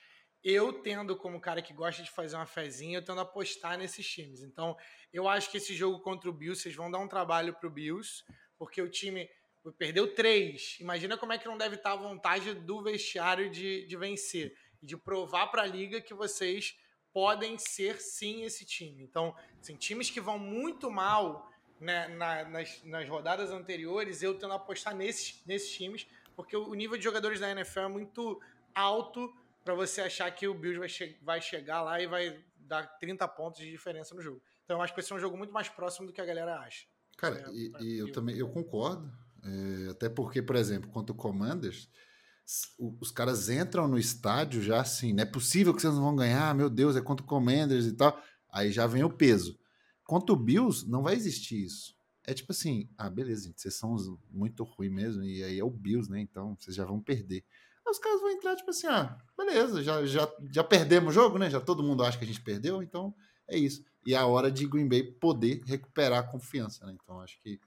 eu 0.44 0.74
tendo 0.74 1.16
como 1.16 1.40
cara 1.40 1.62
que 1.62 1.74
gosta 1.74 2.04
de 2.04 2.12
fazer 2.12 2.36
uma 2.36 2.46
fezinha, 2.46 2.98
eu 2.98 3.06
tendo 3.06 3.22
apostar 3.22 3.78
nesses 3.78 4.06
times. 4.06 4.42
Então, 4.42 4.76
eu 5.14 5.30
acho 5.30 5.50
que 5.50 5.58
esse 5.58 5.74
jogo 5.74 6.02
contra 6.02 6.30
o 6.30 6.34
Bills, 6.34 6.62
vocês 6.62 6.76
vão 6.76 6.92
dar 6.92 7.00
um 7.00 7.08
trabalho 7.08 7.54
pro 7.54 7.72
Bills, 7.72 8.22
porque 8.58 8.82
o 8.82 8.90
time 8.90 9.30
perdeu 9.78 10.14
três. 10.14 10.78
Imagina 10.82 11.18
como 11.18 11.32
é 11.32 11.38
que 11.38 11.48
não 11.48 11.58
deve 11.58 11.76
estar 11.76 11.94
a 11.94 11.96
vontade 11.96 12.54
do 12.54 12.84
vestiário 12.84 13.50
de, 13.50 13.88
de 13.88 13.96
vencer 13.96 14.54
e 14.84 14.86
de 14.86 14.98
provar 14.98 15.48
para 15.48 15.62
a 15.62 15.68
liga 15.68 16.02
que 16.02 16.14
vocês 16.14 16.76
podem 17.14 17.58
ser 17.58 18.00
sim 18.00 18.44
esse 18.44 18.66
time. 18.66 19.04
Então, 19.04 19.36
assim, 19.62 19.76
times 19.76 20.10
que 20.10 20.22
vão 20.22 20.38
muito 20.38 20.90
mal, 20.92 21.52
né, 21.80 22.08
na, 22.10 22.44
nas, 22.46 22.84
nas 22.84 23.08
rodadas 23.08 23.52
anteriores, 23.52 24.22
eu 24.22 24.38
tendo 24.38 24.54
apostar 24.54 24.96
nesses, 24.96 25.42
nesses 25.46 25.72
times, 25.72 26.08
porque 26.36 26.56
o 26.56 26.74
nível 26.74 26.98
de 26.98 27.04
jogadores 27.04 27.40
da 27.40 27.50
NFL 27.52 27.80
é 27.80 27.88
muito 27.88 28.40
alto 28.74 29.34
para 29.64 29.74
você 29.74 30.02
achar 30.02 30.30
que 30.32 30.48
o 30.48 30.54
Bills 30.54 30.80
vai, 30.80 30.90
che 30.90 31.18
vai 31.22 31.42
chegar 31.42 31.82
lá 31.82 32.02
e 32.02 32.08
vai 32.08 32.44
dar 32.58 32.86
30 33.00 33.28
pontos 33.28 33.60
de 33.60 33.70
diferença 33.70 34.16
no 34.16 34.22
jogo. 34.22 34.42
Então 34.64 34.78
eu 34.78 34.82
acho 34.82 34.94
que 34.94 35.02
vai 35.02 35.08
ser 35.08 35.14
um 35.14 35.20
jogo 35.20 35.38
muito 35.38 35.52
mais 35.52 35.68
próximo 35.68 36.08
do 36.08 36.14
que 36.14 36.22
a 36.22 36.26
galera 36.26 36.60
acha. 36.60 36.86
Cara, 37.18 37.42
é, 37.42 37.52
e, 37.52 37.72
e 37.82 37.98
eu 37.98 38.12
também 38.12 38.38
eu 38.38 38.50
concordo. 38.50 39.12
É, 39.44 39.92
até 39.92 40.10
porque, 40.10 40.42
por 40.42 40.56
exemplo, 40.56 40.90
contra 40.90 41.14
o 41.14 41.16
Commanders, 41.16 41.90
os 43.00 43.12
caras 43.12 43.50
entram 43.50 43.88
no 43.88 43.98
estádio 43.98 44.62
já 44.62 44.82
assim, 44.82 45.14
não 45.14 45.22
é 45.22 45.26
possível 45.26 45.74
que 45.74 45.82
vocês 45.82 45.94
não 45.94 46.04
vão 46.04 46.16
ganhar, 46.16 46.56
meu 46.56 46.70
Deus, 46.70 46.96
é 46.96 47.02
contra 47.02 47.24
o 47.24 47.28
Commanders 47.28 47.86
e 47.86 47.94
tal. 47.94 48.20
Aí 48.52 48.72
já 48.72 48.88
vem 48.88 49.04
o 49.04 49.10
peso. 49.10 49.60
Contra 50.04 50.34
o 50.34 50.36
Bills, 50.36 50.90
não 50.90 51.04
vai 51.04 51.14
existir 51.14 51.64
isso. 51.64 51.96
É 52.24 52.34
tipo 52.34 52.52
assim, 52.52 52.90
ah, 52.98 53.10
beleza, 53.10 53.48
gente, 53.48 53.62
vocês 53.62 53.76
são 53.76 53.96
muito 54.32 54.64
ruins 54.64 54.92
mesmo, 54.92 55.24
e 55.24 55.44
aí 55.44 55.60
é 55.60 55.64
o 55.64 55.70
Bills, 55.70 56.12
né? 56.12 56.20
Então 56.20 56.56
vocês 56.60 56.76
já 56.76 56.86
vão 56.86 57.00
perder. 57.00 57.44
Aí 57.86 57.92
os 57.92 58.00
caras 58.00 58.20
vão 58.20 58.32
entrar, 58.32 58.56
tipo 58.56 58.70
assim, 58.72 58.88
ah, 58.88 59.18
beleza, 59.38 59.84
já, 59.84 60.04
já, 60.06 60.32
já 60.52 60.64
perdemos 60.64 61.12
o 61.12 61.14
jogo, 61.14 61.38
né? 61.38 61.50
Já 61.50 61.62
todo 61.62 61.84
mundo 61.84 62.04
acha 62.04 62.18
que 62.18 62.24
a 62.24 62.28
gente 62.28 62.42
perdeu, 62.42 62.82
então 62.82 63.14
é 63.48 63.58
isso. 63.58 63.84
E 64.06 64.14
é 64.14 64.18
a 64.18 64.26
hora 64.26 64.50
de 64.52 64.66
Green 64.66 64.88
Bay 64.88 65.04
poder 65.04 65.62
recuperar 65.66 66.20
a 66.20 66.24
confiança, 66.24 66.86
né? 66.86 66.96
Então 67.02 67.20
acho 67.22 67.40
que 67.42 67.60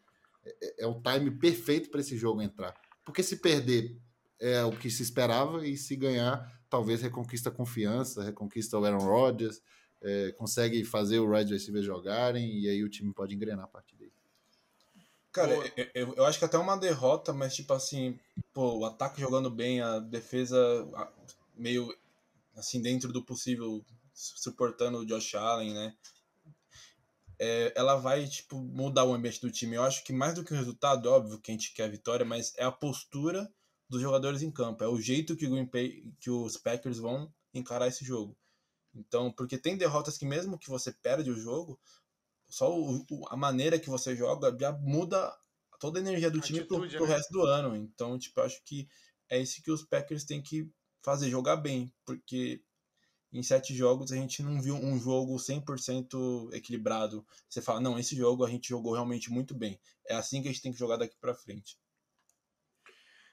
é, 0.45 0.51
é, 0.61 0.85
é 0.85 0.87
o 0.87 1.01
time 1.01 1.31
perfeito 1.31 1.91
para 1.91 2.01
esse 2.01 2.17
jogo 2.17 2.43
entrar. 2.43 2.75
Porque 3.05 3.23
se 3.23 3.37
perder 3.37 3.97
é 4.43 4.65
o 4.65 4.73
que 4.73 4.91
se 4.91 5.03
esperava, 5.03 5.67
e 5.67 5.77
se 5.77 5.97
ganhar, 5.97 6.51
talvez 6.69 7.01
reconquista 7.01 7.49
a 7.49 7.53
confiança, 7.53 8.23
reconquista 8.23 8.79
o 8.79 8.85
Aaron 8.85 9.05
Rodgers, 9.05 9.63
é, 10.01 10.33
consegue 10.33 10.85
fazer 10.85 11.21
o 11.21 11.31
wide 11.31 11.53
receiver 11.53 11.83
jogarem, 11.83 12.59
e 12.59 12.69
aí 12.69 12.83
o 12.83 12.89
time 12.89 13.13
pode 13.15 13.35
engrenar 13.35 13.65
a 13.65 13.69
partir 13.69 13.97
daí. 13.97 14.13
Cara, 15.31 15.55
eu, 15.55 15.87
eu, 15.95 16.15
eu, 16.17 16.25
acho 16.27 16.39
que 16.39 16.45
até 16.45 16.59
uma 16.59 16.77
derrota, 16.77 17.33
mas 17.33 17.55
tipo 17.55 17.73
assim, 17.73 18.19
pô, 18.53 18.79
o 18.79 18.85
ataque 18.85 19.21
jogando 19.21 19.49
bem, 19.49 19.81
a 19.81 19.99
defesa 19.99 20.59
meio 21.57 21.97
assim 22.55 22.83
dentro 22.83 23.13
do 23.13 23.25
possível, 23.25 23.83
suportando 24.13 24.99
o 24.99 25.07
Josh 25.07 25.35
Allen, 25.37 25.73
né? 25.73 25.95
é, 27.43 27.73
ela 27.75 27.97
vai 27.97 28.25
tipo 28.29 28.57
mudar 28.57 29.05
o 29.05 29.13
ambiente 29.13 29.41
do 29.41 29.51
time. 29.51 29.75
Eu 29.75 29.83
acho 29.83 30.05
que 30.05 30.13
mais 30.13 30.33
do 30.33 30.45
que 30.45 30.53
o 30.53 30.57
resultado, 30.57 31.11
óbvio 31.11 31.41
que 31.41 31.51
a 31.51 31.55
gente 31.55 31.75
quer 31.75 31.85
a 31.85 31.89
vitória, 31.89 32.25
mas 32.25 32.55
é 32.57 32.63
a 32.63 32.71
postura 32.71 33.53
dos 33.93 34.01
jogadores 34.01 34.41
em 34.41 34.51
campo, 34.51 34.83
é 34.83 34.89
o 34.89 34.99
jeito 34.99 35.37
que, 35.37 35.47
o 35.47 35.51
Green 35.51 35.67
Bay, 35.67 36.03
que 36.19 36.31
os 36.31 36.57
Packers 36.57 36.97
vão 36.97 37.31
encarar 37.53 37.89
esse 37.89 38.03
jogo. 38.03 38.35
Então, 38.95 39.31
porque 39.31 39.59
tem 39.59 39.77
derrotas 39.77 40.17
que 40.17 40.25
mesmo 40.25 40.59
que 40.59 40.71
você 40.71 40.91
perde 40.91 41.31
o 41.31 41.39
jogo, 41.39 41.79
só 42.49 42.75
o, 42.75 43.05
a 43.29 43.37
maneira 43.37 43.79
que 43.79 43.91
você 43.91 44.17
joga 44.17 44.57
já 44.59 44.73
muda 44.73 45.31
toda 45.79 45.99
a 45.99 46.03
energia 46.03 46.31
do 46.31 46.39
a 46.39 46.43
time 46.43 46.61
atitude, 46.61 46.89
pro, 46.89 46.97
pro 46.97 47.07
né? 47.07 47.15
resto 47.17 47.31
do 47.33 47.43
ano. 47.43 47.77
Então, 47.77 48.19
tipo, 48.19 48.41
eu 48.41 48.45
acho 48.45 48.63
que 48.65 48.89
é 49.29 49.39
isso 49.39 49.63
que 49.63 49.71
os 49.71 49.85
Packers 49.85 50.25
têm 50.25 50.41
que 50.41 50.71
fazer, 51.03 51.29
jogar 51.29 51.57
bem, 51.57 51.93
porque 52.07 52.63
em 53.31 53.43
sete 53.43 53.75
jogos 53.75 54.11
a 54.11 54.17
gente 54.17 54.43
não 54.43 54.59
viu 54.61 54.75
um 54.75 54.99
jogo 54.99 55.37
100% 55.37 56.51
equilibrado. 56.55 57.27
Você 57.47 57.61
fala, 57.61 57.79
não, 57.79 57.99
esse 57.99 58.17
jogo 58.17 58.43
a 58.43 58.49
gente 58.49 58.71
jogou 58.71 58.95
realmente 58.95 59.31
muito 59.31 59.55
bem. 59.55 59.79
É 60.07 60.15
assim 60.15 60.41
que 60.41 60.49
a 60.49 60.51
gente 60.51 60.63
tem 60.63 60.73
que 60.73 60.79
jogar 60.79 60.97
daqui 60.97 61.17
para 61.21 61.35
frente. 61.35 61.77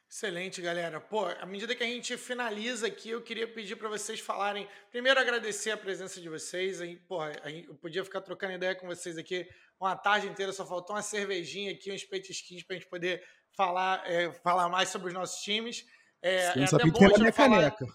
Excelente, 0.10 0.60
galera. 0.60 1.00
Pô, 1.00 1.26
à 1.26 1.46
medida 1.46 1.76
que 1.76 1.84
a 1.84 1.86
gente 1.86 2.18
finaliza 2.18 2.88
aqui, 2.88 3.12
eu 3.12 3.22
queria 3.22 3.48
pedir 3.48 3.76
para 3.76 3.88
vocês 3.88 4.20
falarem. 4.20 4.68
Primeiro, 4.90 5.20
agradecer 5.20 5.70
a 5.70 5.78
presença 5.78 6.20
de 6.20 6.28
vocês. 6.28 6.82
Aí, 6.82 6.96
porra, 6.96 7.32
eu 7.46 7.76
podia 7.76 8.04
ficar 8.04 8.22
trocando 8.22 8.54
ideia 8.54 8.74
com 8.74 8.88
vocês 8.88 9.20
aqui 9.20 9.48
uma 9.80 9.96
tarde 9.96 10.28
inteira, 10.28 10.52
só 10.52 10.66
faltou 10.66 10.96
uma 10.96 11.02
cervejinha 11.04 11.72
aqui, 11.72 11.92
uns 11.92 12.04
petisquinhos 12.04 12.64
para 12.64 12.76
a 12.76 12.80
gente 12.80 12.90
poder 12.90 13.24
falar, 13.56 14.04
é, 14.06 14.32
falar 14.34 14.68
mais 14.68 14.90
sobre 14.90 15.10
os 15.10 15.14
nossos 15.14 15.42
times. 15.42 15.86
É, 16.22 16.54
Sim, 16.54 16.62
é 16.62 16.64
até 16.66 16.86
bom 16.86 17.06
a 17.06 17.32
falar... 17.32 17.72
caneca. 17.72 17.88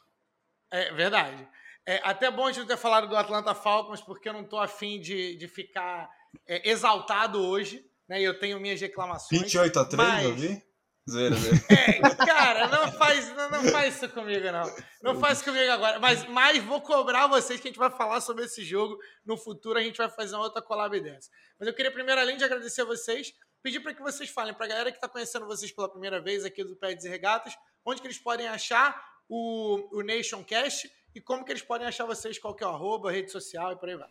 É 0.71 0.93
verdade. 0.93 1.49
É 1.85 2.01
até 2.05 2.31
bom 2.31 2.47
a 2.47 2.53
gente 2.53 2.67
ter 2.67 2.79
falado 2.79 3.09
do 3.09 3.17
Atlanta 3.17 3.55
Falcons, 3.55 4.01
porque 4.01 4.29
eu 4.29 4.33
não 4.33 4.43
estou 4.43 4.61
afim 4.61 5.01
de, 5.01 5.37
de 5.37 5.49
ficar 5.49 6.09
é, 6.47 6.71
exaltado 6.71 7.45
hoje, 7.45 7.85
né? 8.09 8.23
Eu 8.23 8.39
tenho 8.39 8.59
minhas 8.61 8.81
reclamações. 8.81 9.43
28 9.43 9.79
a 9.81 9.85
3, 9.85 9.97
mas... 9.97 10.25
eu 10.25 10.35
vi? 10.37 10.74
Zero, 11.09 11.35
zero. 11.35 11.57
É, 11.69 12.25
cara, 12.25 12.67
não 12.69 12.91
faz, 12.93 13.29
não, 13.37 13.51
não 13.51 13.65
faz 13.65 13.97
isso 13.97 14.09
comigo, 14.09 14.51
não. 14.51 14.77
Não 15.03 15.21
faz 15.21 15.39
isso 15.39 15.45
comigo 15.45 15.71
agora. 15.71 15.99
Mas, 15.99 16.27
mas 16.29 16.63
vou 16.65 16.81
cobrar 16.81 17.27
vocês 17.27 17.61
que 17.61 17.69
a 17.69 17.71
gente 17.71 17.79
vai 17.79 17.91
falar 17.91 18.21
sobre 18.21 18.45
esse 18.45 18.65
jogo. 18.65 18.99
No 19.25 19.37
futuro 19.37 19.79
a 19.79 19.83
gente 19.83 19.99
vai 19.99 20.09
fazer 20.09 20.35
uma 20.35 20.45
outra 20.45 20.63
collab 20.63 20.99
dessa. 21.01 21.31
Mas 21.59 21.69
eu 21.69 21.75
queria 21.75 21.91
primeiro, 21.91 22.21
além 22.21 22.37
de 22.37 22.45
agradecer 22.45 22.83
a 22.83 22.87
vocês, 22.87 23.35
pedir 23.63 23.81
para 23.81 23.93
que 23.93 24.03
vocês 24.03 24.31
falem 24.31 24.55
para 24.55 24.65
a 24.65 24.69
galera 24.69 24.91
que 24.91 24.97
está 24.97 25.09
conhecendo 25.09 25.47
vocês 25.47 25.71
pela 25.71 25.89
primeira 25.89 26.21
vez 26.21 26.45
aqui 26.45 26.65
do 26.65 26.75
Peds 26.75 27.05
e 27.05 27.09
Regatas, 27.09 27.55
onde 27.85 28.01
que 28.01 28.07
eles 28.07 28.19
podem 28.19 28.49
achar 28.49 28.99
o, 29.29 29.99
o 29.99 30.03
Nationcast 30.03 30.91
e 31.15 31.21
como 31.21 31.45
que 31.45 31.53
eles 31.53 31.63
podem 31.63 31.87
achar 31.87 32.07
vocês, 32.07 32.39
qual 32.39 32.55
que 32.55 32.65
é 32.65 32.67
o 32.67 32.71
arroba, 32.71 33.13
rede 33.13 33.31
social 33.31 33.73
e 33.73 33.77
por 33.77 33.89
aí 33.89 33.97
vai. 33.97 34.11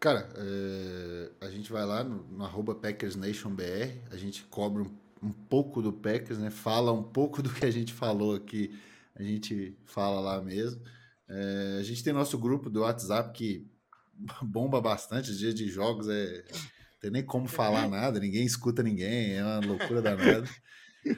Cara, 0.00 0.30
é, 0.34 1.30
a 1.46 1.50
gente 1.50 1.70
vai 1.70 1.84
lá 1.84 2.02
no, 2.02 2.22
no 2.22 2.42
arroba 2.42 2.74
PackersNationBR, 2.74 4.00
a 4.10 4.16
gente 4.16 4.44
cobre 4.44 4.82
um, 4.82 4.98
um, 5.22 5.30
pouco 5.30 5.82
do 5.82 5.92
Packers, 5.92 6.38
né? 6.38 6.50
Fala 6.50 6.92
um 6.92 7.02
pouco 7.02 7.42
do 7.42 7.52
que 7.52 7.64
a 7.64 7.70
gente 7.70 7.92
falou 7.92 8.34
aqui, 8.34 8.78
a 9.14 9.22
gente 9.22 9.76
fala 9.84 10.20
lá 10.20 10.42
mesmo. 10.42 10.82
É, 11.28 11.78
a 11.78 11.82
gente 11.82 12.02
tem 12.02 12.12
nosso 12.12 12.38
grupo 12.38 12.68
do 12.68 12.80
WhatsApp 12.80 13.32
que 13.36 13.66
bomba 14.42 14.80
bastante, 14.80 15.36
dias 15.36 15.54
de 15.54 15.68
jogos 15.68 16.08
é 16.08 16.44
tem 17.00 17.10
nem 17.10 17.24
como 17.24 17.48
falar 17.48 17.88
nada, 17.90 18.20
ninguém 18.20 18.44
escuta 18.44 18.82
ninguém, 18.82 19.34
é 19.34 19.44
uma 19.44 19.66
loucura 19.66 20.02
danada. 20.02 20.48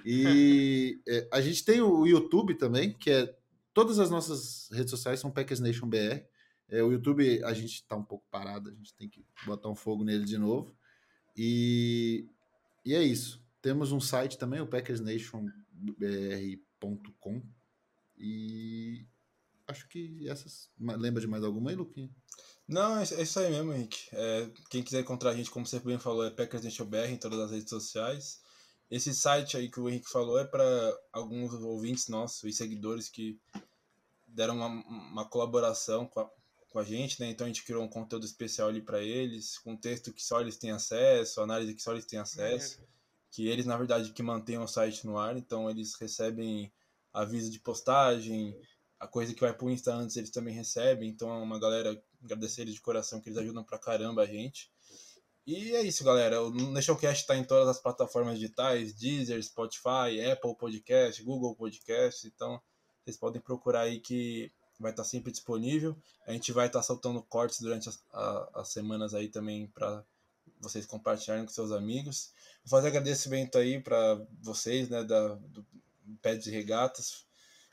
E 0.05 1.01
é, 1.09 1.29
a 1.33 1.41
gente 1.41 1.65
tem 1.65 1.81
o 1.81 2.07
YouTube 2.07 2.55
também, 2.55 2.93
que 2.93 3.11
é 3.11 3.35
Todas 3.75 3.99
as 3.99 4.11
nossas 4.11 4.69
redes 4.71 4.91
sociais 4.91 5.19
são 5.19 5.31
Packers 5.31 5.61
Nation 5.61 5.89
BR. 5.89 6.23
É, 6.69 6.83
o 6.83 6.93
YouTube 6.93 7.43
a 7.43 7.55
gente 7.55 7.77
está 7.77 7.97
um 7.97 8.05
pouco 8.05 8.25
parado, 8.31 8.69
a 8.69 8.73
gente 8.73 8.95
tem 8.95 9.09
que 9.09 9.25
botar 9.47 9.69
um 9.69 9.75
fogo 9.75 10.05
nele 10.05 10.25
de 10.25 10.37
novo. 10.37 10.77
E, 11.37 12.27
e 12.85 12.95
é 12.95 13.03
isso. 13.03 13.42
Temos 13.63 13.93
um 13.93 14.01
site 14.01 14.37
também, 14.37 14.61
o 14.61 14.67
packersnationbr.com. 14.67 17.43
E 18.19 19.07
acho 19.69 19.89
que 19.89 20.29
essas. 20.29 20.69
Lembra 20.79 21.21
de 21.21 21.29
mais 21.29 21.45
alguma 21.45 21.71
aí, 21.71 21.77
Luquinha? 21.77 22.11
Não, 22.67 22.99
é, 22.99 23.03
é 23.03 23.23
isso 23.23 23.39
aí 23.39 23.51
mesmo, 23.51 23.73
Henrique. 23.73 24.09
É, 24.13 24.51
quem 24.69 24.83
quiser 24.83 25.01
encontrar 25.01 25.31
a 25.31 25.37
gente, 25.37 25.51
como 25.51 25.67
você 25.67 25.79
bem 25.79 25.99
falou, 25.99 26.25
é 26.25 26.31
Packers 26.31 26.65
Nation 26.65 26.85
BR 26.85 27.11
em 27.11 27.17
todas 27.17 27.39
as 27.39 27.51
redes 27.51 27.71
sociais. 27.71 28.41
Esse 28.91 29.15
site 29.15 29.57
aí 29.57 29.71
que 29.71 29.81
o 29.81 29.89
Henrique 29.89 30.11
falou 30.11 30.39
é 30.39 30.45
para 30.45 30.99
alguns 31.13 31.53
ouvintes 31.55 32.09
nossos 32.09 32.45
e 32.45 32.53
seguidores 32.53 33.09
que 33.09 33.41
deram 34.27 34.57
uma, 34.57 34.67
uma 34.67 35.25
colaboração 35.25 36.07
com 36.07 36.21
a, 36.21 36.31
com 36.69 36.79
a 36.79 36.85
gente, 36.85 37.21
né? 37.21 37.31
Então 37.31 37.47
a 37.47 37.49
gente 37.49 37.65
criou 37.65 37.83
um 37.83 37.89
conteúdo 37.89 38.27
especial 38.27 38.69
ali 38.69 38.83
para 38.83 39.03
eles, 39.03 39.59
com 39.59 39.77
texto 39.77 40.13
que 40.13 40.23
só 40.23 40.41
eles 40.41 40.57
têm 40.57 40.73
acesso, 40.73 41.41
análise 41.41 41.75
que 41.75 41.83
só 41.83 41.93
eles 41.93 42.07
têm 42.07 42.19
acesso, 42.19 42.81
que 43.33 43.49
eles 43.49 43.67
na 43.67 43.77
verdade 43.77 44.13
que 44.13 44.23
mantêm 44.23 44.59
o 44.59 44.69
site 44.69 45.05
no 45.05 45.19
ar, 45.19 45.37
então 45.37 45.69
eles 45.69 45.95
recebem 45.95 46.73
aviso 47.13 47.51
de 47.51 47.59
postagem, 47.59 48.57
a 49.01 49.09
coisa 49.09 49.35
que 49.35 49.41
vai 49.41 49.53
pro 49.53 49.69
Insta 49.69 49.93
antes 49.93 50.17
eles 50.17 50.31
também 50.31 50.55
recebem, 50.55 51.09
então 51.09 51.29
é 51.29 51.43
uma 51.43 51.59
galera 51.59 52.01
agradecer 52.23 52.63
eles 52.63 52.75
de 52.75 52.81
coração 52.81 53.21
que 53.21 53.29
eles 53.29 53.39
ajudam 53.39 53.65
pra 53.65 53.79
caramba 53.79 54.23
a 54.23 54.27
gente. 54.27 54.71
E 55.45 55.75
é 55.75 55.83
isso, 55.83 56.05
galera. 56.05 56.41
O 56.41 56.51
Nationcast 56.71 57.23
está 57.23 57.37
em 57.37 57.43
todas 57.43 57.67
as 57.67 57.81
plataformas 57.81 58.39
digitais: 58.39 58.95
Deezer, 58.95 59.43
Spotify, 59.43 60.25
Apple 60.31 60.57
Podcast, 60.57 61.21
Google 61.25 61.57
Podcast. 61.57 62.29
Então, 62.29 62.63
vocês 63.03 63.17
podem 63.17 63.43
procurar 63.43 63.81
aí 63.81 63.99
que 63.99 64.53
vai 64.79 64.93
estar 64.93 65.03
tá 65.03 65.09
sempre 65.09 65.33
disponível. 65.33 65.97
A 66.27 66.33
gente 66.33 66.53
vai 66.53 66.69
estar 66.69 66.79
tá 66.79 66.83
soltando 66.85 67.21
cortes 67.25 67.61
durante 67.61 67.89
as, 67.89 68.01
a, 68.13 68.61
as 68.61 68.69
semanas 68.69 69.15
aí 69.15 69.29
também 69.29 69.67
para 69.67 70.05
vocês 70.63 70.87
compartilharem 70.87 71.45
com 71.45 71.53
seus 71.53 71.73
amigos. 71.73 72.33
Vou 72.65 72.79
fazer 72.79 72.89
agradecimento 72.89 73.59
aí 73.59 73.81
para 73.81 74.25
vocês, 74.41 74.89
né, 74.89 75.03
da, 75.03 75.35
do 75.35 75.67
Peds 76.23 76.47
e 76.47 76.51
Regatas. 76.51 77.27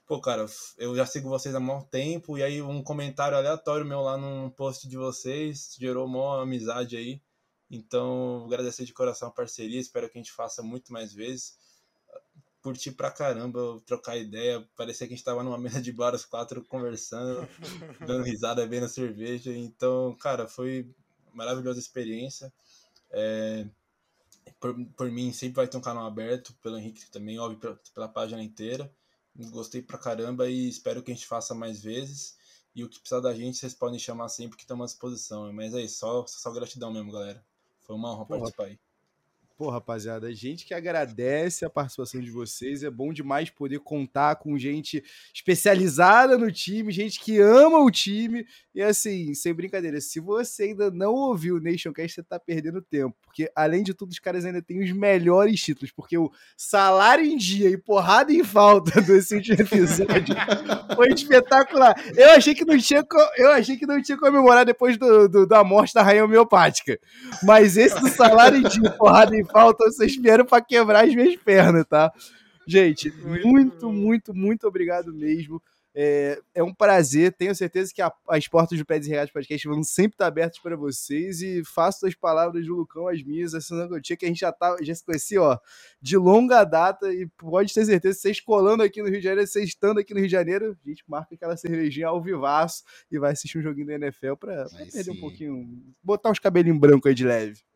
Pô, 0.08 0.20
cara, 0.20 0.48
eu 0.80 0.96
já 0.96 1.06
sigo 1.06 1.30
vocês 1.30 1.54
há 1.54 1.60
muito 1.60 1.86
tempo 1.86 2.36
e 2.36 2.42
aí 2.42 2.64
um 2.64 2.82
comentário 2.82 3.38
aleatório 3.38 3.86
meu 3.86 4.02
lá 4.02 4.18
num 4.18 4.50
post 4.50 4.90
de 4.90 4.98
vocês 4.98 5.76
gerou 5.80 6.08
uma 6.08 6.42
amizade 6.42 6.98
aí. 6.98 7.22
Então, 7.70 8.44
agradecer 8.46 8.86
de 8.86 8.94
coração 8.94 9.28
a 9.28 9.32
parceria, 9.32 9.80
espero 9.80 10.10
que 10.10 10.18
a 10.18 10.22
gente 10.22 10.32
faça 10.32 10.64
muito 10.64 10.92
mais 10.92 11.14
vezes. 11.14 11.56
Curti 12.64 12.92
pra 12.92 13.12
caramba 13.12 13.80
trocar 13.86 14.18
ideia, 14.18 14.68
parecia 14.76 15.08
que 15.08 15.14
a 15.14 15.16
gente 15.16 15.24
tava 15.24 15.44
numa 15.44 15.58
mesa 15.62 15.80
de 15.80 15.92
bar 15.92 16.16
os 16.16 16.26
quatro 16.26 16.66
conversando, 16.66 17.48
dando 18.08 18.24
risada, 18.24 18.64
bebendo 18.64 18.90
cerveja. 18.90 19.56
Então, 19.56 20.16
cara, 20.20 20.48
foi 20.48 20.90
maravilhosa 21.32 21.80
experiência. 21.80 22.52
É, 23.12 23.68
por, 24.60 24.76
por 24.96 25.12
mim, 25.12 25.32
sempre 25.32 25.56
vai 25.56 25.68
ter 25.68 25.78
um 25.78 25.82
canal 25.82 26.06
aberto, 26.06 26.54
pelo 26.62 26.78
Henrique 26.78 27.10
também, 27.10 27.40
óbvio, 27.40 27.60
pela, 27.60 27.80
pela 27.94 28.08
página 28.08 28.44
inteira. 28.44 28.92
Gostei 29.36 29.82
pra 29.82 29.98
caramba 29.98 30.50
e 30.50 30.68
espero 30.68 31.02
que 31.02 31.12
a 31.12 31.14
gente 31.14 31.28
faça 31.28 31.54
mais 31.56 31.82
vezes. 31.82 32.38
E 32.76 32.84
o 32.84 32.90
que 32.90 33.00
precisar 33.00 33.22
da 33.22 33.34
gente, 33.34 33.58
vocês 33.58 33.74
podem 33.74 34.00
chamar 34.00 34.30
sempre 34.30 34.58
que 34.58 34.64
estamos 34.64 34.84
à 34.84 34.86
disposição. 34.88 35.52
Mas 35.54 35.74
é 35.74 35.82
isso, 35.82 36.00
só, 36.00 36.26
só 36.28 36.52
gratidão 36.52 36.92
mesmo, 36.92 37.12
galera. 37.12 37.44
Foi 37.82 37.96
uma 37.96 38.14
honra 38.14 38.26
Porra. 38.26 38.40
participar 38.40 38.66
aí. 38.66 38.80
Pô, 39.60 39.70
rapaziada, 39.70 40.28
a 40.28 40.32
gente 40.32 40.66
que 40.66 40.74
agradece 40.74 41.66
a 41.66 41.70
participação 41.70 42.22
de 42.22 42.32
vocês. 42.32 42.82
É 42.82 42.90
bom 42.90 43.12
demais 43.12 43.50
poder 43.50 43.80
contar 43.80 44.38
com 44.38 44.58
gente 44.58 45.04
especializada 45.36 46.38
no 46.38 46.50
time, 46.50 46.94
gente 46.94 47.20
que 47.20 47.42
ama 47.42 47.80
o 47.80 47.92
time. 47.92 48.46
E 48.74 48.82
assim, 48.82 49.34
sem 49.34 49.54
brincadeira, 49.54 50.00
se 50.00 50.22
você 50.22 50.64
ainda 50.64 50.90
não 50.90 51.14
ouviu 51.14 51.58
o 51.58 51.60
Nationcast, 51.60 52.16
você 52.16 52.24
tá 52.24 52.40
perdendo 52.40 52.82
tempo. 52.82 53.18
Porque, 53.22 53.52
além 53.54 53.84
de 53.84 53.94
tudo, 53.94 54.12
os 54.12 54.20
caras 54.20 54.46
ainda 54.46 54.62
têm 54.62 54.82
os 54.82 54.94
melhores 54.94 55.60
títulos. 55.60 55.92
Porque 55.92 56.18
o 56.18 56.32
salário 56.56 57.26
em 57.26 57.36
dia 57.36 57.70
e 57.70 57.78
porrada 57.78 58.32
em 58.32 58.46
falta 58.46 59.02
desse 59.04 59.36
último 59.36 59.62
episódio 59.62 60.36
foi 60.96 61.10
espetacular. 61.10 62.02
Eu 62.16 62.30
achei 62.30 62.56
que 62.56 62.64
não 62.64 62.78
tinha, 62.78 63.06
eu 63.36 63.50
achei 63.52 63.76
que 63.76 63.86
não 63.86 64.02
tinha 64.02 64.18
comemorar 64.18 64.66
depois 64.66 64.98
do, 64.98 65.28
do, 65.28 65.46
da 65.46 65.66
morte 65.66 65.94
da 65.94 66.02
rainha 66.02 66.24
homeopática. 66.24 66.98
Mas 67.44 67.76
esse 67.76 68.00
do 68.00 68.08
salário 68.08 68.60
em 68.60 68.64
dia, 68.64 68.92
porrada 68.92 69.36
em 69.36 69.49
falta, 69.52 69.86
vocês 69.86 70.16
vieram 70.16 70.46
para 70.46 70.64
quebrar 70.64 71.06
as 71.06 71.14
minhas 71.14 71.36
pernas, 71.38 71.86
tá? 71.88 72.12
Gente, 72.68 73.12
muito, 73.12 73.92
muito, 73.92 74.34
muito 74.34 74.68
obrigado 74.68 75.14
mesmo. 75.14 75.62
É, 75.96 76.40
é, 76.54 76.64
um 76.64 76.74
prazer, 76.74 77.34
tenho 77.34 77.54
certeza 77.56 77.92
que 77.94 78.02
a, 78.02 78.14
as 78.28 78.48
portas 78.48 78.78
do 78.78 78.86
Pés 78.86 79.08
e 79.08 79.10
Regatas 79.10 79.32
Podcast 79.32 79.68
vão 79.68 79.82
sempre 79.84 80.14
estar 80.14 80.28
abertas 80.28 80.60
para 80.60 80.76
vocês 80.78 81.42
e 81.42 81.64
faço 81.66 82.06
as 82.06 82.14
palavras 82.14 82.66
do 82.66 82.76
Lucão 82.76 83.08
as 83.08 83.24
minhas, 83.24 83.56
assinando 83.56 83.90
que 83.90 83.96
eu 83.96 84.02
tinha, 84.02 84.16
que 84.18 84.26
a 84.26 84.28
gente 84.28 84.40
já, 84.40 84.52
tá, 84.52 84.78
já 84.82 84.94
se 84.94 85.04
conhecia 85.04 85.42
ó, 85.42 85.58
de 86.00 86.16
longa 86.16 86.64
data 86.64 87.12
e 87.12 87.26
pode 87.26 87.74
ter 87.74 87.86
certeza, 87.86 88.20
vocês 88.20 88.40
colando 88.40 88.84
aqui 88.84 89.02
no 89.02 89.10
Rio 89.10 89.18
de 89.18 89.24
Janeiro, 89.24 89.48
vocês 89.48 89.68
estando 89.68 90.00
aqui 90.00 90.14
no 90.14 90.20
Rio 90.20 90.28
de 90.28 90.32
Janeiro, 90.32 90.78
a 90.86 90.90
gente 90.90 91.04
marca 91.08 91.34
aquela 91.34 91.58
cervejinha 91.58 92.08
ao 92.08 92.22
vivaço 92.22 92.84
e 93.12 93.18
vai 93.18 93.32
assistir 93.32 93.58
um 93.58 93.64
joguinho 93.64 93.88
da 93.88 93.96
NFL 93.96 94.36
para 94.40 94.66
perder 94.70 95.04
sim. 95.04 95.12
um 95.12 95.20
pouquinho, 95.20 95.84
botar 96.04 96.30
uns 96.30 96.40
cabelinhos 96.40 96.80
brancos 96.80 97.10
aí 97.10 97.16
de 97.16 97.26
leve. 97.26 97.69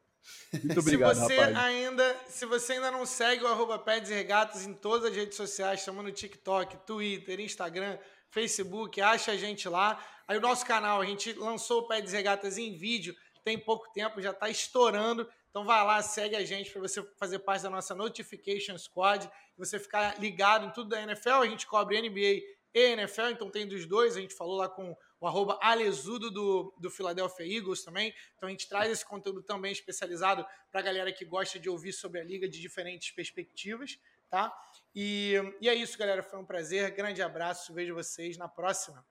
Muito 0.64 0.80
obrigado, 0.80 1.16
se 1.16 1.22
você 1.22 1.36
rapaz. 1.36 1.58
Ainda, 1.58 2.18
se 2.28 2.46
você 2.46 2.74
ainda 2.74 2.92
não 2.92 3.06
segue 3.06 3.44
o 3.44 3.48
arroba 3.48 3.84
e 3.88 4.14
Regatas 4.14 4.66
em 4.66 4.74
todas 4.74 5.12
as 5.12 5.16
redes 5.16 5.36
sociais, 5.36 5.80
estamos 5.80 6.04
no 6.04 6.12
TikTok, 6.12 6.78
Twitter, 6.86 7.40
Instagram, 7.40 7.98
Facebook, 8.30 9.02
acha 9.02 9.32
a 9.32 9.38
gente 9.38 9.68
lá. 9.68 10.04
Aí 10.28 10.38
o 10.38 10.42
nosso 10.42 10.66
canal, 10.66 11.02
a 11.02 11.06
gente 11.06 11.34
lançou 11.34 11.82
o 11.82 11.88
Peds 11.88 12.14
e 12.14 12.16
Regatas 12.16 12.58
em 12.58 12.78
vídeo, 12.78 13.16
tem 13.44 13.58
pouco 13.58 13.92
tempo, 13.94 14.22
já 14.22 14.32
está 14.32 14.50
estourando. 14.50 15.28
Então 15.50 15.66
vai 15.66 15.86
lá, 15.86 16.02
segue 16.02 16.36
a 16.36 16.44
gente 16.44 16.72
para 16.72 16.82
você 16.82 17.04
fazer 17.18 17.40
parte 17.40 17.64
da 17.64 17.70
nossa 17.70 17.94
Notification 17.94 18.78
Squad 18.78 19.30
você 19.58 19.80
ficar 19.80 20.20
ligado 20.20 20.66
em 20.66 20.72
tudo 20.72 20.90
da 20.90 21.02
NFL. 21.02 21.42
A 21.42 21.48
gente 21.48 21.68
cobre 21.68 22.02
NBA 22.02 22.42
e 22.74 22.94
NFL, 22.94 23.30
então 23.32 23.50
tem 23.50 23.68
dos 23.68 23.86
dois. 23.86 24.18
A 24.18 24.22
gente 24.22 24.34
falou 24.34 24.58
lá 24.58 24.68
com 24.68 24.96
o 25.24 25.28
arroba 25.28 25.58
Alesudo 25.62 26.30
do, 26.30 26.76
do 26.78 26.92
Philadelphia 26.92 27.46
Eagles 27.46 27.82
também. 27.82 28.14
Então 28.36 28.50
a 28.50 28.52
gente 28.52 28.68
traz 28.68 28.92
esse 28.92 29.06
conteúdo 29.06 29.42
também 29.42 29.72
especializado 29.72 30.46
para 30.70 30.82
a 30.82 30.84
galera 30.84 31.14
que 31.14 31.24
gosta 31.24 31.58
de 31.58 31.70
ouvir 31.70 31.94
sobre 31.94 32.20
a 32.20 32.24
liga 32.26 32.46
de 32.46 32.60
diferentes 32.60 33.10
perspectivas, 33.12 33.98
tá? 34.30 34.54
E, 34.94 35.36
e 35.62 35.70
é 35.70 35.76
isso, 35.76 35.98
galera. 35.98 36.22
Foi 36.22 36.38
um 36.38 36.46
prazer. 36.46 36.92
Grande 36.92 37.22
abraço. 37.22 37.74
Vejo 37.74 37.96
vocês 37.96 38.38
na 38.38 38.50
próxima. 38.50 39.06